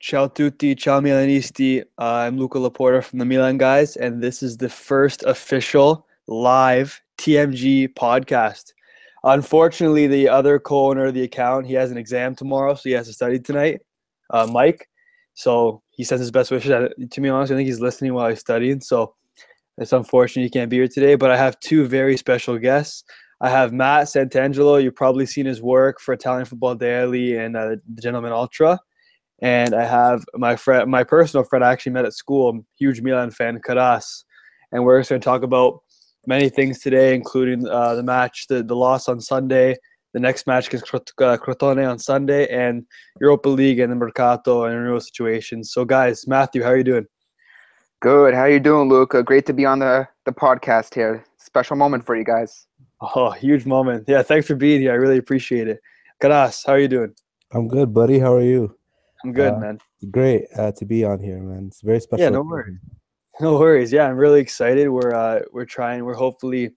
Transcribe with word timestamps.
Ciao 0.00 0.28
tutti, 0.28 0.74
ciao 0.74 0.98
Milanisti. 0.98 1.82
Uh, 1.98 2.04
I'm 2.24 2.38
Luca 2.38 2.58
Laporta 2.58 3.04
from 3.04 3.18
the 3.18 3.24
Milan 3.26 3.58
guys, 3.58 3.96
and 3.96 4.22
this 4.22 4.42
is 4.42 4.56
the 4.56 4.70
first 4.70 5.22
official 5.24 6.06
live 6.26 6.98
TMG 7.18 7.92
podcast. 7.92 8.72
Unfortunately, 9.24 10.06
the 10.06 10.26
other 10.26 10.58
co-owner 10.58 11.04
of 11.04 11.14
the 11.14 11.22
account, 11.22 11.66
he 11.66 11.74
has 11.74 11.90
an 11.90 11.98
exam 11.98 12.34
tomorrow, 12.34 12.72
so 12.74 12.80
he 12.84 12.92
has 12.92 13.08
to 13.08 13.12
study 13.12 13.38
tonight. 13.38 13.82
Uh, 14.30 14.46
Mike, 14.50 14.88
so 15.34 15.82
he 15.90 16.02
sends 16.02 16.20
his 16.20 16.30
best 16.30 16.50
wishes. 16.50 16.70
To 17.10 17.20
be 17.20 17.28
honest, 17.28 17.52
I 17.52 17.56
think 17.56 17.66
he's 17.66 17.80
listening 17.80 18.14
while 18.14 18.30
he's 18.30 18.40
studying, 18.40 18.80
so 18.80 19.14
it's 19.76 19.92
unfortunate 19.92 20.44
he 20.44 20.50
can't 20.50 20.70
be 20.70 20.76
here 20.76 20.88
today. 20.88 21.14
But 21.14 21.30
I 21.30 21.36
have 21.36 21.60
two 21.60 21.86
very 21.86 22.16
special 22.16 22.56
guests. 22.56 23.04
I 23.42 23.50
have 23.50 23.74
Matt 23.74 24.06
Santangelo. 24.06 24.82
You've 24.82 24.96
probably 24.96 25.26
seen 25.26 25.44
his 25.44 25.60
work 25.60 26.00
for 26.00 26.14
Italian 26.14 26.46
Football 26.46 26.76
Daily 26.76 27.36
and 27.36 27.54
uh, 27.54 27.76
the 27.86 28.00
Gentleman 28.00 28.32
Ultra. 28.32 28.80
And 29.42 29.74
I 29.74 29.84
have 29.84 30.24
my 30.34 30.56
friend, 30.56 30.90
my 30.90 31.04
personal 31.04 31.44
friend, 31.44 31.64
I 31.64 31.72
actually 31.72 31.92
met 31.92 32.04
at 32.04 32.12
school, 32.12 32.64
huge 32.78 33.00
Milan 33.00 33.30
fan, 33.30 33.60
Karas. 33.66 34.24
And 34.72 34.84
we're 34.84 35.02
going 35.02 35.20
to 35.20 35.24
talk 35.24 35.42
about 35.42 35.80
many 36.26 36.48
things 36.48 36.80
today, 36.80 37.14
including 37.14 37.66
uh, 37.66 37.94
the 37.94 38.02
match, 38.02 38.46
the, 38.48 38.62
the 38.62 38.76
loss 38.76 39.08
on 39.08 39.20
Sunday, 39.20 39.76
the 40.12 40.20
next 40.20 40.46
match 40.46 40.68
against 40.68 40.92
uh, 40.94 41.00
Crotone 41.38 41.90
on 41.90 41.98
Sunday, 41.98 42.46
and 42.48 42.84
Europa 43.20 43.48
League 43.48 43.78
and 43.78 43.90
the 43.90 43.96
Mercato 43.96 44.64
and 44.64 44.76
renewal 44.76 45.00
situations. 45.00 45.72
So, 45.72 45.84
guys, 45.84 46.26
Matthew, 46.26 46.62
how 46.62 46.70
are 46.70 46.76
you 46.76 46.84
doing? 46.84 47.06
Good. 48.00 48.34
How 48.34 48.42
are 48.42 48.50
you 48.50 48.60
doing, 48.60 48.88
Luca? 48.88 49.22
Great 49.22 49.46
to 49.46 49.52
be 49.52 49.64
on 49.64 49.78
the, 49.78 50.08
the 50.24 50.32
podcast 50.32 50.94
here. 50.94 51.24
Special 51.38 51.76
moment 51.76 52.04
for 52.04 52.16
you 52.16 52.24
guys. 52.24 52.66
Oh, 53.00 53.30
huge 53.30 53.66
moment. 53.66 54.04
Yeah, 54.06 54.22
thanks 54.22 54.46
for 54.46 54.54
being 54.54 54.80
here. 54.80 54.92
I 54.92 54.96
really 54.96 55.18
appreciate 55.18 55.68
it. 55.68 55.80
Karas, 56.22 56.66
how 56.66 56.74
are 56.74 56.78
you 56.78 56.88
doing? 56.88 57.14
I'm 57.52 57.66
good, 57.66 57.92
buddy. 57.92 58.18
How 58.18 58.34
are 58.34 58.42
you? 58.42 58.76
I'm 59.24 59.32
good, 59.32 59.54
uh, 59.54 59.58
man. 59.58 59.78
Great 60.10 60.46
uh, 60.56 60.72
to 60.72 60.84
be 60.84 61.04
on 61.04 61.20
here, 61.20 61.40
man. 61.40 61.66
It's 61.68 61.82
very 61.82 62.00
special. 62.00 62.24
Yeah, 62.24 62.30
no 62.30 62.42
worries. 62.42 62.78
No 63.40 63.58
worries. 63.58 63.90
Yeah, 63.90 64.06
I'm 64.06 64.18
really 64.18 64.40
excited. 64.40 64.86
We're 64.90 65.14
uh, 65.14 65.40
we're 65.50 65.64
trying. 65.64 66.04
We're 66.04 66.12
hopefully 66.12 66.72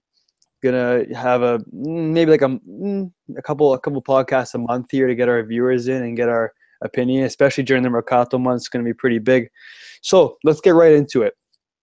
gonna 0.62 1.04
have 1.14 1.42
a 1.42 1.58
mm, 1.58 2.10
maybe 2.10 2.30
like 2.30 2.40
a 2.40 2.48
mm, 2.48 3.12
a 3.36 3.42
couple 3.42 3.74
a 3.74 3.78
couple 3.78 4.00
podcasts 4.00 4.54
a 4.54 4.58
month 4.58 4.86
here 4.90 5.06
to 5.06 5.14
get 5.14 5.28
our 5.28 5.42
viewers 5.42 5.88
in 5.88 6.02
and 6.02 6.16
get 6.16 6.30
our 6.30 6.54
opinion, 6.80 7.24
especially 7.24 7.64
during 7.64 7.82
the 7.82 7.90
Mercato 7.90 8.38
month. 8.38 8.60
It's 8.60 8.68
gonna 8.68 8.84
be 8.84 8.94
pretty 8.94 9.18
big. 9.18 9.50
So 10.00 10.38
let's 10.42 10.62
get 10.62 10.70
right 10.70 10.92
into 10.92 11.20
it. 11.20 11.34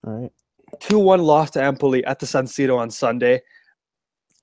All 0.08 0.14
right. 0.14 0.32
Two 0.80 0.98
one 0.98 1.22
loss 1.22 1.52
to 1.52 1.64
Empoli 1.64 2.04
at 2.06 2.18
the 2.18 2.26
San 2.26 2.46
Siro 2.46 2.80
on 2.80 2.90
Sunday. 2.90 3.42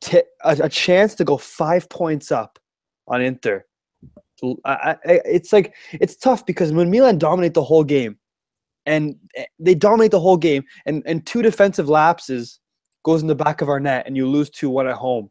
T- 0.00 0.22
a, 0.44 0.56
a 0.62 0.68
chance 0.68 1.16
to 1.16 1.24
go 1.24 1.36
five 1.36 1.88
points 1.88 2.30
up 2.30 2.60
on 3.08 3.20
Inter 3.22 3.64
I, 4.64 4.96
I, 5.04 5.20
it's 5.24 5.52
like 5.52 5.74
it's 5.92 6.16
tough 6.16 6.46
because 6.46 6.72
when 6.72 6.90
Milan 6.90 7.18
dominate 7.18 7.54
the 7.54 7.64
whole 7.64 7.84
game, 7.84 8.18
and 8.86 9.16
eh, 9.36 9.44
they 9.58 9.74
dominate 9.74 10.10
the 10.10 10.20
whole 10.20 10.36
game, 10.36 10.64
and 10.86 11.02
and 11.06 11.26
two 11.26 11.42
defensive 11.42 11.88
lapses 11.88 12.60
goes 13.04 13.22
in 13.22 13.28
the 13.28 13.34
back 13.34 13.60
of 13.60 13.68
our 13.68 13.80
net, 13.80 14.06
and 14.06 14.16
you 14.16 14.28
lose 14.28 14.50
two 14.50 14.70
one 14.70 14.86
at 14.86 14.96
home. 14.96 15.30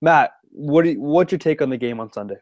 Matt, 0.00 0.32
what 0.50 0.84
you, 0.86 1.00
what's 1.00 1.32
your 1.32 1.38
take 1.38 1.62
on 1.62 1.70
the 1.70 1.76
game 1.76 2.00
on 2.00 2.12
Sunday? 2.12 2.36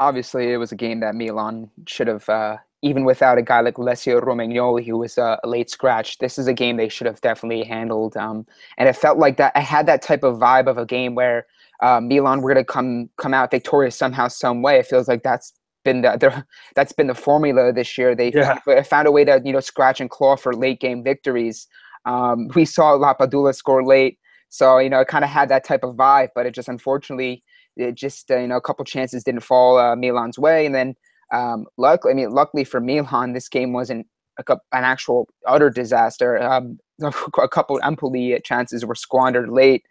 Obviously, 0.00 0.52
it 0.52 0.56
was 0.56 0.72
a 0.72 0.76
game 0.76 1.00
that 1.00 1.14
Milan 1.14 1.70
should 1.86 2.06
have, 2.06 2.26
uh, 2.28 2.56
even 2.80 3.04
without 3.04 3.36
a 3.36 3.42
guy 3.42 3.60
like 3.60 3.76
Alessio 3.76 4.18
Romagnoli, 4.20 4.86
who 4.86 4.96
was 4.96 5.18
a 5.18 5.38
late 5.44 5.68
scratch. 5.68 6.16
This 6.18 6.38
is 6.38 6.46
a 6.46 6.54
game 6.54 6.78
they 6.78 6.88
should 6.88 7.06
have 7.06 7.20
definitely 7.20 7.64
handled, 7.64 8.16
um, 8.16 8.46
and 8.78 8.88
it 8.88 8.96
felt 8.96 9.18
like 9.18 9.36
that. 9.36 9.52
I 9.54 9.60
had 9.60 9.86
that 9.86 10.02
type 10.02 10.24
of 10.24 10.38
vibe 10.38 10.66
of 10.66 10.78
a 10.78 10.86
game 10.86 11.14
where 11.14 11.46
uh, 11.82 12.00
Milan 12.00 12.42
were 12.42 12.52
going 12.52 12.64
to 12.64 12.72
come 12.72 13.10
come 13.16 13.34
out 13.34 13.50
victorious 13.50 13.96
somehow, 13.96 14.28
some 14.28 14.62
way. 14.62 14.78
It 14.78 14.86
feels 14.86 15.08
like 15.08 15.22
that's 15.22 15.52
been 15.84 16.02
the 16.02 16.44
that's 16.74 16.92
been 16.92 17.06
the 17.06 17.14
formula 17.14 17.72
this 17.72 17.96
year. 17.96 18.14
They 18.14 18.32
yeah. 18.32 18.58
found, 18.60 18.86
found 18.86 19.08
a 19.08 19.12
way 19.12 19.24
to 19.24 19.40
you 19.44 19.52
know 19.52 19.60
scratch 19.60 20.00
and 20.00 20.10
claw 20.10 20.36
for 20.36 20.54
late 20.54 20.80
game 20.80 21.02
victories. 21.02 21.66
Um, 22.06 22.48
we 22.54 22.64
saw 22.64 22.96
Lapadula 22.96 23.54
score 23.54 23.84
late, 23.84 24.18
so 24.48 24.78
you 24.78 24.90
know 24.90 25.00
it 25.00 25.08
kind 25.08 25.24
of 25.24 25.30
had 25.30 25.48
that 25.48 25.64
type 25.64 25.82
of 25.82 25.96
vibe, 25.96 26.28
but 26.34 26.46
it 26.46 26.54
just 26.54 26.68
unfortunately 26.68 27.42
it 27.76 27.94
just 27.94 28.30
uh, 28.30 28.38
you 28.38 28.48
know 28.48 28.56
a 28.56 28.60
couple 28.60 28.84
chances 28.84 29.24
didn't 29.24 29.42
fall 29.42 29.78
uh, 29.78 29.96
Milan's 29.96 30.38
way, 30.38 30.66
and 30.66 30.74
then 30.74 30.94
um, 31.32 31.66
luckily, 31.76 32.12
I 32.12 32.16
mean, 32.16 32.30
luckily 32.30 32.64
for 32.64 32.80
Milan, 32.80 33.32
this 33.32 33.48
game 33.48 33.72
wasn't 33.72 34.06
a, 34.38 34.52
an 34.72 34.84
actual 34.84 35.28
utter 35.46 35.70
disaster. 35.70 36.42
Um, 36.42 36.78
a 37.02 37.48
couple 37.48 37.80
Empoli 37.82 38.38
chances 38.44 38.84
were 38.84 38.94
squandered 38.94 39.48
late 39.48 39.84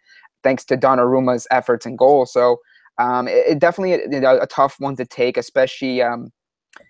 thanks 0.44 0.66
to 0.66 0.78
Donnarumma's 0.78 1.48
efforts 1.52 1.86
and 1.86 1.98
goals. 1.98 2.34
So 2.34 2.58
um, 3.00 3.28
it, 3.28 3.46
it, 3.48 3.60
definitely 3.60 3.94
a, 3.94 4.42
a, 4.42 4.48
tough 4.48 4.76
one 4.80 4.96
to 4.98 5.06
take, 5.06 5.38
especially 5.38 6.02
um, 6.02 6.32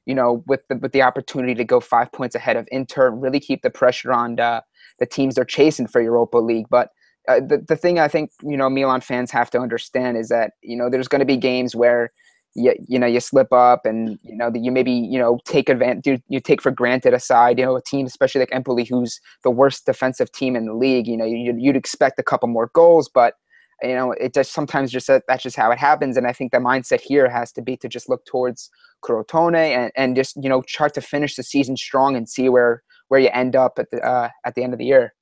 you 0.06 0.16
know 0.16 0.44
with 0.48 0.62
the 0.68 0.78
with 0.78 0.92
the 0.92 1.04
opportunity 1.04 1.54
to 1.56 1.64
go 1.64 1.80
five 1.80 2.12
points 2.12 2.36
ahead 2.36 2.58
of 2.58 2.68
Inter, 2.72 3.12
really 3.12 3.40
keep 3.40 3.62
the 3.62 3.70
pressure 3.70 4.12
on 4.12 4.40
uh, 4.40 4.62
the 4.98 5.06
teams 5.06 5.36
they're 5.36 5.46
chasing 5.46 5.88
for 5.88 6.02
Europa 6.02 6.38
League. 6.38 6.66
But 6.70 6.90
uh, 7.28 7.42
the 7.42 7.64
the 7.68 7.76
thing 7.76 8.00
I 8.00 8.08
think 8.08 8.32
you 8.42 8.58
know 8.58 8.70
Milan 8.70 9.02
fans 9.02 9.30
have 9.32 9.52
to 9.52 9.60
understand 9.60 10.18
is 10.18 10.30
that 10.30 10.54
you 10.62 10.76
know 10.76 10.90
there's 10.90 11.08
going 11.08 11.20
to 11.20 11.26
be 11.26 11.38
games 11.38 11.76
where 11.76 12.12
you, 12.56 12.74
you 12.88 13.00
know 13.00 13.08
you 13.08 13.20
slip 13.20 13.52
up 13.54 13.86
and 13.86 14.20
you 14.24 14.36
know 14.36 14.50
that 14.50 14.60
you 14.60 14.72
maybe 14.72 14.92
you 14.92 15.20
know 15.20 15.40
take 15.46 15.70
advantage 15.70 16.22
you, 16.28 16.40
take 16.40 16.62
for 16.62 16.72
granted 16.72 17.14
aside 17.14 17.60
you 17.60 17.66
know 17.66 17.76
a 17.76 17.82
team 17.82 18.06
especially 18.06 18.40
like 18.40 18.54
Empoli 18.54 18.86
who's 18.86 19.20
the 19.44 19.52
worst 19.52 19.86
defensive 19.86 20.32
team 20.32 20.56
in 20.56 20.66
the 20.66 20.74
league 20.74 21.08
you 21.08 21.16
know 21.16 21.26
you, 21.26 21.54
you'd 21.58 21.76
expect 21.76 22.20
a 22.20 22.24
couple 22.24 22.48
more 22.48 22.72
goals 22.74 23.08
but 23.08 23.36
you 23.84 23.94
know 23.94 24.12
it 24.14 24.34
just 24.34 24.52
sometimes 24.52 24.92
just 24.92 25.08
that's 25.08 25.44
just 25.44 25.56
how 25.56 25.72
it 25.72 25.78
happens 25.78 26.18
and 26.18 26.28
I 26.28 26.34
think 26.34 26.52
the 26.52 26.58
mindset 26.58 27.02
here 27.02 27.30
has 27.30 27.52
to 27.54 27.62
be 27.62 27.78
to 27.78 27.88
just 27.88 28.10
look 28.10 28.26
towards 28.26 28.70
Crotone 29.04 29.56
and, 29.56 29.92
and 29.96 30.16
just 30.16 30.36
you 30.42 30.50
know 30.50 30.62
try 30.68 30.90
to 30.90 31.02
finish 31.02 31.36
the 31.36 31.44
season 31.44 31.78
strong 31.78 32.16
and 32.16 32.28
see 32.28 32.50
where 32.50 32.84
where 33.10 33.20
you 33.20 33.30
end 33.34 33.56
up 33.56 33.78
at 33.78 33.92
the 33.92 34.02
uh, 34.02 34.30
at 34.46 34.56
the 34.56 34.64
end 34.64 34.74
of 34.74 34.80
the 34.80 34.86
year. 34.86 35.14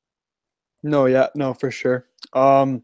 No, 0.84 1.06
yeah, 1.06 1.28
no, 1.36 1.54
for 1.54 1.72
sure. 1.72 2.08
Um, 2.34 2.84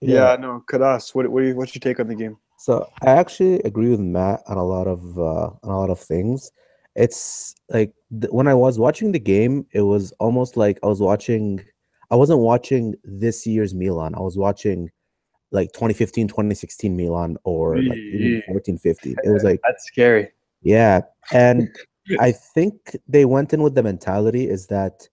yeah, 0.00 0.30
yeah 0.30 0.36
no, 0.36 0.62
Karas, 0.70 1.14
what 1.14 1.28
what 1.28 1.44
you, 1.44 1.56
what's 1.56 1.74
your 1.74 1.80
take 1.80 2.00
on 2.00 2.08
the 2.08 2.14
game? 2.14 2.36
So 2.58 2.88
I 3.02 3.10
actually 3.10 3.60
agree 3.60 3.90
with 3.90 4.00
Matt 4.00 4.42
on 4.46 4.56
a 4.56 4.64
lot 4.64 4.86
of 4.86 5.18
uh, 5.18 5.50
on 5.62 5.70
a 5.70 5.78
lot 5.78 5.90
of 5.90 6.00
things. 6.00 6.50
It's 6.94 7.54
like 7.68 7.92
th- 8.10 8.32
when 8.32 8.48
I 8.48 8.54
was 8.54 8.78
watching 8.78 9.12
the 9.12 9.18
game, 9.18 9.66
it 9.72 9.82
was 9.82 10.12
almost 10.12 10.56
like 10.56 10.78
I 10.82 10.86
was 10.86 11.00
watching. 11.00 11.64
I 12.10 12.16
wasn't 12.16 12.38
watching 12.38 12.94
this 13.04 13.46
year's 13.46 13.74
Milan. 13.74 14.14
I 14.14 14.20
was 14.20 14.38
watching 14.38 14.90
like 15.50 15.72
2015, 15.72 16.28
2016 16.28 16.96
Milan, 16.96 17.36
or 17.44 17.82
like 17.82 17.98
even 17.98 18.42
14, 18.46 18.78
15. 18.78 19.16
It 19.22 19.30
was 19.30 19.44
like 19.44 19.60
that's 19.62 19.84
scary. 19.84 20.30
Yeah, 20.62 21.02
and 21.32 21.68
I 22.20 22.32
think 22.32 22.96
they 23.08 23.24
went 23.24 23.52
in 23.52 23.62
with 23.62 23.74
the 23.74 23.82
mentality 23.82 24.48
is 24.48 24.66
that 24.68 25.08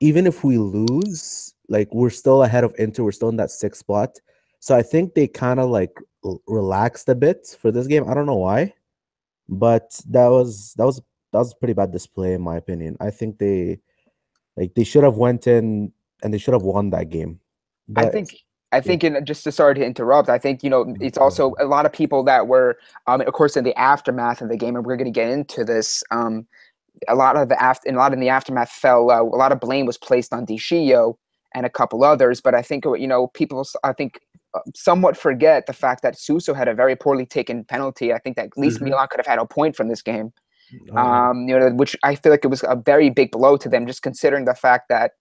even 0.00 0.26
if 0.26 0.42
we 0.42 0.58
lose, 0.58 1.54
like 1.72 1.88
we're 1.92 2.10
still 2.10 2.42
ahead 2.42 2.64
of 2.64 2.74
Inter, 2.78 3.02
we're 3.02 3.12
still 3.12 3.30
in 3.30 3.36
that 3.36 3.50
sixth 3.50 3.80
spot. 3.80 4.20
So 4.60 4.76
I 4.76 4.82
think 4.82 5.14
they 5.14 5.26
kind 5.26 5.58
of 5.58 5.70
like 5.70 5.96
relaxed 6.46 7.08
a 7.08 7.14
bit 7.14 7.56
for 7.58 7.72
this 7.72 7.86
game. 7.86 8.08
I 8.08 8.14
don't 8.14 8.26
know 8.26 8.36
why, 8.36 8.74
but 9.48 9.98
that 10.10 10.28
was 10.28 10.74
that 10.76 10.84
was 10.84 11.00
that 11.32 11.38
was 11.38 11.52
a 11.52 11.56
pretty 11.56 11.72
bad 11.72 11.90
display 11.90 12.34
in 12.34 12.42
my 12.42 12.56
opinion. 12.58 12.96
I 13.00 13.10
think 13.10 13.38
they 13.38 13.80
like 14.56 14.74
they 14.74 14.84
should 14.84 15.02
have 15.02 15.16
went 15.16 15.46
in 15.46 15.92
and 16.22 16.32
they 16.32 16.38
should 16.38 16.54
have 16.54 16.62
won 16.62 16.90
that 16.90 17.08
game. 17.08 17.40
But, 17.88 18.04
I 18.04 18.08
think 18.10 18.28
I 18.70 18.80
think, 18.80 19.02
in, 19.02 19.24
just 19.24 19.44
to 19.44 19.52
sorry 19.52 19.74
to 19.74 19.84
interrupt, 19.84 20.28
I 20.28 20.38
think 20.38 20.62
you 20.62 20.70
know 20.70 20.84
mm-hmm. 20.84 21.02
it's 21.02 21.18
also 21.18 21.54
a 21.58 21.64
lot 21.64 21.86
of 21.86 21.92
people 21.92 22.22
that 22.24 22.48
were, 22.48 22.78
um, 23.06 23.22
of 23.22 23.32
course, 23.32 23.56
in 23.56 23.64
the 23.64 23.78
aftermath 23.78 24.42
of 24.42 24.50
the 24.50 24.56
game, 24.58 24.76
and 24.76 24.84
we're 24.84 24.96
going 24.96 25.12
to 25.12 25.20
get 25.20 25.30
into 25.30 25.64
this. 25.64 26.04
Um, 26.10 26.46
a 27.08 27.14
lot 27.14 27.36
of 27.36 27.48
the 27.48 27.60
after, 27.60 27.88
a 27.88 27.92
lot 27.92 28.12
in 28.12 28.20
the 28.20 28.28
aftermath 28.28 28.70
fell. 28.70 29.10
Uh, 29.10 29.22
a 29.22 29.24
lot 29.24 29.52
of 29.52 29.60
blame 29.60 29.86
was 29.86 29.98
placed 29.98 30.32
on 30.32 30.44
De 30.44 30.56
Sciglio 30.56 31.16
and 31.54 31.66
a 31.66 31.70
couple 31.70 32.04
others, 32.04 32.40
but 32.40 32.54
I 32.54 32.62
think 32.62 32.84
you 32.84 33.06
know 33.06 33.28
people. 33.28 33.66
I 33.84 33.92
think 33.92 34.20
uh, 34.54 34.60
somewhat 34.74 35.16
forget 35.16 35.66
the 35.66 35.72
fact 35.72 36.02
that 36.02 36.18
Suso 36.18 36.54
had 36.54 36.68
a 36.68 36.74
very 36.74 36.96
poorly 36.96 37.26
taken 37.26 37.64
penalty. 37.64 38.12
I 38.12 38.18
think 38.18 38.36
that 38.36 38.46
at 38.46 38.58
least 38.58 38.76
mm-hmm. 38.76 38.90
Milan 38.90 39.08
could 39.10 39.20
have 39.20 39.26
had 39.26 39.38
a 39.38 39.46
point 39.46 39.76
from 39.76 39.88
this 39.88 40.02
game. 40.02 40.32
Oh. 40.92 40.96
Um, 40.96 41.48
you 41.48 41.58
know, 41.58 41.70
which 41.70 41.96
I 42.02 42.14
feel 42.14 42.32
like 42.32 42.44
it 42.44 42.48
was 42.48 42.62
a 42.62 42.76
very 42.76 43.10
big 43.10 43.30
blow 43.30 43.56
to 43.58 43.68
them, 43.68 43.86
just 43.86 44.02
considering 44.02 44.46
the 44.46 44.54
fact 44.54 44.88
that 44.88 45.12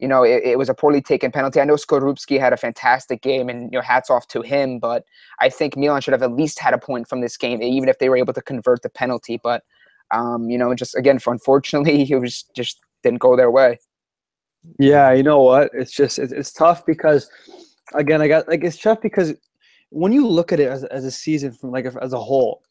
you 0.00 0.08
know, 0.08 0.22
it, 0.22 0.42
it, 0.44 0.58
was 0.58 0.70
a 0.70 0.74
poorly 0.74 1.02
taken 1.02 1.30
penalty. 1.30 1.60
I 1.60 1.64
know 1.64 1.74
Skorupski 1.74 2.40
had 2.40 2.54
a 2.54 2.56
fantastic 2.56 3.20
game, 3.20 3.48
and 3.50 3.64
you 3.64 3.78
know, 3.78 3.82
hats 3.82 4.08
off 4.08 4.26
to 4.28 4.40
him. 4.40 4.78
But 4.78 5.04
I 5.40 5.50
think 5.50 5.76
Milan 5.76 6.00
should 6.00 6.12
have 6.12 6.22
at 6.22 6.32
least 6.32 6.58
had 6.58 6.72
a 6.72 6.78
point 6.78 7.06
from 7.06 7.20
this 7.20 7.36
game, 7.36 7.62
even 7.62 7.88
if 7.88 7.98
they 7.98 8.08
were 8.08 8.16
able 8.16 8.32
to 8.32 8.42
convert 8.42 8.82
the 8.82 8.88
penalty. 8.88 9.38
But 9.42 9.62
um, 10.10 10.48
you 10.48 10.56
know, 10.56 10.74
just 10.74 10.96
again, 10.96 11.20
unfortunately, 11.24 12.02
it 12.10 12.16
was 12.16 12.44
just 12.56 12.80
didn't 13.02 13.20
go 13.20 13.36
their 13.36 13.50
way. 13.50 13.78
Yeah, 14.78 15.12
you 15.12 15.22
know 15.22 15.40
what? 15.40 15.70
It's 15.72 15.92
just 15.92 16.18
it's, 16.18 16.32
it's 16.32 16.52
tough 16.52 16.84
because 16.86 17.30
again, 17.94 18.20
I 18.20 18.28
got 18.28 18.48
like 18.48 18.64
it's 18.64 18.80
tough 18.80 19.00
because 19.00 19.34
when 19.90 20.12
you 20.12 20.26
look 20.26 20.52
at 20.52 20.60
it 20.60 20.68
as, 20.68 20.84
as 20.84 21.04
a 21.04 21.10
season 21.10 21.52
from 21.52 21.70
like 21.70 21.86
as 21.86 22.12
a 22.12 22.20
whole, 22.20 22.62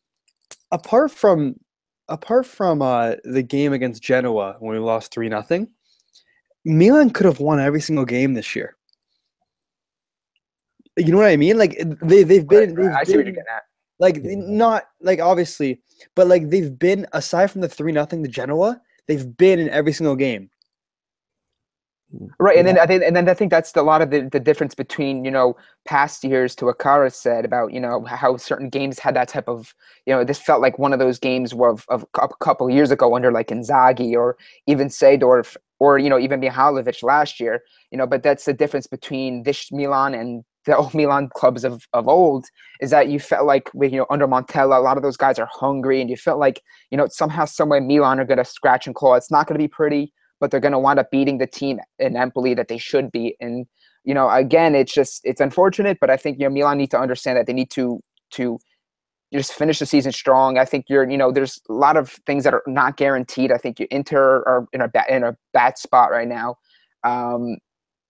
apart 0.71 1.11
from 1.11 1.59
apart 2.07 2.45
from 2.45 2.81
uh, 2.81 3.15
the 3.23 3.43
game 3.43 3.73
against 3.73 4.01
Genoa 4.03 4.55
when 4.59 4.73
we 4.73 4.79
lost 4.79 5.13
three 5.13 5.29
nothing 5.29 5.69
Milan 6.65 7.09
could 7.09 7.25
have 7.25 7.39
won 7.39 7.59
every 7.59 7.81
single 7.81 8.05
game 8.05 8.33
this 8.33 8.55
year. 8.55 8.75
You 10.97 11.11
know 11.11 11.17
what 11.17 11.27
I 11.27 11.37
mean? 11.37 11.57
Like 11.57 11.77
they 12.01 12.23
they've 12.23 12.47
been. 12.47 12.75
They've 12.75 12.91
I 12.91 13.03
see 13.03 13.13
been, 13.13 13.19
what 13.19 13.25
you're 13.25 13.35
getting 13.35 13.43
at. 13.55 13.63
Like 13.99 14.21
not 14.23 14.83
like 15.01 15.19
obviously, 15.19 15.81
but 16.15 16.27
like 16.27 16.49
they've 16.49 16.77
been 16.77 17.05
aside 17.13 17.51
from 17.51 17.61
the 17.61 17.69
three 17.69 17.91
nothing 17.91 18.23
to 18.23 18.29
Genoa, 18.29 18.81
they've 19.07 19.37
been 19.37 19.59
in 19.59 19.69
every 19.69 19.93
single 19.93 20.15
game. 20.15 20.49
Right, 22.39 22.57
and 22.57 22.67
then 22.67 22.79
I 22.79 22.87
think, 22.87 23.03
and 23.03 23.15
then 23.15 23.29
I 23.29 23.35
think 23.35 23.51
that's 23.51 23.71
the, 23.73 23.81
a 23.81 23.83
lot 23.83 24.01
of 24.01 24.09
the, 24.09 24.21
the 24.21 24.39
difference 24.39 24.73
between 24.73 25.23
you 25.23 25.29
know 25.29 25.55
past 25.85 26.23
years 26.23 26.55
to 26.55 26.65
what 26.65 26.79
Kara 26.79 27.11
said 27.11 27.45
about 27.45 27.71
you 27.71 27.79
know 27.79 28.03
how 28.03 28.35
certain 28.37 28.67
games 28.69 28.97
had 28.97 29.15
that 29.15 29.27
type 29.27 29.47
of 29.47 29.75
you 30.07 30.15
know 30.15 30.23
this 30.23 30.39
felt 30.39 30.59
like 30.59 30.79
one 30.79 30.91
of 30.91 30.97
those 30.97 31.19
games 31.19 31.53
of 31.53 31.85
of 31.87 32.03
a 32.19 32.27
couple 32.39 32.67
years 32.67 32.89
ago 32.89 33.15
under 33.15 33.31
like 33.31 33.49
Inzaghi 33.49 34.15
or 34.15 34.37
even 34.65 34.87
Seedorf 34.87 35.55
or 35.77 35.99
you 35.99 36.09
know 36.09 36.17
even 36.17 36.41
Mihajlovic 36.41 37.03
last 37.03 37.39
year 37.39 37.61
you 37.91 37.97
know 37.97 38.07
but 38.07 38.23
that's 38.23 38.45
the 38.45 38.53
difference 38.53 38.87
between 38.87 39.43
this 39.43 39.71
Milan 39.71 40.15
and 40.15 40.43
the 40.65 40.77
old 40.77 40.95
Milan 40.95 41.29
clubs 41.35 41.63
of, 41.63 41.87
of 41.93 42.07
old 42.07 42.47
is 42.81 42.89
that 42.89 43.09
you 43.09 43.19
felt 43.19 43.45
like 43.45 43.69
with 43.75 43.91
you 43.91 43.99
know 43.99 44.07
under 44.09 44.27
Montella 44.27 44.77
a 44.77 44.81
lot 44.81 44.97
of 44.97 45.03
those 45.03 45.17
guys 45.17 45.37
are 45.37 45.49
hungry 45.51 46.01
and 46.01 46.09
you 46.09 46.17
felt 46.17 46.39
like 46.39 46.63
you 46.89 46.97
know 46.97 47.07
somehow 47.07 47.45
somewhere 47.45 47.81
Milan 47.81 48.19
are 48.19 48.25
going 48.25 48.39
to 48.39 48.45
scratch 48.45 48.87
and 48.87 48.95
claw. 48.95 49.13
It's 49.13 49.29
not 49.29 49.45
going 49.45 49.59
to 49.59 49.63
be 49.63 49.67
pretty 49.67 50.11
but 50.39 50.51
they're 50.51 50.59
going 50.59 50.73
to 50.73 50.79
wind 50.79 50.99
up 50.99 51.11
beating 51.11 51.37
the 51.37 51.47
team 51.47 51.79
in 51.99 52.15
Empoli 52.15 52.53
that 52.53 52.67
they 52.67 52.77
should 52.77 53.11
be. 53.11 53.35
And 53.39 53.65
you 54.03 54.13
know, 54.13 54.29
again, 54.29 54.75
it's 54.75 54.93
just 54.93 55.21
it's 55.23 55.41
unfortunate, 55.41 55.97
but 55.99 56.09
I 56.09 56.17
think 56.17 56.39
you 56.39 56.45
know 56.45 56.53
Milan 56.53 56.77
need 56.77 56.91
to 56.91 56.99
understand 56.99 57.37
that 57.37 57.47
they 57.47 57.53
need 57.53 57.69
to 57.71 58.01
to 58.31 58.59
just 59.33 59.53
finish 59.53 59.79
the 59.79 59.85
season 59.85 60.11
strong. 60.11 60.57
I 60.57 60.65
think 60.65 60.85
you're 60.87 61.09
you 61.09 61.17
know 61.17 61.31
there's 61.31 61.59
a 61.69 61.73
lot 61.73 61.97
of 61.97 62.11
things 62.25 62.43
that 62.45 62.53
are 62.53 62.63
not 62.65 62.97
guaranteed. 62.97 63.51
I 63.51 63.57
think 63.57 63.79
you 63.79 63.87
Inter 63.91 64.43
are 64.47 64.67
in 64.73 64.81
a 64.81 64.87
bad 64.87 65.09
in 65.09 65.23
a 65.23 65.35
bad 65.53 65.77
spot 65.77 66.11
right 66.11 66.27
now. 66.27 66.57
Um, 67.03 67.57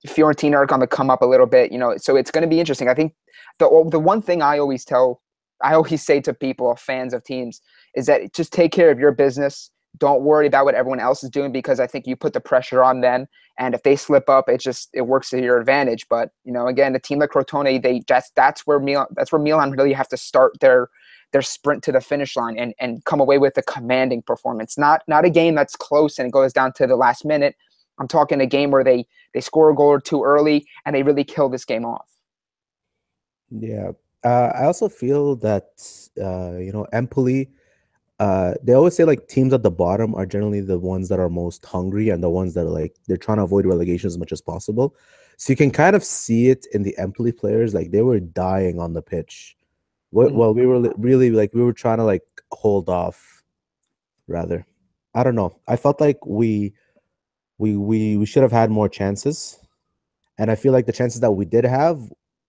Fiorentina 0.08 0.56
are 0.56 0.66
going 0.66 0.82
to 0.82 0.88
come 0.88 1.10
up 1.10 1.22
a 1.22 1.26
little 1.26 1.46
bit, 1.46 1.72
you 1.72 1.78
know, 1.78 1.98
so 1.98 2.16
it's 2.16 2.32
going 2.32 2.44
to 2.44 2.48
be 2.48 2.60
interesting. 2.60 2.88
I 2.88 2.94
think 2.94 3.14
the 3.60 3.68
the 3.92 4.00
one 4.00 4.22
thing 4.22 4.42
I 4.42 4.58
always 4.58 4.86
tell, 4.86 5.22
I 5.62 5.74
always 5.74 6.06
say 6.06 6.22
to 6.22 6.34
people, 6.34 6.76
fans 6.76 7.14
of 7.14 7.24
teams, 7.24 7.62
is 7.96 8.06
that 8.06 8.34
just 8.34 8.54
take 8.54 8.72
care 8.72 8.92
of 8.92 9.00
your 9.00 9.12
business 9.12 9.72
don't 9.98 10.22
worry 10.22 10.48
about 10.48 10.66
what 10.66 10.76
everyone 10.76 11.00
else 11.00 11.24
is 11.24 11.30
doing 11.30 11.52
because 11.52 11.80
I 11.80 11.88
think 11.88 12.08
you 12.08 12.16
put 12.16 12.34
the 12.34 12.40
pressure 12.40 12.84
on 12.84 13.02
them. 13.02 13.28
And 13.58 13.74
if 13.74 13.84
they 13.84 13.96
slip 13.96 14.30
up, 14.30 14.48
it 14.48 14.62
just 14.62 14.90
it 14.94 15.02
works 15.02 15.30
to 15.32 15.42
your 15.42 15.60
advantage. 15.60 16.08
But 16.10 16.30
you 16.46 16.54
know, 16.54 16.68
again, 16.68 16.96
a 16.96 17.00
team 17.00 17.20
like 17.20 17.32
Crotone, 17.32 17.82
they 17.82 18.02
that's 18.08 18.32
that's 18.36 18.66
where 18.66 18.80
Milan 18.80 19.08
that's 19.16 19.32
where 19.32 19.42
Milan 19.42 19.72
really 19.72 19.94
have 19.94 20.08
to 20.10 20.18
start 20.18 20.60
their 20.62 20.90
their 21.32 21.42
sprint 21.42 21.84
to 21.84 21.92
the 21.92 22.02
finish 22.02 22.36
line 22.36 22.58
and 22.58 22.74
and 22.80 23.04
come 23.06 23.20
away 23.20 23.38
with 23.38 23.58
a 23.58 23.64
commanding 23.64 24.22
performance. 24.22 24.78
Not 24.78 25.02
not 25.08 25.26
a 25.26 25.30
game 25.30 25.56
that's 25.56 25.76
close 25.76 26.18
and 26.20 26.28
it 26.28 26.32
goes 26.32 26.54
down 26.54 26.72
to 26.74 26.88
the 26.88 26.96
last 26.96 27.26
minute. 27.26 27.56
I'm 28.00 28.08
talking 28.08 28.40
a 28.40 28.46
game 28.46 28.72
where 28.72 28.84
they 28.84 29.06
they 29.34 29.42
score 29.42 29.70
a 29.70 29.76
goal 29.76 29.88
or 29.88 30.00
two 30.00 30.24
early 30.24 30.66
and 30.86 30.96
they 30.96 31.04
really 31.04 31.26
kill 31.26 31.50
this 31.50 31.66
game 31.66 31.86
off. 31.86 32.08
Yeah, 33.50 33.92
uh, 34.24 34.52
I 34.56 34.66
also 34.66 34.88
feel 34.88 35.36
that 35.38 35.70
uh, 36.22 36.58
you 36.58 36.72
know 36.72 36.88
Empoli 36.94 37.50
uh 38.20 38.54
they 38.64 38.74
always 38.74 38.96
say 38.96 39.06
like 39.06 39.28
teams 39.28 39.54
at 39.54 39.64
the 39.64 39.72
bottom 39.72 40.14
are 40.16 40.26
generally 40.26 40.62
the 40.62 40.78
ones 40.78 41.08
that 41.10 41.20
are 41.20 41.30
most 41.30 41.66
hungry 41.66 42.10
and 42.10 42.22
the 42.22 42.30
ones 42.30 42.54
that 42.54 42.66
are 42.66 42.70
like 42.82 42.96
they're 43.08 43.18
trying 43.18 43.38
to 43.38 43.44
avoid 43.44 43.66
relegation 43.66 44.08
as 44.08 44.18
much 44.18 44.32
as 44.32 44.42
possible. 44.42 44.96
So 45.38 45.54
you 45.54 45.58
can 45.58 45.72
kind 45.72 45.96
of 45.96 46.04
see 46.04 46.50
it 46.50 46.66
in 46.74 46.84
the 46.84 46.98
empoli 46.98 47.32
players 47.32 47.74
like 47.74 47.92
they 47.92 48.02
were 48.02 48.20
dying 48.20 48.78
on 48.80 48.94
the 48.94 49.02
pitch. 49.02 49.56
Well, 50.12 50.30
Mhm. 50.30 50.36
well 50.36 50.54
we 50.54 50.66
were 50.66 50.94
really 50.98 51.32
like 51.32 51.54
we 51.54 51.64
were 51.64 51.74
trying 51.74 51.98
to 52.00 52.04
like 52.04 52.24
hold 52.52 52.90
off 52.90 53.44
rather. 54.28 54.66
I 55.16 55.24
don't 55.24 55.36
know. 55.36 55.60
I 55.68 55.76
felt 55.78 56.02
like 56.02 56.26
we 56.26 56.74
we 57.58 57.78
we 57.78 58.18
we 58.18 58.26
should 58.26 58.44
have 58.44 58.52
had 58.52 58.70
more 58.72 58.90
chances. 58.90 59.58
And 60.38 60.50
i 60.52 60.56
feel 60.56 60.72
like 60.74 60.86
the 60.86 60.94
chances 60.94 61.22
that 61.22 61.32
we 61.32 61.46
did 61.46 61.66
have 61.66 62.00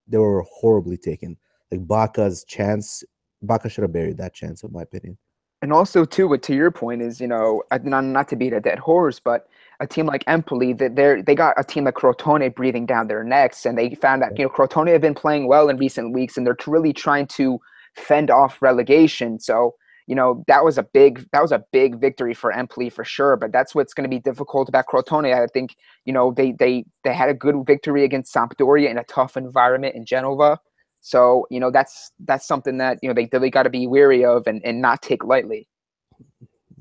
they 0.09 0.19
were 0.19 0.43
horribly 0.51 0.97
taken. 0.97 1.37
Like 1.71 1.87
Baca's 1.87 2.45
chance 2.45 3.05
Baca 3.43 3.69
should 3.69 3.83
have 3.83 3.93
buried 3.93 4.19
that 4.19 4.35
chance 4.35 4.63
in 4.65 4.73
my 4.73 4.83
opinion 4.83 5.17
And 5.63 5.73
also, 5.73 6.05
too, 6.07 6.27
what 6.27 6.43
to 6.45 6.55
your 6.55 6.71
point 6.71 7.03
is, 7.03 7.21
you 7.21 7.27
know, 7.27 7.63
not, 7.83 8.05
not 8.05 8.29
to 8.29 8.37
beat 8.37 8.55
a 8.55 8.61
dead 8.61 8.79
horse, 8.79 9.21
but 9.21 9.47
a 9.81 9.87
team 9.87 10.07
like 10.07 10.25
Empoli, 10.27 10.73
that 10.75 10.97
they're 10.97 11.23
they 11.23 11.35
got 11.35 11.55
a 11.59 11.65
team 11.65 11.85
like 11.85 11.95
Crotone 11.95 12.55
breathing 12.55 12.87
down 12.87 13.09
their 13.09 13.25
necks, 13.25 13.67
and 13.67 13.77
they 13.77 13.95
found 13.95 14.23
that 14.23 14.39
you 14.39 14.45
know 14.45 14.51
Crotone 14.51 14.93
have 14.93 15.01
been 15.01 15.15
playing 15.15 15.49
well 15.49 15.69
in 15.69 15.77
recent 15.77 16.13
weeks, 16.13 16.37
and 16.37 16.47
they're 16.47 16.57
really 16.67 16.93
trying 16.93 17.27
to 17.29 17.59
fend 17.95 18.31
off 18.31 18.61
relegation. 18.63 19.39
So 19.41 19.75
you 20.07 20.15
know 20.15 20.45
that 20.49 20.65
was 20.65 20.77
a 20.79 20.83
big 20.83 21.27
that 21.33 21.43
was 21.43 21.53
a 21.53 21.65
big 21.73 21.99
victory 22.01 22.35
for 22.35 22.53
Empoli 22.53 22.91
for 22.91 23.05
sure. 23.05 23.37
But 23.37 23.53
that's 23.53 23.75
what's 23.75 23.95
going 23.95 24.05
to 24.05 24.15
be 24.15 24.21
difficult 24.21 24.69
about 24.69 24.87
Crotone. 24.87 25.35
I 25.35 25.47
think 25.47 25.77
you 26.05 26.13
know 26.13 26.33
they 26.33 26.53
they 26.53 26.85
they 27.05 27.15
had 27.15 27.31
a 27.31 27.35
good 27.35 27.55
victory 27.67 28.05
against 28.05 28.35
Sampdoria 28.35 28.91
in 28.91 28.99
a 28.99 29.05
tough 29.05 29.37
environment 29.37 29.95
in 29.95 30.05
Genova. 30.05 30.59
So 31.01 31.47
you 31.51 31.61
know 31.61 31.71
that's 31.71 32.13
that's 32.21 32.47
something 32.47 32.79
that 32.79 32.99
you 33.03 33.09
know 33.09 33.15
they 33.15 33.29
really 33.33 33.51
got 33.51 33.65
to 33.65 33.71
be 33.71 33.87
wary 33.87 34.25
of 34.25 34.47
and, 34.47 34.61
and 34.65 34.81
not 34.81 35.03
take 35.03 35.25
lightly. 35.25 35.69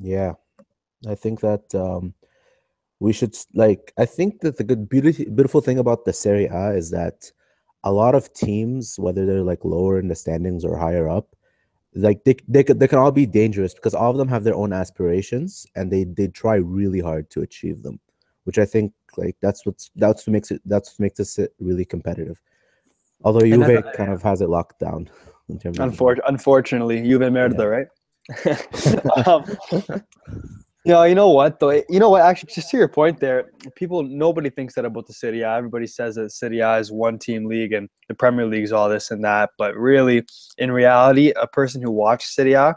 Yeah, 0.01 0.33
I 1.07 1.15
think 1.15 1.41
that 1.41 1.73
um, 1.73 2.13
we 2.99 3.13
should 3.13 3.35
like. 3.53 3.93
I 3.97 4.05
think 4.05 4.41
that 4.41 4.57
the 4.57 4.63
good, 4.63 4.89
beauty, 4.89 5.25
beautiful 5.25 5.61
thing 5.61 5.79
about 5.79 6.05
the 6.05 6.13
Serie 6.13 6.47
A 6.47 6.71
is 6.71 6.91
that 6.91 7.31
a 7.83 7.91
lot 7.91 8.15
of 8.15 8.33
teams, 8.33 8.99
whether 8.99 9.25
they're 9.25 9.41
like 9.41 9.63
lower 9.63 9.99
in 9.99 10.09
the 10.09 10.15
standings 10.15 10.65
or 10.65 10.77
higher 10.77 11.09
up, 11.09 11.35
like 11.95 12.23
they 12.25 12.35
they 12.47 12.63
could, 12.63 12.79
they 12.79 12.87
can 12.87 12.99
all 12.99 13.11
be 13.11 13.25
dangerous 13.25 13.73
because 13.73 13.93
all 13.93 14.11
of 14.11 14.17
them 14.17 14.27
have 14.27 14.43
their 14.43 14.55
own 14.55 14.73
aspirations 14.73 15.65
and 15.75 15.91
they 15.91 16.03
they 16.03 16.27
try 16.27 16.55
really 16.55 16.99
hard 16.99 17.29
to 17.31 17.41
achieve 17.41 17.83
them, 17.83 17.99
which 18.43 18.57
I 18.59 18.65
think 18.65 18.93
like 19.17 19.37
that's 19.41 19.65
what's 19.65 19.91
that's 19.95 20.27
what 20.27 20.33
makes 20.33 20.51
it 20.51 20.61
that's 20.65 20.91
what 20.91 20.99
makes 20.99 21.17
this 21.17 21.39
really 21.59 21.85
competitive. 21.85 22.41
Although 23.23 23.39
And 23.39 23.53
Juve 23.53 23.67
that's- 23.67 23.95
kind 23.95 24.11
of 24.11 24.21
has 24.23 24.41
it 24.41 24.49
locked 24.49 24.79
down 24.79 25.09
in 25.49 25.59
terms 25.59 25.79
of 25.79 25.91
Unfor- 25.91 26.19
unfortunately, 26.27 27.05
you've 27.05 27.19
been 27.19 27.33
married 27.33 27.57
right? 27.57 27.87
um, 29.27 29.43
you 30.85 30.93
know, 30.93 31.03
you 31.03 31.15
know 31.15 31.29
what 31.29 31.59
though? 31.59 31.71
You 31.71 31.99
know 31.99 32.09
what? 32.09 32.21
Actually, 32.21 32.53
just 32.53 32.69
to 32.71 32.77
your 32.77 32.87
point 32.87 33.19
there, 33.19 33.51
people 33.75 34.03
nobody 34.03 34.49
thinks 34.49 34.75
that 34.75 34.85
about 34.85 35.07
the 35.07 35.13
Serie 35.13 35.41
A. 35.41 35.55
Everybody 35.55 35.87
says 35.87 36.15
that 36.15 36.31
Serie 36.31 36.59
A 36.59 36.77
is 36.77 36.91
one 36.91 37.19
team 37.19 37.45
league 37.45 37.73
and 37.73 37.89
the 38.07 38.13
Premier 38.13 38.45
League 38.45 38.63
is 38.63 38.71
all 38.71 38.87
this 38.87 39.11
and 39.11 39.23
that. 39.23 39.49
But 39.57 39.75
really, 39.75 40.25
in 40.57 40.71
reality, 40.71 41.33
a 41.39 41.47
person 41.47 41.81
who 41.81 41.91
watched 41.91 42.29
Serie 42.29 42.53
A 42.53 42.75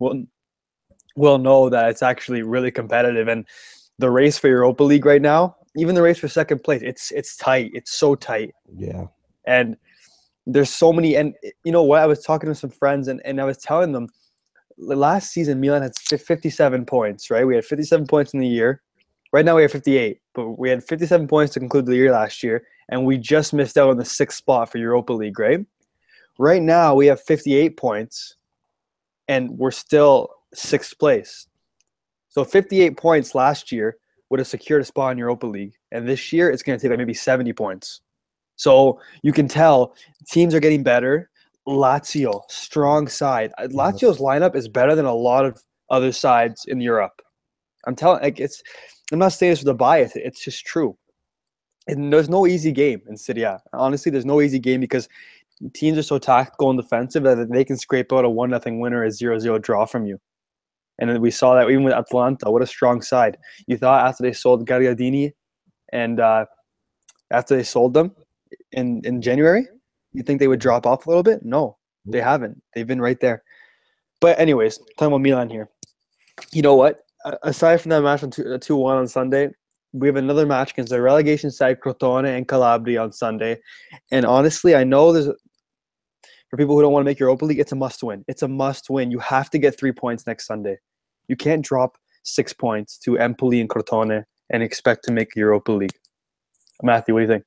will 0.00 0.24
will 1.16 1.38
know 1.38 1.68
that 1.68 1.90
it's 1.90 2.02
actually 2.02 2.42
really 2.42 2.70
competitive. 2.70 3.28
And 3.28 3.46
the 3.98 4.10
race 4.10 4.38
for 4.38 4.48
Europa 4.48 4.82
League 4.82 5.04
right 5.04 5.22
now, 5.22 5.56
even 5.76 5.94
the 5.94 6.02
race 6.02 6.18
for 6.18 6.28
second 6.28 6.64
place, 6.64 6.82
it's 6.82 7.10
it's 7.10 7.36
tight. 7.36 7.72
It's 7.74 7.92
so 7.92 8.14
tight 8.14 8.52
yeah. 8.74 9.06
And 9.46 9.76
there's 10.46 10.70
so 10.70 10.92
many 10.92 11.16
and 11.16 11.34
you 11.64 11.72
know 11.72 11.82
what 11.82 12.00
i 12.00 12.06
was 12.06 12.22
talking 12.22 12.48
to 12.48 12.54
some 12.54 12.70
friends 12.70 13.08
and, 13.08 13.20
and 13.24 13.40
i 13.40 13.44
was 13.44 13.58
telling 13.58 13.92
them 13.92 14.08
last 14.76 15.30
season 15.30 15.60
milan 15.60 15.82
had 15.82 15.94
57 15.96 16.86
points 16.86 17.30
right? 17.30 17.46
We 17.46 17.54
had 17.54 17.64
57 17.64 18.06
points 18.06 18.34
in 18.34 18.40
the 18.40 18.48
year. 18.48 18.82
Right 19.32 19.44
now 19.44 19.56
we 19.56 19.62
have 19.62 19.72
58 19.72 20.20
but 20.34 20.58
we 20.58 20.68
had 20.68 20.82
57 20.84 21.26
points 21.28 21.54
to 21.54 21.60
conclude 21.60 21.86
the 21.86 21.96
year 21.96 22.12
last 22.12 22.42
year 22.42 22.64
and 22.88 23.04
we 23.04 23.18
just 23.18 23.52
missed 23.52 23.78
out 23.78 23.90
on 23.90 23.96
the 23.96 24.04
sixth 24.04 24.38
spot 24.38 24.70
for 24.70 24.78
europa 24.78 25.12
league 25.12 25.38
right? 25.38 25.64
Right 26.38 26.62
now 26.62 26.94
we 26.94 27.06
have 27.06 27.20
58 27.20 27.76
points 27.76 28.36
and 29.28 29.50
we're 29.50 29.70
still 29.70 30.28
sixth 30.52 30.98
place. 30.98 31.46
So 32.28 32.44
58 32.44 32.96
points 32.96 33.34
last 33.34 33.72
year 33.72 33.96
would 34.30 34.40
have 34.40 34.48
secured 34.48 34.82
a 34.82 34.84
spot 34.84 35.12
in 35.12 35.18
europa 35.18 35.46
league 35.46 35.74
and 35.92 36.06
this 36.08 36.32
year 36.32 36.50
it's 36.50 36.62
going 36.62 36.78
to 36.78 36.82
take 36.82 36.90
like 36.90 36.98
maybe 36.98 37.14
70 37.14 37.52
points 37.52 38.00
so 38.56 39.00
you 39.22 39.32
can 39.32 39.48
tell 39.48 39.94
teams 40.30 40.54
are 40.54 40.60
getting 40.60 40.82
better. 40.82 41.30
Lazio, 41.66 42.42
strong 42.48 43.08
side. 43.08 43.52
Uh, 43.56 43.68
Lazio's 43.68 44.18
lineup 44.18 44.54
is 44.54 44.68
better 44.68 44.94
than 44.94 45.06
a 45.06 45.14
lot 45.14 45.46
of 45.46 45.62
other 45.90 46.12
sides 46.12 46.66
in 46.66 46.80
Europe. 46.80 47.22
I'm 47.86 47.96
telling 47.96 48.22
like 48.22 48.40
it's 48.40 48.62
I'm 49.12 49.18
not 49.18 49.32
saying 49.32 49.52
this 49.52 49.60
with 49.60 49.68
a 49.68 49.74
bias, 49.74 50.12
it's 50.14 50.42
just 50.42 50.64
true. 50.64 50.96
And 51.86 52.12
there's 52.12 52.30
no 52.30 52.46
easy 52.46 52.72
game 52.72 53.02
in 53.08 53.16
Serie 53.16 53.42
A. 53.42 53.60
Honestly, 53.74 54.10
there's 54.10 54.24
no 54.24 54.40
easy 54.40 54.58
game 54.58 54.80
because 54.80 55.08
teams 55.74 55.98
are 55.98 56.02
so 56.02 56.18
tactical 56.18 56.70
and 56.70 56.80
defensive 56.80 57.22
that 57.24 57.50
they 57.50 57.64
can 57.64 57.76
scrape 57.76 58.12
out 58.12 58.24
a 58.24 58.30
one 58.30 58.50
nothing 58.50 58.80
win 58.80 58.94
or 58.94 59.04
a 59.04 59.08
0-0 59.08 59.60
draw 59.62 59.84
from 59.84 60.06
you. 60.06 60.18
And 60.98 61.10
then 61.10 61.20
we 61.20 61.30
saw 61.30 61.54
that 61.54 61.68
even 61.68 61.84
with 61.84 61.92
Atalanta, 61.92 62.50
what 62.50 62.62
a 62.62 62.66
strong 62.66 63.02
side. 63.02 63.36
You 63.66 63.76
thought 63.76 64.06
after 64.06 64.22
they 64.22 64.32
sold 64.32 64.66
Gagliardini 64.66 65.32
and 65.92 66.20
uh, 66.20 66.46
after 67.30 67.56
they 67.56 67.64
sold 67.64 67.94
them, 67.94 68.14
in 68.74 69.00
in 69.04 69.22
January, 69.22 69.66
you 70.12 70.22
think 70.22 70.40
they 70.40 70.48
would 70.48 70.60
drop 70.60 70.86
off 70.86 71.06
a 71.06 71.08
little 71.08 71.22
bit? 71.22 71.44
No, 71.44 71.78
they 72.04 72.20
haven't. 72.20 72.62
They've 72.74 72.86
been 72.86 73.00
right 73.00 73.18
there. 73.20 73.42
But 74.20 74.38
anyways, 74.38 74.78
talking 74.98 75.08
about 75.08 75.20
Milan 75.20 75.50
here. 75.50 75.68
You 76.52 76.62
know 76.62 76.74
what? 76.74 77.00
A- 77.24 77.38
Aside 77.42 77.80
from 77.80 77.90
that 77.90 78.02
match 78.02 78.22
on 78.22 78.30
two, 78.30 78.54
uh, 78.54 78.58
two 78.58 78.76
one 78.76 78.96
on 78.96 79.08
Sunday, 79.08 79.50
we 79.92 80.08
have 80.08 80.16
another 80.16 80.46
match 80.46 80.72
against 80.72 80.90
the 80.90 81.00
relegation 81.00 81.50
side 81.50 81.80
Crotone 81.80 82.36
and 82.36 82.46
Calabria 82.46 83.02
on 83.02 83.12
Sunday. 83.12 83.58
And 84.10 84.24
honestly, 84.24 84.74
I 84.74 84.84
know 84.84 85.12
there's 85.12 85.30
for 86.48 86.56
people 86.56 86.76
who 86.76 86.82
don't 86.82 86.92
want 86.92 87.02
to 87.04 87.10
make 87.10 87.18
Europa 87.18 87.44
League, 87.44 87.58
it's 87.58 87.72
a 87.72 87.76
must 87.76 88.02
win. 88.02 88.24
It's 88.28 88.42
a 88.42 88.48
must 88.48 88.88
win. 88.88 89.10
You 89.10 89.18
have 89.18 89.50
to 89.50 89.58
get 89.58 89.76
three 89.78 89.92
points 89.92 90.26
next 90.26 90.46
Sunday. 90.46 90.78
You 91.26 91.36
can't 91.36 91.64
drop 91.64 91.96
six 92.22 92.52
points 92.52 92.96
to 92.98 93.18
Empoli 93.18 93.60
and 93.60 93.68
Crotone 93.68 94.24
and 94.50 94.62
expect 94.62 95.04
to 95.04 95.12
make 95.12 95.34
Europa 95.34 95.72
League. 95.72 95.98
Matthew, 96.82 97.14
what 97.14 97.20
do 97.20 97.26
you 97.26 97.32
think? 97.32 97.44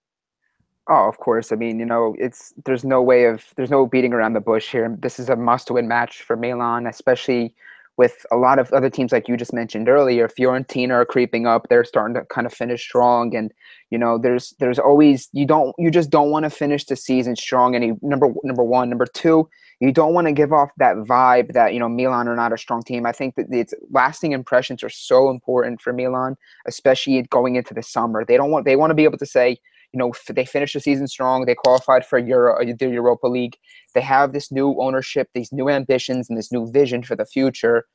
Oh, 0.90 1.08
of 1.08 1.18
course. 1.18 1.52
I 1.52 1.56
mean, 1.56 1.80
you 1.80 1.86
know, 1.86 2.16
it's 2.18 2.54
there's 2.66 2.86
no 2.86 3.02
way 3.02 3.26
of 3.26 3.44
there's 3.58 3.72
no 3.72 3.86
beating 3.86 4.14
around 4.14 4.34
the 4.34 4.40
bush 4.40 4.72
here. 4.72 4.96
This 5.00 5.20
is 5.20 5.30
a 5.30 5.36
must-win 5.36 5.88
match 5.88 6.22
for 6.22 6.38
Milan, 6.38 6.88
especially 6.88 7.54
with 7.98 8.26
a 8.32 8.38
lot 8.38 8.60
of 8.60 8.72
other 8.72 8.90
teams 8.90 9.12
like 9.12 9.28
you 9.28 9.36
just 9.36 9.54
mentioned 9.54 9.90
earlier. 9.90 10.30
Fiorentina 10.30 10.92
are 10.92 11.06
creeping 11.06 11.46
up; 11.46 11.68
they're 11.68 11.84
starting 11.84 12.16
to 12.16 12.24
kind 12.26 12.48
of 12.48 12.54
finish 12.54 12.82
strong, 12.82 13.36
and 13.36 13.54
you 13.90 13.98
know, 13.98 14.18
there's 14.18 14.54
there's 14.60 14.80
always 14.80 15.28
you 15.34 15.46
don't 15.46 15.76
you 15.78 15.92
just 15.92 16.10
don't 16.10 16.32
want 16.32 16.44
to 16.46 16.50
finish 16.50 16.86
the 16.86 16.96
season 16.96 17.36
strong. 17.36 17.76
Any 17.76 17.92
number 18.02 18.30
number 18.44 18.64
one, 18.64 18.90
number 18.90 19.08
two, 19.08 19.50
you 19.82 19.92
don't 19.92 20.14
want 20.14 20.28
to 20.28 20.34
give 20.34 20.54
off 20.54 20.70
that 20.78 20.96
vibe 20.96 21.52
that 21.52 21.74
you 21.74 21.80
know 21.82 21.90
Milan 21.90 22.30
are 22.30 22.36
not 22.38 22.54
a 22.54 22.58
strong 22.58 22.82
team. 22.82 23.06
I 23.06 23.12
think 23.12 23.36
that 23.36 23.48
it's 23.52 23.74
lasting 23.92 24.32
impressions 24.32 24.84
are 24.84 24.90
so 24.90 25.30
important 25.30 25.82
for 25.82 25.92
Milan, 25.92 26.38
especially 26.66 27.22
going 27.24 27.58
into 27.58 27.74
the 27.74 27.84
summer. 27.84 28.24
They 28.24 28.38
don't 28.38 28.52
want 28.52 28.64
they 28.64 28.78
want 28.78 28.92
to 28.92 28.96
be 28.96 29.04
able 29.04 29.18
to 29.18 29.26
say 29.26 29.60
you 29.94 30.00
know, 30.00 30.12
they 30.30 30.46
finished 30.46 30.74
the 30.74 30.80
season 30.80 31.08
strong. 31.08 31.46
They 31.46 31.56
qualified 31.56 32.06
for 32.06 32.20
Euro, 32.20 32.62
uh, 32.62 32.74
the 32.78 32.90
Europa 32.90 33.28
League. 33.28 33.58
They 33.94 34.02
have 34.02 34.34
this 34.34 34.52
new 34.52 34.76
ownership, 34.80 35.30
these 35.34 35.52
new 35.52 35.70
ambitions, 35.70 36.30
and 36.30 36.38
this 36.38 36.52
new 36.52 36.70
vision 36.72 37.04
for 37.04 37.16
the 37.16 37.26
future. 37.26 37.86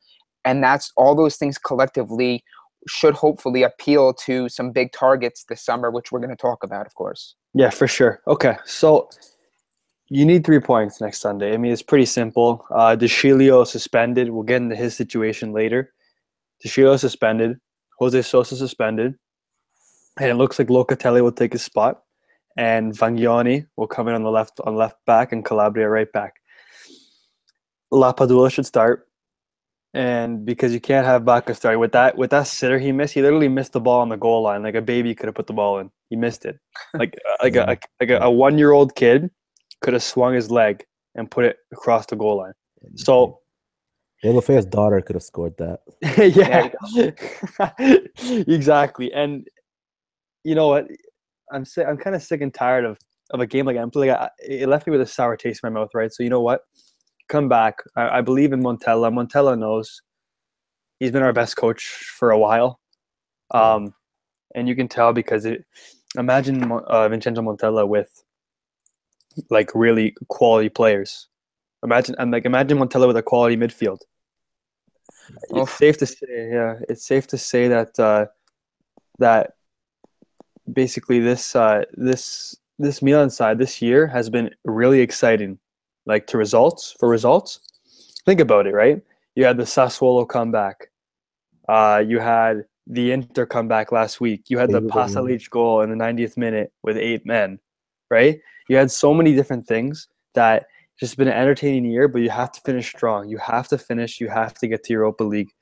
And 0.45 0.63
that's 0.63 0.91
all 0.97 1.15
those 1.15 1.37
things 1.37 1.59
collectively 1.59 2.43
should 2.89 3.15
hopefully 3.15 3.63
appeal 3.63 4.13
to 4.13 4.49
some 4.49 4.73
big 4.73 4.93
targets 4.93 5.45
this 5.49 5.65
summer, 5.65 5.91
which 5.91 6.11
we're 6.11 6.19
going 6.19 6.31
to 6.31 6.37
talk 6.37 6.65
about, 6.65 6.87
of 6.87 6.95
course. 6.95 7.37
Yeah, 7.55 7.71
for 7.71 7.87
sure. 7.87 8.21
Okay, 8.27 8.57
so 8.65 9.09
you 10.09 10.27
need 10.27 10.45
three 10.45 10.59
points 10.59 11.01
next 11.01 11.21
Sunday. 11.21 11.55
I 11.55 11.59
mean, 11.59 11.73
it's 11.73 11.83
pretty 11.83 12.07
simple. 12.07 12.67
Uh, 12.75 12.97
De 12.97 13.07
Sciglio 13.07 13.65
suspended. 13.67 14.31
We'll 14.31 14.43
get 14.43 14.63
into 14.63 14.75
his 14.75 14.97
situation 14.97 15.53
later. 15.53 15.93
De 16.61 16.69
Sciglio 16.69 16.99
suspended. 16.99 17.59
Jose 17.99 18.23
Sosa 18.23 18.57
suspended 18.57 19.15
and 20.19 20.31
it 20.31 20.35
looks 20.35 20.59
like 20.59 20.69
Locatelli 20.69 21.23
will 21.23 21.33
take 21.33 21.53
his 21.53 21.63
spot, 21.63 22.03
and 22.57 22.93
Vangioni 22.93 23.67
will 23.77 23.87
come 23.87 24.09
in 24.09 24.15
on 24.15 24.23
the 24.23 24.31
left 24.31 24.61
on 24.65 24.77
left 24.77 24.97
back 25.07 25.33
and 25.33 25.45
Calabria 25.45 25.89
right 25.89 26.11
back. 26.13 26.35
Lapadula 27.93 28.51
should 28.51 28.67
start, 28.67 29.09
and 29.95 30.45
because 30.45 30.73
you 30.73 30.81
can't 30.81 31.07
have 31.07 31.23
Bacca 31.23 31.55
start 31.55 31.79
with 31.79 31.93
that 31.93 32.17
with 32.17 32.31
that 32.31 32.47
sitter 32.47 32.79
he 32.79 32.93
missed, 32.93 33.15
he 33.15 33.23
literally 33.23 33.49
missed 33.49 33.73
the 33.73 33.81
ball 33.81 34.01
on 34.01 34.09
the 34.09 34.17
goal 34.17 34.43
line 34.43 34.63
like 34.63 34.75
a 34.75 34.83
baby 34.83 35.15
could 35.15 35.27
have 35.27 35.35
put 35.35 35.47
the 35.47 35.53
ball 35.53 35.79
in. 35.79 35.91
He 36.11 36.17
missed 36.17 36.45
it, 36.45 36.59
like 36.95 37.17
uh, 37.29 37.37
like 37.43 37.57
a 37.57 37.79
like 38.01 38.11
a, 38.11 38.19
a 38.19 38.31
one 38.31 38.59
year 38.59 38.73
old 38.73 38.95
kid 38.95 39.31
could 39.83 39.95
have 39.95 40.03
swung 40.03 40.35
his 40.35 40.51
leg 40.51 40.85
and 41.15 41.31
put 41.31 41.45
it 41.45 41.57
across 41.73 42.07
the 42.07 42.17
goal 42.17 42.39
line. 42.39 42.53
So. 42.97 43.39
Deulofeu's 44.25 44.65
daughter 44.65 45.01
could 45.01 45.17
have 45.17 45.23
scored 45.25 45.55
that. 45.59 45.81
yeah, 46.17 46.69
exactly. 48.47 49.13
And 49.13 49.49
you 50.45 50.55
know 50.55 50.69
what? 50.69 50.87
I'm 51.53 51.65
sick. 51.65 51.87
I'm 51.87 51.97
kind 51.97 52.17
of 52.17 52.23
sick 52.23 52.41
and 52.41 52.53
tired 52.53 52.85
of 52.85 52.99
of 53.31 53.41
a 53.41 53.47
game 53.47 53.67
like 53.67 53.77
Empoli. 53.77 54.09
Like 54.09 54.19
I, 54.19 54.31
it 54.43 54.69
left 54.69 54.87
me 54.87 54.93
with 54.93 55.01
a 55.01 55.07
sour 55.07 55.37
taste 55.37 55.61
in 55.63 55.73
my 55.73 55.81
mouth, 55.81 55.91
right? 55.95 56.13
So 56.13 56.23
you 56.23 56.31
know 56.31 56.41
what? 56.41 56.63
Come 57.29 57.49
back. 57.49 57.79
I, 57.97 58.19
I 58.19 58.21
believe 58.21 58.53
in 58.53 58.63
Montella. 58.63 59.13
Montella 59.13 59.59
knows 59.59 60.03
he's 60.99 61.11
been 61.11 61.23
our 61.23 61.33
best 61.33 61.57
coach 61.57 61.85
for 62.19 62.31
a 62.31 62.39
while, 62.39 62.81
um, 63.53 63.95
and 64.55 64.69
you 64.69 64.75
can 64.75 64.89
tell 64.89 65.13
because 65.13 65.45
it. 65.45 65.65
Imagine 66.19 66.71
uh, 66.71 67.09
Vincenzo 67.09 67.41
Montella 67.41 67.89
with 67.89 68.23
like 69.49 69.71
really 69.75 70.15
quality 70.29 70.69
players. 70.69 71.29
Imagine 71.83 72.15
and 72.19 72.31
like 72.31 72.45
imagine 72.45 72.79
Montella 72.79 73.07
with 73.07 73.17
a 73.17 73.23
quality 73.23 73.57
midfield. 73.57 74.01
It's 75.51 75.73
safe 75.73 75.97
to 75.99 76.07
say, 76.07 76.51
yeah, 76.53 76.75
it's 76.89 77.07
safe 77.07 77.27
to 77.29 77.39
say 77.39 77.69
that 77.69 77.99
uh, 77.99 78.27
that 79.19 79.55
basically 80.71 81.21
this 81.21 81.57
uh, 81.57 81.85
this 81.95 82.57
this 82.79 83.03
Milan 83.03 83.31
side 83.31 83.59
this 83.59 83.81
year 83.81 84.07
has 84.07 84.29
been 84.31 84.51
really 84.65 85.01
exciting, 85.01 85.59
like 86.07 86.27
to 86.29 86.39
results 86.39 86.95
for 86.99 87.09
results. 87.09 87.61
Think 88.25 88.41
about 88.41 88.67
it, 88.67 88.75
right? 88.75 89.01
You 89.35 89.45
had 89.45 89.57
the 89.57 89.65
Sassuolo 89.65 90.29
comeback. 90.29 90.91
Uh, 91.69 92.03
you 92.07 92.19
had 92.19 92.65
the 92.87 93.13
Inter 93.13 93.47
comeback 93.47 93.93
last 93.93 94.21
week. 94.21 94.45
You 94.49 94.59
had 94.59 94.71
the 94.71 94.83
Pasalic 94.83 95.49
goal 95.51 95.83
in 95.83 95.91
the 95.91 95.97
90th 95.97 96.37
minute 96.37 96.73
with 96.83 96.97
eight 96.97 97.25
men, 97.25 97.59
right? 98.11 98.41
You 98.69 98.77
had 98.77 98.91
so 98.91 99.15
many 99.15 99.35
different 99.35 99.67
things 99.67 100.09
that 100.35 100.67
just 100.99 101.17
been 101.17 101.29
an 101.29 101.35
entertaining 101.35 101.85
year, 101.91 102.09
but 102.09 102.23
you 102.23 102.31
have 102.31 102.53
to 102.53 102.61
finish 102.61 102.89
strong. 102.89 103.29
You 103.29 103.39
have 103.39 103.69
to 103.69 103.79
finish. 103.79 104.21
You 104.21 104.29
have 104.29 104.55
to 104.55 104.69
get 104.69 104.85
to 104.85 104.93
Europa 104.93 105.25
League, 105.25 105.53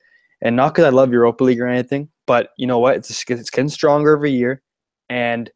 and 0.41 0.55
not 0.55 0.73
because 0.73 0.85
I 0.85 0.89
love 0.89 1.11
Europa 1.11 1.43
League 1.43 1.61
or 1.61 1.67
anything, 1.67 2.09
but 2.27 2.49
you 2.57 2.67
know 2.67 2.79
what? 2.79 2.95
It's 2.95 3.09
it's 3.29 3.49
getting 3.49 3.69
stronger 3.69 4.15
every 4.15 4.31
year 4.31 4.61
and 5.11 5.51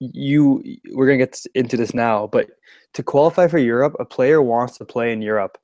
you 0.00 0.62
we're 0.92 1.06
going 1.06 1.18
to 1.18 1.24
get 1.24 1.38
into 1.54 1.76
this 1.76 1.94
now 1.94 2.26
but 2.26 2.50
to 2.94 3.02
qualify 3.02 3.46
for 3.46 3.58
europe 3.58 3.94
a 4.00 4.04
player 4.04 4.42
wants 4.42 4.76
to 4.76 4.84
play 4.84 5.12
in 5.12 5.22
europe. 5.22 5.56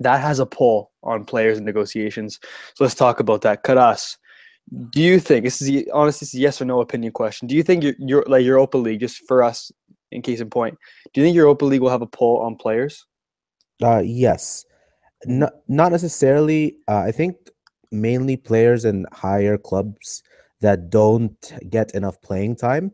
That 0.00 0.20
has 0.20 0.38
a 0.38 0.46
pull 0.46 0.92
on 1.02 1.24
players 1.24 1.56
and 1.58 1.66
negotiations. 1.66 2.38
So 2.74 2.84
let's 2.84 2.94
talk 2.94 3.18
about 3.18 3.42
that. 3.42 3.64
Karas, 3.64 4.16
do 4.90 5.02
you 5.02 5.18
think 5.18 5.44
this 5.44 5.60
is 5.60 5.84
honestly 5.92 6.24
this 6.24 6.34
is 6.34 6.40
yes 6.40 6.60
or 6.60 6.66
no 6.66 6.80
opinion 6.80 7.12
question. 7.12 7.48
Do 7.48 7.56
you 7.56 7.62
think 7.62 7.84
you're 7.98 8.24
like 8.26 8.44
europa 8.44 8.78
league 8.78 9.00
just 9.00 9.26
for 9.26 9.42
us 9.42 9.72
in 10.10 10.22
case 10.22 10.40
in 10.40 10.48
point 10.48 10.78
do 11.12 11.20
you 11.20 11.26
think 11.26 11.36
europa 11.36 11.64
league 11.64 11.82
will 11.82 11.96
have 11.96 12.02
a 12.02 12.14
pull 12.18 12.38
on 12.40 12.56
players? 12.56 13.06
Uh 13.82 14.02
yes. 14.04 14.64
Not, 15.26 15.52
not 15.66 15.90
necessarily. 15.92 16.76
Uh, 16.86 17.02
i 17.10 17.12
think 17.12 17.36
mainly 17.90 18.36
players 18.36 18.84
in 18.84 19.06
higher 19.12 19.56
clubs 19.58 20.22
that 20.60 20.90
don't 20.90 21.52
get 21.70 21.94
enough 21.94 22.20
playing 22.22 22.56
time 22.56 22.92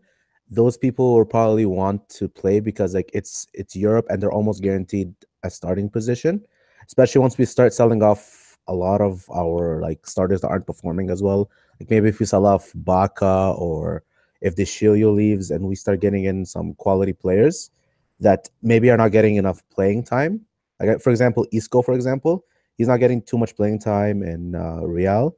those 0.50 0.76
people 0.76 1.14
will 1.14 1.24
probably 1.24 1.66
want 1.66 2.06
to 2.08 2.28
play 2.28 2.60
because 2.60 2.94
like 2.94 3.10
it's 3.14 3.46
it's 3.54 3.74
Europe 3.74 4.06
and 4.08 4.22
they're 4.22 4.32
almost 4.32 4.62
guaranteed 4.62 5.12
a 5.42 5.50
starting 5.50 5.88
position 5.88 6.44
especially 6.86 7.20
once 7.20 7.38
we 7.38 7.44
start 7.44 7.72
selling 7.72 8.02
off 8.02 8.44
a 8.66 8.74
lot 8.74 9.00
of 9.00 9.28
our 9.30 9.80
like 9.80 10.06
starters 10.06 10.40
that 10.40 10.48
aren't 10.48 10.66
performing 10.66 11.10
as 11.10 11.22
well. 11.22 11.50
Like 11.80 11.90
maybe 11.90 12.08
if 12.08 12.18
we 12.18 12.26
sell 12.26 12.46
off 12.46 12.72
Bacca 12.72 13.58
or 13.58 14.02
if 14.40 14.54
De 14.56 14.64
Sciglio 14.64 15.14
leaves 15.14 15.50
and 15.50 15.66
we 15.66 15.74
start 15.74 16.00
getting 16.00 16.24
in 16.24 16.44
some 16.44 16.74
quality 16.74 17.12
players 17.12 17.70
that 18.20 18.48
maybe 18.62 18.90
are 18.90 18.96
not 18.96 19.12
getting 19.12 19.36
enough 19.36 19.62
playing 19.70 20.04
time. 20.04 20.40
Like 20.80 21.00
for 21.00 21.10
example 21.10 21.46
Isco 21.52 21.82
for 21.82 21.94
example 21.94 22.44
he's 22.76 22.88
not 22.88 22.98
getting 22.98 23.22
too 23.22 23.38
much 23.38 23.54
playing 23.56 23.78
time 23.78 24.22
in 24.22 24.54
uh, 24.54 24.80
Real 24.82 25.36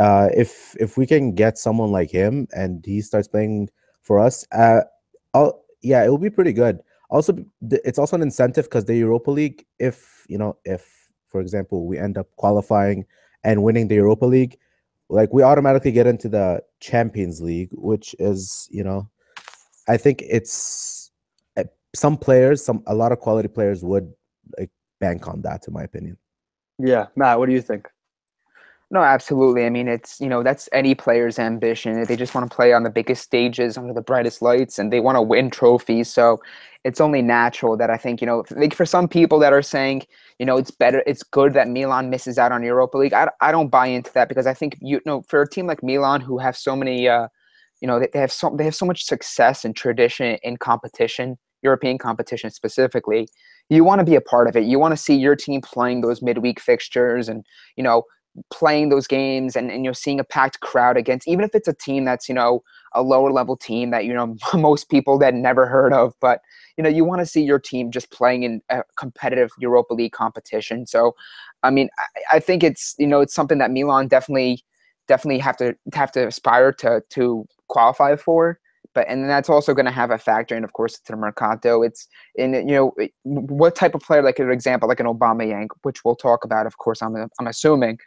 uh, 0.00 0.30
if 0.34 0.74
if 0.80 0.96
we 0.96 1.06
can 1.06 1.34
get 1.34 1.58
someone 1.58 1.92
like 1.92 2.10
him 2.10 2.48
and 2.52 2.84
he 2.86 3.02
starts 3.02 3.28
playing 3.28 3.68
for 4.00 4.18
us, 4.18 4.46
uh, 4.50 4.80
I'll, 5.34 5.62
yeah, 5.82 6.02
it 6.02 6.08
will 6.08 6.18
be 6.18 6.30
pretty 6.30 6.54
good. 6.54 6.80
Also, 7.10 7.44
it's 7.70 7.98
also 7.98 8.16
an 8.16 8.22
incentive 8.22 8.64
because 8.64 8.86
the 8.86 8.96
Europa 8.96 9.30
League, 9.30 9.66
if 9.78 10.24
you 10.26 10.38
know, 10.38 10.56
if 10.64 11.10
for 11.28 11.42
example 11.42 11.86
we 11.86 11.98
end 11.98 12.16
up 12.16 12.28
qualifying 12.36 13.04
and 13.44 13.62
winning 13.62 13.88
the 13.88 13.96
Europa 13.96 14.24
League, 14.24 14.56
like 15.10 15.34
we 15.34 15.42
automatically 15.42 15.92
get 15.92 16.06
into 16.06 16.30
the 16.30 16.62
Champions 16.80 17.42
League, 17.42 17.68
which 17.72 18.16
is 18.18 18.68
you 18.70 18.82
know, 18.82 19.06
I 19.86 19.98
think 19.98 20.22
it's 20.26 21.10
eh, 21.56 21.64
some 21.94 22.16
players, 22.16 22.64
some 22.64 22.82
a 22.86 22.94
lot 22.94 23.12
of 23.12 23.20
quality 23.20 23.48
players 23.48 23.84
would 23.84 24.10
like 24.58 24.70
bank 24.98 25.28
on 25.28 25.42
that, 25.42 25.68
in 25.68 25.74
my 25.74 25.82
opinion. 25.82 26.16
Yeah, 26.78 27.08
Matt, 27.16 27.38
what 27.38 27.50
do 27.50 27.52
you 27.52 27.60
think? 27.60 27.86
No, 28.92 29.02
absolutely. 29.02 29.64
I 29.66 29.70
mean, 29.70 29.86
it's 29.86 30.20
you 30.20 30.28
know 30.28 30.42
that's 30.42 30.68
any 30.72 30.96
player's 30.96 31.38
ambition. 31.38 32.02
They 32.04 32.16
just 32.16 32.34
want 32.34 32.50
to 32.50 32.54
play 32.54 32.72
on 32.72 32.82
the 32.82 32.90
biggest 32.90 33.22
stages 33.22 33.78
under 33.78 33.92
the 33.92 34.02
brightest 34.02 34.42
lights, 34.42 34.80
and 34.80 34.92
they 34.92 34.98
want 34.98 35.14
to 35.16 35.22
win 35.22 35.48
trophies. 35.50 36.08
So 36.12 36.40
it's 36.82 37.00
only 37.00 37.22
natural 37.22 37.76
that 37.76 37.88
I 37.90 37.96
think 37.96 38.20
you 38.20 38.26
know, 38.26 38.44
like 38.50 38.74
for 38.74 38.84
some 38.84 39.06
people 39.06 39.38
that 39.40 39.52
are 39.52 39.62
saying 39.62 40.02
you 40.40 40.46
know 40.46 40.56
it's 40.56 40.72
better, 40.72 41.04
it's 41.06 41.22
good 41.22 41.54
that 41.54 41.68
Milan 41.68 42.10
misses 42.10 42.36
out 42.36 42.50
on 42.50 42.64
Europa 42.64 42.98
League. 42.98 43.12
I, 43.12 43.28
I 43.40 43.52
don't 43.52 43.68
buy 43.68 43.86
into 43.86 44.12
that 44.14 44.28
because 44.28 44.46
I 44.48 44.54
think 44.54 44.76
you 44.80 45.00
know 45.06 45.22
for 45.28 45.42
a 45.42 45.48
team 45.48 45.66
like 45.68 45.84
Milan 45.84 46.20
who 46.20 46.38
have 46.38 46.56
so 46.56 46.74
many, 46.74 47.08
uh, 47.08 47.28
you 47.80 47.86
know, 47.88 48.00
they, 48.00 48.08
they 48.12 48.18
have 48.18 48.32
so 48.32 48.54
they 48.56 48.64
have 48.64 48.74
so 48.74 48.86
much 48.86 49.04
success 49.04 49.64
and 49.64 49.74
tradition 49.76 50.36
in 50.42 50.56
competition, 50.56 51.38
European 51.62 51.96
competition 51.98 52.50
specifically. 52.50 53.28
You 53.68 53.84
want 53.84 54.00
to 54.00 54.04
be 54.04 54.16
a 54.16 54.20
part 54.20 54.48
of 54.48 54.56
it. 54.56 54.64
You 54.64 54.78
want 54.80 54.92
to 54.92 54.96
see 54.96 55.14
your 55.14 55.36
team 55.36 55.60
playing 55.60 56.00
those 56.00 56.22
midweek 56.22 56.60
fixtures 56.60 57.28
and 57.28 57.44
you 57.76 57.84
know 57.84 58.02
playing 58.50 58.88
those 58.88 59.06
games 59.06 59.56
and, 59.56 59.70
and 59.70 59.84
you're 59.84 59.94
seeing 59.94 60.20
a 60.20 60.24
packed 60.24 60.60
crowd 60.60 60.96
against 60.96 61.26
even 61.26 61.44
if 61.44 61.54
it's 61.54 61.66
a 61.66 61.72
team 61.72 62.04
that's 62.04 62.28
you 62.28 62.34
know 62.34 62.62
a 62.94 63.02
lower 63.02 63.32
level 63.32 63.56
team 63.56 63.90
that 63.90 64.04
you 64.04 64.14
know 64.14 64.36
most 64.54 64.88
people 64.88 65.18
that 65.18 65.34
never 65.34 65.66
heard 65.66 65.92
of 65.92 66.14
but 66.20 66.40
you 66.76 66.84
know 66.84 66.88
you 66.88 67.04
want 67.04 67.20
to 67.20 67.26
see 67.26 67.42
your 67.42 67.58
team 67.58 67.90
just 67.90 68.10
playing 68.12 68.44
in 68.44 68.62
a 68.70 68.82
competitive 68.96 69.50
europa 69.58 69.94
league 69.94 70.12
competition. 70.12 70.86
So 70.86 71.14
i 71.62 71.70
mean 71.70 71.88
I, 71.98 72.36
I, 72.36 72.40
think 72.40 72.62
it's 72.62 72.94
you 72.98 73.06
know 73.06 73.20
it's 73.20 73.34
something 73.34 73.58
that 73.58 73.72
milan 73.72 74.06
definitely 74.06 74.64
definitely 75.10 75.40
have 75.40 75.56
to 75.56 75.76
have 75.92 76.12
to 76.12 76.26
aspire 76.28 76.72
to 76.72 77.02
to 77.10 77.44
qualify 77.68 78.16
for. 78.16 78.58
But 78.94 79.06
and 79.08 79.28
that's 79.28 79.48
also 79.48 79.74
going 79.74 79.86
to 79.86 79.92
have 79.92 80.10
a 80.10 80.18
factor 80.18 80.56
in 80.56 80.64
of 80.64 80.72
course 80.72 80.98
to 80.98 81.12
the 81.12 81.16
mercato. 81.16 81.82
It's 81.82 82.08
in 82.36 82.54
you 82.54 82.74
know 82.76 82.94
what 83.24 83.74
type 83.74 83.94
of 83.94 84.02
player 84.02 84.22
like 84.22 84.38
an 84.38 84.50
example 84.50 84.88
like 84.88 85.00
an 85.00 85.06
Aubameyang 85.06 85.68
which 85.82 86.04
we'll 86.04 86.16
talk 86.16 86.44
about 86.44 86.66
of 86.66 86.78
course 86.78 87.00
i'm 87.02 87.14
i'm 87.38 87.46
assuming 87.46 87.98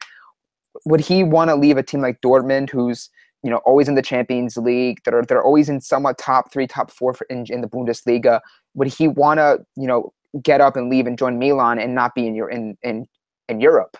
would 0.85 1.01
he 1.01 1.23
want 1.23 1.49
to 1.49 1.55
leave 1.55 1.77
a 1.77 1.83
team 1.83 2.01
like 2.01 2.21
Dortmund, 2.21 2.69
who's 2.69 3.09
you 3.43 3.49
know, 3.49 3.57
always 3.57 3.89
in 3.89 3.95
the 3.95 4.01
Champions 4.01 4.57
League. 4.57 5.01
That 5.03 5.13
are 5.13 5.23
they're 5.23 5.43
always 5.43 5.69
in 5.69 5.81
somewhat 5.81 6.17
top 6.17 6.51
three, 6.51 6.65
top 6.65 6.89
four 6.89 7.13
for, 7.13 7.27
in, 7.29 7.45
in 7.49 7.61
the 7.61 7.67
Bundesliga. 7.67 8.39
Would 8.73 8.87
he 8.87 9.07
want 9.07 9.39
to, 9.39 9.59
you 9.75 9.85
know, 9.85 10.13
get 10.41 10.61
up 10.61 10.75
and 10.75 10.89
leave 10.89 11.05
and 11.05 11.17
join 11.17 11.37
Milan 11.37 11.77
and 11.77 11.93
not 11.93 12.15
be 12.15 12.25
in 12.25 12.35
your 12.35 12.49
in 12.49 12.77
in 12.81 13.05
in 13.49 13.59
Europe? 13.59 13.97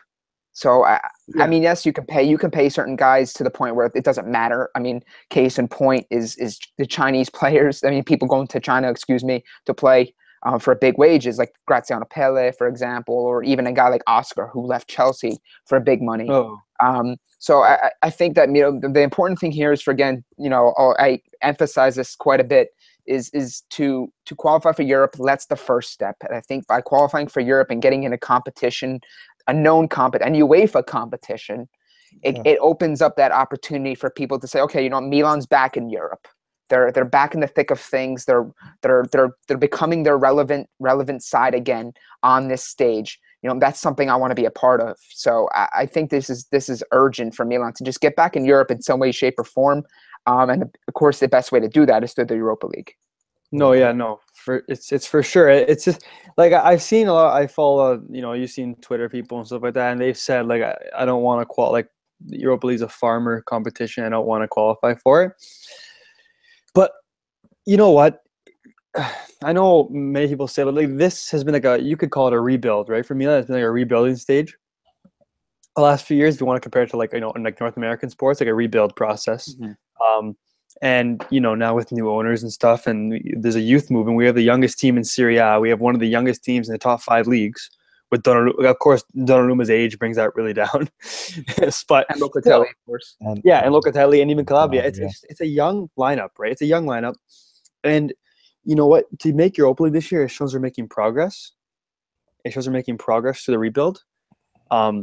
So 0.54 0.86
I, 0.86 1.02
yeah. 1.36 1.44
I 1.44 1.48
mean, 1.48 1.64
yes, 1.64 1.86
you 1.86 1.92
can 1.92 2.06
pay 2.06 2.24
you 2.24 2.38
can 2.38 2.52
pay 2.52 2.70
certain 2.70 2.96
guys 2.96 3.34
to 3.34 3.44
the 3.44 3.50
point 3.52 3.76
where 3.76 3.92
it 3.94 4.04
doesn't 4.06 4.28
matter. 4.28 4.70
I 4.76 4.80
mean, 4.80 5.02
case 5.30 5.60
in 5.60 5.68
point 5.68 6.08
is 6.10 6.38
is 6.38 6.58
the 6.78 6.86
Chinese 6.86 7.30
players. 7.30 7.84
I 7.84 7.90
mean, 7.90 8.04
people 8.04 8.28
going 8.28 8.48
to 8.48 8.60
China, 8.62 8.90
excuse 8.90 9.26
me, 9.26 9.44
to 9.66 9.74
play 9.74 10.16
um, 10.46 10.60
for 10.60 10.76
big 10.76 10.98
wages, 10.98 11.38
like 11.38 11.54
Graziano 11.66 12.06
Pelle, 12.06 12.52
for 12.52 12.68
example, 12.68 13.16
or 13.16 13.44
even 13.44 13.68
a 13.68 13.72
guy 13.72 13.90
like 13.90 14.02
Oscar 14.08 14.48
who 14.48 14.66
left 14.66 14.88
Chelsea 14.90 15.38
for 15.66 15.80
big 15.80 16.02
money. 16.02 16.28
Oh. 16.30 16.60
Um, 16.84 17.18
so 17.40 17.62
I, 17.62 17.92
I 18.02 18.10
think 18.10 18.36
that 18.36 18.54
you 18.54 18.62
know 18.62 18.80
the, 18.80 18.90
the, 18.90 19.02
important 19.02 19.40
thing 19.40 19.52
here 19.52 19.72
is 19.72 19.82
for 19.82 19.92
again, 19.92 20.24
you 20.38 20.50
know, 20.50 20.74
I 21.00 21.22
emphasize 21.42 21.96
this 21.96 22.16
quite 22.16 22.40
a 22.40 22.44
bit 22.44 22.70
is 23.06 23.30
is 23.30 23.64
to 23.72 24.12
to 24.26 24.36
qualify 24.36 24.72
for 24.72 24.84
Europe. 24.84 25.16
That's 25.20 25.46
the 25.46 25.56
first 25.56 25.92
step. 25.92 26.18
And 26.22 26.36
I 26.36 26.42
think 26.42 26.68
by 26.68 26.82
qualifying 26.82 27.28
for 27.28 27.42
Europe 27.42 27.70
and 27.70 27.82
getting 27.82 28.04
in 28.04 28.14
a 28.14 28.18
competition, 28.18 29.02
a 29.48 29.54
known 29.54 29.88
compet, 29.88 30.26
and 30.26 30.36
UEFA 30.36 30.86
competition, 30.86 31.68
it, 32.22 32.38
yeah. 32.38 32.54
it 32.54 32.58
opens 32.62 33.02
up 33.02 33.16
that 33.18 33.32
opportunity 33.32 33.96
for 33.96 34.10
people 34.10 34.40
to 34.40 34.48
say, 34.48 34.60
okay, 34.62 34.84
you 34.84 34.90
know, 34.90 35.02
Milan's 35.02 35.46
back 35.46 35.76
in 35.78 35.90
Europe. 35.90 36.28
They're 36.74 36.92
they're 36.92 37.06
back 37.06 37.36
in 37.36 37.40
the 37.40 37.46
thick 37.46 37.70
of 37.70 37.80
things. 37.80 38.26
They're 38.26 38.48
they're 38.82 39.06
they're 39.12 39.36
they're 39.48 39.58
becoming 39.60 40.02
their 40.02 40.18
relevant 40.18 40.68
relevant 40.80 41.22
side 41.22 41.54
again 41.54 41.94
on 42.24 42.48
this 42.48 42.64
stage. 42.64 43.20
You 43.44 43.50
know, 43.50 43.60
that's 43.60 43.80
something 43.80 44.10
I 44.10 44.16
want 44.16 44.32
to 44.32 44.36
be 44.36 44.46
a 44.46 44.52
part 44.52 44.82
of. 44.82 44.98
So 45.12 45.50
I, 45.54 45.68
I 45.82 45.86
think 45.86 46.10
this 46.10 46.32
is 46.32 46.46
this 46.46 46.70
is 46.70 46.84
urgent 46.92 47.36
for 47.36 47.46
Milan 47.46 47.74
to 47.74 47.84
just 47.84 48.02
get 48.02 48.16
back 48.16 48.36
in 48.36 48.44
Europe 48.44 48.72
in 48.72 48.82
some 48.82 49.00
way, 49.00 49.12
shape, 49.12 49.36
or 49.38 49.44
form. 49.44 49.84
Um, 50.26 50.50
and 50.50 50.64
of 50.64 50.94
course, 50.96 51.20
the 51.20 51.28
best 51.28 51.52
way 51.52 51.60
to 51.60 51.68
do 51.68 51.86
that 51.86 52.04
is 52.04 52.14
through 52.14 52.26
the 52.26 52.38
Europa 52.38 52.66
League. 52.66 52.96
No, 53.52 53.74
yeah, 53.74 53.92
no, 53.92 54.20
for 54.34 54.64
it's 54.68 54.92
it's 54.92 55.06
for 55.06 55.22
sure. 55.22 55.48
It's 55.48 55.86
just 55.86 56.04
like 56.38 56.54
I've 56.54 56.82
seen 56.82 57.08
a 57.08 57.14
lot. 57.14 57.40
I 57.40 57.46
follow, 57.46 58.02
you 58.10 58.24
know, 58.24 58.34
you've 58.34 58.50
seen 58.50 58.74
Twitter 58.78 59.10
people 59.10 59.38
and 59.38 59.46
stuff 59.46 59.62
like 59.62 59.76
that, 59.76 59.92
and 59.92 60.02
they've 60.02 60.18
said 60.18 60.48
like 60.48 60.64
I, 60.64 60.76
I 60.98 61.06
don't 61.06 61.22
want 61.22 61.42
to 61.42 61.46
qual 61.46 61.72
like 61.72 61.88
Europa 62.26 62.66
League's 62.66 62.82
a 62.82 62.90
farmer 62.90 63.42
competition. 63.42 64.06
I 64.06 64.10
don't 64.10 64.26
want 64.26 64.44
to 64.44 64.48
qualify 64.48 64.96
for 64.96 65.24
it. 65.24 65.34
But 66.74 66.92
you 67.66 67.78
know 67.78 67.92
what? 67.92 68.22
I 69.44 69.52
know 69.52 69.90
many 69.92 70.28
people 70.28 70.48
say 70.48 70.64
like 70.64 70.96
this 70.96 71.30
has 71.32 71.44
been 71.44 71.54
like 71.54 71.66
a 71.66 71.82
you 71.82 71.98
could 71.98 72.12
call 72.12 72.28
it 72.28 72.34
a 72.34 72.40
rebuild, 72.40 72.90
right? 72.90 73.06
For 73.06 73.16
me, 73.16 73.26
it's 73.26 73.48
been 73.48 73.58
like 73.58 73.64
a 73.64 73.72
rebuilding 73.72 74.16
stage. 74.16 74.56
The 75.76 75.82
last 75.82 76.06
few 76.06 76.16
years, 76.16 76.36
if 76.36 76.42
you 76.42 76.46
want 76.46 76.58
to 76.58 76.62
compare 76.62 76.84
it 76.84 76.90
to 76.92 76.98
like 76.98 77.14
you 77.14 77.20
know 77.20 77.34
like 77.38 77.60
North 77.60 77.76
American 77.76 78.10
sports, 78.10 78.40
like 78.40 78.50
a 78.50 78.54
rebuild 78.54 78.96
process. 78.96 79.54
Mm-hmm. 79.54 79.74
Um, 80.06 80.38
and 80.82 81.26
you 81.30 81.40
know 81.40 81.56
now 81.56 81.76
with 81.76 81.92
new 81.92 82.10
owners 82.10 82.42
and 82.42 82.52
stuff, 82.52 82.88
and 82.88 83.22
there's 83.38 83.56
a 83.56 83.62
youth 83.62 83.92
movement. 83.92 84.18
We 84.18 84.26
have 84.26 84.36
the 84.36 84.44
youngest 84.44 84.80
team 84.80 84.98
in 84.98 85.04
Serie 85.04 85.38
A. 85.38 85.60
We 85.60 85.70
have 85.70 85.82
one 85.82 85.94
of 85.94 86.00
the 86.00 86.08
youngest 86.08 86.44
teams 86.44 86.70
in 86.70 86.74
the 86.74 86.80
top 86.80 87.02
five 87.02 87.28
leagues. 87.28 87.70
With 88.14 88.22
Donnarumma, 88.22 88.70
of 88.70 88.78
course, 88.78 89.04
Donnarumma's 89.18 89.72
age 89.72 89.98
brings 89.98 90.18
that 90.18 90.36
really 90.36 90.54
down. 90.54 90.70
but 91.88 92.06
and 92.12 92.22
Locatelli, 92.22 92.70
of 92.70 92.86
course. 92.86 93.16
Um, 93.26 93.42
yeah, 93.44 93.66
and 93.66 93.74
Locatelli, 93.74 94.22
and 94.22 94.30
even 94.30 94.46
Calabria. 94.46 94.86
It's, 94.86 95.00
yeah. 95.00 95.06
it's 95.06 95.26
it's 95.30 95.42
a 95.42 95.48
young 95.48 95.90
lineup, 95.98 96.30
right? 96.38 96.52
It's 96.52 96.62
a 96.62 96.68
young 96.68 96.86
lineup, 96.86 97.16
and 97.84 98.14
you 98.66 98.76
know 98.76 98.86
what? 98.86 99.06
To 99.22 99.34
make 99.34 99.58
your 99.58 99.66
Europa 99.66 99.82
League 99.86 99.94
this 99.94 100.12
year, 100.12 100.26
it 100.26 100.30
shows 100.30 100.52
they're 100.52 100.62
making 100.62 100.90
progress. 100.90 101.54
It 102.46 102.54
shows 102.54 102.66
they're 102.66 102.72
making 102.72 103.00
progress 103.00 103.46
to 103.46 103.52
the 103.52 103.58
rebuild. 103.58 104.04
Um, 104.70 105.02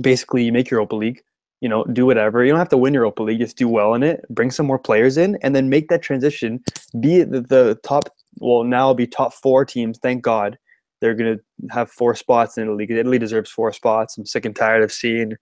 basically, 0.00 0.44
you 0.44 0.50
make 0.50 0.70
your 0.70 0.80
Europa 0.80 0.96
League, 0.96 1.20
you 1.60 1.68
know, 1.68 1.84
do 1.84 2.06
whatever. 2.06 2.42
You 2.42 2.52
don't 2.52 2.58
have 2.58 2.70
to 2.70 2.78
win 2.78 2.94
Europa 2.94 3.22
League, 3.22 3.40
just 3.40 3.58
do 3.58 3.68
well 3.68 3.92
in 3.92 4.02
it, 4.02 4.24
bring 4.30 4.50
some 4.50 4.64
more 4.64 4.78
players 4.78 5.18
in, 5.18 5.36
and 5.42 5.54
then 5.54 5.68
make 5.68 5.90
that 5.90 6.00
transition. 6.00 6.64
Be 6.98 7.22
the, 7.22 7.42
the 7.42 7.78
top, 7.84 8.08
well, 8.38 8.64
now 8.64 8.94
be 8.94 9.06
top 9.06 9.34
four 9.34 9.66
teams. 9.66 9.98
Thank 9.98 10.22
God 10.22 10.56
they're 11.04 11.14
going 11.14 11.38
to 11.38 11.74
have 11.74 11.90
four 11.90 12.14
spots 12.14 12.56
in 12.56 12.64
Italy. 12.64 12.86
Italy 12.88 13.18
deserves 13.18 13.50
four 13.50 13.74
spots. 13.74 14.16
I'm 14.16 14.24
sick 14.24 14.46
and 14.46 14.56
tired 14.56 14.82
of 14.82 14.90
seeing, 14.90 15.34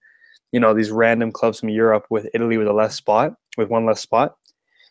you 0.51 0.59
know, 0.59 0.75
these 0.75 0.91
random 0.91 1.31
clubs 1.31 1.61
from 1.61 1.69
Europe 1.69 2.05
with 2.11 2.27
Italy 2.35 2.59
with 2.59 2.67
a 2.67 2.73
less 2.73 2.97
spot, 2.97 3.35
with 3.57 3.69
one 3.69 3.87
less 3.87 4.01
spot. 4.01 4.35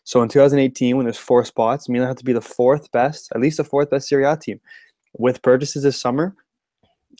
So 0.04 0.22
in 0.22 0.30
2018, 0.30 0.96
when 0.96 1.04
there's 1.04 1.18
four 1.18 1.44
spots, 1.44 1.90
Milan 1.90 2.08
have 2.08 2.16
to 2.16 2.24
be 2.24 2.32
the 2.32 2.40
fourth 2.40 2.90
best, 2.90 3.30
at 3.34 3.40
least 3.42 3.58
the 3.58 3.64
fourth 3.64 3.90
best 3.90 4.08
Serie 4.08 4.24
A 4.24 4.34
team. 4.34 4.60
With 5.18 5.42
purchases 5.42 5.82
this 5.82 6.00
summer, 6.00 6.34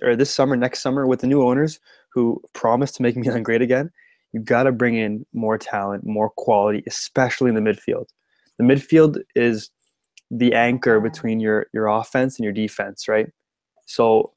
or 0.02 0.16
this 0.16 0.30
summer, 0.30 0.56
next 0.56 0.80
summer, 0.80 1.06
with 1.06 1.20
the 1.20 1.26
new 1.26 1.42
owners 1.42 1.78
who 2.14 2.40
promise 2.54 2.90
to 2.92 3.02
make 3.02 3.16
Milan 3.18 3.42
great 3.42 3.60
again, 3.60 3.90
you've 4.32 4.46
got 4.46 4.62
to 4.62 4.72
bring 4.72 4.96
in 4.96 5.26
more 5.34 5.58
talent, 5.58 6.06
more 6.06 6.30
quality, 6.30 6.82
especially 6.86 7.50
in 7.50 7.54
the 7.54 7.60
midfield. 7.60 8.06
The 8.56 8.64
midfield 8.64 9.18
is 9.34 9.68
the 10.30 10.54
anchor 10.54 11.00
between 11.00 11.38
your 11.38 11.66
your 11.74 11.88
offense 11.88 12.38
and 12.38 12.44
your 12.44 12.54
defense, 12.54 13.08
right? 13.08 13.28
So 13.92 14.32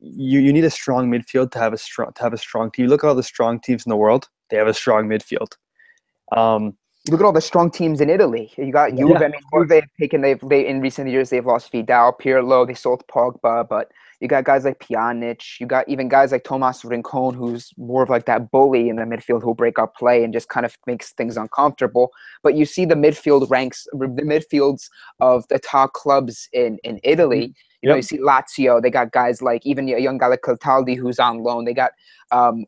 you 0.00 0.38
you 0.38 0.52
need 0.52 0.64
a 0.64 0.70
strong 0.70 1.10
midfield 1.10 1.50
to 1.52 1.58
have 1.58 1.72
a 1.72 1.78
strong 1.78 2.12
to 2.14 2.22
have 2.22 2.32
a 2.32 2.38
strong 2.38 2.70
team. 2.70 2.84
You 2.84 2.90
look 2.90 3.02
at 3.02 3.08
all 3.08 3.16
the 3.16 3.22
strong 3.34 3.58
teams 3.58 3.84
in 3.84 3.90
the 3.90 3.96
world; 3.96 4.28
they 4.48 4.56
have 4.56 4.68
a 4.68 4.74
strong 4.74 5.08
midfield. 5.08 5.52
Um, 6.30 6.76
look 7.10 7.20
at 7.20 7.26
all 7.26 7.32
the 7.32 7.40
strong 7.40 7.68
teams 7.70 8.00
in 8.00 8.08
Italy. 8.08 8.52
You 8.56 8.70
got 8.70 8.90
Juve. 8.90 9.10
Yeah, 9.10 9.24
I 9.24 9.28
mean, 9.28 9.40
Juve 9.52 9.70
have 9.70 9.90
taken 10.00 10.20
they've 10.20 10.40
they 10.48 10.66
in 10.68 10.80
recent 10.80 11.10
years 11.10 11.30
they've 11.30 11.44
lost 11.44 11.72
Vidal, 11.72 12.12
Pirlo, 12.12 12.64
they 12.64 12.74
sold 12.74 13.02
Pogba, 13.08 13.68
but 13.68 13.90
you 14.20 14.28
got 14.28 14.44
guys 14.44 14.64
like 14.64 14.78
Pjanic. 14.78 15.42
You 15.60 15.66
got 15.66 15.88
even 15.88 16.08
guys 16.08 16.30
like 16.30 16.44
Tomas 16.44 16.84
Rincon, 16.84 17.34
who's 17.34 17.72
more 17.76 18.04
of 18.04 18.08
like 18.08 18.26
that 18.26 18.52
bully 18.52 18.88
in 18.88 18.96
the 18.96 19.02
midfield 19.02 19.42
who'll 19.42 19.54
break 19.54 19.80
up 19.80 19.96
play 19.96 20.22
and 20.22 20.32
just 20.32 20.48
kind 20.48 20.64
of 20.64 20.76
makes 20.86 21.12
things 21.12 21.36
uncomfortable. 21.36 22.10
But 22.44 22.54
you 22.54 22.64
see 22.64 22.84
the 22.84 22.94
midfield 22.94 23.50
ranks, 23.50 23.86
the 23.92 24.06
midfields 24.22 24.88
of 25.18 25.46
the 25.48 25.58
top 25.58 25.92
clubs 25.92 26.48
in 26.52 26.78
in 26.84 27.00
Italy. 27.02 27.54
You 27.82 27.90
know, 27.90 27.96
you 27.96 28.02
see 28.02 28.18
Lazio. 28.18 28.82
They 28.82 28.90
got 28.90 29.12
guys 29.12 29.42
like 29.42 29.64
even 29.66 29.88
a 29.88 29.98
young 29.98 30.18
guy 30.18 30.28
like 30.28 30.42
Cataldi 30.42 30.96
who's 30.96 31.18
on 31.18 31.42
loan. 31.42 31.64
They 31.64 31.74
got 31.74 31.92
um, 32.32 32.64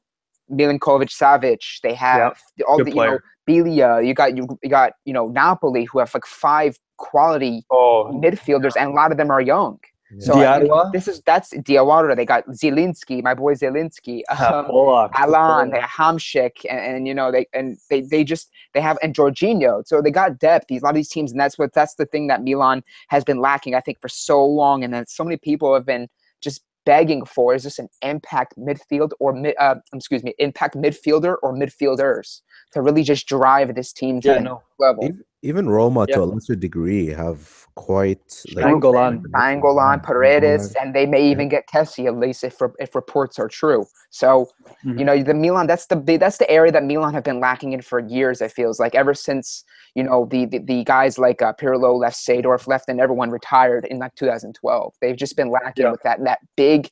Milinkovic 0.51 1.09
Savic. 1.09 1.81
They 1.83 1.95
have 1.95 2.39
yep. 2.57 2.67
all 2.69 2.79
Good 2.79 2.89
the 2.89 2.93
player. 2.93 3.09
you 3.11 3.15
know 3.17 3.21
Biglia. 3.49 4.07
You 4.07 4.15
got 4.15 4.37
you, 4.37 4.47
you 4.63 4.69
got 4.69 4.93
you 5.05 5.13
know 5.13 5.29
Napoli 5.29 5.85
who 5.85 5.99
have 5.99 6.13
like 6.13 6.27
five 6.27 6.79
quality 6.99 7.65
oh. 7.71 8.13
midfielders, 8.23 8.75
and 8.79 8.91
a 8.91 8.95
lot 8.95 9.11
of 9.11 9.19
them 9.19 9.31
are 9.31 9.41
young. 9.41 9.79
So 10.21 10.41
I 10.41 10.91
this 10.93 11.07
is 11.07 11.21
that's 11.23 11.53
Diawara. 11.53 12.17
They 12.17 12.25
got 12.25 12.47
Zielinski, 12.49 13.23
my 13.23 13.35
boy 13.35 13.55
Zielinski, 13.55 14.23
um, 14.31 15.11
Allan, 15.15 15.71
they 15.71 15.81
Hamsik, 15.81 16.65
and, 16.69 16.81
and, 16.81 17.07
you 17.07 17.15
know 17.15 17.31
they 17.31 17.47
and 17.53 17.77
they 17.91 18.01
they 18.01 18.25
just 18.25 18.51
they 18.73 18.81
have 18.81 18.97
and 19.03 19.15
Jorginho. 19.15 19.87
So 19.87 20.01
they 20.01 20.11
got 20.11 20.39
depth. 20.39 20.67
These 20.69 20.81
a 20.83 20.87
lot 20.87 20.91
of 20.91 20.97
these 20.97 21.11
teams, 21.11 21.31
and 21.31 21.41
that's 21.41 21.59
what 21.59 21.75
that's 21.75 21.97
the 21.97 22.07
thing 22.07 22.27
that 22.29 22.43
Milan 22.43 22.83
has 23.09 23.23
been 23.23 23.41
lacking, 23.41 23.75
I 23.75 23.81
think, 23.81 24.01
for 24.01 24.09
so 24.09 24.45
long, 24.45 24.83
and 24.83 24.95
then 24.95 25.07
so 25.07 25.25
many 25.25 25.37
people 25.37 25.75
have 25.75 25.85
been 25.85 26.09
just 26.41 26.63
begging 26.87 27.23
for 27.27 27.55
is 27.55 27.65
this 27.65 27.79
an 27.79 27.89
impact 28.01 28.55
midfield 28.59 29.11
or 29.21 29.35
mid, 29.35 29.55
uh, 29.61 29.75
excuse 29.93 30.25
me, 30.25 30.33
impact 30.39 30.75
midfielder 30.75 31.37
or 31.43 31.53
midfielders 31.53 32.41
to 32.73 32.81
really 32.81 33.03
just 33.03 33.27
drive 33.27 33.75
this 33.75 33.93
team 33.93 34.23
to 34.23 34.29
yeah, 34.29 34.39
no. 34.39 34.63
level. 34.79 35.05
Even 35.05 35.23
Roma, 35.69 36.07
to 36.09 36.23
a 36.23 36.25
lesser 36.25 36.57
degree, 36.57 37.07
have 37.07 37.67
quite 37.77 38.43
like 38.55 38.65
Nainggolan, 38.65 39.23
Nainggolan, 39.27 40.03
Paredes, 40.03 40.75
and 40.81 40.93
they 40.93 41.07
may 41.07 41.31
even 41.31 41.49
get 41.49 41.69
Kessie 41.69 42.07
at 42.07 42.17
least 42.17 42.43
if 42.43 42.61
if 42.81 42.95
reports 42.97 43.39
are 43.39 43.47
true. 43.47 43.87
So, 44.11 44.49
mm-hmm. 44.85 44.99
you 44.99 45.05
know, 45.05 45.23
the 45.23 45.35
Milan 45.35 45.69
that's 45.69 45.87
the 45.87 45.97
that's 46.19 46.39
the 46.39 46.51
area 46.51 46.73
that 46.73 46.85
Milan 46.85 47.15
have 47.15 47.23
been 47.23 47.39
lacking 47.39 47.73
in 47.73 47.83
for 47.83 48.01
years. 48.01 48.41
It 48.41 48.51
feels 48.51 48.81
like 48.81 48.97
ever 48.97 49.15
since 49.15 49.63
you 49.95 50.03
know 50.03 50.27
the 50.29 50.47
the, 50.47 50.59
the 50.59 50.83
guys 50.85 51.19
like 51.19 51.41
uh, 51.41 51.53
Pirlo 51.53 51.97
left, 51.97 52.17
Seedorf 52.17 52.67
left, 52.67 52.89
and 52.89 53.01
everyone 53.01 53.31
retired 53.31 53.85
in 53.85 53.99
like 53.99 54.17
2012. 54.17 54.95
They've 55.01 55.17
just 55.17 55.37
been 55.37 55.51
lacking 55.51 55.85
yeah. 55.85 55.93
with 55.93 56.03
that 56.03 56.25
that 56.25 56.41
big 56.57 56.91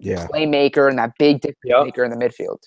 yeah. 0.00 0.26
playmaker 0.26 0.88
and 0.88 0.98
that 0.98 1.12
big 1.18 1.40
difference 1.40 1.58
yep. 1.64 1.84
maker 1.84 2.04
in 2.04 2.10
the 2.10 2.16
midfield. 2.16 2.58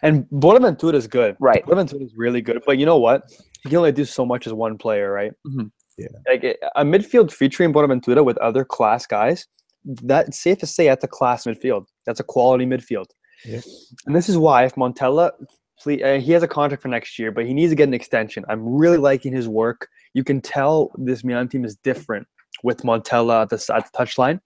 And 0.00 0.28
Bonaventura 0.30 0.96
is 0.96 1.06
good. 1.06 1.36
Right. 1.38 1.64
Bonaventura 1.64 2.02
is 2.04 2.14
really 2.16 2.40
good. 2.40 2.62
But 2.64 2.78
you 2.78 2.86
know 2.86 2.98
what? 2.98 3.30
He 3.62 3.68
can 3.68 3.78
only 3.78 3.92
do 3.92 4.04
so 4.04 4.24
much 4.24 4.46
as 4.46 4.52
one 4.52 4.78
player, 4.78 5.12
right? 5.12 5.32
Mm-hmm. 5.46 5.66
Yeah. 5.98 6.08
Like 6.26 6.58
a 6.76 6.84
midfield 6.84 7.30
featuring 7.30 7.72
Bonaventura 7.72 8.24
with 8.24 8.38
other 8.38 8.64
class 8.64 9.06
guys, 9.06 9.46
that's 9.84 10.38
safe 10.40 10.58
to 10.58 10.66
say 10.66 10.86
that's 10.86 11.04
a 11.04 11.08
class 11.08 11.44
midfield. 11.44 11.86
That's 12.06 12.20
a 12.20 12.24
quality 12.24 12.64
midfield. 12.64 13.06
Yeah. 13.44 13.60
And 14.06 14.16
this 14.16 14.28
is 14.28 14.38
why 14.38 14.64
if 14.64 14.74
Montella, 14.76 15.32
please, 15.78 16.02
uh, 16.02 16.18
he 16.18 16.32
has 16.32 16.42
a 16.42 16.48
contract 16.48 16.82
for 16.82 16.88
next 16.88 17.18
year, 17.18 17.30
but 17.30 17.44
he 17.46 17.52
needs 17.52 17.72
to 17.72 17.76
get 17.76 17.88
an 17.88 17.94
extension. 17.94 18.44
I'm 18.48 18.66
really 18.66 18.96
liking 18.96 19.32
his 19.32 19.48
work. 19.48 19.88
You 20.14 20.24
can 20.24 20.40
tell 20.40 20.90
this 20.96 21.24
Milan 21.24 21.48
team 21.48 21.64
is 21.64 21.76
different 21.76 22.26
with 22.62 22.82
Montella 22.82 23.42
at 23.42 23.50
the, 23.50 23.74
at 23.74 23.90
the 23.90 23.98
touchline. 23.98 24.40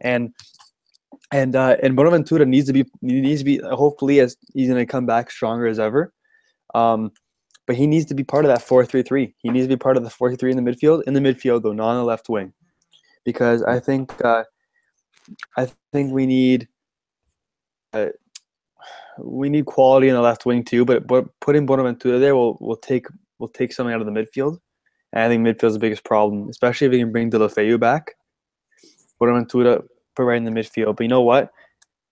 And 0.00 0.34
and 1.32 1.56
uh, 1.56 1.76
and 1.82 1.96
Bonaventura 1.96 2.44
needs 2.46 2.66
to 2.66 2.72
be 2.72 2.84
needs 3.02 3.40
to 3.40 3.44
be 3.44 3.58
hopefully 3.58 4.20
as 4.20 4.36
he's 4.52 4.68
going 4.68 4.78
to 4.78 4.90
come 4.90 5.06
back 5.06 5.30
stronger 5.30 5.66
as 5.66 5.78
ever. 5.78 6.12
Um, 6.74 7.12
but 7.66 7.76
he 7.76 7.86
needs 7.86 8.04
to 8.06 8.14
be 8.14 8.24
part 8.24 8.44
of 8.44 8.50
that 8.50 8.62
four 8.62 8.84
three 8.84 9.02
three. 9.02 9.34
He 9.38 9.50
needs 9.50 9.64
to 9.64 9.68
be 9.68 9.76
part 9.76 9.96
of 9.96 10.04
the 10.04 10.10
four 10.10 10.34
three 10.36 10.50
in 10.50 10.62
the 10.62 10.70
midfield. 10.70 11.02
In 11.04 11.14
the 11.14 11.20
midfield, 11.20 11.62
though, 11.62 11.72
not 11.72 11.90
on 11.90 11.96
the 11.96 12.04
left 12.04 12.28
wing, 12.28 12.52
because 13.24 13.62
I 13.62 13.80
think 13.80 14.12
uh, 14.24 14.44
I 15.56 15.68
think 15.92 16.12
we 16.12 16.26
need. 16.26 16.68
Uh, 17.92 18.08
we 19.18 19.48
need 19.48 19.66
quality 19.66 20.08
in 20.08 20.14
the 20.14 20.20
left 20.20 20.44
wing 20.44 20.64
too. 20.64 20.84
But 20.84 21.06
but 21.06 21.26
putting 21.40 21.66
Bonaventura 21.66 22.18
there 22.18 22.34
will 22.34 22.58
will 22.60 22.76
take 22.76 23.06
will 23.38 23.48
take 23.48 23.72
something 23.72 23.94
out 23.94 24.00
of 24.00 24.06
the 24.06 24.12
midfield. 24.12 24.58
And 25.12 25.22
I 25.22 25.28
think 25.28 25.46
midfield's 25.46 25.74
the 25.74 25.80
biggest 25.80 26.04
problem, 26.04 26.48
especially 26.48 26.88
if 26.88 26.90
we 26.90 26.98
can 26.98 27.12
bring 27.12 27.30
Deulofeu 27.30 27.78
back. 27.78 28.14
Bonaventura 29.20 29.82
put 30.14 30.24
right 30.24 30.36
in 30.36 30.44
the 30.44 30.50
midfield. 30.50 30.96
But 30.96 31.04
you 31.04 31.08
know 31.08 31.22
what? 31.22 31.52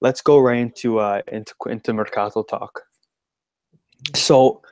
Let's 0.00 0.20
go 0.20 0.38
right 0.38 0.58
into 0.58 0.98
uh, 0.98 1.22
into 1.28 1.54
into 1.66 1.92
Mercato 1.92 2.42
talk. 2.42 2.82
So, 4.14 4.62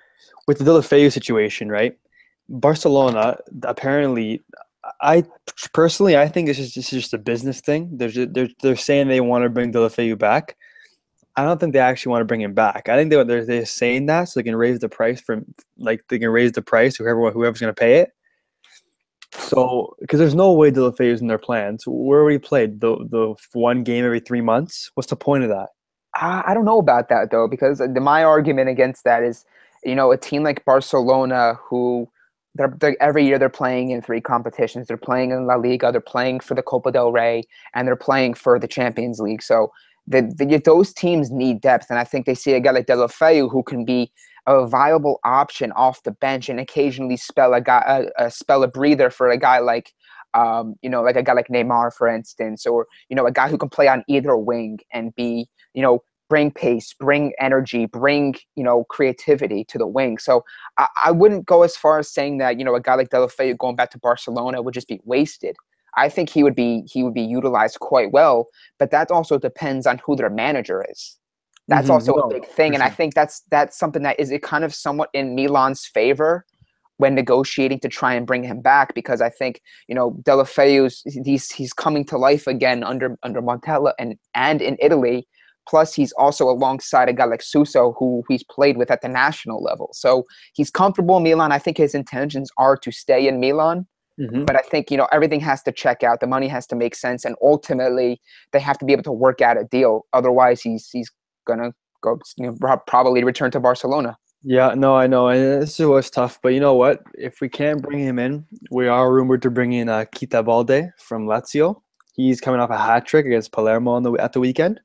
with 0.46 0.58
the 0.58 0.64
Deulofeu 0.64 1.12
situation, 1.12 1.68
right? 1.68 1.96
Barcelona 2.48 3.38
apparently, 3.62 4.42
I 5.00 5.24
personally, 5.72 6.16
I 6.16 6.28
think 6.28 6.48
this 6.48 6.58
is 6.58 6.74
this 6.74 6.90
just 6.90 7.14
a 7.14 7.18
business 7.18 7.60
thing. 7.60 7.96
They're 7.96 8.08
just, 8.08 8.32
they're 8.34 8.48
they're 8.62 8.76
saying 8.76 9.08
they 9.08 9.20
want 9.20 9.44
to 9.44 9.50
bring 9.50 9.72
Deulofeu 9.72 10.18
back. 10.18 10.56
I 11.36 11.44
don't 11.44 11.58
think 11.60 11.72
they 11.72 11.78
actually 11.78 12.10
want 12.10 12.22
to 12.22 12.26
bring 12.26 12.40
him 12.40 12.54
back. 12.54 12.88
I 12.88 12.96
think 12.96 13.10
they 13.10 13.22
they're, 13.22 13.44
they're 13.44 13.64
saying 13.64 14.06
that 14.06 14.24
so 14.24 14.40
they 14.40 14.44
can 14.44 14.56
raise 14.56 14.80
the 14.80 14.88
price 14.88 15.20
from 15.20 15.46
like 15.78 16.04
they 16.08 16.18
can 16.18 16.30
raise 16.30 16.52
the 16.52 16.62
price 16.62 16.96
whoever 16.96 17.30
whoever's 17.30 17.60
going 17.60 17.74
to 17.74 17.80
pay 17.80 18.00
it. 18.00 18.10
So, 19.32 19.94
because 20.00 20.18
there's 20.18 20.34
no 20.34 20.52
way 20.52 20.70
Deulofeu 20.70 21.12
is 21.12 21.20
in 21.20 21.28
their 21.28 21.38
plans. 21.38 21.84
Where 21.86 22.24
we 22.24 22.38
played 22.38 22.80
the 22.80 22.96
the 23.08 23.34
one 23.52 23.84
game 23.84 24.04
every 24.04 24.20
three 24.20 24.40
months. 24.40 24.90
What's 24.94 25.10
the 25.10 25.16
point 25.16 25.44
of 25.44 25.50
that? 25.50 25.68
I, 26.14 26.42
I 26.48 26.54
don't 26.54 26.64
know 26.64 26.78
about 26.78 27.08
that 27.08 27.30
though, 27.30 27.48
because 27.48 27.80
uh, 27.80 27.86
the, 27.86 28.00
my 28.00 28.24
argument 28.24 28.68
against 28.68 29.04
that 29.04 29.22
is, 29.22 29.44
you 29.84 29.94
know, 29.94 30.10
a 30.10 30.16
team 30.16 30.42
like 30.42 30.64
Barcelona 30.64 31.54
who 31.62 32.08
they're, 32.56 32.74
they're, 32.80 33.00
every 33.00 33.24
year 33.24 33.38
they're 33.38 33.48
playing 33.48 33.90
in 33.90 34.02
three 34.02 34.20
competitions. 34.20 34.88
They're 34.88 34.96
playing 34.96 35.30
in 35.30 35.46
La 35.46 35.54
Liga, 35.54 35.92
they're 35.92 36.00
playing 36.00 36.40
for 36.40 36.54
the 36.54 36.62
Copa 36.62 36.90
del 36.90 37.12
Rey, 37.12 37.44
and 37.74 37.86
they're 37.86 37.96
playing 37.96 38.34
for 38.34 38.58
the 38.58 38.68
Champions 38.68 39.20
League. 39.20 39.42
So 39.42 39.70
the, 40.06 40.22
the, 40.36 40.60
those 40.64 40.92
teams 40.92 41.30
need 41.30 41.60
depth, 41.60 41.86
and 41.90 41.98
I 41.98 42.04
think 42.04 42.26
they 42.26 42.34
see 42.34 42.54
a 42.54 42.60
guy 42.60 42.72
like 42.72 42.86
Deulofeu 42.86 43.50
who 43.50 43.62
can 43.62 43.84
be 43.84 44.10
a 44.46 44.66
viable 44.66 45.20
option 45.24 45.72
off 45.72 46.02
the 46.02 46.12
bench 46.12 46.48
and 46.48 46.60
occasionally 46.60 47.16
spell 47.16 47.54
a 47.54 47.60
guy 47.60 47.82
a, 48.18 48.26
a 48.26 48.30
spell 48.30 48.62
a 48.62 48.68
breather 48.68 49.10
for 49.10 49.28
a 49.28 49.38
guy 49.38 49.58
like 49.58 49.92
um, 50.34 50.76
you 50.82 50.90
know 50.90 51.02
like 51.02 51.16
a 51.16 51.22
guy 51.22 51.32
like 51.32 51.48
Neymar 51.48 51.92
for 51.92 52.08
instance 52.08 52.66
or 52.66 52.86
you 53.08 53.16
know 53.16 53.26
a 53.26 53.32
guy 53.32 53.48
who 53.48 53.58
can 53.58 53.68
play 53.68 53.88
on 53.88 54.04
either 54.08 54.36
wing 54.36 54.78
and 54.92 55.14
be 55.14 55.48
you 55.74 55.82
know 55.82 56.02
bring 56.28 56.52
pace 56.52 56.94
bring 56.94 57.32
energy 57.40 57.86
bring 57.86 58.36
you 58.54 58.62
know 58.62 58.84
creativity 58.84 59.64
to 59.64 59.78
the 59.78 59.86
wing. 59.86 60.18
So 60.18 60.44
I, 60.78 60.88
I 61.04 61.10
wouldn't 61.10 61.46
go 61.46 61.62
as 61.62 61.76
far 61.76 61.98
as 61.98 62.12
saying 62.12 62.38
that 62.38 62.58
you 62.58 62.64
know 62.64 62.74
a 62.74 62.80
guy 62.80 62.94
like 62.94 63.10
Deulofeu 63.10 63.58
going 63.58 63.76
back 63.76 63.90
to 63.90 63.98
Barcelona 63.98 64.62
would 64.62 64.74
just 64.74 64.88
be 64.88 65.00
wasted. 65.04 65.56
I 65.96 66.08
think 66.08 66.30
he 66.30 66.44
would 66.44 66.54
be 66.54 66.84
he 66.86 67.02
would 67.02 67.14
be 67.14 67.22
utilized 67.22 67.80
quite 67.80 68.12
well 68.12 68.46
but 68.78 68.92
that 68.92 69.10
also 69.10 69.38
depends 69.38 69.86
on 69.86 70.00
who 70.06 70.14
their 70.14 70.30
manager 70.30 70.84
is 70.88 71.19
that's 71.70 71.84
mm-hmm. 71.84 71.92
also 71.92 72.16
no, 72.16 72.22
a 72.22 72.28
big 72.28 72.46
thing, 72.46 72.74
and. 72.74 72.82
I 72.82 72.90
think 72.90 73.14
that's 73.14 73.42
that's 73.50 73.78
something 73.78 74.02
that 74.02 74.18
is 74.18 74.30
it 74.30 74.42
kind 74.42 74.64
of 74.64 74.74
somewhat 74.74 75.08
in 75.14 75.34
Milan's 75.36 75.86
favor 75.86 76.44
when 76.96 77.14
negotiating 77.14 77.80
to 77.80 77.88
try 77.88 78.12
and 78.12 78.26
bring 78.26 78.42
him 78.42 78.60
back 78.60 78.92
because 78.94 79.20
I 79.20 79.30
think 79.30 79.62
you 79.86 79.94
know 79.94 80.10
Deulofeu's 80.22 81.02
he's 81.24 81.50
he's 81.50 81.72
coming 81.72 82.04
to 82.06 82.18
life 82.18 82.46
again 82.46 82.82
under 82.82 83.16
under 83.22 83.40
Montella 83.40 83.92
and 83.98 84.16
and 84.34 84.60
in 84.60 84.76
Italy. 84.80 85.26
Plus, 85.68 85.94
he's 85.94 86.10
also 86.12 86.48
alongside 86.48 87.08
a 87.08 87.12
guy 87.12 87.26
like 87.26 87.42
Suso, 87.42 87.92
who 87.98 88.24
he's 88.28 88.42
played 88.42 88.76
with 88.76 88.90
at 88.90 89.02
the 89.02 89.08
national 89.08 89.62
level. 89.62 89.90
So 89.92 90.24
he's 90.54 90.70
comfortable 90.70 91.18
in 91.18 91.22
Milan. 91.22 91.52
I 91.52 91.60
think 91.60 91.76
his 91.76 91.94
intentions 91.94 92.50
are 92.56 92.76
to 92.78 92.90
stay 92.90 93.28
in 93.28 93.38
Milan. 93.38 93.86
Mm-hmm. 94.18 94.44
But 94.46 94.56
I 94.56 94.60
think 94.60 94.90
you 94.90 94.96
know 94.96 95.06
everything 95.12 95.40
has 95.40 95.62
to 95.62 95.72
check 95.72 96.02
out. 96.02 96.20
The 96.20 96.26
money 96.26 96.48
has 96.48 96.66
to 96.68 96.76
make 96.76 96.94
sense, 96.96 97.24
and 97.24 97.36
ultimately 97.42 98.20
they 98.52 98.60
have 98.60 98.78
to 98.78 98.84
be 98.84 98.92
able 98.92 99.04
to 99.04 99.12
work 99.12 99.40
out 99.40 99.56
a 99.56 99.64
deal. 99.64 100.06
Otherwise, 100.12 100.60
he's 100.60 100.88
he's 100.90 101.10
gonna 101.46 101.72
go 102.00 102.18
you 102.36 102.46
know, 102.46 102.76
probably 102.86 103.24
return 103.24 103.50
to 103.52 103.60
Barcelona. 103.60 104.16
Yeah, 104.42 104.72
no, 104.74 104.96
I 104.96 105.06
know, 105.06 105.28
and 105.28 105.62
this 105.62 105.78
was 105.78 106.08
tough. 106.10 106.38
But 106.42 106.54
you 106.54 106.60
know 106.60 106.74
what? 106.74 107.02
If 107.14 107.40
we 107.40 107.48
can't 107.48 107.82
bring 107.82 107.98
him 107.98 108.18
in, 108.18 108.46
we 108.70 108.88
are 108.88 109.12
rumored 109.12 109.42
to 109.42 109.50
bring 109.50 109.72
in 109.72 109.88
uh, 109.88 110.06
Keita 110.14 110.44
Balde 110.44 110.90
from 110.98 111.26
Lazio. 111.26 111.82
He's 112.14 112.40
coming 112.40 112.60
off 112.60 112.70
a 112.70 112.78
hat 112.78 113.06
trick 113.06 113.26
against 113.26 113.52
Palermo 113.52 113.92
on 113.92 114.02
the 114.02 114.12
at 114.14 114.32
the 114.32 114.40
weekend. 114.40 114.80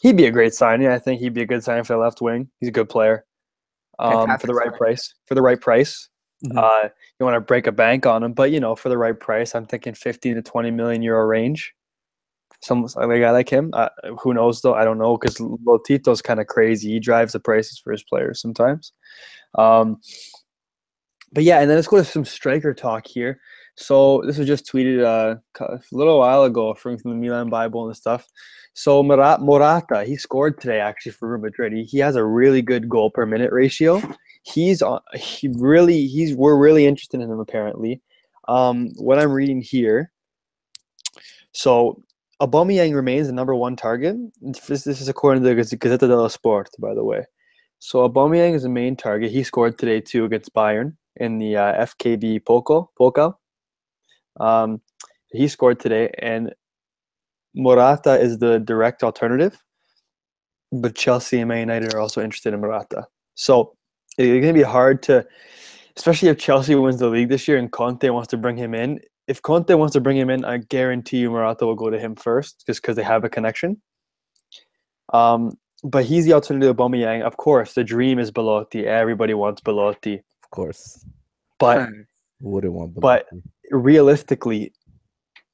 He'd 0.00 0.16
be 0.16 0.26
a 0.26 0.32
great 0.32 0.52
signing. 0.52 0.88
I 0.88 0.98
think 0.98 1.20
he'd 1.20 1.34
be 1.34 1.42
a 1.42 1.46
good 1.46 1.62
signing 1.62 1.84
for 1.84 1.94
the 1.94 2.00
left 2.00 2.20
wing. 2.20 2.48
He's 2.60 2.68
a 2.68 2.72
good 2.72 2.88
player. 2.88 3.24
Um, 3.98 4.36
for 4.38 4.46
the 4.46 4.54
right 4.54 4.74
price. 4.74 5.14
For 5.26 5.34
the 5.34 5.42
right 5.42 5.60
price. 5.60 6.08
Mm-hmm. 6.44 6.58
Uh, 6.58 6.88
you 7.18 7.24
want 7.24 7.34
to 7.34 7.40
break 7.40 7.66
a 7.66 7.72
bank 7.72 8.04
on 8.04 8.22
him, 8.22 8.34
but 8.34 8.50
you 8.50 8.60
know, 8.60 8.76
for 8.76 8.90
the 8.90 8.98
right 8.98 9.18
price, 9.18 9.54
I'm 9.54 9.64
thinking 9.64 9.94
15 9.94 10.34
to 10.34 10.42
20 10.42 10.70
million 10.70 11.02
euro 11.02 11.24
range 11.24 11.72
some 12.62 12.84
a 12.84 13.20
guy 13.20 13.30
like 13.30 13.48
him. 13.48 13.70
Uh, 13.72 13.88
who 14.20 14.34
knows 14.34 14.62
though? 14.62 14.74
I 14.74 14.84
don't 14.84 14.98
know 14.98 15.16
because 15.16 15.36
Lotito's 15.36 16.22
kind 16.22 16.40
of 16.40 16.46
crazy. 16.46 16.90
He 16.90 17.00
drives 17.00 17.32
the 17.32 17.40
prices 17.40 17.78
for 17.78 17.92
his 17.92 18.02
players 18.02 18.40
sometimes. 18.40 18.92
Um, 19.56 20.00
but 21.32 21.44
yeah, 21.44 21.60
and 21.60 21.68
then 21.68 21.76
let's 21.76 21.88
go 21.88 21.98
to 21.98 22.04
some 22.04 22.24
striker 22.24 22.74
talk 22.74 23.06
here. 23.06 23.40
So 23.76 24.22
this 24.26 24.38
was 24.38 24.46
just 24.46 24.70
tweeted 24.70 25.04
uh, 25.04 25.36
a 25.60 25.80
little 25.92 26.18
while 26.18 26.44
ago 26.44 26.74
from, 26.74 26.96
the 26.96 27.08
Milan 27.10 27.50
Bible 27.50 27.86
and 27.86 27.96
stuff. 27.96 28.26
So 28.72 29.02
Morata, 29.02 30.04
he 30.04 30.16
scored 30.16 30.60
today 30.60 30.80
actually 30.80 31.12
for 31.12 31.30
Real 31.30 31.40
Madrid. 31.40 31.72
He, 31.72 31.84
he 31.84 31.98
has 31.98 32.16
a 32.16 32.24
really 32.24 32.62
good 32.62 32.88
goal 32.88 33.10
per 33.10 33.26
minute 33.26 33.52
ratio. 33.52 34.02
He's 34.42 34.80
on. 34.80 35.00
He 35.14 35.48
really. 35.48 36.06
He's. 36.06 36.36
We're 36.36 36.56
really 36.56 36.86
interested 36.86 37.20
in 37.20 37.30
him 37.30 37.40
apparently. 37.40 38.00
Um, 38.48 38.90
what 38.96 39.18
I'm 39.18 39.32
reading 39.32 39.60
here. 39.60 40.12
So 41.52 42.02
Aubameyang 42.40 42.94
remains 42.94 43.28
the 43.28 43.32
number 43.32 43.54
one 43.54 43.76
target. 43.76 44.16
This, 44.42 44.84
this 44.84 45.00
is 45.00 45.08
according 45.08 45.42
to 45.42 45.54
the 45.54 45.76
Gazzetta 45.76 46.00
dello 46.00 46.28
Sport, 46.28 46.68
by 46.78 46.94
the 46.94 47.04
way. 47.04 47.24
So 47.78 48.08
Aubameyang 48.08 48.54
is 48.54 48.62
the 48.62 48.68
main 48.68 48.96
target. 48.96 49.30
He 49.30 49.42
scored 49.42 49.78
today 49.78 50.00
too 50.00 50.24
against 50.24 50.54
Bayern 50.54 50.96
in 51.16 51.38
the 51.38 51.56
uh, 51.56 51.86
DFB 51.86 52.40
Pokal. 52.40 52.88
Pokal. 53.00 53.34
Um, 54.38 54.82
he 55.30 55.48
scored 55.48 55.80
today, 55.80 56.10
and 56.18 56.54
Morata 57.54 58.20
is 58.20 58.38
the 58.38 58.58
direct 58.58 59.02
alternative. 59.02 59.62
But 60.72 60.94
Chelsea 60.94 61.38
and 61.38 61.48
Man 61.48 61.60
United 61.60 61.94
are 61.94 62.00
also 62.00 62.22
interested 62.22 62.52
in 62.52 62.60
Morata. 62.60 63.06
So 63.34 63.76
it's 64.18 64.26
going 64.26 64.42
to 64.42 64.52
be 64.52 64.62
hard 64.62 65.02
to, 65.04 65.26
especially 65.96 66.28
if 66.28 66.38
Chelsea 66.38 66.74
wins 66.74 66.98
the 66.98 67.08
league 67.08 67.28
this 67.28 67.48
year 67.48 67.56
and 67.56 67.70
Conte 67.70 68.08
wants 68.10 68.28
to 68.28 68.36
bring 68.36 68.56
him 68.56 68.74
in 68.74 69.00
if 69.28 69.42
Conte 69.42 69.74
wants 69.74 69.92
to 69.94 70.00
bring 70.00 70.16
him 70.16 70.30
in, 70.30 70.44
I 70.44 70.58
guarantee 70.58 71.18
you 71.18 71.30
Morata 71.30 71.66
will 71.66 71.74
go 71.74 71.90
to 71.90 71.98
him 71.98 72.14
first, 72.14 72.64
just 72.66 72.80
because 72.82 72.96
they 72.96 73.02
have 73.02 73.24
a 73.24 73.28
connection. 73.28 73.80
Um, 75.12 75.58
but 75.82 76.04
he's 76.04 76.24
the 76.24 76.32
alternative 76.32 76.76
to 76.76 76.82
Aubameyang. 76.82 77.22
Of 77.22 77.36
course, 77.36 77.74
the 77.74 77.84
dream 77.84 78.18
is 78.18 78.30
Belotti. 78.30 78.86
Everybody 78.86 79.34
wants 79.34 79.60
Belotti. 79.60 80.14
Of 80.42 80.50
course. 80.50 81.04
But 81.58 81.88
wouldn't 82.40 82.72
want 82.72 82.94
Belotti. 82.94 83.24
But 83.30 83.40
realistically, 83.70 84.72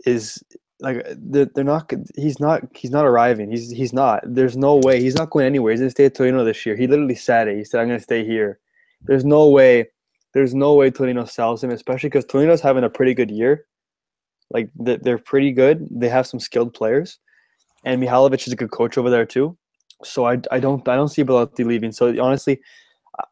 is 0.04 0.42
like 0.80 1.06
they're, 1.16 1.46
they're 1.54 1.64
not. 1.64 1.92
He's 2.16 2.40
not. 2.40 2.62
He's 2.74 2.90
not 2.90 3.06
arriving. 3.06 3.50
He's 3.50 3.70
he's 3.70 3.92
not. 3.92 4.22
There's 4.26 4.56
no 4.56 4.76
way. 4.76 5.00
He's 5.00 5.14
not 5.14 5.30
going 5.30 5.46
anywhere. 5.46 5.72
He's 5.72 5.80
gonna 5.80 5.90
stay 5.90 6.06
at 6.06 6.14
Torino 6.14 6.44
this 6.44 6.66
year. 6.66 6.76
He 6.76 6.86
literally 6.86 7.14
said 7.14 7.48
it. 7.48 7.56
He 7.56 7.64
said, 7.64 7.80
"I'm 7.80 7.88
gonna 7.88 8.00
stay 8.00 8.24
here." 8.24 8.58
There's 9.02 9.24
no 9.24 9.48
way 9.48 9.88
there's 10.34 10.54
no 10.54 10.74
way 10.74 10.90
Torino 10.90 11.24
sells 11.24 11.62
him, 11.62 11.70
especially 11.70 12.08
because 12.08 12.24
Torino's 12.24 12.60
having 12.60 12.84
a 12.84 12.90
pretty 12.90 13.14
good 13.14 13.30
year. 13.30 13.66
Like 14.50 14.70
they're 14.74 15.18
pretty 15.18 15.52
good. 15.52 15.86
They 15.90 16.08
have 16.08 16.26
some 16.26 16.40
skilled 16.40 16.74
players, 16.74 17.18
and 17.84 18.02
Mihajlovic 18.02 18.46
is 18.46 18.52
a 18.52 18.56
good 18.56 18.70
coach 18.70 18.98
over 18.98 19.08
there 19.08 19.24
too. 19.24 19.56
So 20.04 20.26
I, 20.26 20.38
I 20.50 20.60
don't 20.60 20.86
I 20.88 20.96
don't 20.96 21.08
see 21.08 21.22
Belotti 21.22 21.64
leaving. 21.64 21.92
So 21.92 22.08
honestly, 22.22 22.60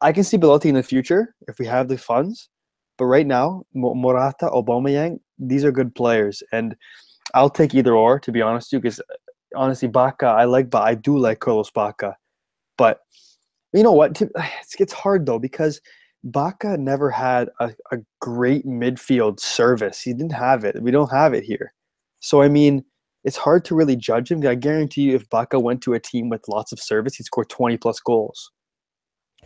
I 0.00 0.12
can 0.12 0.24
see 0.24 0.38
Belotti 0.38 0.68
in 0.68 0.74
the 0.74 0.82
future 0.82 1.34
if 1.48 1.58
we 1.58 1.66
have 1.66 1.88
the 1.88 1.98
funds. 1.98 2.48
But 2.96 3.06
right 3.06 3.26
now, 3.26 3.64
Morata, 3.74 4.46
Aubameyang, 4.46 5.20
these 5.38 5.64
are 5.64 5.72
good 5.72 5.94
players, 5.94 6.42
and 6.52 6.76
I'll 7.34 7.50
take 7.50 7.74
either 7.74 7.94
or. 7.94 8.18
To 8.20 8.32
be 8.32 8.42
honest, 8.42 8.68
with 8.68 8.78
you 8.78 8.80
because 8.80 9.00
uh, 9.00 9.14
honestly, 9.56 9.88
Bacca, 9.88 10.24
I 10.24 10.44
like, 10.44 10.70
but 10.70 10.82
I 10.82 10.94
do 10.94 11.18
like 11.18 11.40
Carlos 11.40 11.70
Bacca. 11.70 12.14
But 12.78 13.00
you 13.72 13.82
know 13.82 13.92
what? 13.92 14.20
It's 14.78 14.92
hard 14.92 15.26
though 15.26 15.38
because 15.38 15.80
Bacca 16.26 16.78
never 16.78 17.10
had 17.10 17.48
a, 17.60 17.72
a 17.90 17.98
great 18.20 18.66
midfield 18.66 19.40
service. 19.40 20.02
He 20.02 20.12
didn't 20.12 20.32
have 20.32 20.64
it. 20.64 20.80
We 20.82 20.90
don't 20.90 21.10
have 21.10 21.32
it 21.32 21.44
here. 21.44 21.72
So 22.20 22.42
I 22.42 22.48
mean, 22.48 22.84
it's 23.24 23.36
hard 23.36 23.64
to 23.66 23.74
really 23.74 23.96
judge 23.96 24.30
him. 24.30 24.46
I 24.46 24.54
guarantee 24.54 25.02
you, 25.02 25.16
if 25.16 25.28
Bacca 25.28 25.62
went 25.62 25.82
to 25.82 25.94
a 25.94 26.00
team 26.00 26.28
with 26.28 26.48
lots 26.48 26.72
of 26.72 26.80
service, 26.80 27.16
he'd 27.16 27.24
score 27.24 27.44
20 27.44 27.76
plus 27.76 28.00
goals. 28.00 28.50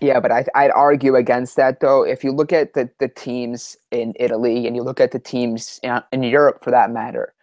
Yeah, 0.00 0.20
but 0.20 0.32
I, 0.32 0.44
would 0.56 0.72
argue 0.72 1.14
against 1.14 1.56
that 1.56 1.80
though. 1.80 2.02
If 2.02 2.24
you 2.24 2.32
look 2.32 2.52
at 2.52 2.74
the, 2.74 2.90
the 2.98 3.08
teams 3.08 3.76
in 3.90 4.12
Italy 4.18 4.66
and 4.66 4.74
you 4.74 4.82
look 4.82 5.00
at 5.00 5.12
the 5.12 5.18
teams 5.20 5.78
in, 5.82 6.00
in 6.12 6.22
Europe 6.24 6.64
for 6.64 6.70
that 6.72 6.90
matter, 6.90 7.33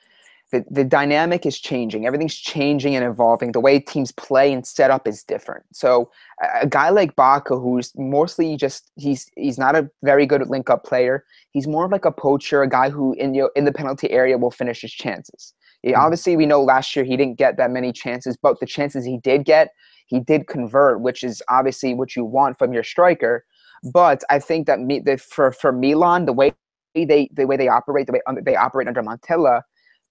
the, 0.52 0.66
the 0.70 0.84
dynamic 0.84 1.46
is 1.46 1.60
changing. 1.60 2.06
Everything's 2.06 2.36
changing 2.36 2.96
and 2.96 3.06
evolving. 3.06 3.54
The 3.54 3.60
way 3.60 3.80
teams 3.80 4.12
play 4.12 4.52
and 4.52 4.66
set 4.66 4.92
up 4.92 5.08
is 5.08 5.24
different. 5.24 5.66
So 5.72 6.12
a, 6.42 6.64
a 6.64 6.68
guy 6.68 6.90
like 6.90 7.16
Bacca, 7.16 7.62
who's 7.62 7.92
mostly 7.96 8.58
just 8.58 8.92
he's 8.98 9.30
he's 9.38 9.58
not 9.58 9.76
a 9.76 9.90
very 10.04 10.26
good 10.26 10.48
link 10.50 10.70
up 10.70 10.84
player. 10.84 11.24
He's 11.52 11.68
more 11.68 11.86
of 11.86 11.92
like 11.92 12.06
a 12.06 12.12
poacher, 12.12 12.62
a 12.62 12.70
guy 12.70 12.90
who 12.90 13.14
in 13.14 13.32
know, 13.32 13.50
in 13.56 13.66
the 13.66 13.72
penalty 13.72 14.12
area 14.12 14.38
will 14.38 14.52
finish 14.52 14.82
his 14.82 14.92
chances. 14.92 15.54
Yeah, 15.84 15.96
hmm. 15.96 16.06
obviously, 16.06 16.36
we 16.36 16.46
know 16.46 16.62
last 16.62 16.96
year 16.96 17.06
he 17.06 17.16
didn't 17.16 17.38
get 17.38 17.58
that 17.58 17.72
many 17.72 17.94
chances, 17.94 18.38
but 18.38 18.60
the 18.60 18.66
chances 18.66 19.06
he 19.06 19.18
did 19.18 19.46
get, 19.46 19.70
he 20.08 20.20
did 20.20 20.48
convert, 20.48 21.02
which 21.02 21.24
is 21.24 21.42
obviously 21.50 21.94
what 21.94 22.16
you 22.16 22.26
want 22.26 22.58
from 22.58 22.74
your 22.74 22.84
striker. 22.84 23.46
But 23.94 24.24
I 24.30 24.40
think 24.40 24.68
that 24.68 24.80
me 24.80 25.00
that 25.00 25.22
for 25.22 25.52
for 25.54 25.72
Milan, 25.72 26.26
the 26.26 26.34
way 26.34 26.54
they 26.94 27.30
the 27.34 27.48
way 27.48 27.56
they 27.56 27.70
operate, 27.70 28.08
the 28.08 28.14
way 28.14 28.22
um, 28.28 28.38
they 28.44 28.56
operate 28.56 28.90
under 28.90 29.02
Montella, 29.02 29.62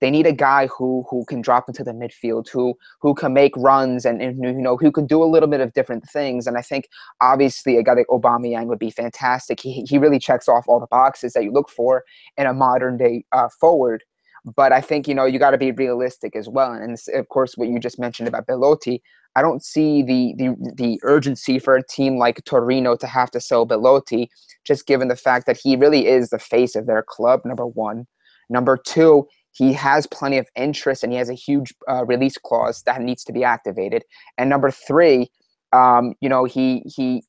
they 0.00 0.10
need 0.10 0.26
a 0.26 0.32
guy 0.32 0.66
who 0.66 1.04
who 1.10 1.24
can 1.26 1.40
drop 1.40 1.68
into 1.68 1.84
the 1.84 1.92
midfield, 1.92 2.48
who 2.48 2.74
who 3.00 3.14
can 3.14 3.32
make 3.32 3.56
runs 3.56 4.04
and, 4.04 4.20
and 4.22 4.42
you 4.42 4.52
know 4.52 4.76
who 4.76 4.90
can 4.90 5.06
do 5.06 5.22
a 5.22 5.26
little 5.26 5.48
bit 5.48 5.60
of 5.60 5.72
different 5.72 6.08
things. 6.08 6.46
And 6.46 6.56
I 6.56 6.62
think 6.62 6.88
obviously 7.20 7.76
a 7.76 7.82
guy 7.82 7.94
like 7.94 8.06
Aubameyang 8.08 8.66
would 8.66 8.78
be 8.78 8.90
fantastic. 8.90 9.60
He 9.60 9.84
he 9.88 9.98
really 9.98 10.18
checks 10.18 10.48
off 10.48 10.64
all 10.66 10.80
the 10.80 10.86
boxes 10.86 11.34
that 11.34 11.44
you 11.44 11.52
look 11.52 11.68
for 11.68 12.04
in 12.36 12.46
a 12.46 12.54
modern 12.54 12.96
day 12.96 13.24
uh, 13.32 13.48
forward. 13.60 14.02
But 14.56 14.72
I 14.72 14.80
think 14.80 15.06
you 15.06 15.14
know 15.14 15.26
you 15.26 15.38
got 15.38 15.50
to 15.50 15.58
be 15.58 15.72
realistic 15.72 16.34
as 16.34 16.48
well. 16.48 16.72
And 16.72 16.98
of 17.14 17.28
course, 17.28 17.56
what 17.56 17.68
you 17.68 17.78
just 17.78 17.98
mentioned 17.98 18.26
about 18.26 18.46
Belotti, 18.46 19.02
I 19.36 19.42
don't 19.42 19.62
see 19.62 20.02
the 20.02 20.34
the 20.38 20.72
the 20.76 21.00
urgency 21.02 21.58
for 21.58 21.76
a 21.76 21.86
team 21.86 22.16
like 22.16 22.42
Torino 22.46 22.96
to 22.96 23.06
have 23.06 23.30
to 23.32 23.40
sell 23.40 23.66
Belotti, 23.66 24.30
just 24.64 24.86
given 24.86 25.08
the 25.08 25.16
fact 25.16 25.44
that 25.46 25.58
he 25.58 25.76
really 25.76 26.06
is 26.06 26.30
the 26.30 26.38
face 26.38 26.74
of 26.74 26.86
their 26.86 27.02
club. 27.02 27.42
Number 27.44 27.66
one, 27.66 28.06
number 28.48 28.78
two, 28.78 29.28
he 29.52 29.72
has 29.72 30.06
plenty 30.06 30.38
of 30.38 30.48
interest 30.56 31.02
and 31.02 31.12
he 31.12 31.18
has 31.18 31.28
a 31.28 31.34
huge 31.34 31.74
uh, 31.88 32.04
release 32.04 32.38
clause 32.38 32.82
that 32.84 33.00
needs 33.00 33.24
to 33.24 33.32
be 33.32 33.44
activated. 33.44 34.04
And 34.38 34.48
number 34.48 34.70
three, 34.70 35.30
um, 35.72 36.14
you 36.20 36.28
know, 36.28 36.44
he, 36.44 36.82
he 36.86 37.22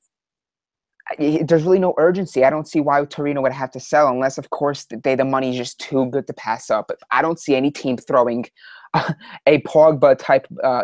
he 1.18 1.44
there's 1.44 1.64
really 1.64 1.80
no 1.80 1.94
urgency. 1.98 2.46
I 2.46 2.50
don't 2.50 2.68
see 2.68 2.80
why 2.80 3.04
Torino 3.06 3.42
would 3.42 3.52
have 3.52 3.72
to 3.72 3.80
sell 3.80 4.08
unless, 4.08 4.38
of 4.38 4.50
course, 4.50 4.86
they 5.04 5.16
the 5.16 5.26
money 5.26 5.50
is 5.50 5.58
just 5.58 5.80
too 5.80 6.06
good 6.08 6.28
to 6.28 6.34
pass 6.34 6.70
up. 6.70 6.88
But 6.88 7.00
I 7.12 7.22
don't 7.22 7.40
see 7.40 7.56
any 7.56 7.72
team 7.72 7.98
throwing 7.98 8.46
uh, 8.94 9.14
a 9.46 9.62
Pogba 9.62 10.18
type 10.18 10.48
uh, 10.64 10.84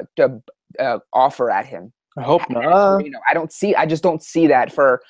uh, 0.80 1.00
offer 1.14 1.50
at 1.50 1.66
him. 1.66 1.94
I 2.18 2.24
hope 2.24 2.50
not. 2.50 2.64
Torino. 2.64 3.20
I 3.30 3.34
don't 3.34 3.52
see. 3.52 3.76
I 3.76 3.86
just 3.86 4.04
don't 4.04 4.24
see 4.24 4.48
that 4.48 4.74
for 4.74 5.02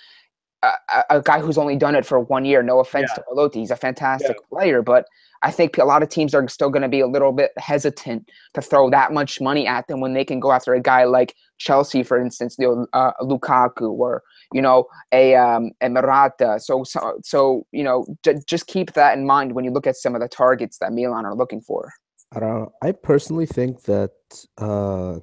a, 0.61 1.03
a, 1.09 1.21
guy 1.21 1.39
who's 1.39 1.57
only 1.57 1.75
done 1.75 1.95
it 1.95 2.05
for 2.05 2.19
one 2.19 2.45
year. 2.45 2.61
No 2.61 2.79
offense 2.79 3.09
yeah. 3.11 3.15
to 3.15 3.23
Belotti, 3.29 3.59
he's 3.59 3.71
a 3.71 3.75
fantastic 3.75 4.37
yeah. 4.39 4.47
player, 4.49 4.81
but 4.81 5.05
I 5.43 5.51
think 5.51 5.77
a 5.77 5.85
lot 5.85 6.03
of 6.03 6.09
teams 6.09 6.33
are 6.33 6.47
still 6.47 6.69
going 6.69 6.81
to 6.81 6.89
be 6.89 6.99
a 6.99 7.07
little 7.07 7.31
bit 7.31 7.51
hesitant 7.57 8.29
to 8.53 8.61
throw 8.61 8.89
that 8.89 9.13
much 9.13 9.39
money 9.39 9.67
at 9.67 9.87
them 9.87 9.99
when 9.99 10.13
they 10.13 10.25
can 10.25 10.39
go 10.39 10.51
after 10.51 10.73
a 10.73 10.81
guy 10.81 11.03
like 11.05 11.35
Chelsea, 11.57 12.03
for 12.03 12.19
instance, 12.19 12.57
know, 12.59 12.87
uh, 12.93 13.11
Lukaku 13.21 13.91
or 13.91 14.23
you 14.53 14.61
know 14.61 14.85
a 15.11 15.35
um, 15.35 15.71
a 15.81 15.89
Morata. 15.89 16.59
So 16.59 16.83
so 16.83 17.19
so 17.23 17.65
you 17.71 17.83
know 17.83 18.05
j- 18.23 18.41
just 18.45 18.67
keep 18.67 18.93
that 18.93 19.17
in 19.17 19.25
mind 19.25 19.53
when 19.53 19.65
you 19.65 19.71
look 19.71 19.87
at 19.87 19.95
some 19.95 20.15
of 20.15 20.21
the 20.21 20.27
targets 20.27 20.77
that 20.79 20.93
Milan 20.93 21.25
are 21.25 21.35
looking 21.35 21.61
for. 21.61 21.93
I. 22.33 22.65
I 22.81 22.91
personally 22.91 23.45
think 23.45 23.83
that 23.83 24.11
uh, 24.57 25.19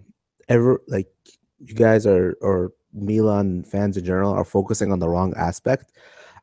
ever 0.48 0.81
like 0.88 1.09
you 1.59 1.74
guys 1.74 2.07
are 2.07 2.37
or 2.40 2.72
Milan 2.92 3.64
fans 3.64 3.96
in 3.96 4.05
general 4.05 4.33
are 4.33 4.44
focusing 4.44 4.92
on 4.92 4.98
the 4.98 5.09
wrong 5.09 5.35
aspect. 5.37 5.92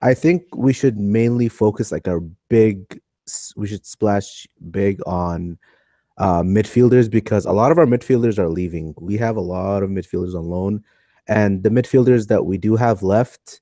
I 0.01 0.13
think 0.13 0.43
we 0.55 0.73
should 0.73 0.97
mainly 0.97 1.47
focus 1.47 1.91
like 1.91 2.07
our 2.07 2.19
big 2.49 2.99
we 3.55 3.67
should 3.67 3.85
splash 3.85 4.47
big 4.71 4.99
on 5.05 5.57
uh, 6.17 6.43
midfielders 6.43 7.09
because 7.09 7.45
a 7.45 7.51
lot 7.51 7.71
of 7.71 7.77
our 7.77 7.85
midfielders 7.85 8.37
are 8.37 8.49
leaving. 8.49 8.93
We 8.99 9.17
have 9.17 9.37
a 9.37 9.41
lot 9.41 9.83
of 9.83 9.89
midfielders 9.89 10.35
on 10.35 10.45
loan, 10.45 10.83
and 11.27 11.63
the 11.63 11.69
midfielders 11.69 12.27
that 12.27 12.45
we 12.45 12.57
do 12.57 12.75
have 12.75 13.03
left, 13.03 13.61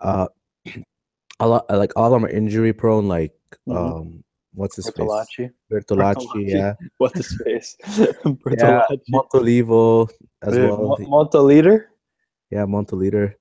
uh, 0.00 0.28
a 1.40 1.48
lot 1.48 1.64
like 1.70 1.92
all 1.96 2.06
of 2.06 2.12
them 2.12 2.24
are 2.24 2.30
injury 2.32 2.72
prone. 2.72 3.08
Like 3.08 3.32
mm-hmm. 3.68 3.76
um, 3.76 4.24
what's 4.54 4.76
his 4.76 4.90
Bertolacci. 4.90 5.36
face? 5.36 5.50
Bertolacci, 5.70 6.48
yeah. 6.48 6.74
What's 6.98 7.16
his 7.16 7.42
face? 7.44 7.76
yeah, 8.58 8.82
Montolivo 9.12 10.08
as 10.42 10.58
well. 10.58 10.96
Montolider. 11.00 11.84
Yeah, 12.50 12.64
Montolider. 12.64 13.34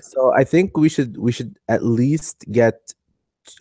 so 0.00 0.32
I 0.34 0.44
think 0.44 0.76
we 0.76 0.88
should 0.88 1.16
we 1.18 1.30
should 1.30 1.58
at 1.68 1.84
least 1.84 2.44
get 2.50 2.94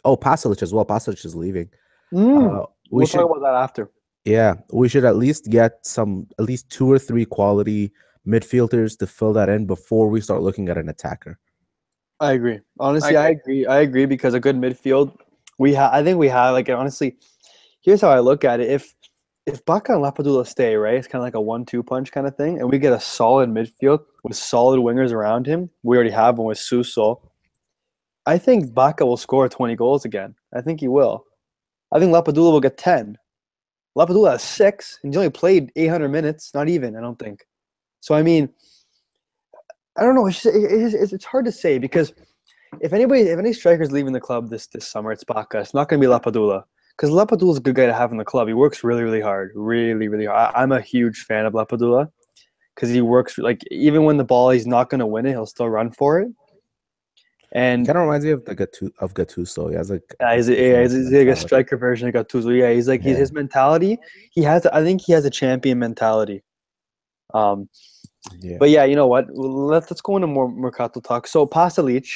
oh 0.06 0.18
Pasalic 0.18 0.62
as 0.62 0.74
well. 0.74 0.86
Pasalic 0.86 1.24
is 1.26 1.36
leaving. 1.36 1.70
Mm, 2.14 2.62
uh, 2.62 2.66
we 2.90 3.00
we'll 3.00 3.08
should, 3.08 3.18
talk 3.18 3.30
about 3.30 3.42
that 3.42 3.56
after. 3.56 3.92
Yeah, 4.26 4.56
we 4.72 4.90
should 4.90 5.06
at 5.06 5.16
least 5.16 5.50
get 5.50 5.86
some 5.86 6.28
at 6.40 6.46
least 6.46 6.70
two 6.70 6.92
or 6.92 7.00
three 7.00 7.26
quality 7.26 7.92
midfielders 8.28 8.98
to 9.00 9.08
fill 9.08 9.34
that 9.34 9.50
in 9.50 9.66
before 9.66 10.10
we 10.10 10.22
start 10.22 10.42
looking 10.42 10.70
at 10.70 10.78
an 10.78 10.90
attacker. 10.90 11.40
I 12.20 12.34
agree. 12.34 12.60
Honestly, 12.80 13.16
I 13.16 13.30
agree. 13.30 13.66
I 13.66 13.66
agree, 13.66 13.66
I 13.68 13.80
agree 13.82 14.06
because 14.06 14.34
a 14.34 14.40
good 14.40 14.56
midfield 14.56 15.16
we 15.58 15.74
have 15.74 15.94
I 15.94 16.04
think 16.04 16.18
we 16.18 16.30
have 16.30 16.54
like 16.54 16.70
honestly 16.70 17.18
here's 17.82 18.02
how 18.02 18.10
I 18.10 18.20
look 18.20 18.44
at 18.44 18.60
it. 18.60 18.70
If 18.70 18.94
if 19.46 19.64
Bacca 19.64 19.96
and 19.96 20.04
Lapadula 20.04 20.46
stay, 20.46 20.76
right, 20.76 20.96
it's 20.96 21.08
kind 21.08 21.22
of 21.22 21.24
like 21.24 21.36
a 21.36 21.42
one-two 21.42 21.82
punch 21.82 22.12
kind 22.12 22.28
of 22.28 22.36
thing, 22.36 22.60
and 22.60 22.70
we 22.70 22.80
get 22.80 22.92
a 22.92 23.00
solid 23.00 23.50
midfield 23.50 24.00
with 24.24 24.36
solid 24.36 24.82
wingers 24.82 25.14
around 25.14 25.48
him. 25.48 25.70
We 25.84 25.96
already 25.96 26.12
have 26.12 26.38
one 26.38 26.48
with 26.48 26.58
Suso. 26.58 27.27
I 28.28 28.38
think 28.38 28.74
Bacca 28.74 29.06
will 29.06 29.16
score 29.16 29.48
20 29.48 29.76
goals 29.78 30.04
again. 30.04 30.36
I 30.54 30.60
think 30.60 30.82
he 30.82 30.90
will. 30.90 31.24
I 31.94 32.00
think 32.00 32.14
Lapadula 32.14 32.52
will 32.52 32.60
get 32.60 32.78
10. 32.78 33.18
Lapadula 33.98 34.32
has 34.32 34.44
six, 34.44 35.00
and 35.02 35.14
he's 35.14 35.18
only 35.18 35.30
played 35.30 35.72
800 35.78 36.10
minutes. 36.10 36.52
Not 36.54 36.68
even, 36.68 36.98
I 36.98 37.02
don't 37.02 37.18
think. 37.18 37.48
So, 38.02 38.14
I 38.16 38.22
mean, 38.22 38.50
I 39.98 40.04
don't 40.04 40.14
know. 40.14 40.28
It's, 40.28 40.44
just, 40.44 40.56
it's, 40.56 41.14
it's 41.14 41.24
hard 41.24 41.46
to 41.46 41.54
say 41.54 41.80
because 41.80 42.12
if 42.82 42.92
anybody, 42.92 43.22
if 43.22 43.40
any 43.40 43.54
strikers 43.54 43.94
leaving 43.94 44.12
the 44.12 44.20
club 44.20 44.50
this, 44.50 44.68
this 44.68 44.86
summer, 44.86 45.14
it's 45.14 45.24
Bacca. 45.24 45.62
It's 45.62 45.74
not 45.74 45.88
going 45.88 46.02
to 46.02 46.08
be 46.08 46.12
Lapadula 46.12 46.66
because 46.98 47.12
Lapadula 47.12 47.52
is 47.52 47.58
a 47.60 47.62
good 47.62 47.76
guy 47.76 47.86
to 47.86 47.94
have 47.94 48.12
in 48.12 48.18
the 48.18 48.26
club. 48.26 48.50
He 48.50 48.54
works 48.54 48.84
really, 48.84 49.04
really 49.04 49.22
hard. 49.22 49.54
Really, 49.56 50.10
really 50.10 50.26
hard. 50.26 50.54
I, 50.54 50.62
I'm 50.62 50.74
a 50.74 50.82
huge 50.82 51.20
fan 51.20 51.46
of 51.46 51.54
Lapadula 51.54 52.12
because 52.76 52.90
he 52.90 53.00
works 53.00 53.38
like 53.38 53.62
even 53.72 54.04
when 54.04 54.18
the 54.18 54.26
ball 54.26 54.50
he's 54.50 54.68
not 54.68 54.90
going 54.90 55.00
to 55.00 55.06
win 55.06 55.26
it, 55.26 55.32
he'll 55.32 55.46
still 55.46 55.70
run 55.70 55.92
for 55.92 56.20
it. 56.20 56.28
And 57.58 57.88
kind 57.88 57.98
of 57.98 58.04
reminds 58.04 58.24
me 58.24 58.30
of 58.30 58.46
the 58.46 58.56
Gatu- 58.56 58.94
of 59.00 59.16
Gattuso. 59.16 59.72
He 59.72 59.76
has 59.76 59.90
like 59.90 60.04
yeah, 60.20 60.36
he's, 60.36 60.48
a, 60.48 60.54
yeah, 60.54 60.82
he's, 60.84 60.94
he's 60.94 61.12
like 61.12 61.28
a 61.28 61.36
striker 61.36 61.76
version 61.76 62.08
of 62.08 62.14
Gattuso. 62.14 62.56
Yeah, 62.56 62.72
he's 62.72 62.88
like 62.88 63.04
yeah. 63.04 63.16
his 63.16 63.32
mentality. 63.32 63.98
He 64.32 64.44
has, 64.44 64.68
I 64.68 64.84
think 64.84 65.02
he 65.02 65.12
has 65.14 65.26
a 65.26 65.32
champion 65.32 65.80
mentality. 65.80 66.44
Um, 67.34 67.68
yeah. 68.42 68.58
but 68.60 68.70
yeah, 68.70 68.84
you 68.84 68.96
know 68.96 69.08
what? 69.08 69.26
Let's 69.36 69.90
let's 69.90 70.02
go 70.02 70.18
into 70.18 70.28
more 70.28 70.52
Mercato 70.52 71.00
talk. 71.00 71.26
So 71.26 71.48
Pasalic, 71.48 72.08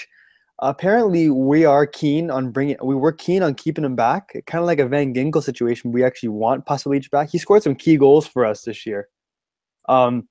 apparently 0.60 1.32
we 1.32 1.66
are 1.66 1.88
keen 1.88 2.30
on 2.30 2.52
bringing. 2.52 2.78
We 2.84 2.94
were 2.94 3.12
keen 3.12 3.42
on 3.42 3.56
keeping 3.56 3.84
him 3.84 3.96
back, 3.96 4.34
kind 4.46 4.62
of 4.62 4.68
like 4.68 4.78
a 4.78 4.86
Van 4.86 5.12
Ginkel 5.12 5.42
situation. 5.42 5.92
We 5.92 6.04
actually 6.04 6.30
want 6.30 6.68
Pasalic 6.68 7.10
back. 7.10 7.32
He 7.32 7.40
scored 7.40 7.64
some 7.64 7.74
key 7.74 7.98
goals 7.98 8.28
for 8.28 8.46
us 8.46 8.62
this 8.62 8.86
year. 8.86 9.08
Um, 9.90 10.30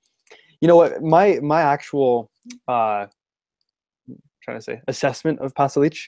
you 0.61 0.69
know 0.69 0.77
what? 0.77 1.03
My 1.03 1.37
my 1.43 1.63
actual 1.63 2.31
uh 2.69 3.07
trying 4.41 4.57
to 4.57 4.61
say 4.61 4.81
assessment 4.87 5.39
of 5.39 5.53
Pasalic 5.53 6.07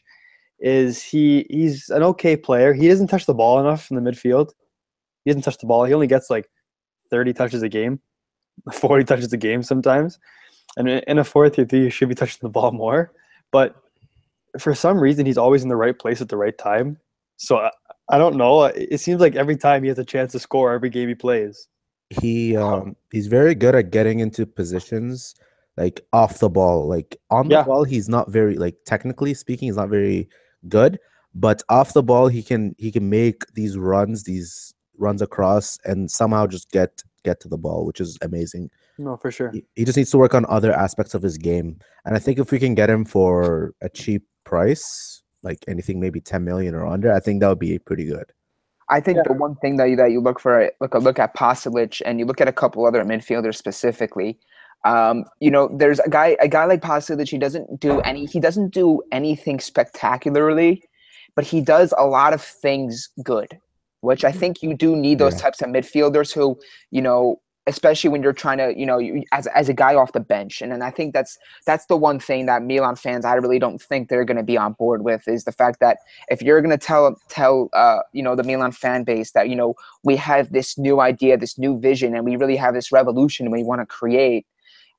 is 0.60 1.02
he 1.04 1.46
he's 1.50 1.90
an 1.90 2.04
okay 2.04 2.36
player. 2.36 2.74
He 2.74 2.88
doesn't 2.88 3.08
touch 3.08 3.26
the 3.26 3.34
ball 3.34 3.60
enough 3.60 3.92
in 3.92 4.02
the 4.02 4.12
midfield. 4.12 4.52
He 5.26 5.32
doesn't 5.32 5.44
touch 5.44 5.58
the 5.58 5.68
ball. 5.68 5.86
He 5.86 5.94
only 5.94 6.08
gets 6.08 6.30
like 6.30 6.50
30 7.10 7.34
touches 7.34 7.62
a 7.62 7.70
game, 7.70 8.00
40 8.72 9.04
touches 9.06 9.32
a 9.34 9.38
game 9.38 9.64
sometimes. 9.64 10.20
And 10.78 10.90
in 10.90 11.20
a 11.20 11.24
fourth 11.24 11.58
year, 11.58 11.68
you 11.72 11.90
should 11.90 12.10
be 12.10 12.16
touching 12.16 12.40
the 12.42 12.50
ball 12.50 12.72
more. 12.72 13.12
But 13.52 13.76
for 14.58 14.74
some 14.74 15.00
reason, 15.00 15.26
he's 15.26 15.38
always 15.38 15.62
in 15.62 15.70
the 15.70 15.76
right 15.76 15.98
place 15.98 16.22
at 16.22 16.30
the 16.30 16.38
right 16.38 16.58
time. 16.58 16.98
So 17.38 17.58
I, 17.58 17.72
I 18.10 18.18
don't 18.18 18.36
know. 18.36 18.64
It 18.64 19.00
seems 19.00 19.22
like 19.22 19.36
every 19.36 19.56
time 19.56 19.84
he 19.84 19.90
has 19.90 20.00
a 20.00 20.06
chance 20.06 20.32
to 20.32 20.40
score, 20.40 20.74
every 20.74 20.90
game 20.90 21.10
he 21.10 21.16
plays. 21.16 21.68
He 22.10 22.56
um, 22.56 22.96
he's 23.12 23.28
very 23.28 23.56
good 23.56 23.76
at 23.76 23.92
getting 23.92 24.20
into 24.20 24.46
positions 24.46 25.36
like 25.78 26.02
off 26.14 26.40
the 26.40 26.50
ball. 26.50 26.88
Like 26.88 27.18
on 27.30 27.48
the 27.48 27.56
yeah. 27.56 27.64
ball, 27.64 27.84
he's 27.84 28.10
not 28.10 28.30
very 28.30 28.56
like 28.56 28.76
technically 28.86 29.34
speaking, 29.34 29.68
he's 29.68 29.78
not 29.78 29.90
very 29.90 30.30
good. 30.68 31.00
But 31.36 31.64
off 31.70 31.94
the 31.94 32.04
ball, 32.04 32.28
he 32.28 32.44
can 32.44 32.76
he 32.78 32.92
can 32.92 33.10
make 33.10 33.46
these 33.54 33.78
runs, 33.78 34.24
these 34.24 34.74
runs 34.98 35.22
across, 35.22 35.80
and 35.86 36.10
somehow 36.10 36.48
just 36.48 36.72
get 36.72 37.04
get 37.24 37.40
to 37.40 37.48
the 37.48 37.58
ball, 37.58 37.86
which 37.86 38.00
is 38.00 38.18
amazing. 38.22 38.70
No, 38.98 39.18
for 39.18 39.32
sure. 39.32 39.50
He, 39.52 39.66
he 39.76 39.86
just 39.86 39.98
needs 39.98 40.12
to 40.12 40.18
work 40.18 40.36
on 40.36 40.46
other 40.48 40.72
aspects 40.72 41.16
of 41.16 41.24
his 41.24 41.38
game, 41.38 41.80
and 42.06 42.16
I 42.16 42.20
think 42.20 42.38
if 42.38 42.52
we 42.52 42.60
can 42.60 42.76
get 42.76 42.90
him 42.90 43.06
for 43.06 43.74
a 43.82 43.90
cheap 43.90 44.24
price, 44.44 45.24
like 45.42 45.58
anything 45.68 46.00
maybe 46.00 46.22
ten 46.22 46.44
million 46.44 46.76
or 46.76 46.86
under, 46.86 47.12
I 47.12 47.20
think 47.20 47.40
that 47.40 47.50
would 47.50 47.60
be 47.60 47.80
pretty 47.80 48.06
good. 48.06 48.32
I 48.90 49.00
think 49.00 49.18
yeah. 49.18 49.24
the 49.26 49.34
one 49.34 49.56
thing 49.56 49.78
that 49.78 49.86
you, 49.86 49.96
that 49.96 50.12
you 50.12 50.20
look 50.20 50.40
for, 50.40 50.70
look 50.82 50.94
a 50.94 51.00
look 51.00 51.18
at 51.18 51.36
Pasalic, 51.36 52.02
and 52.06 52.20
you 52.20 52.26
look 52.26 52.42
at 52.42 52.48
a 52.48 52.54
couple 52.54 52.86
other 52.86 53.04
midfielders 53.04 53.56
specifically. 53.56 54.38
Um, 54.86 55.26
you 55.40 55.50
know, 55.50 55.70
there's 55.72 56.00
a 56.00 56.10
guy 56.10 56.36
a 56.42 56.48
guy 56.48 56.66
like 56.66 56.82
Pasalic. 56.82 57.30
He 57.30 57.38
doesn't 57.38 57.80
do 57.80 58.00
any. 58.02 58.26
He 58.26 58.40
doesn't 58.40 58.74
do 58.74 59.02
anything 59.12 59.60
spectacularly, 59.60 60.84
but 61.36 61.46
he 61.46 61.62
does 61.62 61.94
a 61.98 62.06
lot 62.06 62.34
of 62.34 62.42
things 62.42 63.10
good. 63.24 63.60
Which 64.02 64.26
I 64.26 64.34
think 64.34 64.62
you 64.62 64.76
do 64.76 64.98
need 64.98 65.20
those 65.20 65.36
yeah. 65.36 65.44
types 65.44 65.62
of 65.62 65.70
midfielders 65.70 66.34
who, 66.34 66.60
you 66.92 67.02
know, 67.02 67.40
especially 67.68 68.10
when 68.10 68.22
you're 68.22 68.34
trying 68.34 68.58
to, 68.58 68.78
you 68.78 68.86
know, 68.86 68.98
you, 68.98 69.24
as 69.32 69.48
as 69.48 69.70
a 69.70 69.74
guy 69.74 69.96
off 69.96 70.12
the 70.12 70.20
bench. 70.20 70.62
And 70.62 70.74
and 70.74 70.84
I 70.84 70.92
think 70.92 71.14
that's 71.14 71.38
that's 71.66 71.86
the 71.86 71.96
one 71.96 72.20
thing 72.20 72.46
that 72.48 72.64
Milan 72.64 72.96
fans 72.96 73.26
I 73.26 73.36
really 73.36 73.60
don't 73.60 73.82
think 73.82 74.10
they're 74.10 74.26
going 74.26 74.38
to 74.38 74.44
be 74.44 74.58
on 74.58 74.74
board 74.74 75.04
with 75.04 75.28
is 75.28 75.46
the 75.46 75.52
fact 75.52 75.80
that 75.80 76.00
if 76.28 76.42
you're 76.42 76.62
going 76.62 76.78
to 76.78 76.86
tell 76.86 77.16
tell 77.30 77.70
uh, 77.74 78.00
you 78.12 78.22
know 78.22 78.36
the 78.36 78.44
Milan 78.44 78.72
fan 78.72 79.04
base 79.04 79.32
that 79.32 79.50
you 79.50 79.56
know 79.56 79.76
we 80.04 80.16
have 80.18 80.52
this 80.52 80.78
new 80.78 81.00
idea, 81.00 81.38
this 81.38 81.58
new 81.58 81.80
vision, 81.80 82.16
and 82.16 82.26
we 82.26 82.36
really 82.36 82.58
have 82.58 82.74
this 82.74 82.92
revolution 82.92 83.52
we 83.52 83.64
want 83.64 83.82
to 83.82 83.86
create. 83.86 84.46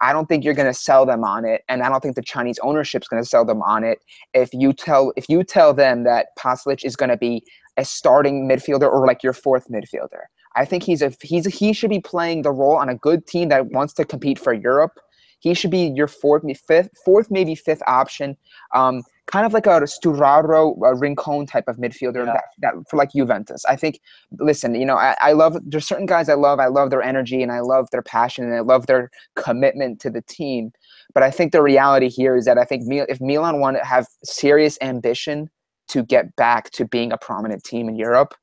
I 0.04 0.12
don't 0.12 0.26
think 0.26 0.44
you're 0.44 0.52
going 0.52 0.68
to 0.68 0.74
sell 0.74 1.06
them 1.06 1.24
on 1.24 1.46
it, 1.46 1.62
and 1.66 1.82
I 1.82 1.88
don't 1.88 2.00
think 2.00 2.14
the 2.14 2.22
Chinese 2.22 2.58
ownership 2.62 3.02
is 3.02 3.08
going 3.08 3.22
to 3.22 3.28
sell 3.28 3.42
them 3.42 3.62
on 3.62 3.84
it. 3.84 4.00
If 4.34 4.50
you 4.52 4.74
tell 4.74 5.14
if 5.16 5.30
you 5.30 5.42
tell 5.42 5.72
them 5.72 6.04
that 6.04 6.26
Pasalic 6.38 6.84
is 6.84 6.94
going 6.94 7.08
to 7.08 7.16
be 7.16 7.42
a 7.78 7.86
starting 7.86 8.46
midfielder 8.46 8.82
or 8.82 9.06
like 9.06 9.22
your 9.22 9.32
fourth 9.32 9.66
midfielder, 9.68 10.24
I 10.56 10.66
think 10.66 10.82
he's 10.82 11.00
a 11.00 11.10
he's 11.22 11.46
a, 11.46 11.50
he 11.50 11.72
should 11.72 11.88
be 11.88 12.00
playing 12.00 12.42
the 12.42 12.52
role 12.52 12.76
on 12.76 12.90
a 12.90 12.94
good 12.94 13.26
team 13.26 13.48
that 13.48 13.72
wants 13.72 13.94
to 13.94 14.04
compete 14.04 14.38
for 14.38 14.52
Europe. 14.52 14.92
He 15.40 15.54
should 15.54 15.70
be 15.70 15.92
your 15.96 16.06
fourth, 16.06 16.42
fifth, 16.68 16.90
fourth 17.02 17.30
maybe 17.30 17.54
fifth 17.54 17.82
option. 17.86 18.36
Um, 18.74 19.04
kind 19.26 19.46
of 19.46 19.52
like 19.52 19.66
a 19.66 19.80
Sturaro, 19.80 20.76
a 20.84 20.94
Rincon 20.94 21.46
type 21.46 21.64
of 21.68 21.76
midfielder 21.76 22.26
Yeah. 22.26 22.32
that, 22.32 22.44
that 22.58 22.74
for 22.88 22.96
like 22.96 23.12
Juventus. 23.12 23.64
I 23.66 23.76
think. 23.76 24.00
Listen, 24.38 24.74
you 24.74 24.84
know, 24.84 24.96
I, 24.96 25.16
I 25.20 25.32
love. 25.32 25.56
There's 25.64 25.86
certain 25.86 26.06
guys 26.06 26.28
I 26.28 26.34
love. 26.34 26.58
I 26.60 26.66
love 26.66 26.90
their 26.90 27.02
energy 27.02 27.42
and 27.42 27.50
I 27.52 27.60
love 27.60 27.88
their 27.90 28.02
passion 28.02 28.44
and 28.44 28.54
I 28.54 28.60
love 28.60 28.86
their 28.86 29.10
commitment 29.36 30.00
to 30.00 30.10
the 30.10 30.22
team. 30.22 30.72
But 31.14 31.22
I 31.22 31.30
think 31.30 31.52
the 31.52 31.62
reality 31.62 32.08
here 32.08 32.36
is 32.36 32.44
that 32.44 32.58
I 32.58 32.64
think 32.64 32.82
if 32.88 33.20
Milan 33.20 33.60
want 33.60 33.76
to 33.76 33.84
have 33.84 34.06
serious 34.24 34.76
ambition 34.80 35.48
to 35.88 36.02
get 36.02 36.34
back 36.36 36.70
to 36.72 36.84
being 36.86 37.12
a 37.12 37.18
prominent 37.18 37.62
team 37.64 37.88
in 37.88 37.96
Europe, 37.96 38.34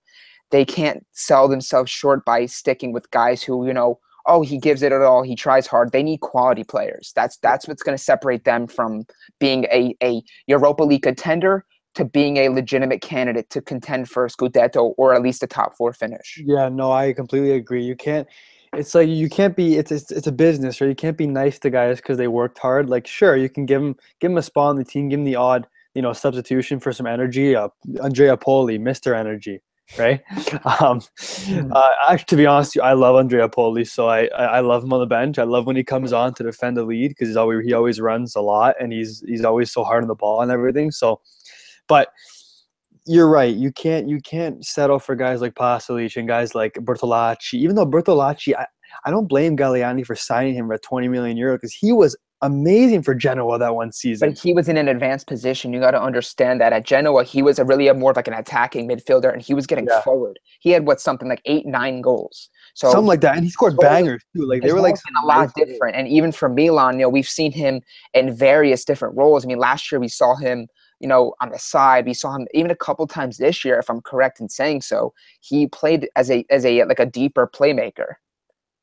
they 0.52 0.64
can't 0.66 1.06
sell 1.12 1.48
themselves 1.48 1.90
short 1.92 2.24
by 2.26 2.46
sticking 2.46 2.94
with 2.94 3.10
guys 3.12 3.44
who 3.44 3.66
you 3.68 3.74
know 3.74 4.00
oh 4.26 4.42
he 4.42 4.58
gives 4.58 4.82
it 4.82 4.92
at 4.92 5.02
all 5.02 5.24
he 5.24 5.36
tries 5.36 5.68
hard 5.68 5.92
they 5.92 6.04
need 6.04 6.20
quality 6.22 6.64
players 6.64 7.12
that's 7.16 7.38
that's 7.38 7.68
what's 7.68 7.84
going 7.84 7.98
to 7.98 8.04
separate 8.04 8.44
them 8.44 8.68
from 8.68 9.06
being 9.40 9.66
a, 9.66 9.96
a 10.04 10.22
europa 10.48 10.84
league 10.84 11.04
contender 11.04 11.66
to 11.94 12.06
being 12.06 12.38
a 12.38 12.48
legitimate 12.50 13.02
candidate 13.02 13.50
to 13.50 13.62
contend 13.62 14.10
for 14.10 14.28
scudetto 14.28 14.94
or 14.98 15.14
at 15.14 15.22
least 15.22 15.44
a 15.44 15.48
top 15.48 15.76
four 15.76 15.92
finish 15.94 16.42
Yeah, 16.46 16.70
no, 16.70 16.92
I 16.92 17.14
completely 17.14 17.52
agree. 17.52 17.84
You 17.84 17.96
can't. 17.96 18.28
It's 18.74 18.96
like 18.96 19.10
you 19.10 19.30
can't 19.30 19.56
be. 19.56 19.78
It's 19.78 19.92
it's, 19.92 20.12
it's 20.12 20.28
a 20.28 20.32
business, 20.32 20.80
right? 20.80 20.88
You 20.88 20.96
can't 20.96 21.18
be 21.18 21.28
nice 21.28 21.60
to 21.60 21.70
guys 21.70 21.98
because 21.98 22.18
they 22.18 22.28
worked 22.28 22.58
hard. 22.58 22.90
Like, 22.90 23.06
sure, 23.08 23.36
you 23.36 23.50
can 23.50 23.66
give 23.66 23.82
them 23.82 23.96
give 24.20 24.32
them 24.32 24.38
a 24.38 24.42
spot 24.42 24.70
on 24.70 24.76
the 24.78 24.86
team, 24.86 25.10
give 25.10 25.20
them 25.20 25.26
the 25.26 25.36
odd, 25.36 25.68
you 25.94 26.02
know, 26.02 26.14
substitution 26.14 26.80
for 26.80 26.94
some 26.94 27.06
energy. 27.06 27.56
Uh, 27.56 27.70
Andrea 28.02 28.38
Poli, 28.38 28.78
Mister 28.78 29.14
Energy, 29.14 29.62
right? 29.98 30.22
um, 30.82 31.02
uh, 31.72 31.90
actually, 32.10 32.26
to 32.28 32.36
be 32.36 32.46
honest, 32.46 32.80
I 32.80 32.94
love 32.94 33.16
Andrea 33.16 33.50
Poli, 33.50 33.86
so 33.86 34.08
I, 34.08 34.26
I 34.28 34.44
I 34.44 34.60
love 34.62 34.84
him 34.84 34.94
on 34.94 35.00
the 35.00 35.06
bench. 35.06 35.40
I 35.40 35.44
love 35.44 35.66
when 35.66 35.76
he 35.76 35.84
comes 35.84 36.14
on 36.14 36.34
to 36.36 36.44
defend 36.44 36.78
the 36.78 36.84
lead 36.84 37.10
because 37.10 37.28
he's 37.28 37.38
always 37.38 37.66
he 37.66 37.74
always 37.74 38.00
runs 38.00 38.36
a 38.36 38.42
lot 38.42 38.76
and 38.80 38.92
he's 38.92 39.24
he's 39.28 39.44
always 39.44 39.72
so 39.72 39.84
hard 39.84 40.04
on 40.04 40.08
the 40.08 40.16
ball 40.16 40.42
and 40.42 40.52
everything. 40.52 40.92
So, 40.92 41.22
but 41.88 42.10
you're 43.06 43.30
right. 43.30 43.56
You 43.56 43.72
can't 43.72 44.08
you 44.08 44.20
can't 44.22 44.66
settle 44.66 45.00
for 45.00 45.16
guys 45.16 45.42
like 45.42 45.56
Pasalic 45.56 46.16
and 46.16 46.28
guys 46.28 46.54
like 46.56 46.74
Bertolacci. 46.74 47.56
Even 47.56 47.76
though 47.76 47.86
Bertolacci, 47.86 48.56
I, 48.56 48.68
I 49.06 49.12
don't 49.12 49.28
blame 49.28 49.58
Galliani 49.58 50.06
for 50.06 50.16
signing 50.16 50.54
him 50.54 50.72
at 50.72 50.84
20 50.84 51.08
million 51.08 51.38
euro 51.38 51.56
because 51.56 51.74
he 51.74 51.92
was 51.92 52.16
amazing 52.42 53.04
for 53.04 53.14
Genoa 53.14 53.60
that 53.60 53.76
one 53.76 53.92
season. 53.92 54.30
but 54.30 54.38
he 54.40 54.54
was 54.54 54.68
in 54.68 54.78
an 54.78 54.88
advanced 54.88 55.28
position 55.28 55.74
you 55.74 55.80
got 55.80 55.92
to 55.92 56.02
understand 56.02 56.60
that 56.60 56.74
at 56.74 56.86
genoa 56.86 57.24
he 57.24 57.42
was 57.42 57.60
a 57.60 57.66
really 57.66 57.88
a 57.88 57.94
more 57.94 58.12
of 58.12 58.18
like 58.18 58.28
an 58.28 58.34
attacking 58.34 58.88
midfielder 58.90 59.32
and 59.32 59.42
he 59.42 59.54
was 59.54 59.68
getting 59.68 59.86
Yeah. 59.88 60.02
forward 60.02 60.40
he 60.60 60.72
had 60.72 60.88
what 60.88 61.00
something 61.00 61.30
like 61.30 61.42
eight 61.46 61.66
nine 61.66 62.02
goals 62.02 62.50
so 62.74 62.90
Something 62.90 63.08
like 63.08 63.22
that, 63.22 63.36
and 63.36 63.44
he 63.44 63.50
scored 63.50 63.76
bangers 63.78 64.24
too. 64.36 64.46
Like 64.48 64.62
they 64.62 64.72
were 64.72 64.80
like 64.80 64.96
a 65.22 65.26
lot 65.26 65.52
nice 65.58 65.68
different. 65.68 65.96
And 65.98 66.08
even 66.08 66.32
for 66.32 66.48
Milan, 66.48 66.94
you 66.96 67.02
know, 67.02 67.10
we've 67.10 67.28
seen 67.28 67.52
him 67.52 67.82
in 68.14 68.34
various 68.34 68.86
different 68.86 69.18
roles. 69.18 69.44
I 69.44 69.50
mean, 69.50 69.58
last 69.60 69.92
year 69.92 70.00
we 70.00 70.08
saw 70.08 70.36
him, 70.36 70.68
you 71.02 71.08
know, 71.10 71.34
on 71.42 71.50
the 71.50 71.60
side. 71.60 72.06
We 72.06 72.14
saw 72.14 72.34
him 72.34 72.48
even 72.54 72.72
a 72.72 72.76
couple 72.76 73.06
times 73.08 73.38
this 73.38 73.66
year, 73.66 73.78
if 73.78 73.90
I'm 73.90 74.00
correct 74.02 74.40
in 74.40 74.48
saying 74.48 74.82
so. 74.82 75.14
He 75.42 75.68
played 75.68 76.10
as 76.16 76.32
a 76.32 76.46
as 76.50 76.66
a 76.66 76.86
like 76.86 77.00
a 77.00 77.06
deeper 77.06 77.46
playmaker. 77.46 78.14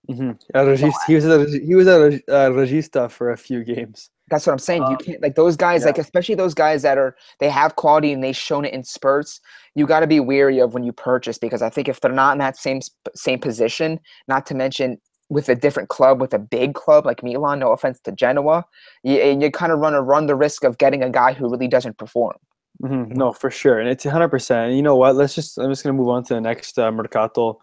Regis- 0.09 0.95
he 1.07 1.15
was 1.15 1.27
a, 1.27 1.47
he 1.59 1.75
was 1.75 1.87
a 1.87 2.07
uh, 2.33 2.51
Regista 2.51 3.11
for 3.11 3.31
a 3.31 3.37
few 3.37 3.65
games. 3.65 4.11
That's 4.31 4.47
what 4.47 4.53
I'm 4.53 4.59
saying. 4.59 4.83
you 4.83 4.89
Um, 4.89 4.97
can't 4.99 5.23
like 5.23 5.35
those 5.37 5.57
guys, 5.57 5.81
yeah. 5.83 5.87
like 5.87 5.99
especially 5.99 6.35
those 6.35 6.55
guys 6.55 6.83
that 6.83 6.99
are 6.99 7.17
they 7.41 7.49
have 7.49 7.77
quality 7.77 8.13
and 8.13 8.23
they've 8.23 8.37
shown 8.37 8.65
it 8.65 8.75
in 8.75 8.85
spurts. 8.85 9.41
You 9.75 9.87
got 9.87 10.01
to 10.01 10.07
be 10.07 10.21
weary 10.21 10.59
of 10.61 10.75
when 10.75 10.83
you 10.83 10.93
purchase 10.93 11.39
because 11.39 11.63
I 11.63 11.71
think 11.71 11.89
if 11.89 12.01
they're 12.01 12.13
not 12.13 12.33
in 12.33 12.39
that 12.39 12.57
same 12.57 12.81
same 13.15 13.39
position, 13.39 14.01
not 14.29 14.45
to 14.47 14.55
mention 14.55 14.99
with 15.31 15.49
a 15.51 15.55
different 15.55 15.89
club, 15.91 16.21
with 16.21 16.33
a 16.33 16.39
big 16.39 16.75
club 16.75 17.05
like 17.05 17.23
Milan, 17.23 17.59
no 17.59 17.73
offense 17.73 18.01
to 18.01 18.13
Genoa, 18.13 18.65
you, 19.03 19.17
and 19.17 19.43
you 19.43 19.51
kind 19.51 19.73
of 19.73 19.79
run 19.79 19.95
a 19.95 20.01
run 20.03 20.27
the 20.27 20.35
risk 20.35 20.65
of 20.65 20.79
getting 20.79 21.03
a 21.03 21.11
guy 21.11 21.33
who 21.35 21.51
really 21.51 21.69
doesn't 21.69 21.99
perform. 21.99 22.37
Mhm, 22.83 23.15
No, 23.15 23.33
for 23.33 23.51
sure, 23.51 23.79
and 23.79 23.89
it's 23.89 24.05
100. 24.05 24.29
percent 24.29 24.73
You 24.75 24.83
know 24.83 24.97
what? 24.97 25.17
Let's 25.17 25.35
just. 25.35 25.59
I'm 25.59 25.71
just 25.71 25.83
gonna 25.83 25.95
move 25.95 26.09
on 26.09 26.23
to 26.25 26.35
the 26.35 26.41
next 26.41 26.79
uh, 26.79 26.91
Mercato, 26.93 27.59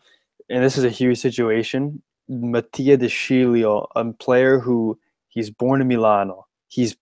and 0.49 0.63
this 0.63 0.77
is 0.77 0.83
a 0.83 0.89
huge 0.89 1.19
situation. 1.19 2.01
Mattia 2.27 2.97
De 2.97 3.07
Sciglio, 3.07 3.87
a 3.95 4.05
player 4.13 4.59
who 4.59 4.97
he's 5.29 5.49
born 5.49 5.81
in 5.81 5.87
Milano. 5.87 6.45
He's 6.67 6.95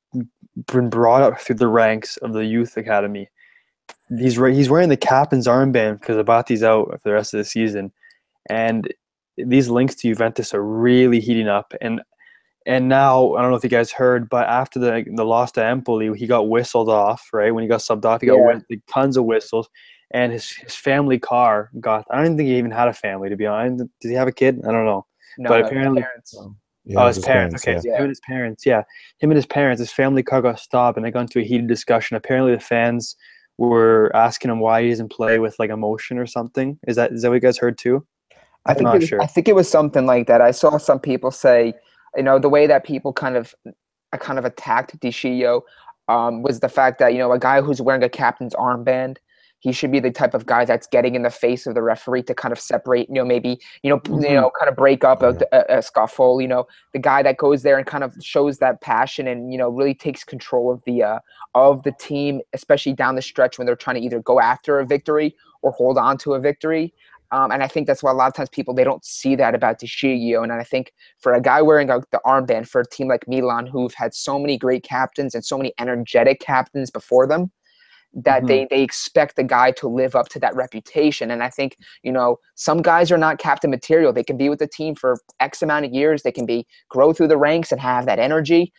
been 0.68 0.90
brought 0.90 1.22
up 1.22 1.40
through 1.40 1.56
the 1.56 1.68
ranks 1.68 2.18
of 2.18 2.34
the 2.34 2.46
youth 2.46 2.78
academy. 2.78 3.30
He's 4.18 4.38
re- 4.38 4.56
he's 4.56 4.70
wearing 4.70 4.90
the 4.90 4.98
captain's 4.98 5.48
armband 5.48 6.00
because 6.02 6.18
Abate's 6.18 6.64
out 6.64 6.90
for 6.92 7.00
the 7.10 7.14
rest 7.14 7.34
of 7.34 7.38
the 7.40 7.46
season, 7.46 7.92
and 8.50 8.94
these 9.38 9.70
links 9.70 9.96
to 9.96 10.10
Juventus 10.10 10.54
are 10.54 10.64
really 10.64 11.20
heating 11.20 11.48
up. 11.48 11.74
And 11.82 12.02
and 12.66 12.88
now 12.88 13.34
I 13.34 13.42
don't 13.42 13.52
know 13.52 13.58
if 13.58 13.64
you 13.64 13.70
guys 13.70 13.92
heard, 13.92 14.30
but 14.30 14.48
after 14.48 14.80
the 14.80 15.06
the 15.16 15.26
loss 15.26 15.52
to 15.54 15.66
Empoli, 15.66 16.16
he 16.18 16.28
got 16.28 16.50
whistled 16.50 16.90
off. 16.90 17.28
Right 17.34 17.54
when 17.54 17.64
he 17.64 17.68
got 17.68 17.80
subbed 17.80 18.06
off, 18.06 18.22
he 18.22 18.28
got 18.28 18.38
Yeah. 18.38 18.78
tons 18.88 19.18
of 19.18 19.26
whistles, 19.26 19.70
and 20.12 20.32
his 20.32 20.50
his 20.52 20.76
family 20.76 21.18
car 21.18 21.72
got. 21.80 22.06
I 22.12 22.22
don't 22.24 22.38
think 22.38 22.48
he 22.48 22.58
even 22.58 22.72
had 22.72 22.88
a 22.90 22.94
family 22.94 23.30
to 23.30 23.36
be 23.36 23.46
honest. 23.48 23.84
Did 24.02 24.10
he 24.10 24.14
have 24.16 24.28
a 24.28 24.32
kid? 24.34 24.62
I 24.68 24.72
don't 24.72 24.86
know. 24.86 25.06
No, 25.38 25.50
But 25.50 25.60
no, 25.62 25.68
apparently- 25.68 26.02
parents. 26.02 26.38
Yeah, 26.86 27.00
oh, 27.00 27.04
it 27.06 27.08
his 27.08 27.18
was 27.18 27.26
parents. 27.26 27.56
Okay, 27.68 27.80
yeah. 27.86 27.96
him 27.96 28.02
and 28.02 28.10
his 28.10 28.20
parents. 28.20 28.66
Yeah, 28.66 28.84
him 29.20 29.32
and 29.32 29.38
his 29.38 29.46
parents. 29.46 29.80
His 29.80 29.92
family 29.94 30.22
car 30.22 30.42
got 30.42 30.60
stopped, 30.60 30.98
and 30.98 31.06
they 31.06 31.12
got 31.12 31.22
into 31.22 31.40
a 31.40 31.44
heated 31.44 31.68
discussion. 31.68 32.18
Apparently, 32.18 32.54
the 32.54 32.60
fans 32.60 33.16
were 33.58 34.12
asking 34.14 34.52
him 34.52 34.60
why 34.60 34.84
he 34.84 34.90
doesn't 34.90 35.10
play 35.10 35.40
with 35.40 35.56
like 35.60 35.70
emotion 35.70 36.18
or 36.18 36.26
something. 36.26 36.78
Is 36.86 36.98
that 36.98 37.14
is 37.14 37.22
that 37.22 37.30
what 37.30 37.36
you 37.36 37.40
guys 37.40 37.58
heard 37.58 37.78
too? 37.78 38.06
I 38.66 38.72
I'm 38.72 38.76
think 38.76 38.84
not 38.84 38.96
it 38.96 39.00
was, 39.00 39.08
sure. 39.10 39.22
I 39.22 39.28
think 39.28 39.48
it 39.48 39.56
was 39.56 39.70
something 39.70 40.06
like 40.06 40.28
that. 40.28 40.42
I 40.42 40.52
saw 40.52 40.78
some 40.78 41.00
people 41.00 41.32
say, 41.32 41.74
you 42.18 42.24
know, 42.24 42.38
the 42.38 42.50
way 42.50 42.68
that 42.68 42.84
people 42.84 43.14
kind 43.14 43.38
of, 43.38 43.56
kind 44.20 44.38
of 44.38 44.44
attacked 44.44 45.00
De 45.00 45.10
Sciglio, 45.10 45.62
um, 46.10 46.42
was 46.44 46.60
the 46.60 46.68
fact 46.70 47.00
that 47.00 47.14
you 47.14 47.20
know 47.20 47.32
a 47.32 47.40
guy 47.40 47.62
who's 47.62 47.80
wearing 47.82 48.04
a 48.04 48.10
captain's 48.10 48.56
armband, 48.56 49.18
he 49.64 49.72
should 49.72 49.92
be 49.94 50.02
the 50.02 50.12
type 50.12 50.34
of 50.34 50.46
guy 50.46 50.66
that's 50.66 50.88
getting 50.88 51.16
in 51.16 51.24
the 51.24 51.30
face 51.30 51.66
of 51.66 51.74
the 51.74 51.82
referee 51.82 52.22
to 52.24 52.36
kind 52.36 52.52
of 52.52 52.60
separate, 52.60 53.08
you 53.08 53.16
know, 53.16 53.24
maybe 53.24 53.58
you 53.82 53.90
know, 53.90 54.00
Mhm. 54.02 54.30
you 54.30 54.36
know, 54.36 54.52
kind 54.60 54.70
of 54.70 54.76
break 54.76 55.06
up 55.06 55.24
a, 55.24 55.38
a, 55.54 55.78
a 55.78 55.82
scuffle. 55.82 56.42
You 56.42 56.50
know, 56.50 56.68
the 56.92 57.00
guy 57.00 57.24
that 57.24 57.38
goes 57.38 57.64
there 57.64 57.78
and 57.78 57.88
kind 57.88 58.04
of 58.04 58.14
shows 58.22 58.58
that 58.58 58.82
passion 58.82 59.26
and 59.28 59.52
you 59.54 59.58
know 59.58 59.70
really 59.70 59.96
takes 59.96 60.24
control 60.26 60.70
of 60.72 60.84
the 60.86 61.02
uh, 61.04 61.20
of 61.56 61.82
the 61.84 61.94
team, 61.94 62.42
especially 62.52 62.94
down 62.94 63.16
the 63.16 63.22
stretch 63.22 63.58
when 63.58 63.66
they're 63.66 63.76
trying 63.78 63.96
to 63.96 64.02
either 64.02 64.20
go 64.20 64.40
after 64.42 64.80
a 64.80 64.86
victory 64.86 65.34
or 65.62 65.72
hold 65.72 65.98
on 65.98 66.18
to 66.18 66.34
a 66.34 66.40
victory. 66.42 66.94
Um, 67.32 67.50
and 67.52 67.64
I 67.64 67.68
think 67.68 67.88
that's 67.88 68.04
why 68.04 68.12
a 68.12 68.14
lot 68.14 68.28
of 68.28 68.34
times 68.36 68.50
people 68.50 68.76
they 68.76 68.84
don't 68.84 69.04
see 69.06 69.36
that 69.38 69.56
about 69.56 69.80
De 69.80 69.88
Sciglio. 69.88 70.44
And 70.44 70.52
I 70.52 70.64
think 70.64 70.94
for 71.20 71.34
a 71.34 71.42
guy 71.42 71.64
wearing 71.64 71.90
a, 71.90 72.00
the 72.12 72.22
armband 72.26 72.68
for 72.68 72.82
a 72.82 72.86
team 72.86 73.08
like 73.08 73.28
Milan, 73.28 73.66
who've 73.66 73.94
had 73.94 74.14
so 74.14 74.38
many 74.38 74.56
great 74.56 74.84
captains 74.84 75.34
and 75.34 75.44
so 75.44 75.58
many 75.58 75.74
energetic 75.80 76.40
captains 76.42 76.92
before 76.92 77.26
them, 77.26 77.50
that 78.14 78.44
Mhm. 78.44 78.48
they 78.48 78.68
they 78.70 78.82
expect 78.84 79.36
the 79.36 79.44
guy 79.44 79.72
to 79.72 79.88
live 79.88 80.16
up 80.16 80.30
to 80.30 80.40
that 80.40 80.56
reputation. 80.56 81.32
And 81.32 81.42
I 81.44 81.50
think 81.50 81.78
you 82.04 82.12
know 82.12 82.38
some 82.56 82.82
guys 82.82 83.12
are 83.12 83.18
not 83.18 83.40
captain 83.40 83.70
material. 83.72 84.14
They 84.14 84.24
can 84.24 84.38
be 84.38 84.50
with 84.50 84.60
the 84.60 84.68
team 84.68 84.96
for 84.96 85.18
X 85.40 85.62
amount 85.62 85.86
of 85.86 85.92
years. 85.94 86.24
They 86.24 86.32
can 86.32 86.46
be 86.46 86.66
grow 86.90 87.14
through 87.14 87.30
the 87.30 87.38
ranks 87.38 87.72
and 87.72 87.82
have 87.82 88.06
that 88.06 88.20
energy. 88.20 88.72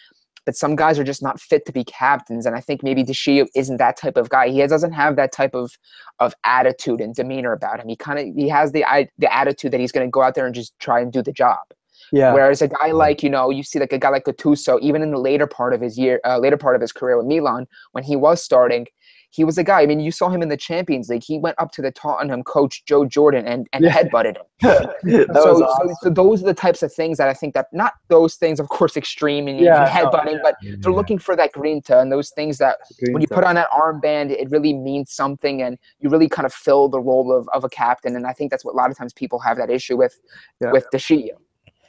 But 0.47 0.57
some 0.57 0.77
guys 0.77 0.99
are 0.99 1.05
just 1.05 1.23
not 1.23 1.41
fit 1.41 1.65
to 1.65 1.73
be 1.73 1.85
captains, 1.85 2.45
and 2.45 2.55
I 2.55 2.61
think 2.61 2.83
maybe 2.83 3.03
De 3.03 3.15
Sciglio 3.15 3.47
isn't 3.55 3.79
that 3.79 3.97
type 3.97 4.19
of 4.19 4.29
guy. 4.29 4.51
He 4.51 4.65
doesn't 4.67 4.93
have 4.93 5.17
that 5.17 5.33
type 5.33 5.55
of 5.55 5.73
of 6.21 6.35
attitude 6.45 7.01
and 7.01 7.15
demeanor 7.15 7.53
about 7.53 7.81
him. 7.81 7.89
He 7.89 7.97
kind 7.97 8.19
of 8.19 8.27
he 8.37 8.49
has 8.51 8.73
the 8.73 8.85
i- 8.85 9.09
the 9.19 9.35
attitude 9.35 9.73
that 9.73 9.81
he's 9.81 9.91
going 9.91 10.07
to 10.07 10.11
go 10.11 10.23
out 10.23 10.35
there 10.35 10.45
and 10.47 10.55
just 10.55 10.79
try 10.79 11.01
and 11.01 11.11
do 11.11 11.23
the 11.23 11.33
job. 11.33 11.61
Yeah. 12.13 12.35
Whereas 12.35 12.61
a 12.61 12.69
guy 12.69 12.91
like 12.93 13.23
you 13.23 13.31
know 13.31 13.49
you 13.49 13.63
see 13.63 13.79
like 13.81 13.93
a 13.95 13.99
guy 13.99 14.11
like 14.11 14.25
Gattuso, 14.25 14.79
even 14.81 15.01
in 15.01 15.11
the 15.13 15.19
later 15.19 15.47
part 15.47 15.73
of 15.73 15.81
his 15.81 15.99
year, 15.99 16.21
uh, 16.27 16.39
later 16.39 16.59
part 16.59 16.75
of 16.77 16.83
his 16.83 16.93
career 16.93 17.17
with 17.17 17.27
Milan, 17.27 17.67
when 17.93 18.05
he 18.05 18.15
was 18.15 18.43
starting, 18.43 18.87
he 19.35 19.43
was 19.43 19.59
a 19.59 19.65
guy. 19.65 19.81
I 19.83 19.87
mean, 19.87 19.99
you 19.99 20.13
saw 20.13 20.29
him 20.29 20.43
in 20.43 20.49
the 20.49 20.57
Champions 20.57 21.09
League. 21.09 21.25
He 21.25 21.39
went 21.41 21.57
up 21.59 21.73
to 21.73 21.83
the 21.83 21.91
Tottenham 21.91 22.45
coach 22.45 22.85
Joe 22.85 23.05
Jordan 23.05 23.47
and 23.49 23.67
and 23.73 23.85
Yeah. 23.85 23.91
headbutted 23.91 24.37
him. 24.37 24.45
so, 24.63 25.53
was 25.53 25.59
so, 25.59 25.95
so 26.03 26.11
those 26.11 26.43
are 26.43 26.47
the 26.47 26.55
types 26.55 26.83
of 26.85 26.93
things 26.93 27.19
that 27.19 27.29
I 27.29 27.35
think 27.35 27.55
that 27.55 27.67
not 27.73 27.95
those 28.09 28.37
things, 28.37 28.61
of 28.61 28.69
course, 28.69 28.97
extreme 28.97 29.49
and 29.49 29.59
Yeah, 29.59 29.85
no, 29.85 29.91
headbutting, 29.91 30.35
yeah. 30.35 30.39
but 30.45 30.55
they're 30.81 30.93
looking 30.93 31.19
for 31.19 31.35
that 31.35 31.53
grinta 31.53 32.01
and 32.01 32.13
those 32.13 32.31
things 32.31 32.59
that 32.59 32.77
when 33.11 33.21
you 33.21 33.29
put 33.29 33.43
on 33.43 33.57
that 33.57 33.69
armband, 33.71 34.31
it 34.31 34.49
really 34.51 34.73
means 34.73 35.11
something, 35.11 35.63
and 35.63 35.79
you 35.99 36.09
really 36.11 36.29
kind 36.29 36.47
of 36.47 36.55
fill 36.55 36.89
the 36.89 37.01
role 37.01 37.33
of, 37.37 37.49
of 37.53 37.65
a 37.65 37.69
captain. 37.69 38.15
And 38.15 38.27
I 38.27 38.33
think 38.33 38.53
that's 38.53 38.65
what 38.65 38.75
a 38.75 38.77
lot 38.77 38.91
of 38.91 38.97
times 38.97 39.13
people 39.13 39.41
have 39.41 39.57
that 39.57 39.69
issue 39.71 39.97
with 39.97 40.21
Yeah. 40.61 40.71
with 40.71 40.87
De 40.93 40.99
Sciglio. 40.99 41.37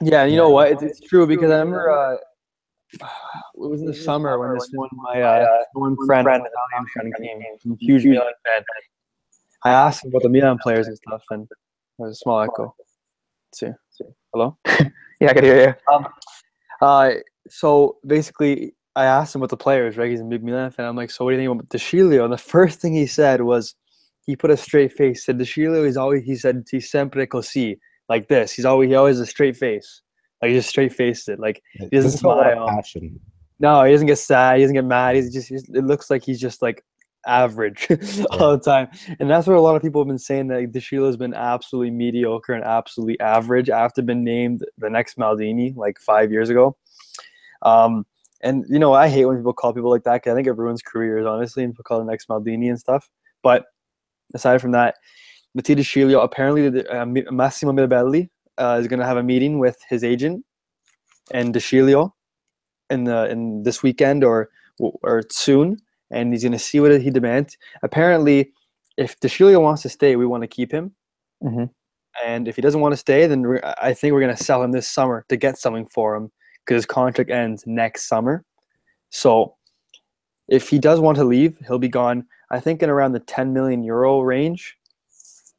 Yeah, 0.01 0.25
you 0.25 0.35
know 0.35 0.49
what? 0.49 0.71
It's, 0.71 0.83
it's 0.83 0.99
true 0.99 1.25
because 1.27 1.51
I 1.51 1.59
remember 1.59 1.89
uh, 1.91 2.17
it 2.95 3.69
was 3.69 3.81
in 3.81 3.87
the 3.87 3.93
summer 3.93 4.39
when 4.39 4.53
this 4.53 4.69
one 4.73 4.89
my 4.93 5.21
uh, 5.21 5.63
one 5.73 5.95
friend, 6.05 6.25
friend 6.25 7.13
came, 7.17 7.77
huge 7.79 8.05
Milan 8.05 8.31
fan. 8.45 8.63
I 9.63 9.71
asked 9.71 10.03
him 10.03 10.11
about 10.11 10.23
the 10.23 10.29
Milan 10.29 10.57
players 10.61 10.87
and 10.87 10.97
stuff, 10.97 11.23
and 11.31 11.47
there 11.47 12.07
was 12.07 12.11
a 12.11 12.15
small 12.15 12.41
echo. 12.41 12.75
Let's 13.61 13.77
see. 13.97 14.05
Hello. 14.33 14.57
yeah, 15.19 15.29
I 15.29 15.33
can 15.33 15.43
hear 15.43 15.67
you. 15.67 15.93
Um, 15.93 16.07
uh, 16.81 17.11
so 17.49 17.97
basically, 18.05 18.75
I 18.95 19.05
asked 19.05 19.33
him 19.33 19.41
about 19.41 19.49
the 19.49 19.57
players. 19.57 19.97
Right, 19.97 20.11
he's 20.11 20.21
a 20.21 20.25
big 20.25 20.43
Milan 20.43 20.71
fan. 20.71 20.85
I'm 20.85 20.95
like, 20.95 21.11
so 21.11 21.25
what 21.25 21.31
do 21.31 21.37
you 21.37 21.49
think 21.49 21.51
about 21.51 21.69
De 21.69 21.77
Sciglio? 21.77 22.23
And 22.23 22.33
the 22.33 22.37
first 22.37 22.79
thing 22.79 22.93
he 22.93 23.07
said 23.07 23.41
was, 23.41 23.75
he 24.25 24.35
put 24.35 24.51
a 24.51 24.57
straight 24.57 24.91
face. 24.91 25.25
Said 25.25 25.37
Sciglio 25.39 25.85
is 25.85 25.97
always. 25.97 26.23
He 26.23 26.35
said, 26.35 26.65
"He's 26.69 26.89
sempre 26.89 27.27
così," 27.27 27.77
like 28.09 28.27
this. 28.27 28.51
He's 28.51 28.65
always 28.65 28.89
he 28.89 28.95
always 28.95 29.19
a 29.19 29.25
straight 29.25 29.55
face. 29.55 30.01
Like 30.45 30.51
he 30.51 30.57
just 30.57 30.69
straight 30.69 30.93
faced 30.93 31.27
it. 31.27 31.39
Like 31.39 31.63
he 31.73 31.89
doesn't 31.89 32.11
smile. 32.19 32.67
Passion. 32.67 33.19
No, 33.59 33.83
he 33.83 33.91
doesn't 33.91 34.05
get 34.05 34.19
sad. 34.19 34.57
He 34.57 34.63
doesn't 34.63 34.75
get 34.75 34.85
mad. 34.85 35.15
He's 35.15 35.33
just. 35.33 35.49
It 35.51 35.85
looks 35.85 36.11
like 36.11 36.23
he's 36.23 36.39
just 36.39 36.61
like 36.61 36.83
average 37.25 37.87
all 38.29 38.51
the 38.51 38.61
time, 38.63 38.87
and 39.19 39.27
that's 39.27 39.47
what 39.47 39.57
a 39.57 39.59
lot 39.59 39.75
of 39.75 39.81
people 39.81 40.01
have 40.01 40.07
been 40.07 40.19
saying 40.19 40.49
that 40.49 40.71
De 40.71 40.79
Sciglio 40.79 41.07
has 41.07 41.17
been 41.17 41.33
absolutely 41.33 41.89
mediocre 41.89 42.53
and 42.53 42.63
absolutely 42.63 43.19
average 43.19 43.71
after 43.71 44.03
being 44.03 44.23
named 44.23 44.63
the 44.77 44.87
next 44.87 45.17
Maldini 45.17 45.75
like 45.75 45.99
five 45.99 46.31
years 46.31 46.51
ago. 46.51 46.77
Um, 47.63 48.05
and 48.41 48.65
you 48.69 48.77
know, 48.77 48.93
I 48.93 49.07
hate 49.07 49.25
when 49.25 49.37
people 49.37 49.53
call 49.53 49.73
people 49.73 49.89
like 49.89 50.03
that 50.03 50.17
because 50.17 50.33
I 50.33 50.35
think 50.35 50.47
it 50.47 50.57
ruins 50.57 50.83
careers, 50.83 51.25
honestly, 51.25 51.63
and 51.63 51.73
people 51.73 51.85
call 51.85 51.97
the 51.97 52.05
next 52.05 52.27
Maldini 52.27 52.69
and 52.69 52.79
stuff. 52.79 53.09
But 53.41 53.65
aside 54.35 54.61
from 54.61 54.73
that, 54.73 54.93
Mattia 55.55 55.75
De 55.75 55.81
Sciglio 55.81 56.21
apparently 56.21 56.87
uh, 56.87 57.05
Massimo 57.31 57.71
Mirabelli 57.71 58.29
uh, 58.57 58.77
is 58.79 58.87
going 58.87 58.99
to 58.99 59.05
have 59.05 59.17
a 59.17 59.23
meeting 59.23 59.59
with 59.59 59.77
his 59.89 60.03
agent 60.03 60.45
and 61.31 61.53
De 61.53 61.59
Sciglio 61.59 62.11
in 62.89 63.03
the 63.03 63.29
in 63.29 63.63
this 63.63 63.81
weekend 63.83 64.23
or 64.23 64.49
or 64.79 65.23
soon, 65.29 65.77
and 66.11 66.33
he's 66.33 66.43
going 66.43 66.51
to 66.51 66.59
see 66.59 66.79
what 66.79 66.99
he 67.01 67.09
demands. 67.09 67.57
Apparently, 67.83 68.51
if 68.97 69.19
De 69.19 69.27
Sciglio 69.27 69.61
wants 69.61 69.81
to 69.83 69.89
stay, 69.89 70.15
we 70.15 70.25
want 70.25 70.43
to 70.43 70.47
keep 70.47 70.71
him. 70.71 70.93
Mm-hmm. 71.43 71.65
And 72.25 72.47
if 72.47 72.55
he 72.55 72.61
doesn't 72.61 72.81
want 72.81 72.93
to 72.93 72.97
stay, 72.97 73.27
then 73.27 73.59
I 73.81 73.93
think 73.93 74.13
we're 74.13 74.21
going 74.21 74.35
to 74.35 74.43
sell 74.43 74.63
him 74.63 74.71
this 74.71 74.87
summer 74.87 75.25
to 75.27 75.35
get 75.35 75.57
something 75.57 75.85
for 75.85 76.15
him 76.15 76.31
because 76.63 76.79
his 76.79 76.85
contract 76.85 77.29
ends 77.29 77.63
next 77.67 78.07
summer. 78.07 78.45
So 79.09 79.55
if 80.47 80.69
he 80.69 80.79
does 80.79 80.99
want 80.99 81.17
to 81.17 81.23
leave, 81.23 81.57
he'll 81.67 81.79
be 81.79 81.89
gone. 81.89 82.25
I 82.51 82.59
think 82.59 82.81
in 82.81 82.89
around 82.89 83.13
the 83.13 83.19
10 83.19 83.53
million 83.53 83.83
euro 83.83 84.21
range. 84.21 84.77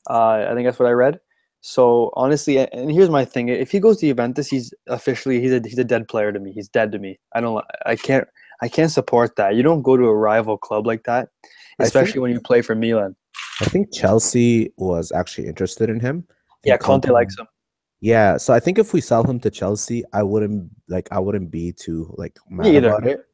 Uh, 0.08 0.46
I 0.48 0.54
think 0.54 0.66
that's 0.66 0.78
what 0.78 0.88
I 0.88 0.92
read. 0.92 1.20
So 1.60 2.12
honestly, 2.14 2.58
and 2.58 2.90
here's 2.90 3.10
my 3.10 3.24
thing: 3.24 3.48
if 3.48 3.70
he 3.70 3.80
goes 3.80 3.98
to 3.98 4.06
Juventus, 4.06 4.48
he's 4.48 4.72
officially 4.86 5.40
he's 5.40 5.52
a 5.52 5.60
he's 5.64 5.78
a 5.78 5.84
dead 5.84 6.08
player 6.08 6.32
to 6.32 6.38
me. 6.38 6.52
He's 6.52 6.68
dead 6.68 6.92
to 6.92 6.98
me. 6.98 7.18
I 7.34 7.40
don't. 7.40 7.64
I 7.84 7.96
can't. 7.96 8.26
I 8.62 8.68
can't 8.68 8.90
support 8.90 9.36
that. 9.36 9.54
You 9.54 9.62
don't 9.62 9.82
go 9.82 9.96
to 9.96 10.04
a 10.04 10.14
rival 10.14 10.56
club 10.56 10.86
like 10.86 11.04
that, 11.04 11.28
especially 11.78 12.12
think, 12.12 12.22
when 12.22 12.32
you 12.32 12.40
play 12.40 12.62
for 12.62 12.74
Milan. 12.74 13.16
I 13.60 13.64
think 13.66 13.92
Chelsea 13.92 14.72
was 14.76 15.12
actually 15.12 15.46
interested 15.48 15.90
in 15.90 16.00
him. 16.00 16.26
Yeah, 16.64 16.76
Conte, 16.76 17.06
Conte 17.06 17.14
likes 17.14 17.38
him. 17.38 17.46
Yeah, 18.00 18.36
so 18.36 18.52
I 18.52 18.60
think 18.60 18.78
if 18.78 18.92
we 18.92 19.00
sell 19.00 19.24
him 19.24 19.40
to 19.40 19.50
Chelsea, 19.50 20.04
I 20.12 20.22
wouldn't 20.22 20.70
like 20.88 21.08
I 21.10 21.18
wouldn't 21.18 21.50
be 21.50 21.72
too 21.72 22.14
like 22.16 22.38
mad 22.48 22.66
Me 22.66 22.76
either. 22.76 22.88
about 22.88 23.06
it. 23.06 23.24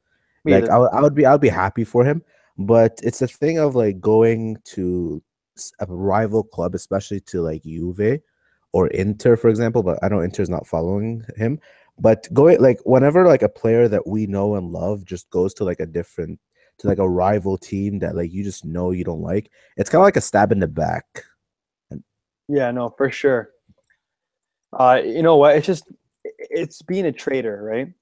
Me 0.45 0.55
like 0.55 0.71
I, 0.71 0.77
I 0.77 1.01
would 1.01 1.15
be 1.15 1.27
I 1.27 1.33
would 1.33 1.41
be 1.41 1.49
happy 1.49 1.85
for 1.85 2.05
him, 2.05 2.23
but 2.59 2.99
it's 3.03 3.23
a 3.23 3.29
thing 3.29 3.59
of 3.59 3.75
like 3.75 4.01
going 4.01 4.57
to 4.75 5.23
a 5.81 5.87
rival 5.87 6.43
club, 6.43 6.75
especially 6.75 7.21
to 7.21 7.43
like 7.43 7.63
Juve 7.65 8.21
or 8.73 8.89
Inter, 8.89 9.37
for 9.37 9.49
example. 9.49 9.83
But 9.83 9.99
I 10.03 10.09
know 10.09 10.23
Inter's 10.23 10.51
not 10.51 10.67
following 10.67 11.25
him. 11.37 11.61
But 11.99 12.27
going 12.33 12.61
like 12.61 12.81
whenever 12.85 13.27
like 13.27 13.43
a 13.43 13.49
player 13.49 13.87
that 13.89 14.07
we 14.07 14.27
know 14.27 14.55
and 14.57 14.73
love 14.73 15.05
just 15.05 15.29
goes 15.31 15.53
to 15.55 15.65
like 15.65 15.81
a 15.81 15.87
different 15.87 16.41
to 16.79 16.89
like 16.89 16.99
a 16.99 17.09
rival 17.09 17.59
team 17.59 17.99
that 18.01 18.17
like 18.17 18.33
you 18.33 18.43
just 18.43 18.65
know 18.65 18.91
you 18.91 19.05
don't 19.05 19.21
like, 19.21 19.51
it's 19.77 19.91
kind 19.91 20.01
of 20.01 20.05
like 20.05 20.17
a 20.17 20.23
stab 20.23 20.53
in 20.53 20.59
the 20.59 20.69
back. 20.69 21.25
Yeah, 22.49 22.71
no, 22.71 22.91
for 22.91 23.11
sure. 23.11 23.51
Uh, 24.73 25.01
you 25.05 25.23
know 25.23 25.37
what? 25.37 25.57
It's 25.57 25.67
just 25.67 25.85
it's 26.25 26.83
being 26.83 27.07
a 27.07 27.13
traitor, 27.13 27.63
right? 27.63 27.93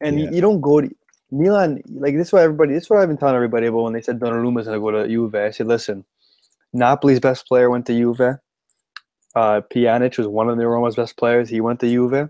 And 0.00 0.20
yeah. 0.20 0.30
you, 0.30 0.40
don't 0.40 0.60
go 0.60 0.80
to 0.80 0.90
Milan. 1.30 1.82
Like 1.88 2.14
this 2.14 2.28
is 2.28 2.32
what 2.32 2.42
everybody. 2.42 2.74
This 2.74 2.84
is 2.84 2.90
what 2.90 3.00
I've 3.00 3.08
been 3.08 3.16
telling 3.16 3.34
everybody 3.34 3.66
about 3.66 3.82
when 3.82 3.92
they 3.92 4.02
said 4.02 4.20
Donnarumma's 4.20 4.66
gonna 4.66 4.78
go 4.78 4.90
to 4.90 5.08
Juve. 5.08 5.34
I 5.34 5.50
said, 5.50 5.66
listen, 5.66 6.04
Napoli's 6.72 7.20
best 7.20 7.46
player 7.46 7.70
went 7.70 7.86
to 7.86 7.92
Juve. 7.92 8.38
Uh, 9.34 9.60
Pjanic 9.72 10.18
was 10.18 10.26
one 10.26 10.48
of 10.48 10.58
the 10.58 10.66
Roma's 10.66 10.96
best 10.96 11.16
players. 11.16 11.48
He 11.48 11.60
went 11.60 11.80
to 11.80 11.88
Juve. 11.88 12.28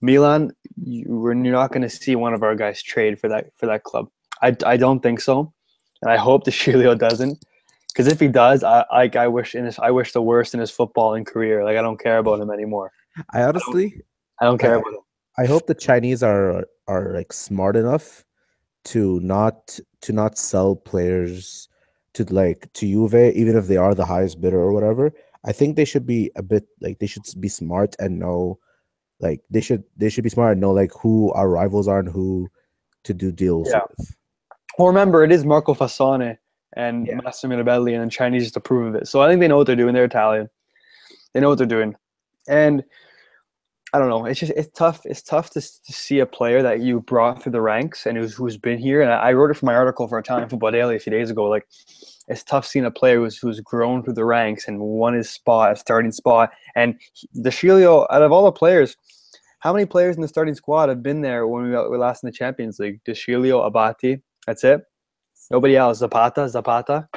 Milan, 0.00 0.52
you, 0.76 1.04
you're 1.08 1.34
not 1.34 1.72
going 1.72 1.82
to 1.82 1.90
see 1.90 2.14
one 2.14 2.34
of 2.34 2.42
our 2.42 2.54
guys 2.54 2.82
trade 2.82 3.18
for 3.18 3.28
that 3.28 3.46
for 3.56 3.66
that 3.66 3.84
club. 3.84 4.08
I, 4.42 4.56
I 4.66 4.76
don't 4.76 5.00
think 5.00 5.20
so, 5.20 5.52
and 6.02 6.10
I 6.10 6.16
hope 6.16 6.44
De 6.44 6.50
Sciglio 6.50 6.96
doesn't. 6.96 7.44
Because 7.88 8.08
if 8.08 8.18
he 8.18 8.28
does, 8.28 8.64
I, 8.64 8.84
I 8.90 9.10
I 9.14 9.28
wish 9.28 9.54
in 9.54 9.64
his 9.64 9.78
I 9.78 9.90
wish 9.90 10.12
the 10.12 10.22
worst 10.22 10.52
in 10.52 10.60
his 10.60 10.70
footballing 10.70 11.26
career. 11.26 11.64
Like 11.64 11.76
I 11.76 11.82
don't 11.82 12.00
care 12.00 12.18
about 12.18 12.40
him 12.40 12.50
anymore. 12.50 12.90
I 13.32 13.42
honestly, 13.42 13.86
I 13.86 13.88
don't, 13.88 14.02
I 14.40 14.44
don't 14.46 14.58
care 14.58 14.76
I, 14.76 14.80
about 14.80 14.94
him. 14.94 15.00
I 15.38 15.46
hope 15.46 15.66
the 15.66 15.74
Chinese 15.74 16.22
are 16.22 16.64
are 16.88 17.14
like 17.14 17.32
smart 17.32 17.76
enough 17.76 18.24
to 18.86 19.20
not 19.20 19.78
to 20.02 20.12
not 20.12 20.36
sell 20.36 20.76
players 20.76 21.68
to 22.14 22.24
like 22.32 22.72
to 22.74 22.86
Juve, 22.86 23.14
even 23.14 23.56
if 23.56 23.66
they 23.66 23.76
are 23.76 23.94
the 23.94 24.06
highest 24.06 24.40
bidder 24.40 24.58
or 24.58 24.72
whatever. 24.72 25.12
I 25.44 25.52
think 25.52 25.76
they 25.76 25.84
should 25.84 26.06
be 26.06 26.30
a 26.36 26.42
bit 26.42 26.66
like 26.80 26.98
they 26.98 27.06
should 27.06 27.24
be 27.38 27.48
smart 27.48 27.94
and 27.98 28.18
know 28.18 28.58
like 29.20 29.40
they 29.50 29.60
should 29.60 29.84
they 29.96 30.08
should 30.08 30.24
be 30.24 30.30
smart 30.30 30.52
and 30.52 30.60
know 30.60 30.72
like 30.72 30.92
who 31.00 31.32
our 31.32 31.48
rivals 31.48 31.86
are 31.86 31.98
and 31.98 32.08
who 32.08 32.48
to 33.04 33.12
do 33.12 33.30
deals 33.30 33.68
yeah. 33.70 33.80
with. 33.98 34.16
Well, 34.78 34.88
remember 34.88 35.22
it 35.22 35.30
is 35.30 35.44
Marco 35.44 35.74
Fassone 35.74 36.38
and 36.74 37.06
yeah. 37.06 37.20
Massimo 37.22 37.62
Mirabelli 37.62 37.94
and 37.94 38.06
the 38.06 38.10
Chinese 38.10 38.44
just 38.44 38.56
approve 38.56 38.94
of 38.94 39.02
it. 39.02 39.08
So 39.08 39.22
I 39.22 39.28
think 39.28 39.40
they 39.40 39.48
know 39.48 39.56
what 39.56 39.66
they're 39.66 39.76
doing. 39.76 39.94
They're 39.94 40.04
Italian. 40.04 40.48
They 41.32 41.40
know 41.40 41.48
what 41.48 41.58
they're 41.58 41.66
doing. 41.66 41.94
And 42.48 42.84
I 43.94 43.98
don't 44.00 44.08
know. 44.08 44.24
It's 44.26 44.40
just 44.40 44.50
it's 44.56 44.76
tough. 44.76 45.02
It's 45.04 45.22
tough 45.22 45.50
to, 45.50 45.60
to 45.60 45.92
see 45.92 46.18
a 46.18 46.26
player 46.26 46.62
that 46.62 46.80
you 46.80 46.98
brought 46.98 47.40
through 47.40 47.52
the 47.52 47.60
ranks 47.60 48.06
and 48.06 48.18
who's 48.18 48.34
who's 48.34 48.56
been 48.56 48.76
here. 48.76 49.00
And 49.00 49.12
I, 49.12 49.28
I 49.28 49.32
wrote 49.34 49.52
it 49.52 49.54
for 49.54 49.66
my 49.66 49.74
article 49.76 50.08
for 50.08 50.18
Italian 50.18 50.48
Football 50.48 50.72
Daily 50.72 50.96
a 50.96 50.98
few 50.98 51.12
days 51.12 51.30
ago. 51.30 51.44
Like 51.44 51.64
it's 52.26 52.42
tough 52.42 52.66
seeing 52.66 52.84
a 52.84 52.90
player 52.90 53.18
who's 53.18 53.38
who's 53.38 53.60
grown 53.60 54.02
through 54.02 54.14
the 54.14 54.24
ranks 54.24 54.66
and 54.66 54.80
won 54.80 55.14
his 55.14 55.30
spot, 55.30 55.70
a 55.70 55.76
starting 55.76 56.10
spot. 56.10 56.50
And 56.74 56.98
De 57.40 57.50
Sciglio, 57.50 58.04
out 58.10 58.22
of 58.22 58.32
all 58.32 58.44
the 58.44 58.50
players, 58.50 58.96
how 59.60 59.72
many 59.72 59.86
players 59.86 60.16
in 60.16 60.22
the 60.22 60.28
starting 60.28 60.56
squad 60.56 60.88
have 60.88 61.00
been 61.00 61.20
there 61.20 61.46
when 61.46 61.62
we 61.62 61.70
were 61.70 61.96
last 61.96 62.24
in 62.24 62.26
the 62.26 62.32
Champions 62.32 62.80
League? 62.80 62.98
De 63.04 63.12
Sciglio, 63.12 63.64
Abate. 63.64 64.22
That's 64.44 64.64
it. 64.64 64.82
Nobody 65.52 65.76
else. 65.76 65.98
Zapata, 65.98 66.48
Zapata. 66.48 67.08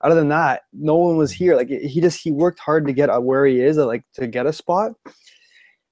Other 0.00 0.16
than 0.16 0.30
that, 0.30 0.62
no 0.72 0.96
one 0.96 1.16
was 1.16 1.30
here. 1.30 1.54
Like 1.54 1.68
he 1.68 2.00
just 2.00 2.20
he 2.20 2.32
worked 2.32 2.58
hard 2.58 2.88
to 2.88 2.92
get 2.92 3.08
where 3.22 3.46
he 3.46 3.60
is, 3.60 3.76
like 3.76 4.02
to 4.14 4.26
get 4.26 4.46
a 4.46 4.52
spot 4.52 4.94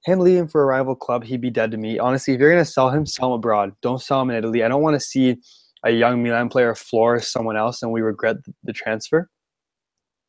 him 0.07 0.19
leaving 0.19 0.47
for 0.47 0.63
a 0.63 0.65
rival 0.65 0.95
club, 0.95 1.25
he'd 1.25 1.41
be 1.41 1.49
dead 1.49 1.69
to 1.71 1.77
me. 1.77 1.99
Honestly, 1.99 2.33
if 2.33 2.39
you're 2.39 2.49
gonna 2.49 2.65
sell 2.65 2.89
him, 2.89 3.05
sell 3.05 3.27
him 3.27 3.33
abroad. 3.33 3.73
Don't 3.81 4.01
sell 4.01 4.21
him 4.21 4.29
in 4.29 4.37
Italy. 4.37 4.63
I 4.63 4.69
don't 4.69 4.81
want 4.81 4.95
to 4.95 4.99
see 4.99 5.35
a 5.83 5.91
young 5.91 6.23
Milan 6.23 6.49
player 6.49 6.73
flourish 6.73 7.27
someone 7.27 7.57
else 7.57 7.83
and 7.83 7.91
we 7.91 8.01
regret 8.01 8.37
the 8.63 8.73
transfer. 8.73 9.29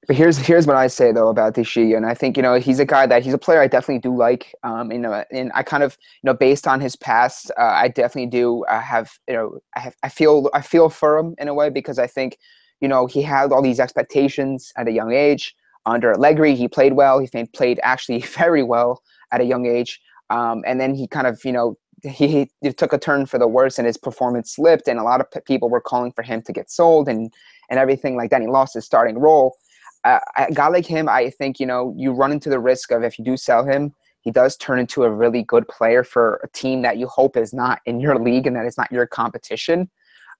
But 0.08 0.16
here's 0.16 0.36
here's 0.36 0.66
what 0.66 0.76
I 0.76 0.88
say 0.88 1.12
though 1.12 1.28
about 1.28 1.54
Deshi, 1.54 1.96
and 1.96 2.06
I 2.06 2.14
think 2.14 2.36
you 2.36 2.42
know 2.42 2.54
he's 2.54 2.80
a 2.80 2.84
guy 2.84 3.06
that 3.06 3.22
he's 3.22 3.34
a 3.34 3.38
player 3.38 3.60
I 3.60 3.68
definitely 3.68 4.00
do 4.00 4.16
like. 4.16 4.52
Um, 4.64 4.90
you 4.90 4.98
know, 4.98 5.22
and 5.30 5.52
I 5.54 5.62
kind 5.62 5.84
of 5.84 5.96
you 6.22 6.28
know 6.28 6.34
based 6.34 6.66
on 6.66 6.80
his 6.80 6.96
past, 6.96 7.52
uh, 7.56 7.62
I 7.62 7.88
definitely 7.88 8.30
do 8.30 8.64
uh, 8.64 8.80
have 8.80 9.12
you 9.28 9.34
know 9.34 9.58
I 9.76 9.80
have 9.80 9.94
I 10.02 10.08
feel 10.08 10.50
I 10.54 10.62
feel 10.62 10.88
for 10.88 11.18
him 11.18 11.34
in 11.38 11.46
a 11.46 11.54
way 11.54 11.70
because 11.70 12.00
I 12.00 12.08
think 12.08 12.38
you 12.80 12.88
know 12.88 13.06
he 13.06 13.22
had 13.22 13.52
all 13.52 13.62
these 13.62 13.78
expectations 13.78 14.72
at 14.76 14.88
a 14.88 14.92
young 14.92 15.12
age. 15.12 15.54
Under 15.86 16.12
Allegri, 16.12 16.54
he 16.54 16.68
played 16.68 16.94
well. 16.94 17.18
He 17.18 17.28
played 17.54 17.78
actually 17.82 18.20
very 18.38 18.62
well 18.62 19.02
at 19.32 19.40
a 19.40 19.44
young 19.44 19.66
age. 19.66 20.00
Um, 20.30 20.62
and 20.66 20.80
then 20.80 20.94
he 20.94 21.06
kind 21.06 21.26
of, 21.26 21.40
you 21.44 21.52
know, 21.52 21.76
he, 22.02 22.48
he, 22.60 22.72
took 22.72 22.92
a 22.92 22.98
turn 22.98 23.26
for 23.26 23.38
the 23.38 23.48
worse 23.48 23.78
and 23.78 23.86
his 23.86 23.96
performance 23.96 24.54
slipped 24.54 24.86
and 24.86 25.00
a 25.00 25.02
lot 25.02 25.20
of 25.20 25.44
people 25.44 25.68
were 25.68 25.80
calling 25.80 26.12
for 26.12 26.22
him 26.22 26.42
to 26.42 26.52
get 26.52 26.70
sold 26.70 27.08
and 27.08 27.32
and 27.70 27.78
everything 27.78 28.16
like 28.16 28.30
that. 28.30 28.36
And 28.36 28.44
he 28.44 28.50
lost 28.50 28.74
his 28.74 28.84
starting 28.84 29.18
role. 29.18 29.56
Uh, 30.04 30.20
a 30.36 30.52
guy 30.52 30.68
like 30.68 30.86
him, 30.86 31.08
I 31.08 31.30
think, 31.30 31.58
you 31.60 31.66
know, 31.66 31.92
you 31.96 32.12
run 32.12 32.32
into 32.32 32.48
the 32.48 32.60
risk 32.60 32.92
of 32.92 33.02
if 33.02 33.18
you 33.18 33.24
do 33.24 33.36
sell 33.36 33.64
him, 33.64 33.94
he 34.20 34.30
does 34.30 34.56
turn 34.56 34.78
into 34.78 35.04
a 35.04 35.10
really 35.10 35.42
good 35.42 35.66
player 35.68 36.04
for 36.04 36.40
a 36.42 36.48
team 36.48 36.82
that 36.82 36.98
you 36.98 37.06
hope 37.06 37.36
is 37.36 37.52
not 37.52 37.80
in 37.84 38.00
your 38.00 38.18
league 38.18 38.46
and 38.46 38.56
that 38.56 38.66
is 38.66 38.78
not 38.78 38.90
your 38.92 39.06
competition. 39.06 39.90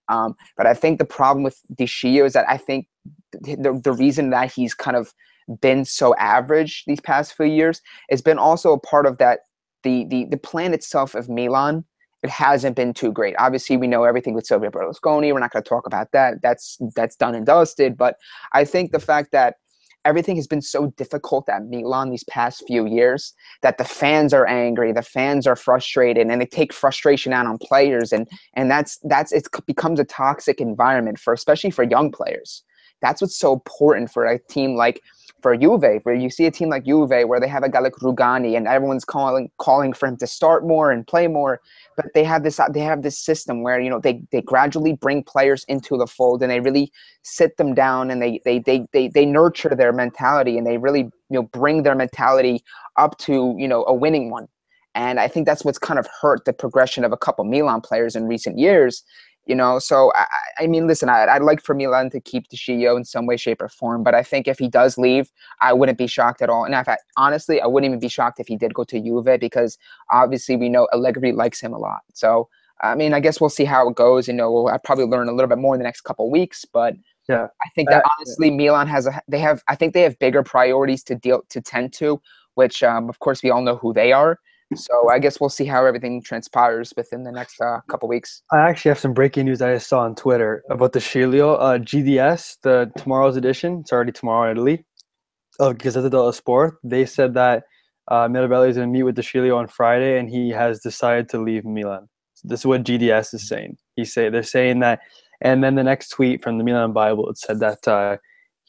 Um, 0.09 0.37
but 0.57 0.67
I 0.67 0.75
think 0.75 0.99
the 0.99 1.05
problem 1.05 1.43
with 1.43 1.61
Sciglio 1.79 2.25
is 2.25 2.33
that 2.33 2.49
I 2.49 2.57
think 2.57 2.87
the, 3.33 3.79
the 3.83 3.93
reason 3.93 4.31
that 4.31 4.53
he's 4.53 4.75
kind 4.75 4.97
of 4.97 5.13
been 5.61 5.85
so 5.85 6.15
average 6.17 6.85
these 6.87 7.01
past 7.01 7.35
few 7.35 7.47
years 7.47 7.81
it's 8.09 8.23
been 8.23 8.39
also 8.39 8.73
a 8.73 8.81
part 8.81 9.07
of 9.07 9.19
that 9.19 9.41
the 9.83 10.05
the 10.07 10.27
the 10.27 10.37
plan 10.37 10.75
itself 10.75 11.15
of 11.15 11.29
Milan 11.29 11.85
it 12.23 12.31
hasn't 12.31 12.75
been 12.75 12.93
too 12.95 13.13
great. 13.13 13.37
Obviously, 13.39 13.77
we 13.77 13.87
know 13.87 14.05
everything 14.05 14.35
with 14.35 14.47
Silvio 14.47 14.71
Berlusconi. 14.71 15.33
We're 15.33 15.39
not 15.39 15.53
going 15.53 15.63
to 15.63 15.69
talk 15.69 15.87
about 15.87 16.11
that. 16.13 16.43
That's 16.43 16.77
that's 16.97 17.15
done 17.15 17.35
and 17.35 17.47
dusted. 17.47 17.97
But 17.97 18.17
I 18.53 18.65
think 18.65 18.91
the 18.91 18.99
fact 18.99 19.31
that 19.33 19.55
everything 20.05 20.37
has 20.37 20.47
been 20.47 20.63
so 20.63 20.89
difficult 20.97 21.49
at 21.49 21.67
Milan 21.67 22.11
these 22.11 22.25
past 22.25 22.65
few 22.67 22.87
years 22.87 23.35
that 23.63 23.79
the 23.79 23.85
fans 23.85 24.33
are 24.33 24.47
angry, 24.47 24.93
the 24.93 25.03
fans 25.03 25.47
are 25.47 25.57
frustrated, 25.57 26.27
and 26.27 26.41
they 26.41 26.47
take 26.47 26.73
frustration 26.73 27.33
out 27.33 27.47
on 27.47 27.59
players, 27.59 28.13
and 28.13 28.27
and 28.55 28.69
that's 28.69 28.99
that's 29.05 29.31
it 29.33 29.47
becomes 29.67 30.01
a 30.01 30.05
toxic 30.05 30.61
environment 30.61 31.21
for 31.21 31.33
especially 31.33 31.71
for 31.71 31.85
young 31.85 32.11
players. 32.11 32.65
That's 33.01 33.21
what's 33.21 33.37
so 33.37 33.53
important 33.53 34.11
for 34.11 34.25
a 34.27 34.39
team 34.39 34.77
like 34.77 35.03
for 35.41 35.57
Juve, 35.57 36.01
where 36.03 36.15
you 36.15 36.31
see 36.31 36.47
a 36.47 36.51
team 36.51 36.69
like 36.69 36.85
Juve 36.85 37.11
where 37.11 37.41
they 37.41 37.49
have 37.49 37.63
a 37.63 37.69
guy 37.69 37.79
like 37.81 37.95
Rugani 37.95 38.57
and 38.57 38.67
everyone's 38.67 39.05
calling 39.05 39.51
calling 39.59 39.93
for 39.93 40.09
him 40.09 40.17
to 40.17 40.27
start 40.27 40.67
more 40.67 40.91
and 40.91 41.07
play 41.07 41.29
more, 41.29 41.61
but 41.97 42.07
they 42.15 42.25
have 42.25 42.43
this 42.43 42.61
they 42.73 42.81
have 42.81 43.03
this 43.03 43.19
system 43.19 43.63
where 43.63 43.81
you 43.81 43.89
know 43.91 44.01
they 44.01 44.21
they 44.33 44.43
gradually 44.43 44.95
bring 44.95 45.23
players 45.23 45.65
into 45.69 45.97
the 45.97 46.07
fold 46.07 46.43
and 46.43 46.51
they 46.51 46.61
really 46.61 46.91
sit 47.23 47.57
them 47.57 47.75
down 47.75 48.11
and 48.11 48.21
they 48.21 48.41
they 48.45 48.59
they 48.59 48.87
they, 48.93 49.09
they 49.09 49.25
nurture 49.25 49.75
their 49.75 49.93
mentality 49.93 50.59
and 50.59 50.67
they 50.67 50.79
really 50.79 51.01
you 51.01 51.13
know 51.31 51.43
bring 51.43 51.83
their 51.83 51.95
mentality 51.95 52.63
up 52.97 53.17
to 53.19 53.55
you 53.59 53.69
know 53.69 53.85
a 53.87 53.95
winning 53.95 54.31
one. 54.31 54.49
And 54.95 55.21
I 55.21 55.29
think 55.29 55.47
that's 55.47 55.65
what's 55.65 55.79
kind 55.79 56.01
of 56.01 56.09
hurt 56.21 56.45
the 56.45 56.53
progression 56.53 57.05
of 57.05 57.13
a 57.13 57.17
couple 57.17 57.45
Milan 57.45 57.81
players 57.81 58.17
in 58.17 58.27
recent 58.27 58.59
years 58.59 59.05
you 59.49 59.55
know? 59.55 59.79
So 59.79 60.13
i, 60.15 60.27
I 60.61 60.67
mean 60.67 60.87
listen 60.87 61.09
I, 61.09 61.39
would 61.39 61.45
like 61.45 61.61
for 61.63 61.75
milan 61.75 62.11
to 62.11 62.21
keep 62.21 62.49
Sciglio 62.51 62.97
in 62.97 63.05
some 63.05 63.27
way 63.27 63.37
shape 63.37 63.61
or 63.61 63.69
form 63.69 64.03
but 64.03 64.15
i 64.15 64.23
think 64.23 64.47
if 64.47 64.59
he 64.59 64.69
does 64.69 64.99
leave 64.99 65.33
i 65.61 65.73
wouldn't 65.73 65.99
be 65.99 66.07
shocked 66.07 66.43
at 66.43 66.51
all. 66.51 66.65
And 66.65 66.75
in 66.75 66.85
fact 66.85 67.03
honestly 67.17 67.61
i 67.61 67.67
wouldn't 67.67 67.91
even 67.91 68.01
be 68.01 68.09
shocked 68.09 68.39
if 68.39 68.47
he 68.47 68.57
did 68.57 68.75
go 68.75 68.85
to 68.85 69.01
juve 69.01 69.41
because 69.41 69.79
obviously 70.11 70.57
we 70.57 70.69
know 70.69 70.89
allegri 70.93 71.33
likes 71.33 71.61
him 71.61 71.73
a 71.73 71.79
lot. 71.79 72.01
So 72.15 72.49
i 72.83 72.95
mean 72.95 73.13
i 73.15 73.21
guess 73.21 73.41
we'll 73.41 73.51
see 73.51 73.65
how 73.65 73.89
it 73.89 73.97
goes. 73.97 74.29
You 74.29 74.35
know 74.35 74.53
we'll 74.53 74.69
I'll 74.69 74.79
probably 74.79 75.07
learn 75.07 75.29
a 75.29 75.33
little 75.33 75.49
bit 75.49 75.59
more 75.59 75.75
in 75.75 75.81
the 75.81 75.85
next 75.85 76.03
couple 76.03 76.31
weeks 76.31 76.65
but 76.65 76.95
yeah. 77.29 77.49
I 77.63 77.69
think 77.75 77.91
that 77.91 78.05
uh, 78.05 78.09
honestly 78.19 78.51
milan 78.51 78.87
has 78.87 79.07
a 79.07 79.21
they 79.29 79.39
have 79.39 79.63
i 79.69 79.75
think 79.75 79.95
they 79.95 80.03
have 80.03 80.19
bigger 80.19 80.43
priorities 80.43 81.03
to 81.05 81.15
deal 81.15 81.43
to 81.51 81.61
tend 81.61 81.93
to 81.95 82.21
which 82.55 82.83
um, 82.83 83.09
of 83.09 83.19
course 83.21 83.43
we 83.43 83.51
all 83.51 83.63
know 83.63 83.77
who 83.77 83.93
they 83.93 84.13
are 84.13 84.41
so 84.75 85.09
I 85.11 85.19
guess 85.19 85.41
we'll 85.41 85.49
see 85.51 85.65
how 85.65 85.87
everything 85.87 86.23
transpires 86.23 86.93
within 86.97 87.23
the 87.25 87.33
next 87.33 87.61
uh, 87.61 87.81
couple 87.89 88.09
weeks. 88.09 88.43
I 88.53 88.69
actually 88.69 88.91
have 88.91 88.99
some 88.99 89.15
breaking 89.15 89.47
news 89.47 89.63
I 89.63 89.75
just 89.75 89.89
saw 89.89 90.01
on 90.01 90.15
Twitter 90.15 90.63
about 90.71 90.93
De 90.93 90.99
Sciglio 90.99 91.57
uh, 91.59 91.79
GDS, 91.79 92.59
the 92.63 92.91
tomorrow's 92.97 93.37
edition. 93.37 93.79
It's 93.81 93.93
already 93.93 94.13
tomorrow 94.13 94.51
in 94.51 94.57
Italy. 94.57 94.85
Of 95.61 95.79
Gazzetta 95.79 96.09
dello 96.09 96.31
Sport. 96.31 96.77
They 96.85 97.05
said 97.05 97.35
that 97.35 97.65
uh, 98.09 98.29
Mirabelli 98.29 98.69
is 98.69 98.77
going 98.77 98.89
to 98.89 98.93
meet 98.93 99.03
with 99.03 99.17
De 99.17 99.23
Sciglio 99.23 99.57
on 99.57 99.67
Friday, 99.67 100.19
and 100.19 100.31
he 100.31 100.51
has 100.51 100.81
decided 100.81 101.29
to 101.31 101.43
leave 101.43 101.65
Milan. 101.65 102.09
So 102.35 102.47
this 102.47 102.61
is 102.61 102.67
what 102.67 102.85
GDS 102.85 103.35
is 103.35 103.49
saying. 103.49 103.77
He 103.97 104.05
say 104.05 104.29
they're 104.29 104.45
saying 104.45 104.79
that, 104.81 105.01
and 105.41 105.65
then 105.65 105.75
the 105.75 105.83
next 105.83 106.11
tweet 106.11 106.45
from 106.45 106.59
the 106.59 106.65
Milan 106.65 106.93
Bible 106.93 107.29
it 107.29 107.39
said 107.39 107.59
that 107.59 107.89
uh, 107.89 108.19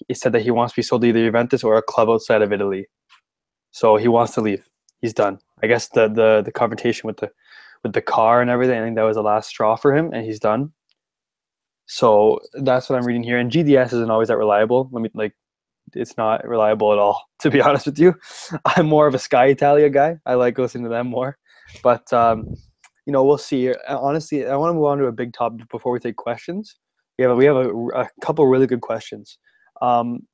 it 0.08 0.18
said 0.18 0.32
that 0.32 0.41
he 0.41 0.50
wants 0.50 0.74
to 0.74 0.78
be 0.78 0.84
sold 0.84 1.02
to 1.02 1.08
either 1.10 1.24
Juventus 1.24 1.64
or 1.64 1.78
a 1.78 1.82
club 1.84 2.10
outside 2.10 2.41
of 2.41 2.52
Italy. 2.52 2.88
So 3.72 3.97
he 3.97 4.08
wants 4.08 4.34
to 4.34 4.41
leave. 4.41 4.68
He's 5.02 5.14
done. 5.14 5.39
I 5.62 5.68
guess 5.68 5.89
the 5.89 6.07
the 6.07 6.41
the 6.43 6.51
confrontation 6.51 7.07
with 7.07 7.18
the 7.18 7.32
with 7.84 7.93
the 7.93 8.01
car 8.01 8.41
and 8.41 8.49
everything. 8.49 8.80
I 8.80 8.84
think 8.84 8.95
that 8.95 9.03
was 9.03 9.16
the 9.16 9.24
last 9.24 9.49
straw 9.49 9.76
for 9.76 9.95
him, 9.95 10.12
and 10.14 10.26
he's 10.26 10.39
done. 10.39 10.72
So 11.86 12.39
that's 12.53 12.89
what 12.89 12.99
I'm 12.99 13.05
reading 13.05 13.24
here. 13.24 13.38
And 13.39 13.51
GDS 13.51 13.88
isn't 13.88 14.12
always 14.12 14.28
that 14.28 14.38
reliable. 14.38 14.89
Let 14.91 15.01
me 15.01 15.10
like, 15.16 15.34
it's 15.93 16.18
not 16.18 16.47
reliable 16.47 16.93
at 16.93 16.99
all. 16.99 17.24
To 17.39 17.49
be 17.49 17.62
honest 17.62 17.86
with 17.86 17.97
you, 17.97 18.16
I'm 18.66 18.86
more 18.86 19.07
of 19.07 19.16
a 19.16 19.20
Sky 19.20 19.45
Italia 19.45 19.89
guy. 19.89 20.18
I 20.26 20.34
like 20.34 20.57
listening 20.57 20.84
to 20.84 20.89
them 20.89 21.07
more. 21.07 21.38
But 21.82 22.12
um, 22.12 22.53
you 23.05 23.14
know, 23.14 23.24
we'll 23.24 23.38
see. 23.38 23.74
Honestly, 23.88 24.45
I 24.45 24.57
want 24.57 24.72
to 24.72 24.74
move 24.74 24.86
on 24.86 24.97
to 24.97 25.05
a 25.05 25.12
big 25.14 25.32
topic 25.34 25.70
before 25.70 25.93
we 25.93 25.99
take 25.99 26.18
questions. 26.18 26.76
We 27.18 27.24
have 27.24 27.32
a, 27.32 27.36
we 27.36 27.45
have 27.45 27.55
a, 27.55 27.70
a 27.95 28.10
couple 28.22 28.45
really 28.45 28.68
good 28.68 28.82
questions. 28.82 29.38
Um, 29.82 30.28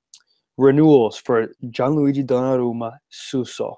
renewals 0.58 1.18
for 1.18 1.50
Gianluigi 1.66 2.26
Donnarumma, 2.26 2.98
Suso 3.10 3.78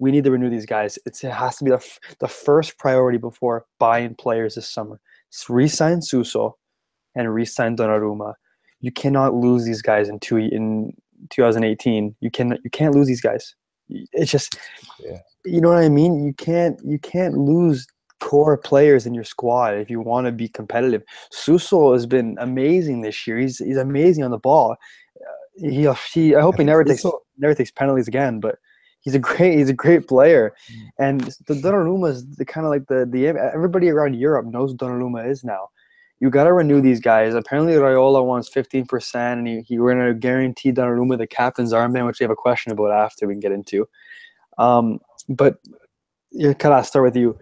we 0.00 0.10
need 0.10 0.24
to 0.24 0.30
renew 0.30 0.50
these 0.50 0.66
guys. 0.66 0.98
It's, 1.06 1.22
it 1.22 1.30
has 1.30 1.56
to 1.58 1.64
be 1.64 1.70
the, 1.70 1.76
f- 1.76 2.00
the 2.18 2.26
first 2.26 2.78
priority 2.78 3.18
before 3.18 3.66
buying 3.78 4.14
players 4.14 4.54
this 4.54 4.68
summer. 4.68 4.98
Resign 5.48 6.02
Suso 6.02 6.56
and 7.14 7.32
resign 7.32 7.76
Donnarumma. 7.76 8.34
You 8.80 8.90
cannot 8.90 9.34
lose 9.34 9.64
these 9.64 9.82
guys 9.82 10.08
in 10.08 10.18
two 10.18 10.38
in 10.38 10.94
2018. 11.28 12.16
You 12.20 12.30
can 12.30 12.58
you 12.64 12.70
can't 12.70 12.94
lose 12.94 13.06
these 13.06 13.20
guys. 13.20 13.54
It's 13.88 14.30
just, 14.30 14.56
yeah. 14.98 15.18
you 15.44 15.60
know 15.60 15.68
what 15.68 15.84
I 15.84 15.90
mean. 15.90 16.24
You 16.24 16.32
can't 16.32 16.80
you 16.82 16.98
can't 16.98 17.36
lose 17.36 17.86
core 18.20 18.56
players 18.56 19.06
in 19.06 19.12
your 19.12 19.24
squad 19.24 19.74
if 19.74 19.90
you 19.90 20.00
want 20.00 20.26
to 20.26 20.32
be 20.32 20.48
competitive. 20.48 21.02
Suso 21.30 21.92
has 21.92 22.06
been 22.06 22.36
amazing 22.40 23.02
this 23.02 23.26
year. 23.26 23.38
He's 23.38 23.58
he's 23.58 23.76
amazing 23.76 24.24
on 24.24 24.30
the 24.30 24.38
ball. 24.38 24.76
Uh, 25.20 25.68
he 25.68 25.92
he. 26.12 26.34
I 26.34 26.40
hope 26.40 26.56
he 26.56 26.64
never 26.64 26.84
takes 26.84 27.04
never 27.36 27.54
takes 27.54 27.70
penalties 27.70 28.08
again, 28.08 28.40
but 28.40 28.56
he's 29.00 29.14
a 29.14 29.18
great 29.18 29.58
he's 29.58 29.70
a 29.70 29.74
great 29.74 30.06
player, 30.06 30.54
mm. 30.72 30.88
and 30.98 31.20
the 31.46 31.54
Donnarumma 31.54 32.10
is 32.10 32.26
the 32.36 32.44
kind 32.44 32.66
of 32.66 32.70
like 32.70 32.86
the 32.86 33.06
the 33.10 33.26
everybody 33.26 33.88
around 33.88 34.14
Europe 34.14 34.46
knows 34.46 34.74
Donnarumma 34.74 35.28
is 35.28 35.44
now. 35.44 35.68
You 36.20 36.28
got 36.28 36.44
to 36.44 36.52
renew 36.52 36.82
these 36.82 37.00
guys. 37.00 37.34
Apparently, 37.34 37.72
Raiola 37.74 38.24
wants 38.24 38.48
fifteen 38.48 38.86
percent, 38.86 39.38
and 39.38 39.48
he, 39.48 39.60
he 39.62 39.78
we're 39.78 39.94
going 39.94 40.06
to 40.06 40.14
guarantee 40.14 40.70
Donnarumma 40.72 41.18
the 41.18 41.26
captain's 41.26 41.72
armband, 41.72 42.06
which 42.06 42.20
we 42.20 42.24
have 42.24 42.30
a 42.30 42.36
question 42.36 42.72
about 42.72 42.90
after 42.90 43.26
we 43.26 43.34
can 43.34 43.40
get 43.40 43.52
into. 43.52 43.88
Um, 44.58 45.00
but 45.28 45.60
yeah, 46.30 46.52
can 46.52 46.72
I 46.72 46.82
start 46.82 47.04
with 47.04 47.16
you? 47.16 47.38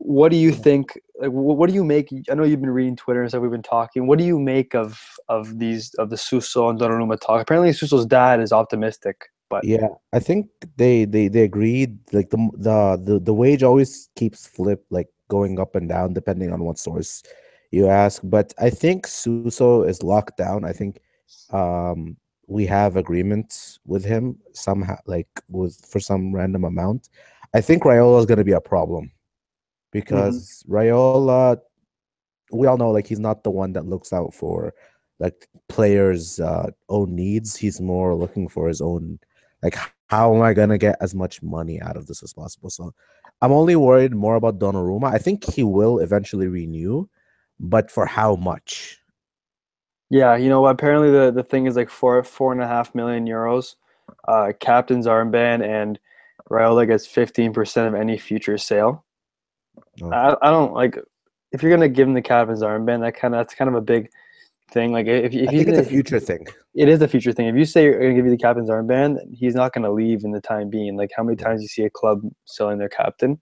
What 0.00 0.30
do 0.30 0.36
you 0.36 0.52
think? 0.52 0.98
Like, 1.20 1.30
what 1.30 1.68
do 1.68 1.74
you 1.74 1.84
make? 1.84 2.12
I 2.30 2.34
know 2.34 2.44
you've 2.44 2.60
been 2.60 2.70
reading 2.70 2.96
Twitter 2.96 3.20
and 3.20 3.30
stuff. 3.30 3.42
We've 3.42 3.50
been 3.50 3.62
talking. 3.62 4.06
What 4.06 4.18
do 4.18 4.24
you 4.24 4.38
make 4.38 4.74
of 4.74 5.00
of 5.28 5.58
these 5.58 5.94
of 5.94 6.10
the 6.10 6.16
Suso 6.16 6.68
and 6.68 6.78
Donnarumma 6.78 7.20
talk? 7.20 7.40
Apparently, 7.40 7.72
Suso's 7.72 8.06
dad 8.06 8.40
is 8.40 8.52
optimistic 8.52 9.26
but 9.48 9.64
yeah, 9.64 9.88
I 10.12 10.18
think 10.18 10.48
they 10.76 11.04
they 11.04 11.28
they 11.28 11.42
agreed. 11.42 11.98
Like 12.12 12.30
the 12.30 12.50
the 12.54 13.00
the, 13.02 13.20
the 13.20 13.34
wage 13.34 13.62
always 13.62 14.08
keeps 14.14 14.46
flip 14.46 14.84
like 14.90 15.08
going 15.28 15.58
up 15.58 15.74
and 15.74 15.88
down 15.88 16.14
depending 16.14 16.52
on 16.52 16.64
what 16.64 16.78
source 16.78 17.22
you 17.70 17.88
ask. 17.88 18.20
But 18.24 18.52
I 18.58 18.70
think 18.70 19.06
Suso 19.06 19.82
is 19.82 20.02
locked 20.02 20.36
down. 20.36 20.64
I 20.64 20.72
think 20.72 21.00
um 21.50 22.16
we 22.46 22.64
have 22.66 22.96
agreements 22.96 23.78
with 23.84 24.04
him 24.04 24.38
somehow 24.52 24.96
like 25.06 25.28
with 25.48 25.84
for 25.86 26.00
some 26.00 26.34
random 26.34 26.64
amount. 26.64 27.08
I 27.54 27.60
think 27.60 27.84
Raiola 27.84 28.20
is 28.20 28.26
going 28.26 28.38
to 28.38 28.44
be 28.44 28.52
a 28.52 28.60
problem 28.60 29.06
mm-hmm. 29.06 29.12
because 29.92 30.62
mm-hmm. 30.66 30.74
Raiola 30.74 31.58
we 32.52 32.66
all 32.66 32.78
know 32.78 32.90
like 32.90 33.06
he's 33.06 33.20
not 33.20 33.44
the 33.44 33.50
one 33.50 33.72
that 33.74 33.86
looks 33.86 34.12
out 34.12 34.32
for 34.34 34.74
like 35.18 35.48
players 35.68 36.40
uh 36.40 36.70
own 36.88 37.14
needs 37.14 37.56
he's 37.56 37.80
more 37.80 38.14
looking 38.14 38.48
for 38.48 38.68
his 38.68 38.80
own 38.80 39.18
like, 39.62 39.76
how 40.08 40.34
am 40.34 40.42
I 40.42 40.54
gonna 40.54 40.78
get 40.78 40.96
as 41.00 41.14
much 41.14 41.42
money 41.42 41.80
out 41.80 41.96
of 41.96 42.06
this 42.06 42.22
as 42.22 42.32
possible? 42.32 42.70
So, 42.70 42.94
I'm 43.40 43.52
only 43.52 43.76
worried 43.76 44.14
more 44.14 44.34
about 44.34 44.58
Donnarumma. 44.58 45.12
I 45.12 45.18
think 45.18 45.44
he 45.44 45.62
will 45.62 46.00
eventually 46.00 46.48
renew, 46.48 47.08
but 47.60 47.90
for 47.90 48.06
how 48.06 48.36
much? 48.36 48.98
Yeah, 50.10 50.36
you 50.36 50.48
know, 50.48 50.66
apparently 50.66 51.10
the 51.10 51.30
the 51.30 51.42
thing 51.42 51.66
is 51.66 51.76
like 51.76 51.90
four 51.90 52.24
four 52.24 52.52
and 52.52 52.62
a 52.62 52.66
half 52.66 52.94
million 52.94 53.26
euros, 53.26 53.76
uh, 54.26 54.52
captain's 54.58 55.06
armband, 55.06 55.62
and 55.62 55.98
Raiola 56.50 56.86
gets 56.86 57.06
fifteen 57.06 57.52
percent 57.52 57.88
of 57.88 58.00
any 58.00 58.16
future 58.16 58.58
sale. 58.58 59.04
Oh. 60.02 60.10
I, 60.10 60.34
I 60.42 60.50
don't 60.50 60.72
like 60.72 60.98
if 61.52 61.62
you're 61.62 61.70
gonna 61.70 61.88
give 61.88 62.08
him 62.08 62.14
the 62.14 62.22
captain's 62.22 62.62
armband. 62.62 63.00
That 63.00 63.16
kind 63.16 63.34
of 63.34 63.38
that's 63.40 63.54
kind 63.54 63.68
of 63.68 63.74
a 63.74 63.82
big 63.82 64.10
thing. 64.70 64.92
Like 64.92 65.06
if, 65.06 65.32
if 65.32 65.48
I 65.48 65.52
think 65.52 65.68
it's 65.68 65.78
a 65.78 65.84
future 65.84 66.20
thing. 66.20 66.46
It 66.74 66.88
is 66.88 67.02
a 67.02 67.08
future 67.08 67.32
thing. 67.32 67.48
If 67.48 67.56
you 67.56 67.64
say 67.64 67.84
you're 67.84 67.98
going 67.98 68.10
to 68.10 68.16
give 68.16 68.24
you 68.24 68.30
the 68.30 68.38
captain's 68.38 68.70
armband, 68.70 69.18
he's 69.32 69.54
not 69.54 69.72
going 69.72 69.84
to 69.84 69.90
leave 69.90 70.24
in 70.24 70.32
the 70.32 70.40
time 70.40 70.70
being. 70.70 70.96
Like 70.96 71.10
how 71.16 71.22
many 71.22 71.36
times 71.36 71.62
you 71.62 71.68
see 71.68 71.82
a 71.82 71.90
club 71.90 72.20
selling 72.44 72.78
their 72.78 72.88
captain, 72.88 73.40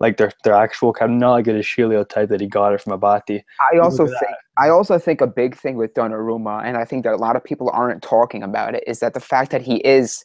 like 0.00 0.16
their 0.16 0.32
their 0.44 0.54
actual 0.54 0.92
captain, 0.92 1.18
not 1.18 1.32
like 1.32 1.46
a 1.46 1.50
Sciglio 1.50 2.08
type 2.08 2.28
that 2.30 2.40
he 2.40 2.46
got 2.46 2.72
it 2.72 2.80
from 2.80 2.92
Abate. 2.92 3.42
I 3.72 3.78
also 3.78 4.06
think 4.06 4.36
I 4.58 4.68
also 4.68 4.98
think 4.98 5.20
a 5.20 5.26
big 5.26 5.56
thing 5.56 5.76
with 5.76 5.94
Donnarumma, 5.94 6.64
and 6.64 6.76
I 6.76 6.84
think 6.84 7.04
that 7.04 7.12
a 7.12 7.16
lot 7.16 7.36
of 7.36 7.44
people 7.44 7.70
aren't 7.70 8.02
talking 8.02 8.42
about 8.42 8.74
it, 8.74 8.84
is 8.86 9.00
that 9.00 9.14
the 9.14 9.20
fact 9.20 9.50
that 9.50 9.62
he 9.62 9.76
is 9.76 10.24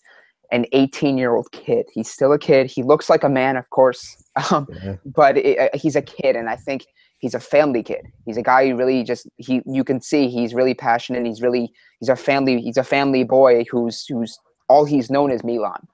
an 0.52 0.66
18 0.72 1.18
year 1.18 1.36
old 1.36 1.52
kid. 1.52 1.86
He's 1.94 2.10
still 2.10 2.34
a 2.34 2.40
kid. 2.40 2.68
He 2.68 2.84
looks 2.84 3.10
like 3.10 3.24
a 3.24 3.30
man, 3.30 3.56
of 3.56 3.70
course, 3.70 4.24
um, 4.52 4.68
yeah. 4.84 4.96
but 5.06 5.38
it, 5.38 5.60
uh, 5.60 5.78
he's 5.78 5.96
a 5.96 6.02
kid, 6.02 6.36
and 6.36 6.50
I 6.50 6.56
think 6.56 6.86
he's 7.20 7.34
a 7.34 7.40
family 7.40 7.84
kid. 7.84 8.08
He's 8.26 8.38
a 8.38 8.42
guy 8.42 8.68
who 8.68 8.76
really 8.76 9.04
just 9.04 9.28
he 9.38 9.62
you 9.66 9.84
can 9.84 10.02
see 10.02 10.30
he's 10.30 10.54
really 10.54 10.74
passionate. 10.74 11.26
He's 11.26 11.42
really 11.42 11.72
he's 12.00 12.10
a 12.10 12.16
family 12.16 12.62
he's 12.62 12.78
a 12.78 12.84
family 12.84 13.24
boy 13.24 13.66
who's 13.70 14.06
who's 14.08 14.40
all 14.68 14.86
he's 14.86 15.10
known 15.10 15.32
is 15.32 15.44
Milan. 15.44 15.88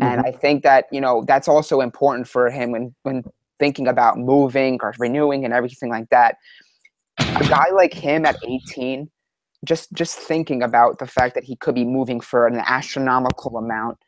Mm-hmm. 0.00 0.04
And 0.04 0.20
I 0.26 0.32
think 0.32 0.62
that, 0.62 0.86
you 0.90 1.00
know, 1.00 1.24
that's 1.26 1.48
also 1.48 1.80
important 1.80 2.28
for 2.28 2.50
him 2.50 2.72
when 2.72 2.94
when 3.02 3.24
thinking 3.58 3.88
about 3.88 4.18
moving 4.18 4.78
or 4.82 4.92
renewing 4.98 5.44
and 5.44 5.54
everything 5.54 5.88
like 5.88 6.08
that. 6.10 6.36
A 7.18 7.46
guy 7.48 7.70
like 7.72 7.94
him 7.94 8.26
at 8.26 8.36
18 8.44 9.08
just 9.64 9.92
just 9.92 10.18
thinking 10.18 10.62
about 10.62 10.98
the 10.98 11.06
fact 11.06 11.34
that 11.34 11.44
he 11.44 11.56
could 11.56 11.74
be 11.74 11.84
moving 11.84 12.20
for 12.20 12.46
an 12.46 12.60
astronomical 12.66 13.56
amount 13.56 13.98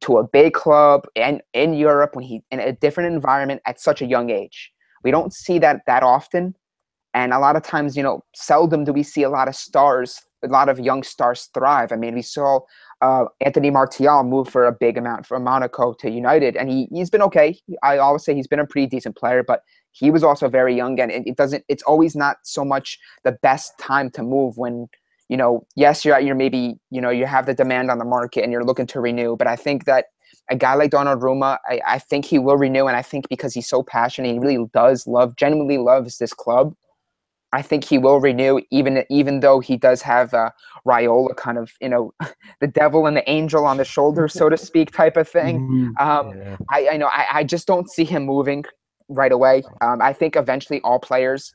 to 0.00 0.18
a 0.18 0.26
big 0.26 0.54
club 0.54 1.06
and 1.14 1.40
in 1.54 1.74
Europe 1.74 2.16
when 2.16 2.24
he 2.24 2.42
in 2.50 2.58
a 2.58 2.72
different 2.72 3.12
environment 3.12 3.60
at 3.66 3.80
such 3.80 4.02
a 4.02 4.06
young 4.06 4.30
age 4.30 4.72
we 5.04 5.10
don't 5.10 5.32
see 5.32 5.58
that 5.60 5.82
that 5.86 6.02
often. 6.02 6.54
And 7.14 7.32
a 7.32 7.38
lot 7.38 7.56
of 7.56 7.62
times, 7.62 7.96
you 7.96 8.02
know, 8.02 8.22
seldom 8.34 8.84
do 8.84 8.92
we 8.92 9.02
see 9.02 9.22
a 9.22 9.30
lot 9.30 9.48
of 9.48 9.56
stars 9.56 10.20
a 10.42 10.48
lot 10.48 10.68
of 10.68 10.78
young 10.78 11.02
stars 11.02 11.48
thrive. 11.54 11.92
I 11.92 11.96
mean, 11.96 12.14
we 12.14 12.22
saw 12.22 12.60
uh, 13.00 13.24
Anthony 13.40 13.70
Martial 13.70 14.22
move 14.24 14.48
for 14.48 14.66
a 14.66 14.72
big 14.72 14.96
amount 14.96 15.26
from 15.26 15.44
Monaco 15.44 15.92
to 15.94 16.10
United, 16.10 16.56
and 16.56 16.68
he 16.68 16.88
he's 16.92 17.10
been 17.10 17.22
okay. 17.22 17.58
I 17.82 17.98
always 17.98 18.24
say 18.24 18.34
he's 18.34 18.46
been 18.46 18.60
a 18.60 18.66
pretty 18.66 18.86
decent 18.86 19.16
player, 19.16 19.42
but 19.42 19.62
he 19.92 20.10
was 20.10 20.22
also 20.22 20.48
very 20.48 20.74
young, 20.76 21.00
and 21.00 21.10
it, 21.10 21.26
it 21.26 21.36
doesn't. 21.36 21.64
It's 21.68 21.82
always 21.82 22.14
not 22.14 22.38
so 22.42 22.64
much 22.64 22.98
the 23.24 23.32
best 23.32 23.78
time 23.78 24.10
to 24.10 24.22
move 24.22 24.56
when 24.56 24.88
you 25.28 25.36
know. 25.36 25.66
Yes, 25.76 26.04
you're 26.04 26.14
at 26.14 26.24
your 26.24 26.34
maybe 26.34 26.78
you 26.90 27.00
know 27.00 27.10
you 27.10 27.26
have 27.26 27.46
the 27.46 27.54
demand 27.54 27.90
on 27.90 27.98
the 27.98 28.04
market 28.04 28.42
and 28.42 28.52
you're 28.52 28.64
looking 28.64 28.86
to 28.88 29.00
renew, 29.00 29.36
but 29.36 29.46
I 29.46 29.56
think 29.56 29.84
that 29.84 30.06
a 30.50 30.56
guy 30.56 30.74
like 30.74 30.90
Donnarumma, 30.90 31.58
I, 31.68 31.80
I 31.86 31.98
think 31.98 32.24
he 32.24 32.38
will 32.38 32.56
renew, 32.56 32.86
and 32.86 32.96
I 32.96 33.02
think 33.02 33.28
because 33.28 33.54
he's 33.54 33.68
so 33.68 33.82
passionate, 33.82 34.32
he 34.32 34.38
really 34.38 34.64
does 34.72 35.06
love, 35.06 35.36
genuinely 35.36 35.78
loves 35.78 36.18
this 36.18 36.32
club. 36.32 36.74
I 37.52 37.62
think 37.62 37.84
he 37.84 37.96
will 37.96 38.20
renew, 38.20 38.60
even 38.70 39.04
even 39.08 39.40
though 39.40 39.60
he 39.60 39.76
does 39.76 40.02
have 40.02 40.34
uh, 40.34 40.50
Raiola 40.86 41.34
kind 41.36 41.56
of, 41.56 41.72
you 41.80 41.88
know, 41.88 42.12
the 42.60 42.66
devil 42.66 43.06
and 43.06 43.16
the 43.16 43.28
angel 43.28 43.64
on 43.64 43.78
the 43.78 43.84
shoulder, 43.84 44.28
so 44.28 44.48
to 44.48 44.56
speak, 44.68 44.90
type 44.90 45.16
of 45.16 45.28
thing. 45.28 45.60
Mm-hmm. 45.60 46.08
Um, 46.08 46.36
yeah. 46.36 46.56
I, 46.70 46.88
I 46.92 46.96
know 46.98 47.06
I, 47.06 47.26
I 47.32 47.44
just 47.44 47.66
don't 47.66 47.90
see 47.90 48.04
him 48.04 48.24
moving 48.24 48.64
right 49.08 49.32
away. 49.32 49.62
Um, 49.80 50.02
I 50.02 50.12
think 50.12 50.36
eventually 50.36 50.80
all 50.82 50.98
players 50.98 51.54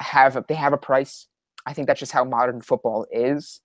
have 0.00 0.42
they 0.48 0.54
have 0.54 0.72
a 0.72 0.78
price. 0.78 1.26
I 1.66 1.72
think 1.72 1.86
that's 1.86 2.00
just 2.00 2.12
how 2.12 2.24
modern 2.24 2.60
football 2.62 3.06
is. 3.10 3.60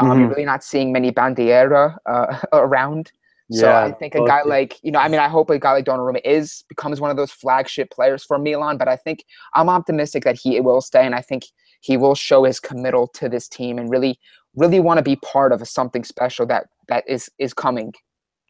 Um, 0.00 0.08
mm-hmm. 0.08 0.20
You're 0.20 0.28
really 0.30 0.44
not 0.44 0.64
seeing 0.64 0.92
many 0.92 1.12
bandiera 1.12 1.96
uh, 2.06 2.38
around. 2.52 3.12
So 3.52 3.66
yeah, 3.66 3.84
I 3.84 3.92
think 3.92 4.14
a 4.14 4.24
guy 4.24 4.42
like 4.42 4.78
you 4.82 4.90
know, 4.90 4.98
I 4.98 5.08
mean, 5.08 5.20
I 5.20 5.28
hope 5.28 5.50
a 5.50 5.58
guy 5.58 5.72
like 5.72 5.84
Donnarumma 5.84 6.22
is 6.24 6.64
becomes 6.70 7.00
one 7.00 7.10
of 7.10 7.18
those 7.18 7.30
flagship 7.30 7.90
players 7.90 8.24
for 8.24 8.38
Milan. 8.38 8.78
But 8.78 8.88
I 8.88 8.96
think 8.96 9.24
I'm 9.54 9.68
optimistic 9.68 10.24
that 10.24 10.36
he 10.36 10.58
will 10.60 10.80
stay, 10.80 11.04
and 11.04 11.14
I 11.14 11.20
think 11.20 11.44
he 11.80 11.98
will 11.98 12.14
show 12.14 12.44
his 12.44 12.58
committal 12.58 13.08
to 13.08 13.28
this 13.28 13.48
team 13.48 13.78
and 13.78 13.90
really, 13.90 14.18
really 14.56 14.80
want 14.80 14.98
to 14.98 15.02
be 15.02 15.16
part 15.16 15.52
of 15.52 15.66
something 15.68 16.02
special 16.02 16.46
that 16.46 16.68
that 16.88 17.04
is 17.06 17.30
is 17.38 17.52
coming 17.52 17.92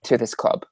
to 0.04 0.16
this 0.16 0.36
club. 0.36 0.64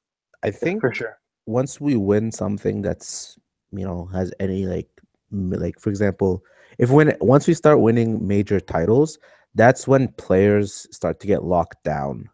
I 0.43 0.51
think 0.51 0.79
for 0.79 0.93
sure. 0.93 1.17
Once 1.45 1.81
we 1.81 1.97
win 1.97 2.31
something 2.31 2.81
that's 2.81 3.37
you 3.73 3.85
know 3.85 4.05
has 4.13 4.31
any 4.39 4.65
like 4.65 4.87
like 5.31 5.77
for 5.77 5.89
example, 5.89 6.41
if 6.77 6.89
when 6.89 7.17
once 7.19 7.47
we 7.47 7.53
start 7.53 7.81
winning 7.81 8.25
major 8.25 8.61
titles, 8.61 9.19
that's 9.55 9.89
when 9.89 10.07
players 10.13 10.87
start 10.91 11.19
to 11.19 11.27
get 11.27 11.43
locked 11.43 11.83
down 11.83 12.29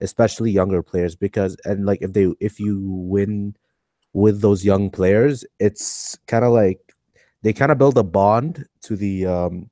especially 0.00 0.50
younger 0.50 0.82
players 0.82 1.16
because 1.16 1.56
and 1.64 1.86
like 1.86 2.00
if 2.02 2.12
they 2.12 2.32
if 2.40 2.60
you 2.60 2.80
win 2.82 3.54
with 4.12 4.40
those 4.40 4.64
young 4.64 4.90
players 4.90 5.44
it's 5.58 6.16
kind 6.26 6.44
of 6.44 6.52
like 6.52 6.88
they 7.42 7.52
kind 7.52 7.72
of 7.72 7.78
build 7.78 7.98
a 7.98 8.02
bond 8.02 8.66
to 8.82 8.96
the 8.96 9.26
um 9.26 9.70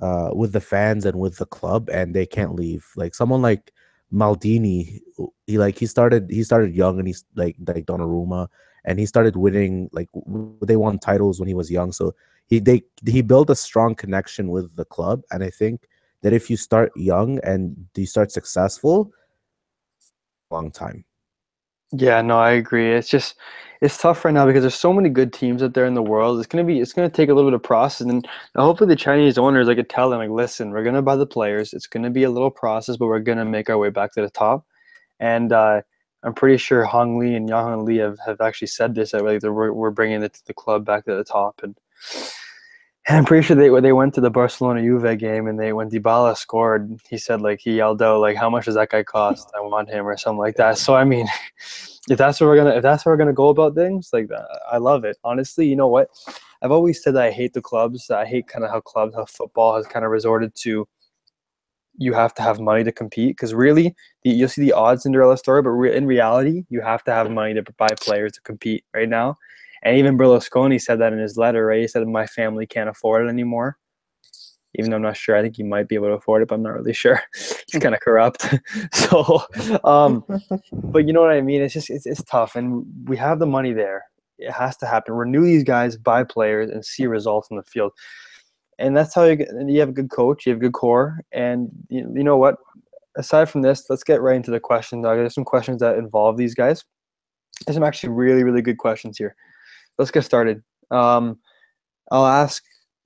uh 0.00 0.30
with 0.32 0.52
the 0.52 0.60
fans 0.60 1.04
and 1.04 1.18
with 1.18 1.36
the 1.38 1.46
club 1.46 1.88
and 1.90 2.14
they 2.14 2.26
can't 2.26 2.54
leave. 2.54 2.86
Like 2.96 3.14
someone 3.14 3.42
like 3.42 3.72
Maldini 4.12 5.00
he 5.46 5.58
like 5.58 5.78
he 5.78 5.86
started 5.86 6.30
he 6.30 6.42
started 6.42 6.74
young 6.74 6.98
and 6.98 7.06
he's 7.06 7.24
like 7.34 7.56
like 7.66 7.86
Donnarumma 7.86 8.48
and 8.84 8.98
he 8.98 9.06
started 9.06 9.36
winning 9.36 9.90
like 9.92 10.08
they 10.62 10.76
won 10.76 10.98
titles 10.98 11.40
when 11.40 11.48
he 11.48 11.54
was 11.54 11.70
young. 11.70 11.92
So 11.92 12.14
he 12.46 12.58
they 12.58 12.82
he 13.06 13.22
built 13.22 13.50
a 13.50 13.56
strong 13.56 13.94
connection 13.94 14.48
with 14.48 14.74
the 14.76 14.84
club 14.84 15.22
and 15.30 15.42
I 15.42 15.50
think 15.50 15.88
that 16.22 16.32
if 16.32 16.50
you 16.50 16.56
start 16.56 16.92
young 16.96 17.38
and 17.40 17.76
you 17.94 18.06
start 18.06 18.32
successful 18.32 19.12
long 20.50 20.70
time. 20.70 21.04
Yeah, 21.92 22.20
no, 22.22 22.38
I 22.38 22.52
agree. 22.52 22.92
It's 22.92 23.08
just 23.08 23.36
it's 23.80 23.98
tough 23.98 24.24
right 24.24 24.34
now 24.34 24.46
because 24.46 24.62
there's 24.62 24.74
so 24.74 24.92
many 24.92 25.08
good 25.08 25.32
teams 25.32 25.62
out 25.62 25.74
there 25.74 25.86
in 25.86 25.94
the 25.94 26.02
world. 26.02 26.38
It's 26.38 26.46
gonna 26.46 26.64
be 26.64 26.80
it's 26.80 26.92
gonna 26.92 27.10
take 27.10 27.28
a 27.28 27.34
little 27.34 27.50
bit 27.50 27.54
of 27.54 27.62
process, 27.62 28.06
and 28.06 28.26
hopefully 28.56 28.88
the 28.88 28.96
Chinese 28.96 29.38
owners 29.38 29.68
I 29.68 29.74
could 29.74 29.88
tell 29.88 30.10
them 30.10 30.18
like, 30.18 30.30
listen, 30.30 30.70
we're 30.70 30.84
gonna 30.84 31.02
buy 31.02 31.16
the 31.16 31.26
players. 31.26 31.72
It's 31.72 31.86
gonna 31.86 32.10
be 32.10 32.24
a 32.24 32.30
little 32.30 32.50
process, 32.50 32.96
but 32.96 33.06
we're 33.06 33.20
gonna 33.20 33.44
make 33.44 33.70
our 33.70 33.78
way 33.78 33.90
back 33.90 34.12
to 34.14 34.22
the 34.22 34.30
top. 34.30 34.66
And 35.20 35.52
uh, 35.52 35.82
I'm 36.24 36.34
pretty 36.34 36.56
sure 36.58 36.84
Hong 36.84 37.18
Lee 37.18 37.34
and 37.36 37.48
Yang 37.48 37.84
Li 37.84 37.96
have, 37.98 38.18
have 38.26 38.40
actually 38.40 38.68
said 38.68 38.94
this 38.94 39.12
that 39.12 39.24
like 39.24 39.42
we're 39.42 39.72
we're 39.72 39.90
bringing 39.90 40.20
the, 40.20 40.32
the 40.46 40.54
club 40.54 40.84
back 40.84 41.04
to 41.04 41.14
the 41.14 41.24
top, 41.24 41.60
and 41.62 41.78
and 43.08 43.18
I'm 43.18 43.24
pretty 43.24 43.46
sure 43.46 43.56
they 43.56 43.68
they 43.80 43.92
went 43.92 44.14
to 44.14 44.20
the 44.20 44.30
Barcelona 44.30 44.82
Juve 44.82 45.18
game 45.18 45.46
and 45.46 45.58
they 45.58 45.72
when 45.72 45.88
Dybala 45.90 46.36
scored, 46.36 47.00
he 47.08 47.18
said 47.18 47.40
like 47.40 47.60
he 47.60 47.76
yelled 47.76 48.02
out 48.02 48.20
like 48.20 48.36
how 48.36 48.50
much 48.50 48.64
does 48.64 48.74
that 48.74 48.90
guy 48.90 49.04
cost? 49.04 49.50
I 49.56 49.60
want 49.60 49.88
him 49.88 50.06
or 50.06 50.16
something 50.16 50.38
like 50.38 50.56
that. 50.56 50.76
So 50.78 50.96
I 50.96 51.04
mean, 51.04 51.28
if 52.08 52.18
that's 52.18 52.40
what 52.40 52.48
we're 52.48 52.56
gonna 52.56 52.74
if 52.76 52.82
that's 52.82 53.06
what 53.06 53.12
we're 53.12 53.16
gonna 53.16 53.32
go 53.32 53.48
about 53.48 53.76
things, 53.76 54.10
like 54.12 54.30
uh, 54.32 54.42
I 54.70 54.78
love 54.78 55.04
it. 55.04 55.18
Honestly, 55.22 55.68
you 55.68 55.76
know 55.76 55.86
what? 55.86 56.08
I've 56.62 56.72
always 56.72 57.02
said 57.02 57.14
that 57.14 57.22
I 57.22 57.30
hate 57.30 57.52
the 57.52 57.62
clubs. 57.62 58.10
I 58.10 58.24
hate 58.26 58.48
kind 58.48 58.64
of 58.64 58.70
how 58.70 58.80
clubs, 58.80 59.14
how 59.14 59.26
football 59.26 59.76
has 59.76 59.86
kind 59.86 60.04
of 60.04 60.10
resorted 60.10 60.54
to. 60.62 60.88
You 61.98 62.12
have 62.12 62.34
to 62.34 62.42
have 62.42 62.60
money 62.60 62.82
to 62.84 62.92
compete 62.92 63.36
because 63.36 63.54
really, 63.54 63.94
the, 64.22 64.30
you'll 64.30 64.48
see 64.48 64.62
the 64.62 64.72
odds 64.72 65.04
Cinderella 65.04 65.38
story, 65.38 65.62
but 65.62 65.70
re- 65.70 65.96
in 65.96 66.06
reality, 66.06 66.64
you 66.68 66.80
have 66.80 67.04
to 67.04 67.12
have 67.12 67.30
money 67.30 67.54
to 67.54 67.62
buy 67.78 67.88
players 68.00 68.32
to 68.32 68.40
compete 68.42 68.84
right 68.92 69.08
now. 69.08 69.36
And 69.86 69.98
even 69.98 70.18
Berlusconi 70.18 70.82
said 70.82 70.98
that 70.98 71.12
in 71.12 71.20
his 71.20 71.36
letter, 71.36 71.64
right? 71.64 71.80
He 71.80 71.86
said, 71.86 72.04
My 72.08 72.26
family 72.26 72.66
can't 72.66 72.88
afford 72.88 73.24
it 73.24 73.28
anymore. 73.28 73.78
Even 74.74 74.90
though 74.90 74.96
I'm 74.96 75.02
not 75.02 75.16
sure. 75.16 75.36
I 75.36 75.42
think 75.42 75.54
he 75.54 75.62
might 75.62 75.86
be 75.86 75.94
able 75.94 76.08
to 76.08 76.14
afford 76.14 76.42
it, 76.42 76.48
but 76.48 76.56
I'm 76.56 76.64
not 76.64 76.74
really 76.74 76.92
sure. 76.92 77.22
He's 77.34 77.80
kind 77.80 77.94
of 77.94 78.00
corrupt. 78.00 78.52
so, 78.92 79.44
um, 79.84 80.24
but 80.72 81.06
you 81.06 81.12
know 81.12 81.20
what 81.20 81.30
I 81.30 81.40
mean? 81.40 81.62
It's 81.62 81.72
just, 81.72 81.88
it's, 81.88 82.04
it's 82.04 82.24
tough. 82.24 82.56
And 82.56 82.84
we 83.08 83.16
have 83.18 83.38
the 83.38 83.46
money 83.46 83.72
there. 83.72 84.06
It 84.40 84.50
has 84.50 84.76
to 84.78 84.86
happen. 84.86 85.14
Renew 85.14 85.44
these 85.44 85.62
guys, 85.62 85.96
buy 85.96 86.24
players, 86.24 86.68
and 86.68 86.84
see 86.84 87.06
results 87.06 87.46
in 87.52 87.56
the 87.56 87.62
field. 87.62 87.92
And 88.80 88.96
that's 88.96 89.14
how 89.14 89.22
you 89.22 89.36
get, 89.36 89.50
you 89.68 89.78
have 89.78 89.90
a 89.90 89.92
good 89.92 90.10
coach, 90.10 90.46
you 90.46 90.50
have 90.50 90.58
a 90.58 90.64
good 90.64 90.72
core. 90.72 91.20
And 91.30 91.68
you, 91.88 92.12
you 92.12 92.24
know 92.24 92.36
what? 92.36 92.56
Aside 93.16 93.48
from 93.48 93.62
this, 93.62 93.88
let's 93.88 94.02
get 94.02 94.20
right 94.20 94.36
into 94.36 94.50
the 94.50 94.58
questions. 94.58 95.04
There's 95.04 95.32
some 95.32 95.44
questions 95.44 95.78
that 95.78 95.96
involve 95.96 96.36
these 96.36 96.56
guys. 96.56 96.84
There's 97.64 97.76
some 97.76 97.84
actually 97.84 98.10
really, 98.10 98.42
really 98.42 98.62
good 98.62 98.78
questions 98.78 99.16
here 99.16 99.36
let's 99.98 100.10
get 100.10 100.24
started. 100.24 100.62
Um, 100.90 101.38
I'll 102.10 102.26
ask. 102.26 102.62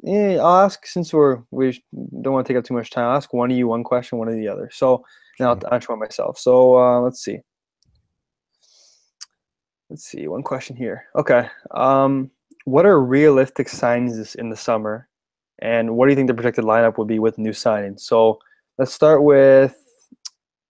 Eh, 0.06 0.36
I'll 0.36 0.64
ask 0.64 0.86
since 0.86 1.12
we're 1.12 1.42
we 1.50 1.82
don't 2.22 2.32
want 2.32 2.46
to 2.46 2.52
take 2.52 2.58
up 2.58 2.64
too 2.64 2.74
much 2.74 2.90
time. 2.90 3.04
I'll 3.04 3.16
ask 3.16 3.32
one 3.32 3.50
of 3.50 3.56
you 3.56 3.68
one 3.68 3.84
question, 3.84 4.18
one 4.18 4.28
of 4.28 4.34
the 4.34 4.48
other. 4.48 4.70
So 4.72 5.04
now 5.38 5.50
I'll 5.50 5.74
answer 5.74 5.92
one 5.92 6.00
myself. 6.00 6.38
So 6.38 6.76
uh, 6.76 7.00
let's 7.00 7.22
see. 7.22 7.38
Let's 9.90 10.04
see. 10.04 10.28
One 10.28 10.42
question 10.42 10.76
here. 10.76 11.04
Okay. 11.16 11.48
Um, 11.72 12.30
what 12.64 12.86
are 12.86 13.00
realistic 13.00 13.66
signings 13.66 14.34
in 14.36 14.50
the 14.50 14.56
summer, 14.56 15.08
and 15.60 15.96
what 15.96 16.06
do 16.06 16.10
you 16.12 16.16
think 16.16 16.28
the 16.28 16.34
projected 16.34 16.64
lineup 16.64 16.96
would 16.96 17.08
be 17.08 17.18
with 17.18 17.38
new 17.38 17.50
signings? 17.50 18.00
So 18.00 18.38
let's 18.78 18.92
start 18.92 19.22
with 19.22 19.76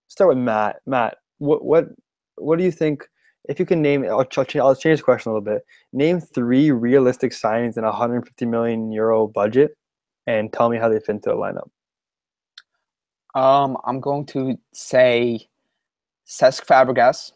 start 0.08 0.28
with 0.28 0.38
Matt. 0.38 0.80
Matt, 0.86 1.18
what 1.38 1.64
what 1.64 1.88
what 2.36 2.58
do 2.58 2.64
you 2.64 2.72
think? 2.72 3.06
If 3.50 3.58
you 3.58 3.66
can 3.66 3.82
name, 3.82 4.04
I'll, 4.04 4.20
I'll 4.20 4.76
change 4.76 4.98
the 4.98 5.02
question 5.02 5.30
a 5.30 5.34
little 5.34 5.40
bit. 5.40 5.66
Name 5.92 6.20
three 6.20 6.70
realistic 6.70 7.32
signings 7.32 7.76
in 7.76 7.82
a 7.82 7.88
150 7.88 8.46
million 8.46 8.92
euro 8.92 9.26
budget, 9.26 9.76
and 10.28 10.52
tell 10.52 10.70
me 10.70 10.78
how 10.78 10.88
they 10.88 11.00
fit 11.00 11.16
into 11.16 11.30
the 11.30 11.34
lineup. 11.34 11.68
Um, 13.34 13.76
I'm 13.84 13.98
going 13.98 14.24
to 14.26 14.56
say 14.72 15.48
Cesc 16.28 16.64
Fabregas. 16.64 17.32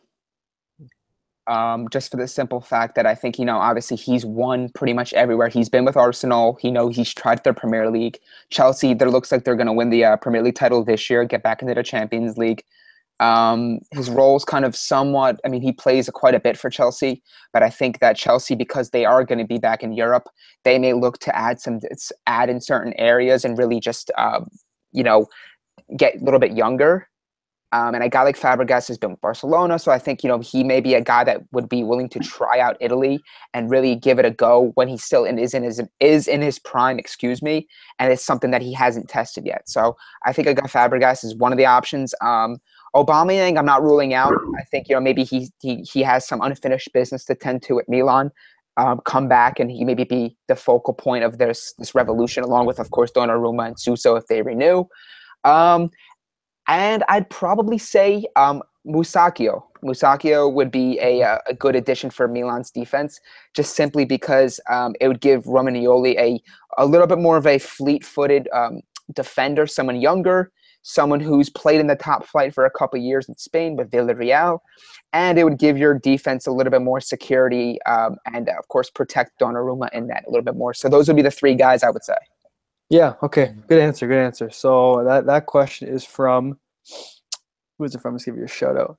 Um, 1.46 1.88
just 1.90 2.10
for 2.10 2.16
the 2.16 2.26
simple 2.26 2.62
fact 2.62 2.94
that 2.94 3.04
I 3.04 3.14
think 3.14 3.38
you 3.38 3.44
know, 3.44 3.58
obviously 3.58 3.98
he's 3.98 4.24
won 4.24 4.70
pretty 4.70 4.94
much 4.94 5.12
everywhere. 5.12 5.48
He's 5.48 5.68
been 5.68 5.84
with 5.84 5.96
Arsenal. 5.96 6.56
He 6.62 6.70
know 6.70 6.88
he's 6.88 7.12
tried 7.12 7.42
their 7.42 7.52
Premier 7.52 7.90
League. 7.90 8.18
Chelsea, 8.50 8.94
there 8.94 9.10
looks 9.10 9.30
like 9.32 9.44
they're 9.44 9.56
going 9.56 9.66
to 9.66 9.72
win 9.72 9.90
the 9.90 10.04
uh, 10.04 10.16
Premier 10.16 10.42
League 10.42 10.54
title 10.54 10.84
this 10.84 11.10
year, 11.10 11.24
get 11.24 11.42
back 11.42 11.60
into 11.60 11.74
the 11.74 11.82
Champions 11.82 12.38
League. 12.38 12.64
Um, 13.20 13.78
his 13.92 14.10
role 14.10 14.36
is 14.36 14.44
kind 14.44 14.64
of 14.64 14.74
somewhat, 14.74 15.40
I 15.44 15.48
mean, 15.48 15.62
he 15.62 15.72
plays 15.72 16.10
quite 16.12 16.34
a 16.34 16.40
bit 16.40 16.58
for 16.58 16.68
Chelsea, 16.68 17.22
but 17.52 17.62
I 17.62 17.70
think 17.70 18.00
that 18.00 18.16
Chelsea, 18.16 18.54
because 18.54 18.90
they 18.90 19.04
are 19.04 19.24
going 19.24 19.38
to 19.38 19.46
be 19.46 19.58
back 19.58 19.82
in 19.82 19.92
Europe, 19.92 20.28
they 20.64 20.78
may 20.78 20.94
look 20.94 21.18
to 21.20 21.36
add 21.36 21.60
some, 21.60 21.80
add 22.26 22.50
in 22.50 22.60
certain 22.60 22.92
areas 22.94 23.44
and 23.44 23.56
really 23.56 23.78
just, 23.78 24.10
um, 24.18 24.48
you 24.92 25.04
know, 25.04 25.26
get 25.96 26.20
a 26.20 26.24
little 26.24 26.40
bit 26.40 26.52
younger. 26.52 27.08
Um, 27.74 27.92
and 27.92 28.04
a 28.04 28.08
guy 28.08 28.22
like 28.22 28.38
Fabregas 28.38 28.86
has 28.86 28.98
been 28.98 29.10
with 29.10 29.20
Barcelona, 29.20 29.80
so 29.80 29.90
I 29.90 29.98
think 29.98 30.22
you 30.22 30.28
know 30.28 30.38
he 30.38 30.62
may 30.62 30.80
be 30.80 30.94
a 30.94 31.00
guy 31.00 31.24
that 31.24 31.40
would 31.50 31.68
be 31.68 31.82
willing 31.82 32.08
to 32.10 32.20
try 32.20 32.60
out 32.60 32.76
Italy 32.80 33.18
and 33.52 33.68
really 33.68 33.96
give 33.96 34.20
it 34.20 34.24
a 34.24 34.30
go 34.30 34.70
when 34.76 34.86
he 34.86 34.96
still 34.96 35.24
in, 35.24 35.40
is 35.40 35.54
in 35.54 35.64
his 35.64 35.82
is 35.98 36.28
in 36.28 36.40
his 36.40 36.60
prime. 36.60 37.00
Excuse 37.00 37.42
me, 37.42 37.66
and 37.98 38.12
it's 38.12 38.24
something 38.24 38.52
that 38.52 38.62
he 38.62 38.72
hasn't 38.72 39.08
tested 39.08 39.44
yet. 39.44 39.68
So 39.68 39.96
I 40.24 40.32
think 40.32 40.46
a 40.46 40.54
guy 40.54 40.68
Fabregas 40.68 41.24
is 41.24 41.34
one 41.34 41.50
of 41.50 41.58
the 41.58 41.66
options. 41.66 42.14
Um, 42.20 42.58
Aubameyang, 42.94 43.58
I'm 43.58 43.66
not 43.66 43.82
ruling 43.82 44.14
out. 44.14 44.34
I 44.56 44.62
think 44.62 44.88
you 44.88 44.94
know 44.94 45.00
maybe 45.00 45.24
he 45.24 45.50
he 45.60 45.82
he 45.82 46.02
has 46.02 46.26
some 46.26 46.40
unfinished 46.40 46.92
business 46.92 47.24
to 47.26 47.34
tend 47.34 47.62
to 47.64 47.78
at 47.78 47.88
Milan. 47.88 48.30
Um, 48.76 49.00
come 49.04 49.28
back 49.28 49.60
and 49.60 49.70
he 49.70 49.84
maybe 49.84 50.02
be 50.02 50.36
the 50.48 50.56
focal 50.56 50.94
point 50.94 51.22
of 51.22 51.38
this 51.38 51.74
this 51.78 51.94
revolution, 51.94 52.42
along 52.42 52.66
with 52.66 52.78
of 52.78 52.90
course 52.90 53.10
Donnarumma 53.12 53.68
and 53.68 53.78
Suso 53.78 54.16
if 54.16 54.26
they 54.26 54.42
renew. 54.42 54.84
Um, 55.44 55.90
and 56.66 57.04
I'd 57.08 57.28
probably 57.30 57.78
say 57.78 58.26
um, 58.36 58.62
Musacchio. 58.86 59.62
Musacchio 59.84 60.52
would 60.52 60.70
be 60.70 60.98
a, 61.00 61.38
a 61.46 61.54
good 61.54 61.76
addition 61.76 62.10
for 62.10 62.26
Milan's 62.26 62.70
defense, 62.70 63.20
just 63.54 63.76
simply 63.76 64.04
because 64.04 64.58
um, 64.70 64.94
it 65.00 65.08
would 65.08 65.20
give 65.20 65.44
Romagnoli 65.44 66.16
a 66.18 66.40
a 66.78 66.86
little 66.86 67.06
bit 67.06 67.18
more 67.18 67.36
of 67.36 67.46
a 67.46 67.58
fleet-footed 67.58 68.48
um, 68.52 68.80
defender, 69.12 69.66
someone 69.66 70.00
younger, 70.00 70.50
someone 70.84 71.18
who's 71.18 71.50
played 71.50 71.80
in 71.80 71.88
the 71.88 71.96
top 71.96 72.24
flight 72.26 72.54
for 72.54 72.64
a 72.64 72.70
couple 72.70 73.00
years 73.00 73.28
in 73.28 73.36
Spain 73.36 73.74
with 73.74 73.90
Villarreal, 73.90 74.60
and 75.12 75.38
it 75.38 75.44
would 75.44 75.58
give 75.58 75.76
your 75.76 75.98
defense 75.98 76.46
a 76.46 76.52
little 76.52 76.70
bit 76.70 76.82
more 76.82 77.00
security 77.00 77.82
um, 77.86 78.16
and, 78.32 78.48
of 78.50 78.68
course, 78.68 78.90
protect 78.90 79.40
Donnarumma 79.40 79.88
in 79.92 80.06
that 80.08 80.24
a 80.26 80.30
little 80.30 80.44
bit 80.44 80.56
more. 80.56 80.74
So 80.74 80.88
those 80.88 81.08
would 81.08 81.16
be 81.16 81.22
the 81.22 81.30
three 81.30 81.54
guys 81.54 81.82
I 81.82 81.90
would 81.90 82.04
say. 82.04 82.14
Yeah. 82.90 83.14
Okay. 83.22 83.54
Good 83.66 83.80
answer. 83.80 84.06
Good 84.06 84.18
answer. 84.18 84.50
So 84.50 85.02
that 85.04 85.26
that 85.26 85.46
question 85.46 85.88
is 85.88 86.04
from 86.04 86.58
who 87.78 87.84
is 87.84 87.94
it 87.94 88.00
from? 88.00 88.14
Let's 88.14 88.24
give 88.24 88.36
you 88.36 88.44
a 88.44 88.48
shout 88.48 88.76
out. 88.76 88.98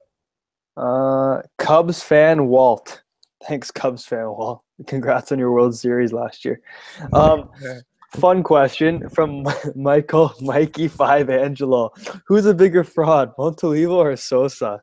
Uh, 0.75 1.41
Cubs 1.57 2.01
fan 2.01 2.47
Walt. 2.47 3.03
Thanks, 3.47 3.69
Cubs 3.71 4.05
fan 4.05 4.25
Walt. 4.25 4.63
Congrats 4.87 5.31
on 5.31 5.39
your 5.39 5.51
World 5.51 5.75
Series 5.75 6.11
last 6.11 6.43
year. 6.43 6.61
Um, 7.13 7.49
fun 8.15 8.43
question 8.43 9.09
from 9.09 9.45
Michael 9.75 10.33
Mikey 10.41 10.87
Five 10.87 11.29
Angelo. 11.29 11.91
Who's 12.27 12.45
a 12.45 12.53
bigger 12.53 12.83
fraud, 12.83 13.35
Montolivo 13.37 13.95
or 13.95 14.15
Sosa? 14.15 14.81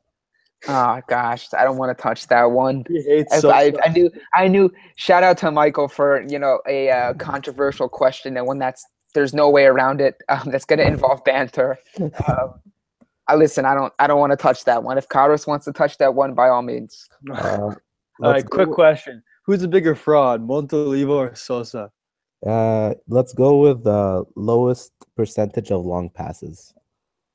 Oh 0.68 1.00
gosh, 1.08 1.48
I 1.58 1.64
don't 1.64 1.76
want 1.76 1.96
to 1.96 2.00
touch 2.00 2.28
that 2.28 2.44
one. 2.44 2.84
He 2.88 3.02
hates 3.02 3.32
I, 3.32 3.38
Sosa. 3.38 3.54
I, 3.54 3.72
I 3.84 3.88
knew, 3.88 4.10
I 4.34 4.48
knew. 4.48 4.70
Shout 4.96 5.22
out 5.22 5.38
to 5.38 5.50
Michael 5.50 5.88
for 5.88 6.22
you 6.28 6.38
know 6.38 6.60
a 6.68 6.90
uh, 6.90 7.14
controversial 7.14 7.88
question 7.88 8.36
and 8.36 8.46
one 8.46 8.58
that's 8.58 8.86
there's 9.14 9.34
no 9.34 9.50
way 9.50 9.64
around 9.64 10.00
it. 10.00 10.16
Um, 10.28 10.50
that's 10.50 10.64
going 10.64 10.78
to 10.78 10.86
involve 10.86 11.22
banter. 11.24 11.78
Um, 12.00 12.54
I 13.28 13.34
listen. 13.34 13.64
I 13.64 13.74
don't. 13.74 13.92
I 13.98 14.06
don't 14.06 14.18
want 14.18 14.30
to 14.30 14.36
touch 14.36 14.64
that 14.64 14.82
one. 14.82 14.96
If 14.98 15.08
Carlos 15.08 15.46
wants 15.46 15.66
to 15.66 15.72
touch 15.72 15.98
that 15.98 16.14
one, 16.14 16.32
by 16.34 16.48
all 16.48 16.62
means. 16.62 17.08
Uh, 17.30 17.74
All 18.22 18.42
quick 18.44 18.70
question. 18.70 19.22
Who's 19.44 19.62
a 19.62 19.68
bigger 19.68 19.94
fraud, 19.94 20.46
Montolivo 20.46 21.10
or 21.10 21.34
Sosa? 21.34 21.90
Uh, 22.46 22.94
let's 23.08 23.32
go 23.32 23.58
with 23.58 23.84
the 23.84 24.24
lowest 24.34 24.92
percentage 25.16 25.70
of 25.70 25.84
long 25.84 26.10
passes. 26.10 26.74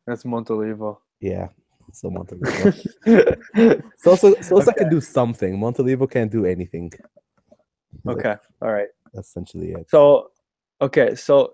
That's 0.05 0.23
Montolivo. 0.23 0.97
Yeah, 1.21 1.47
so 1.93 2.09
Montolivo. 2.09 3.83
Sosa, 3.97 4.43
Sosa 4.43 4.73
can 4.73 4.89
do 4.89 5.01
something. 5.01 5.57
Montolivo 5.57 6.09
can't 6.09 6.31
do 6.31 6.45
anything. 6.45 6.91
Like, 8.03 8.17
okay. 8.17 8.35
All 8.61 8.71
right. 8.71 8.87
that's 9.13 9.29
essentially 9.29 9.71
it. 9.71 9.89
So, 9.89 10.31
okay. 10.81 11.15
So, 11.15 11.53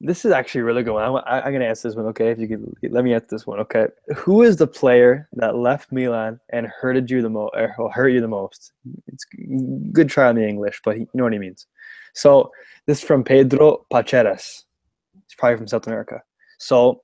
this 0.00 0.24
is 0.24 0.32
actually 0.32 0.62
a 0.62 0.64
really 0.64 0.82
good 0.82 0.94
one. 0.94 1.04
I'm, 1.04 1.16
I'm 1.26 1.50
going 1.50 1.60
to 1.60 1.66
answer 1.66 1.88
this 1.88 1.96
one. 1.96 2.06
Okay. 2.06 2.30
If 2.30 2.38
you 2.38 2.48
could 2.48 2.92
let 2.92 3.04
me 3.04 3.14
answer 3.14 3.26
this 3.30 3.46
one. 3.46 3.60
Okay. 3.60 3.86
Who 4.16 4.42
is 4.42 4.56
the 4.56 4.66
player 4.66 5.28
that 5.34 5.56
left 5.56 5.92
Milan 5.92 6.40
and 6.50 6.66
hurted 6.66 7.10
you 7.10 7.22
the 7.22 7.30
most, 7.30 7.52
or 7.54 7.90
hurt 7.92 8.08
you 8.08 8.20
the 8.20 8.28
most? 8.28 8.72
It's 9.06 9.24
good 9.92 10.08
try 10.08 10.28
on 10.28 10.36
the 10.36 10.46
English, 10.46 10.80
but 10.84 10.96
he, 10.96 11.02
you 11.02 11.08
know 11.14 11.24
what 11.24 11.32
he 11.32 11.38
means. 11.38 11.66
So, 12.14 12.50
this 12.86 12.98
is 12.98 13.04
from 13.04 13.24
Pedro 13.24 13.86
Pacheras. 13.92 14.64
He's 15.14 15.36
probably 15.38 15.58
from 15.58 15.68
South 15.68 15.86
America. 15.86 16.22
So, 16.58 17.02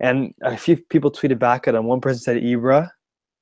and 0.00 0.32
a 0.42 0.56
few 0.56 0.76
people 0.76 1.10
tweeted 1.10 1.38
back 1.38 1.66
at 1.68 1.74
him. 1.74 1.84
One 1.86 2.00
person 2.00 2.20
said 2.20 2.42
Ibra, 2.42 2.90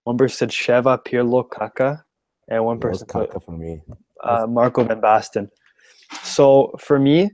one 0.04 0.16
person 0.16 0.36
said 0.36 0.50
Sheva 0.50 1.04
Pirlo 1.04 1.48
Kaka, 1.50 2.04
and 2.48 2.64
one 2.64 2.80
person 2.80 3.06
put 3.06 3.28
Kaka 3.30 3.40
for 3.40 3.52
me. 3.52 3.82
uh, 4.24 4.46
Marco 4.48 4.84
Van 4.84 5.00
Basten. 5.00 5.48
So 6.22 6.74
for 6.78 6.98
me, 6.98 7.30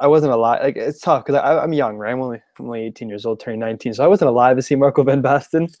I 0.00 0.06
wasn't 0.06 0.32
alive. 0.32 0.62
Like 0.62 0.76
it's 0.76 1.00
tough 1.00 1.24
because 1.24 1.40
I'm 1.44 1.72
young, 1.72 1.96
right? 1.96 2.12
I'm 2.12 2.20
only 2.20 2.40
I'm 2.58 2.66
only 2.66 2.84
18 2.86 3.08
years 3.08 3.26
old, 3.26 3.40
turning 3.40 3.60
19. 3.60 3.94
So 3.94 4.04
I 4.04 4.08
wasn't 4.08 4.28
alive 4.28 4.56
to 4.56 4.62
see 4.62 4.74
Marco 4.76 5.02
Van 5.02 5.22
Basten 5.22 5.72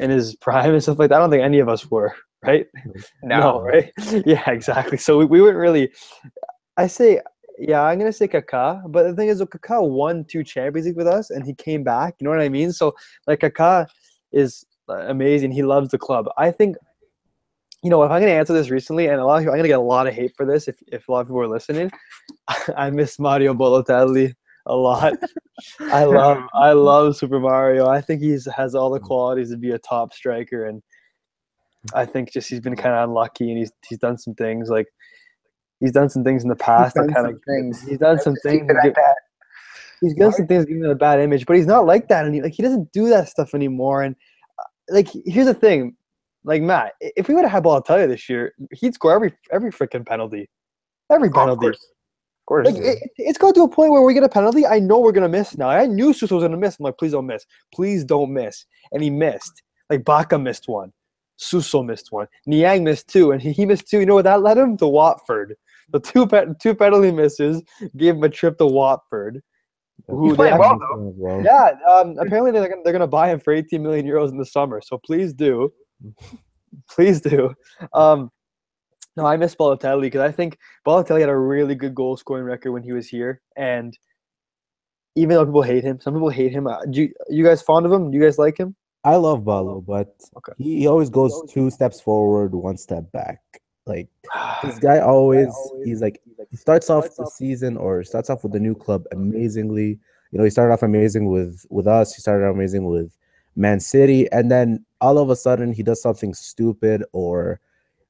in 0.00 0.10
his 0.10 0.34
prime 0.36 0.72
and 0.72 0.82
stuff 0.82 0.98
like 0.98 1.10
that. 1.10 1.16
I 1.16 1.18
don't 1.20 1.30
think 1.30 1.42
any 1.44 1.58
of 1.58 1.68
us 1.68 1.90
were, 1.90 2.14
right? 2.44 2.66
Now, 3.22 3.60
right? 3.60 3.92
Yeah, 4.26 4.48
exactly. 4.50 4.98
So 4.98 5.18
we, 5.18 5.24
we 5.24 5.40
weren't 5.40 5.58
really. 5.58 5.92
I 6.76 6.86
say, 6.86 7.20
yeah, 7.58 7.82
I'm 7.82 7.98
gonna 7.98 8.12
say 8.12 8.28
Kaká, 8.28 8.82
but 8.90 9.04
the 9.04 9.14
thing 9.14 9.28
is, 9.28 9.40
Kaká 9.42 9.88
won 9.88 10.24
two 10.24 10.42
Champions 10.42 10.86
League 10.86 10.96
with 10.96 11.06
us, 11.06 11.30
and 11.30 11.44
he 11.44 11.54
came 11.54 11.84
back. 11.84 12.14
You 12.18 12.24
know 12.24 12.30
what 12.30 12.40
I 12.40 12.48
mean? 12.48 12.72
So 12.72 12.94
like 13.26 13.40
Kaká 13.40 13.86
is 14.32 14.64
uh, 14.88 15.06
amazing. 15.08 15.52
He 15.52 15.62
loves 15.62 15.90
the 15.90 15.98
club. 15.98 16.26
I 16.36 16.50
think 16.50 16.76
you 17.82 17.90
know, 17.90 18.02
if 18.04 18.10
I'm 18.10 18.20
gonna 18.20 18.32
answer 18.32 18.52
this 18.52 18.70
recently, 18.70 19.08
and 19.08 19.20
a 19.20 19.24
lot 19.24 19.36
of 19.36 19.40
people, 19.42 19.52
I'm 19.52 19.58
gonna 19.58 19.68
get 19.68 19.78
a 19.78 19.82
lot 19.82 20.06
of 20.06 20.14
hate 20.14 20.34
for 20.36 20.46
this 20.46 20.68
if, 20.68 20.76
if 20.88 21.08
a 21.08 21.12
lot 21.12 21.20
of 21.20 21.26
people 21.26 21.40
are 21.40 21.48
listening. 21.48 21.90
I 22.76 22.90
miss 22.90 23.18
Mario 23.18 23.54
Balotelli 23.54 24.34
a 24.66 24.74
lot. 24.74 25.14
I 25.80 26.04
love 26.04 26.38
I 26.54 26.72
love 26.72 27.16
Super 27.16 27.40
Mario. 27.40 27.88
I 27.88 28.00
think 28.00 28.22
he's 28.22 28.46
has 28.56 28.74
all 28.74 28.90
the 28.90 29.00
qualities 29.00 29.50
to 29.50 29.56
be 29.56 29.72
a 29.72 29.78
top 29.78 30.12
striker, 30.12 30.66
and 30.66 30.82
I 31.94 32.06
think 32.06 32.32
just 32.32 32.48
he's 32.48 32.60
been 32.60 32.76
kind 32.76 32.94
of 32.94 33.08
unlucky, 33.08 33.50
and 33.50 33.58
he's 33.58 33.72
he's 33.88 33.98
done 33.98 34.18
some 34.18 34.34
things 34.34 34.68
like 34.70 34.86
he's 35.80 35.92
done 35.92 36.08
some 36.08 36.24
things 36.24 36.42
in 36.42 36.48
the 36.48 36.56
past 36.56 36.94
that 36.94 37.02
done 37.06 37.14
kind 37.14 37.26
some 37.26 37.34
of 37.34 37.40
things. 37.46 37.82
He's 37.82 37.98
done 37.98 38.18
some 38.20 38.36
things. 38.42 38.62
it 38.62 38.68
that 38.68 38.76
at 38.76 38.82
give- 38.84 38.94
that. 38.94 39.16
he's 40.00 40.14
done 40.14 40.32
some 40.32 40.46
things 40.46 40.64
giving 40.64 40.84
him 40.84 40.90
a 40.90 40.94
bad 40.94 41.20
image, 41.20 41.44
but 41.46 41.56
he's 41.56 41.66
not 41.66 41.86
like 41.86 42.08
that. 42.08 42.24
And 42.24 42.34
he, 42.34 42.40
like 42.42 42.52
he 42.52 42.62
doesn't 42.62 42.92
do 42.92 43.08
that 43.08 43.28
stuff 43.28 43.54
anymore. 43.54 44.02
And 44.02 44.14
uh, 44.58 44.64
like 44.90 45.08
here's 45.26 45.46
the 45.46 45.54
thing, 45.54 45.96
like 46.44 46.62
Matt, 46.62 46.92
if 47.00 47.28
we 47.28 47.34
would 47.34 47.44
have 47.44 47.52
had 47.52 47.64
Balotelli 47.64 48.06
this 48.06 48.28
year, 48.28 48.54
he'd 48.70 48.94
score 48.94 49.12
every 49.12 49.32
every 49.50 49.72
freaking 49.72 50.06
penalty, 50.06 50.48
every 51.10 51.30
penalty. 51.30 51.30
Of 51.30 51.34
penalty. 51.34 51.66
course. 51.66 51.88
Of 52.42 52.46
course. 52.46 52.66
Like 52.66 52.76
it, 52.76 53.10
it's 53.16 53.38
got 53.38 53.54
to 53.56 53.62
a 53.62 53.68
point 53.68 53.90
where 53.90 54.02
we 54.02 54.14
get 54.14 54.22
a 54.22 54.28
penalty. 54.28 54.66
I 54.66 54.78
know 54.78 55.00
we're 55.00 55.12
gonna 55.12 55.28
miss 55.28 55.58
now. 55.58 55.68
I 55.68 55.86
knew 55.86 56.12
Suso 56.12 56.36
was 56.36 56.44
gonna 56.44 56.56
miss. 56.56 56.78
I'm 56.78 56.84
like, 56.84 56.98
please 56.98 57.12
don't 57.12 57.26
miss. 57.26 57.44
Please 57.74 58.04
don't 58.04 58.32
miss. 58.32 58.66
And 58.92 59.02
he 59.02 59.10
missed. 59.10 59.62
Like 59.90 60.02
Bacca 60.04 60.40
missed 60.40 60.68
one. 60.68 60.92
Suso 61.42 61.82
missed 61.82 62.12
one. 62.12 62.26
Niang 62.46 62.84
missed 62.84 63.08
two, 63.08 63.32
and 63.32 63.42
he, 63.42 63.52
he 63.58 63.66
missed 63.66 63.88
two. 63.88 64.00
You 64.00 64.06
know 64.06 64.14
what 64.14 64.24
that 64.24 64.42
led 64.42 64.58
him 64.58 64.76
to 64.78 64.86
Watford. 64.86 65.56
The 65.90 66.00
two 66.00 66.26
pe- 66.26 66.46
two 66.60 66.74
penalty 66.74 67.10
misses 67.10 67.62
gave 67.96 68.14
him 68.14 68.22
a 68.24 68.28
trip 68.28 68.58
to 68.58 68.66
Watford. 68.66 69.42
Who 70.08 70.30
they 70.30 70.36
playing 70.36 70.58
well, 70.58 70.72
actually- 70.72 71.12
well. 71.16 71.42
yeah, 71.44 71.72
um, 71.88 72.16
apparently 72.18 72.50
they're 72.52 72.68
gonna, 72.68 72.82
they're 72.82 72.92
gonna 72.92 73.06
buy 73.06 73.28
him 73.30 73.38
for 73.40 73.52
18 73.52 73.82
million 73.82 74.06
euros 74.06 74.30
in 74.30 74.38
the 74.38 74.46
summer. 74.46 74.80
So 74.80 74.98
please 74.98 75.32
do, 75.32 75.72
please 76.90 77.20
do. 77.20 77.54
Um, 77.92 78.30
no, 79.16 79.26
I 79.26 79.36
miss 79.36 79.54
Balotelli 79.54 80.02
because 80.02 80.22
I 80.22 80.32
think 80.32 80.56
Balotelli 80.86 81.20
had 81.20 81.28
a 81.28 81.36
really 81.36 81.74
good 81.74 81.94
goal 81.94 82.16
scoring 82.16 82.44
record 82.44 82.72
when 82.72 82.82
he 82.82 82.92
was 82.92 83.06
here, 83.08 83.42
and 83.56 83.96
even 85.14 85.36
though 85.36 85.44
people 85.44 85.62
hate 85.62 85.84
him, 85.84 86.00
some 86.00 86.14
people 86.14 86.30
hate 86.30 86.52
him. 86.52 86.66
Uh, 86.66 86.78
do 86.90 87.02
you, 87.02 87.12
you 87.28 87.44
guys 87.44 87.60
fond 87.60 87.84
of 87.84 87.92
him? 87.92 88.10
Do 88.10 88.16
you 88.16 88.24
guys 88.24 88.38
like 88.38 88.56
him? 88.58 88.74
I 89.04 89.16
love 89.16 89.40
Balo, 89.40 89.76
oh, 89.76 89.80
but 89.80 90.14
Okay. 90.36 90.52
he, 90.58 90.80
he 90.80 90.86
always 90.86 91.10
goes 91.10 91.42
two 91.50 91.70
steps 91.70 92.00
forward, 92.00 92.54
one 92.54 92.76
step 92.76 93.10
back. 93.12 93.40
Like 93.86 94.08
this 94.62 94.78
guy 94.78 95.00
always 95.00 95.52
he's 95.84 96.00
like 96.00 96.20
he 96.50 96.56
starts 96.56 96.88
off 96.88 97.16
the 97.16 97.26
season 97.26 97.76
or 97.76 98.04
starts 98.04 98.30
off 98.30 98.42
with 98.44 98.52
the 98.52 98.60
new 98.60 98.74
club 98.74 99.04
amazingly. 99.12 99.98
You 100.30 100.38
know, 100.38 100.44
he 100.44 100.50
started 100.50 100.72
off 100.72 100.82
amazing 100.82 101.26
with 101.26 101.66
with 101.68 101.86
us. 101.86 102.14
He 102.14 102.20
started 102.20 102.46
off 102.46 102.54
amazing 102.54 102.84
with 102.84 103.16
Man 103.56 103.80
City, 103.80 104.30
and 104.30 104.50
then 104.50 104.84
all 105.00 105.18
of 105.18 105.30
a 105.30 105.36
sudden 105.36 105.72
he 105.72 105.82
does 105.82 106.00
something 106.00 106.32
stupid 106.32 107.02
or 107.12 107.60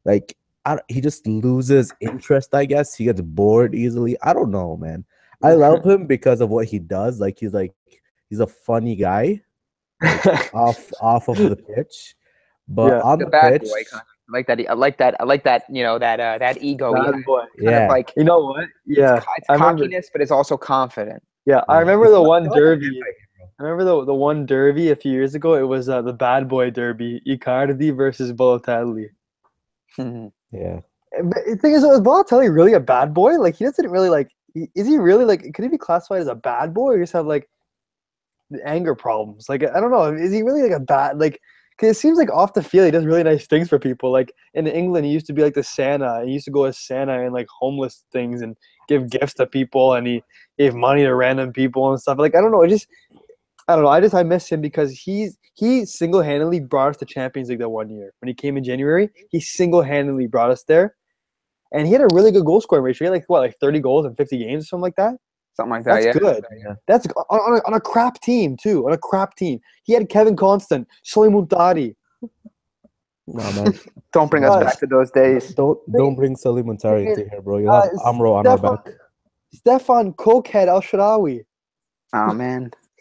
like 0.05 0.37
I, 0.67 0.79
he 0.89 1.01
just 1.01 1.27
loses 1.27 1.93
interest. 2.01 2.55
I 2.55 2.67
guess 2.67 2.95
he 2.95 3.05
gets 3.05 3.21
bored 3.21 3.75
easily. 3.75 4.17
I 4.23 4.33
don't 4.35 4.51
know, 4.51 4.77
man. 4.77 5.05
I 5.43 5.55
love 5.55 5.85
him 5.87 6.07
because 6.07 6.41
of 6.43 6.51
what 6.51 6.67
he 6.67 6.79
does. 6.79 7.19
Like 7.19 7.39
he's 7.39 7.55
like 7.55 7.73
he's 8.29 8.41
a 8.41 8.47
funny 8.47 8.95
guy 8.95 9.41
off 10.55 10.91
off 11.01 11.29
of 11.29 11.39
the 11.39 11.57
pitch, 11.57 12.15
but 12.69 12.89
Yeah. 12.93 13.01
on 13.01 13.19
the 13.19 13.25
the, 13.27 13.31
bad 13.31 13.61
pitch, 13.61 13.71
boy. 13.71 13.83
kind 13.91 14.01
of. 14.03 14.07
I 14.29 14.37
like 14.39 14.47
that. 14.47 14.71
I 14.71 14.73
like 14.75 14.97
that. 14.99 15.15
I 15.21 15.25
like 15.25 15.45
that. 15.45 15.65
You 15.69 15.83
know 15.83 15.99
that 15.99 16.19
uh, 16.21 16.39
that 16.39 16.63
ego. 16.63 16.93
Bad 16.95 17.25
boy. 17.25 17.41
Kind 17.41 17.49
yeah, 17.59 17.85
of 17.85 17.91
like 17.91 18.13
You 18.17 18.25
know 18.25 18.39
what? 18.39 18.69
Yeah, 18.87 19.17
it's, 19.17 19.27
it's 19.39 19.47
I 19.51 19.55
remember- 19.55 19.83
cockiness, 19.83 20.09
but 20.13 20.23
it's 20.23 20.31
also 20.31 20.57
confident. 20.57 21.23
yeah. 21.45 21.63
I 21.69 21.79
remember 21.81 22.09
the 22.11 22.23
one 22.23 22.45
it's 22.47 22.51
not 22.55 22.59
a 22.59 22.61
derby. 22.61 23.01
I 23.61 23.63
remember 23.65 23.85
the 23.85 24.05
the 24.07 24.15
one 24.15 24.47
derby 24.47 24.91
a 24.91 24.97
few 24.97 25.13
years 25.13 25.35
ago. 25.35 25.55
It 25.55 25.69
was 25.69 25.89
uh, 25.89 26.01
the 26.03 26.13
bad 26.15 26.49
boy 26.49 26.71
derby, 26.71 27.21
Icardi 27.29 27.95
versus 27.95 28.33
Balotelli. 28.33 29.07
Yeah, 30.53 30.81
But 31.23 31.39
the 31.47 31.57
thing 31.57 31.73
is, 31.73 31.83
was 31.83 32.01
Balotelli 32.01 32.55
really 32.55 32.73
a 32.75 32.81
bad 32.81 33.13
boy? 33.15 33.37
Like 33.39 33.55
he 33.57 33.65
doesn't 33.65 33.91
really 33.91 34.09
like. 34.11 34.29
Is 34.55 34.87
he 34.87 34.99
really 34.99 35.25
like? 35.25 35.43
Could 35.55 35.63
he 35.65 35.69
be 35.69 35.79
classified 35.79 36.21
as 36.21 36.27
a 36.29 36.35
bad 36.35 36.75
boy, 36.75 36.93
or 36.95 36.99
just 37.01 37.13
have 37.15 37.27
like 37.27 37.45
the 37.45 37.52
anger 38.65 38.95
problems? 38.95 39.49
Like 39.49 39.63
I 39.63 39.81
don't 39.81 39.91
know. 39.91 40.05
Is 40.05 40.33
he 40.33 40.43
really 40.43 40.63
like 40.63 40.73
a 40.73 40.81
bad 40.81 41.19
like? 41.19 41.41
It 41.81 41.95
seems 41.95 42.17
like 42.17 42.31
off 42.31 42.55
the 42.55 42.63
field 42.63 42.85
he 42.85 42.93
does 42.93 43.05
really 43.05 43.25
nice 43.25 43.47
things 43.47 43.69
for 43.69 43.79
people. 43.79 44.13
Like 44.13 44.33
in 44.55 44.69
England, 44.69 45.05
he 45.05 45.11
used 45.11 45.27
to 45.27 45.33
be 45.33 45.43
like 45.43 45.55
the 45.55 45.65
Santa. 45.65 46.23
He 46.25 46.33
used 46.33 46.45
to 46.45 46.53
go 46.53 46.65
as 46.65 46.79
Santa 46.79 47.25
and 47.25 47.33
like 47.33 47.49
homeless 47.49 48.05
things 48.13 48.41
and 48.41 48.57
give 48.89 49.11
gifts 49.11 49.35
to 49.35 49.47
people, 49.47 49.95
and 49.95 50.07
he 50.07 50.23
gave 50.59 50.75
money 50.75 51.03
to 51.03 51.15
random 51.15 51.53
people 51.53 51.91
and 51.91 52.01
stuff. 52.01 52.19
Like 52.19 52.37
I 52.37 52.41
don't 52.41 52.53
know. 52.53 52.63
I 52.63 52.69
just 52.69 52.87
I 53.69 53.75
don't 53.75 53.85
know. 53.85 53.91
I 53.91 54.01
just 54.01 54.15
I 54.15 54.23
miss 54.23 54.49
him 54.49 54.61
because 54.61 54.93
he's 54.93 55.37
he 55.55 55.85
single 55.85 56.23
handedly 56.23 56.61
brought 56.61 56.91
us 56.91 56.97
to 56.99 57.05
Champions 57.05 57.49
League 57.49 57.59
that 57.59 57.69
one 57.69 57.91
year 57.91 58.13
when 58.21 58.29
he 58.29 58.35
came 58.35 58.57
in 58.57 58.65
January. 58.65 59.11
He 59.31 59.41
single 59.41 59.83
handedly 59.83 60.27
brought 60.27 60.51
us 60.51 60.65
there, 60.65 60.97
and 61.73 61.87
he 61.87 61.93
had 61.93 62.03
a 62.03 62.15
really 62.15 62.33
good 62.33 62.45
goal 62.45 62.61
scoring 62.61 62.85
ratio. 62.85 63.07
He 63.07 63.13
had 63.13 63.21
like 63.21 63.29
what, 63.29 63.41
like 63.41 63.57
thirty 63.61 63.81
goals 63.81 64.07
in 64.07 64.15
fifty 64.15 64.39
games 64.39 64.65
or 64.65 64.67
something 64.67 64.83
like 64.83 64.97
that. 64.97 65.17
Something 65.55 65.71
like 65.71 65.85
that. 65.85 66.03
That's 66.03 66.07
yeah. 66.07 66.13
good. 66.13 66.45
yeah. 66.57 66.75
That's 66.87 67.07
on, 67.29 67.39
on, 67.39 67.59
a, 67.59 67.67
on 67.67 67.75
a 67.75 67.81
crap 67.81 68.21
team 68.21 68.57
too. 68.57 68.87
On 68.87 68.93
a 68.93 68.99
crap 68.99 69.35
team, 69.37 69.61
he 69.85 69.93
had 69.93 70.09
Kevin 70.09 70.37
Constant, 70.37 70.89
Sulley 71.03 71.29
Muntari. 71.29 71.95
No 73.27 73.53
man, 73.53 73.79
Don't 74.13 74.31
bring 74.31 74.45
us 74.45 74.51
Uh, 74.53 74.61
back 74.65 74.79
to 74.81 74.87
those 74.87 75.11
days. 75.11 75.55
don't 75.55 75.79
don't 75.93 76.17
bring 76.17 76.37
Sulley 76.37 76.63
Muntari 76.63 77.07
into 77.09 77.29
here, 77.31 77.41
bro. 77.41 77.59
You'll 77.59 77.73
have 77.73 77.91
uh, 78.05 78.09
Amro 78.09 78.33
on 78.35 78.47
our 78.47 78.59
back. 78.59 78.89
Stefan 79.55 80.13
Cokehead 80.15 80.69
El 80.69 80.81
Shaarawy. 80.81 81.45
Oh 82.15 82.33
man. 82.35 82.71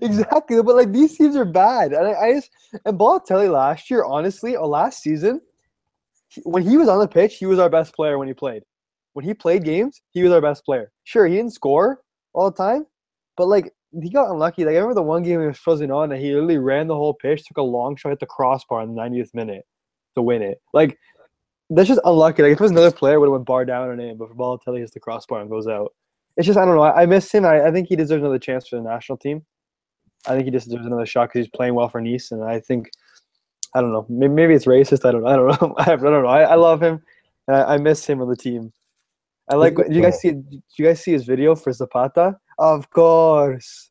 exactly, 0.00 0.62
but 0.62 0.76
like 0.76 0.92
these 0.92 1.16
teams 1.16 1.34
are 1.36 1.44
bad, 1.44 1.92
and 1.92 2.06
I, 2.06 2.12
I 2.12 2.32
just 2.34 2.50
and 2.84 2.98
Balotelli 2.98 3.50
last 3.50 3.90
year, 3.90 4.04
honestly, 4.04 4.56
or 4.56 4.66
last 4.66 5.02
season, 5.02 5.40
when 6.44 6.62
he 6.62 6.76
was 6.76 6.88
on 6.88 6.98
the 6.98 7.08
pitch, 7.08 7.36
he 7.36 7.46
was 7.46 7.58
our 7.58 7.68
best 7.70 7.94
player 7.94 8.18
when 8.18 8.28
he 8.28 8.34
played. 8.34 8.62
When 9.12 9.24
he 9.24 9.34
played 9.34 9.64
games, 9.64 10.00
he 10.10 10.22
was 10.22 10.32
our 10.32 10.40
best 10.40 10.64
player. 10.64 10.92
Sure, 11.04 11.26
he 11.26 11.36
didn't 11.36 11.52
score 11.52 12.00
all 12.32 12.50
the 12.50 12.56
time, 12.56 12.86
but 13.36 13.48
like 13.48 13.72
he 14.00 14.10
got 14.10 14.30
unlucky. 14.30 14.64
Like 14.64 14.72
I 14.72 14.76
remember 14.76 14.94
the 14.94 15.02
one 15.02 15.22
game 15.22 15.40
he 15.40 15.46
was 15.46 15.58
frozen 15.58 15.90
on, 15.90 16.12
and 16.12 16.20
he 16.20 16.32
literally 16.32 16.58
ran 16.58 16.86
the 16.86 16.94
whole 16.94 17.14
pitch, 17.14 17.44
took 17.44 17.56
a 17.56 17.62
long 17.62 17.96
shot 17.96 18.12
at 18.12 18.20
the 18.20 18.26
crossbar 18.26 18.82
in 18.82 18.94
the 18.94 19.00
90th 19.00 19.34
minute 19.34 19.64
to 20.14 20.22
win 20.22 20.42
it. 20.42 20.60
Like 20.72 20.98
that's 21.70 21.88
just 21.88 22.00
unlucky. 22.04 22.42
Like 22.42 22.52
if 22.52 22.60
it 22.60 22.62
was 22.62 22.70
another 22.70 22.92
player, 22.92 23.18
would 23.18 23.26
have 23.26 23.32
went 23.32 23.46
bar 23.46 23.64
down 23.64 23.90
on 23.90 24.00
him, 24.00 24.16
but 24.16 24.28
for 24.28 24.34
Balotelli 24.34 24.80
hits 24.80 24.92
the 24.92 25.00
crossbar 25.00 25.40
and 25.40 25.50
goes 25.50 25.66
out. 25.66 25.92
It's 26.36 26.46
just 26.46 26.58
I 26.58 26.64
don't 26.64 26.76
know. 26.76 26.82
I, 26.82 27.02
I 27.02 27.06
miss 27.06 27.32
him. 27.32 27.44
I, 27.44 27.66
I 27.66 27.72
think 27.72 27.88
he 27.88 27.96
deserves 27.96 28.22
another 28.22 28.38
chance 28.38 28.68
for 28.68 28.76
the 28.76 28.82
national 28.82 29.18
team. 29.18 29.44
I 30.26 30.34
think 30.34 30.44
he 30.44 30.50
just 30.50 30.68
deserves 30.68 30.86
another 30.86 31.06
shot 31.06 31.28
because 31.28 31.46
he's 31.46 31.56
playing 31.56 31.74
well 31.74 31.88
for 31.88 32.00
Nice, 32.00 32.30
and 32.30 32.44
I 32.44 32.60
think 32.60 32.90
I 33.74 33.80
don't 33.80 33.92
know. 33.92 34.06
Maybe, 34.08 34.32
maybe 34.32 34.54
it's 34.54 34.66
racist. 34.66 35.08
I 35.08 35.12
don't. 35.12 35.26
I 35.26 35.36
don't 35.36 35.60
know. 35.60 35.74
I 35.78 35.96
don't 35.96 36.02
know. 36.02 36.26
I, 36.26 36.42
I 36.42 36.54
love 36.54 36.82
him. 36.82 37.02
And 37.48 37.56
I, 37.56 37.74
I 37.74 37.78
miss 37.78 38.04
him 38.06 38.20
on 38.20 38.28
the 38.28 38.36
team. 38.36 38.72
I 39.50 39.54
like. 39.56 39.74
good 39.74 39.88
Do 39.88 39.96
you 39.96 40.02
guys 40.02 40.20
see? 40.20 40.32
Do 40.32 40.60
you 40.78 40.84
guys 40.86 41.02
see 41.02 41.12
his 41.12 41.24
video 41.24 41.54
for 41.54 41.72
Zapata? 41.72 42.36
Of 42.58 42.90
course, 42.90 43.90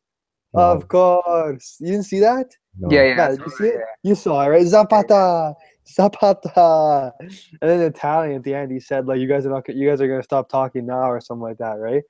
of 0.54 0.88
course. 0.88 1.78
You 1.80 1.92
didn't 1.94 2.06
see 2.06 2.20
that? 2.20 2.48
No. 2.78 2.90
Yeah, 2.92 3.04
yeah. 3.04 3.16
Yeah, 3.18 3.30
did 3.30 3.40
you 3.40 3.52
see 3.52 3.68
it? 3.68 3.82
You 4.04 4.16
saw 4.16 4.44
it, 4.44 4.48
right? 4.48 4.66
Zapata, 4.66 5.56
Zapata, 5.88 7.14
and 7.20 7.32
then 7.62 7.82
in 7.82 7.88
Italian 7.88 8.38
at 8.38 8.44
the 8.44 8.54
end, 8.54 8.72
he 8.72 8.80
said 8.80 9.06
like, 9.06 9.20
"You 9.20 9.28
guys 9.28 9.46
are 9.46 9.50
not. 9.50 9.68
You 9.68 9.90
guys 9.90 10.02
are 10.02 10.08
gonna 10.08 10.24
stop 10.24 10.50
talking 10.50 10.86
now," 10.86 11.10
or 11.10 11.20
something 11.20 11.44
like 11.44 11.58
that, 11.58 11.74
right? 11.80 12.04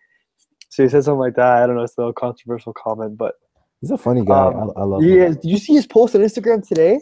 So 0.70 0.84
he 0.84 0.90
said 0.90 1.04
something 1.04 1.20
like 1.20 1.36
that. 1.36 1.64
I 1.64 1.68
don't 1.68 1.76
know. 1.76 1.84
It's 1.84 1.98
a 1.98 2.02
little 2.02 2.14
controversial 2.14 2.74
comment, 2.74 3.18
but 3.18 3.36
He's 3.82 3.92
a 3.92 3.98
funny 3.98 4.26
guy. 4.26 4.48
Um, 4.48 4.72
I, 4.76 4.82
I 4.82 4.84
love 4.84 5.04
he 5.04 5.14
him. 5.14 5.22
is. 5.22 5.38
Did 5.38 5.50
you 5.50 5.58
see 5.58 5.74
his 5.74 5.88
post 5.88 6.16
on 6.16 6.22
Instagram 6.22 6.68
today? 6.68 7.00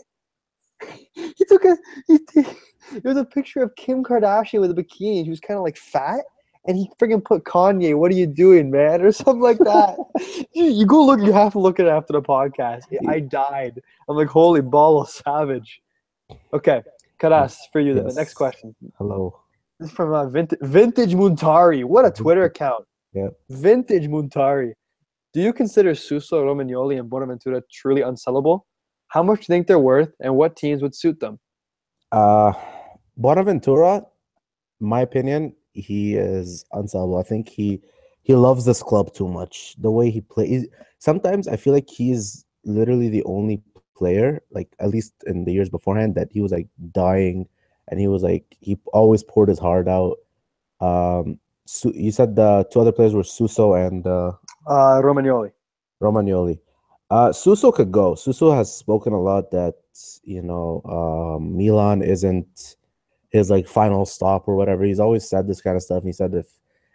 he 1.13 1.45
took 1.47 1.65
a. 1.65 1.75
He, 2.07 2.19
it 2.35 3.03
was 3.03 3.17
a 3.17 3.25
picture 3.25 3.61
of 3.61 3.75
Kim 3.75 4.03
Kardashian 4.03 4.61
with 4.61 4.71
a 4.71 4.73
bikini. 4.73 5.23
She 5.23 5.29
was 5.29 5.39
kind 5.39 5.57
of 5.57 5.63
like 5.63 5.77
fat, 5.77 6.23
and 6.67 6.77
he 6.77 6.89
freaking 6.99 7.23
put 7.23 7.43
Kanye. 7.43 7.95
What 7.95 8.11
are 8.11 8.15
you 8.15 8.27
doing, 8.27 8.69
man? 8.69 9.01
Or 9.07 9.11
something 9.11 9.41
like 9.41 9.57
that. 9.59 9.97
you, 10.53 10.85
go 10.85 11.05
look. 11.05 11.21
You 11.21 11.31
have 11.31 11.53
to 11.53 11.59
look 11.59 11.79
at 11.79 11.85
it 11.85 11.89
after 11.89 12.13
the 12.13 12.21
podcast. 12.21 12.83
I 13.07 13.19
died. 13.21 13.81
I'm 14.09 14.17
like, 14.17 14.27
holy 14.27 14.61
ball 14.61 15.01
of 15.01 15.09
savage. 15.09 15.81
Okay, 16.53 16.83
Karas, 17.19 17.55
for 17.71 17.79
you. 17.79 17.93
then. 17.93 18.07
The 18.07 18.13
next 18.13 18.33
question. 18.33 18.75
Hello. 18.97 19.39
This 19.79 19.89
is 19.89 19.95
from 19.95 20.13
uh, 20.13 20.27
Vintage, 20.27 20.59
Vintage 20.61 21.13
Muntari. 21.13 21.85
What 21.85 22.05
a 22.05 22.11
Twitter 22.11 22.43
account. 22.43 22.85
Yep. 23.13 23.33
Vintage 23.49 24.07
Muntari. 24.07 24.73
Do 25.33 25.41
you 25.41 25.53
consider 25.53 25.93
Suso, 25.93 26.43
Romagnoli, 26.43 26.99
and 26.99 27.09
Bonaventura 27.09 27.61
truly 27.71 28.01
unsellable? 28.01 28.61
How 29.09 29.23
much 29.23 29.39
do 29.39 29.43
you 29.43 29.47
think 29.47 29.67
they're 29.67 29.79
worth, 29.79 30.11
and 30.19 30.35
what 30.35 30.55
teams 30.55 30.81
would 30.81 30.95
suit 30.95 31.19
them? 31.19 31.39
Uh, 32.11 32.53
Bonaventura, 33.15 34.05
my 34.79 35.01
opinion, 35.01 35.53
he 35.77 36.15
is 36.15 36.65
unsellable. 36.73 37.19
I 37.19 37.23
think 37.23 37.49
he 37.49 37.81
he 38.23 38.35
loves 38.35 38.65
this 38.65 38.83
club 38.83 39.13
too 39.13 39.27
much. 39.27 39.75
The 39.79 39.91
way 39.91 40.09
he 40.09 40.21
plays. 40.21 40.67
Sometimes 40.99 41.47
I 41.47 41.55
feel 41.55 41.73
like 41.73 41.89
he's 41.89 42.45
literally 42.65 43.09
the 43.09 43.23
only 43.23 43.61
player, 43.95 44.41
like 44.51 44.67
at 44.79 44.89
least 44.89 45.13
in 45.25 45.45
the 45.45 45.53
years 45.53 45.69
beforehand, 45.69 46.15
that 46.15 46.29
he 46.31 46.41
was 46.41 46.51
like 46.51 46.67
dying, 46.91 47.47
and 47.87 47.99
he 47.99 48.07
was 48.07 48.23
like 48.23 48.43
he 48.59 48.77
always 48.93 49.23
poured 49.23 49.49
his 49.49 49.59
heart 49.59 49.87
out. 49.87 50.17
Um, 50.81 51.39
Su- 51.65 51.93
you 51.95 52.11
said 52.11 52.35
the 52.35 52.65
two 52.71 52.79
other 52.79 52.91
players 52.91 53.13
were 53.13 53.23
Suso 53.23 53.73
and 53.73 54.05
uh, 54.07 54.31
Uh, 54.65 55.01
Romagnoli. 55.01 55.51
Romagnoli. 56.01 56.59
Uh, 57.09 57.31
Suso 57.31 57.71
could 57.71 57.91
go. 57.91 58.15
Suso 58.15 58.51
has 58.51 58.73
spoken 58.73 59.13
a 59.13 59.21
lot 59.21 59.51
that 59.51 59.75
you 60.23 60.41
know 60.41 60.81
um, 60.85 61.57
Milan 61.57 62.01
isn't 62.01 62.76
his 63.29 63.49
like 63.49 63.67
final 63.67 64.05
stop 64.05 64.47
or 64.47 64.55
whatever. 64.55 64.83
He's 64.83 64.99
always 64.99 65.27
said 65.27 65.47
this 65.47 65.61
kind 65.61 65.75
of 65.75 65.83
stuff. 65.83 65.99
And 65.99 66.07
he 66.07 66.13
said 66.13 66.33
if 66.33 66.47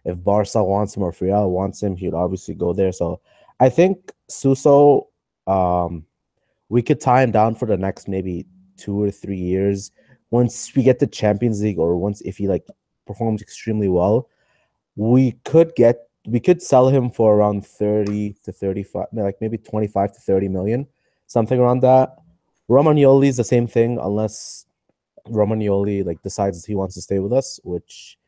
if 0.05 0.23
Barca 0.23 0.65
wants 0.65 0.97
him 0.97 1.03
or 1.03 1.15
Real 1.21 1.51
wants 1.51 1.83
him, 1.83 1.97
he'd 1.97 2.15
obviously 2.15 2.55
go 2.55 2.73
there. 2.73 2.93
So 2.93 3.21
I 3.61 3.69
think 3.69 4.13
Suso, 4.29 5.09
um, 5.47 6.05
we 6.69 6.83
could 6.83 7.01
tie 7.01 7.23
him 7.23 7.31
down 7.31 7.55
for 7.55 7.67
the 7.67 7.77
next 7.77 8.09
maybe 8.09 8.47
two 8.77 9.01
or 9.01 9.11
three 9.11 9.39
years. 9.39 9.93
Once 10.31 10.75
we 10.75 10.83
get 10.83 10.99
the 10.99 11.07
Champions 11.07 11.63
League 11.63 11.79
or 11.79 11.97
once 11.97 12.21
if 12.23 12.39
he 12.39 12.49
like 12.49 12.67
performs 13.07 13.43
extremely 13.43 13.89
well, 13.89 14.29
we 14.97 15.33
could 15.45 15.75
get 15.77 16.09
we 16.27 16.41
could 16.41 16.63
sell 16.63 16.89
him 16.89 17.11
for 17.11 17.35
around 17.35 17.67
30 17.67 18.37
to 18.45 18.53
35 18.53 19.07
like 19.13 19.37
maybe 19.41 19.59
25 19.59 20.13
to 20.13 20.21
30 20.21 20.49
million 20.49 20.87
something 21.27 21.59
around 21.59 21.81
that 21.81 22.17
romagnoli 22.71 23.27
is 23.27 23.37
the 23.37 23.45
same 23.45 23.67
thing 23.67 23.99
unless 24.01 24.67
romagnoli 25.29 26.05
like 26.05 26.21
decides 26.23 26.65
he 26.65 26.75
wants 26.75 26.95
to 26.95 27.03
stay 27.03 27.19
with 27.19 27.33
us 27.33 27.61
which 27.65 28.19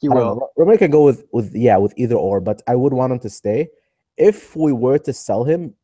He 0.00 0.08
will. 0.08 0.50
Romagnoli 0.58 0.78
can 0.78 0.90
go 0.90 1.04
with 1.04 1.24
with 1.32 1.54
yeah 1.54 1.76
with 1.76 1.94
either 1.96 2.14
or 2.16 2.40
but 2.40 2.60
i 2.66 2.74
would 2.74 2.92
want 2.92 3.12
him 3.12 3.18
to 3.20 3.30
stay 3.30 3.68
if 4.16 4.54
we 4.56 4.72
were 4.72 4.98
to 4.98 5.12
sell 5.12 5.44
him 5.44 5.74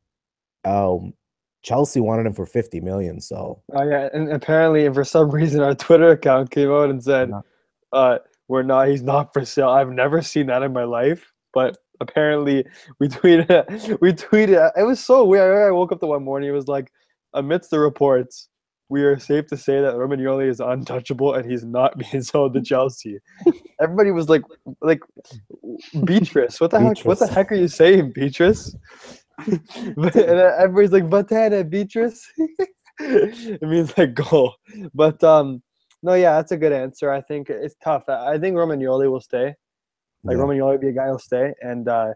um 0.65 1.15
chelsea 1.63 2.01
wanted 2.01 2.27
him 2.27 2.33
for 2.35 2.47
50 2.47 2.81
million 2.81 3.21
so 3.21 3.63
Oh 3.75 3.83
yeah, 3.89 4.09
and 4.13 4.31
apparently, 4.33 4.89
for 4.93 5.05
some 5.05 5.31
reason, 5.41 5.61
our 5.61 5.75
Twitter 5.75 6.11
account 6.11 6.51
came 6.51 6.71
out 6.71 6.91
and 6.91 7.03
said, 7.03 7.29
Yeah. 7.31 7.41
"Uh, 7.93 8.19
we're 8.49 8.63
not. 8.63 8.89
He's 8.89 9.03
not 9.03 9.33
for 9.33 9.45
sale." 9.45 9.69
I've 9.71 9.91
never 9.91 10.23
seen 10.23 10.47
that 10.47 10.63
in 10.63 10.73
my 10.73 10.85
life, 10.85 11.33
but 11.53 11.77
apparently, 12.01 12.65
we 13.01 13.09
tweeted. 13.17 13.99
We 14.01 14.13
tweeted. 14.13 14.71
It 14.77 14.85
was 14.85 15.01
so 15.05 15.25
weird. 15.25 15.67
I 15.69 15.71
woke 15.71 15.93
up 15.93 16.01
the 16.01 16.07
one 16.07 16.23
morning. 16.25 16.49
It 16.49 16.53
was 16.53 16.69
like, 16.69 16.91
amidst 17.35 17.71
the 17.71 17.79
reports, 17.81 18.48
we 18.89 19.03
are 19.03 19.19
safe 19.19 19.47
to 19.49 19.57
say 19.57 19.81
that 19.81 19.95
Romagnoli 19.95 20.49
is 20.49 20.61
untouchable 20.61 21.35
and 21.35 21.51
he's 21.51 21.65
not 21.65 21.99
being 22.11 22.23
sold 22.23 22.55
to 22.55 22.63
Chelsea. 22.63 23.19
Everybody 23.81 24.11
was 24.11 24.29
like, 24.29 24.43
like, 24.81 25.01
Beatrice, 26.05 26.61
what 26.61 26.71
the 26.71 26.81
heck? 26.81 27.01
What 27.01 27.19
the 27.19 27.27
heck 27.27 27.53
are 27.53 27.57
you 27.57 27.69
saying, 27.69 28.13
Beatrice? 28.13 28.75
but, 29.97 30.17
and 30.17 30.41
everybody's 30.41 30.93
like, 30.93 31.05
Batana, 31.05 31.69
Beatrice. 31.69 32.27
it 32.99 33.63
means 33.63 33.97
like 33.97 34.15
goal. 34.15 34.55
But 34.95 35.23
um, 35.23 35.63
no, 36.03 36.15
yeah, 36.15 36.37
that's 36.37 36.53
a 36.53 36.57
good 36.57 36.73
answer. 36.73 37.11
I 37.11 37.21
think 37.21 37.51
it's 37.51 37.77
tough. 37.83 38.05
I 38.09 38.35
I 38.35 38.39
think 38.39 38.57
Romagnoli 38.57 39.11
will 39.11 39.21
stay. 39.21 39.55
Like 40.25 40.37
yeah. 40.37 40.43
Romagnoli 40.43 40.73
would 40.73 40.81
be 40.81 40.89
a 40.89 40.93
guy 40.93 41.07
who'll 41.07 41.19
stay, 41.19 41.55
and 41.63 41.89
uh, 41.89 42.15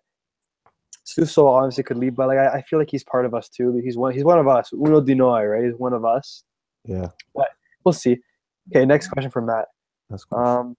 Suso 1.05 1.47
obviously 1.47 1.85
could 1.85 1.99
leave, 1.99 2.17
but 2.17 2.29
like 2.29 2.39
I, 2.39 2.59
I 2.59 2.63
feel 2.63 2.79
like 2.79 2.91
he's 2.91 3.05
part 3.05 3.27
of 3.27 3.35
us 3.35 3.49
too. 3.49 3.81
He's 3.85 3.97
one. 3.97 4.13
He's 4.13 4.25
one 4.25 4.39
of 4.39 4.49
us. 4.49 4.73
Uno 4.73 5.01
di 5.01 5.15
noi, 5.15 5.45
right? 5.45 5.65
He's 5.65 5.75
one 5.75 5.93
of 5.93 6.05
us. 6.05 6.45
Yeah 6.85 7.09
But 7.35 7.49
We'll 7.85 7.93
see. 7.93 8.19
Okay, 8.71 8.85
next 8.87 9.09
question 9.09 9.31
from 9.31 9.47
Matt. 9.47 9.67
that's 10.09 10.25
cool. 10.25 10.39
Um, 10.39 10.77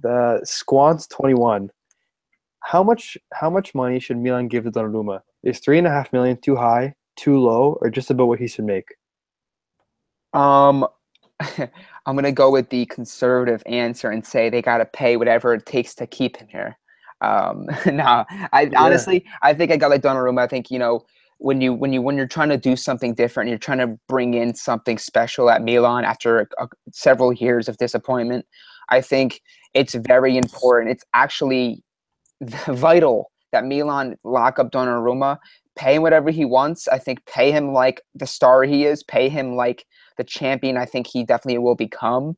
the 0.00 0.40
Squants 0.44 1.06
twenty 1.08 1.34
one. 1.34 1.70
How 2.60 2.82
much? 2.82 3.16
How 3.32 3.48
much 3.50 3.74
money 3.74 4.00
should 4.00 4.16
Milan 4.18 4.48
give 4.48 4.64
to 4.64 4.70
Donnarumma? 4.72 5.20
Is 5.44 5.60
three 5.60 5.78
and 5.78 5.86
a 5.86 5.90
half 5.90 6.12
million 6.12 6.36
too 6.40 6.56
high, 6.56 6.94
too 7.16 7.38
low, 7.40 7.78
or 7.80 7.88
just 7.88 8.10
about 8.10 8.26
what 8.26 8.38
he 8.40 8.48
should 8.48 8.64
make? 8.64 8.88
Um, 10.32 10.86
I'm 12.06 12.14
gonna 12.16 12.32
go 12.32 12.50
with 12.50 12.68
the 12.70 12.86
conservative 12.86 13.62
answer 13.66 14.10
and 14.10 14.24
say 14.26 14.50
they 14.50 14.62
gotta 14.62 14.84
pay 14.84 15.16
whatever 15.16 15.54
it 15.54 15.66
takes 15.66 15.94
to 15.96 16.06
keep 16.06 16.36
him 16.36 16.48
here. 16.48 16.76
Um, 17.20 17.66
no, 17.86 18.24
I 18.52 18.62
Yeah. 18.72 18.82
honestly, 18.82 19.24
I 19.42 19.54
think 19.54 19.70
I 19.72 19.76
got 19.76 19.90
like 19.90 20.02
Donnarumma. 20.02 20.40
I 20.40 20.46
think 20.46 20.70
you 20.70 20.78
know 20.78 21.04
when 21.40 21.60
you 21.62 21.72
when 21.74 21.92
you 21.92 22.02
when 22.02 22.16
you're 22.16 22.28
trying 22.28 22.50
to 22.50 22.58
do 22.58 22.76
something 22.76 23.14
different, 23.14 23.48
you're 23.48 23.58
trying 23.58 23.78
to 23.78 23.98
bring 24.08 24.34
in 24.34 24.54
something 24.54 24.98
special 24.98 25.50
at 25.50 25.62
Milan 25.62 26.04
after 26.04 26.40
a, 26.40 26.46
a- 26.64 26.68
several 26.92 27.32
years 27.32 27.68
of 27.68 27.78
disappointment. 27.78 28.46
I 28.90 29.00
think 29.00 29.40
it's 29.74 29.94
very 29.94 30.36
important. 30.36 30.92
It's 30.92 31.04
actually 31.14 31.82
vital 32.68 33.30
that 33.52 33.64
Milan 33.64 34.16
lock 34.24 34.58
up 34.58 34.70
Donnarumma, 34.72 35.38
pay 35.76 35.96
him 35.96 36.02
whatever 36.02 36.30
he 36.30 36.44
wants. 36.44 36.88
I 36.88 36.98
think 36.98 37.24
pay 37.26 37.52
him 37.52 37.72
like 37.72 38.02
the 38.14 38.26
star 38.26 38.62
he 38.64 38.84
is, 38.84 39.02
pay 39.02 39.28
him 39.28 39.56
like 39.56 39.86
the 40.18 40.24
champion 40.24 40.76
I 40.76 40.86
think 40.86 41.06
he 41.06 41.24
definitely 41.24 41.58
will 41.58 41.76
become, 41.76 42.36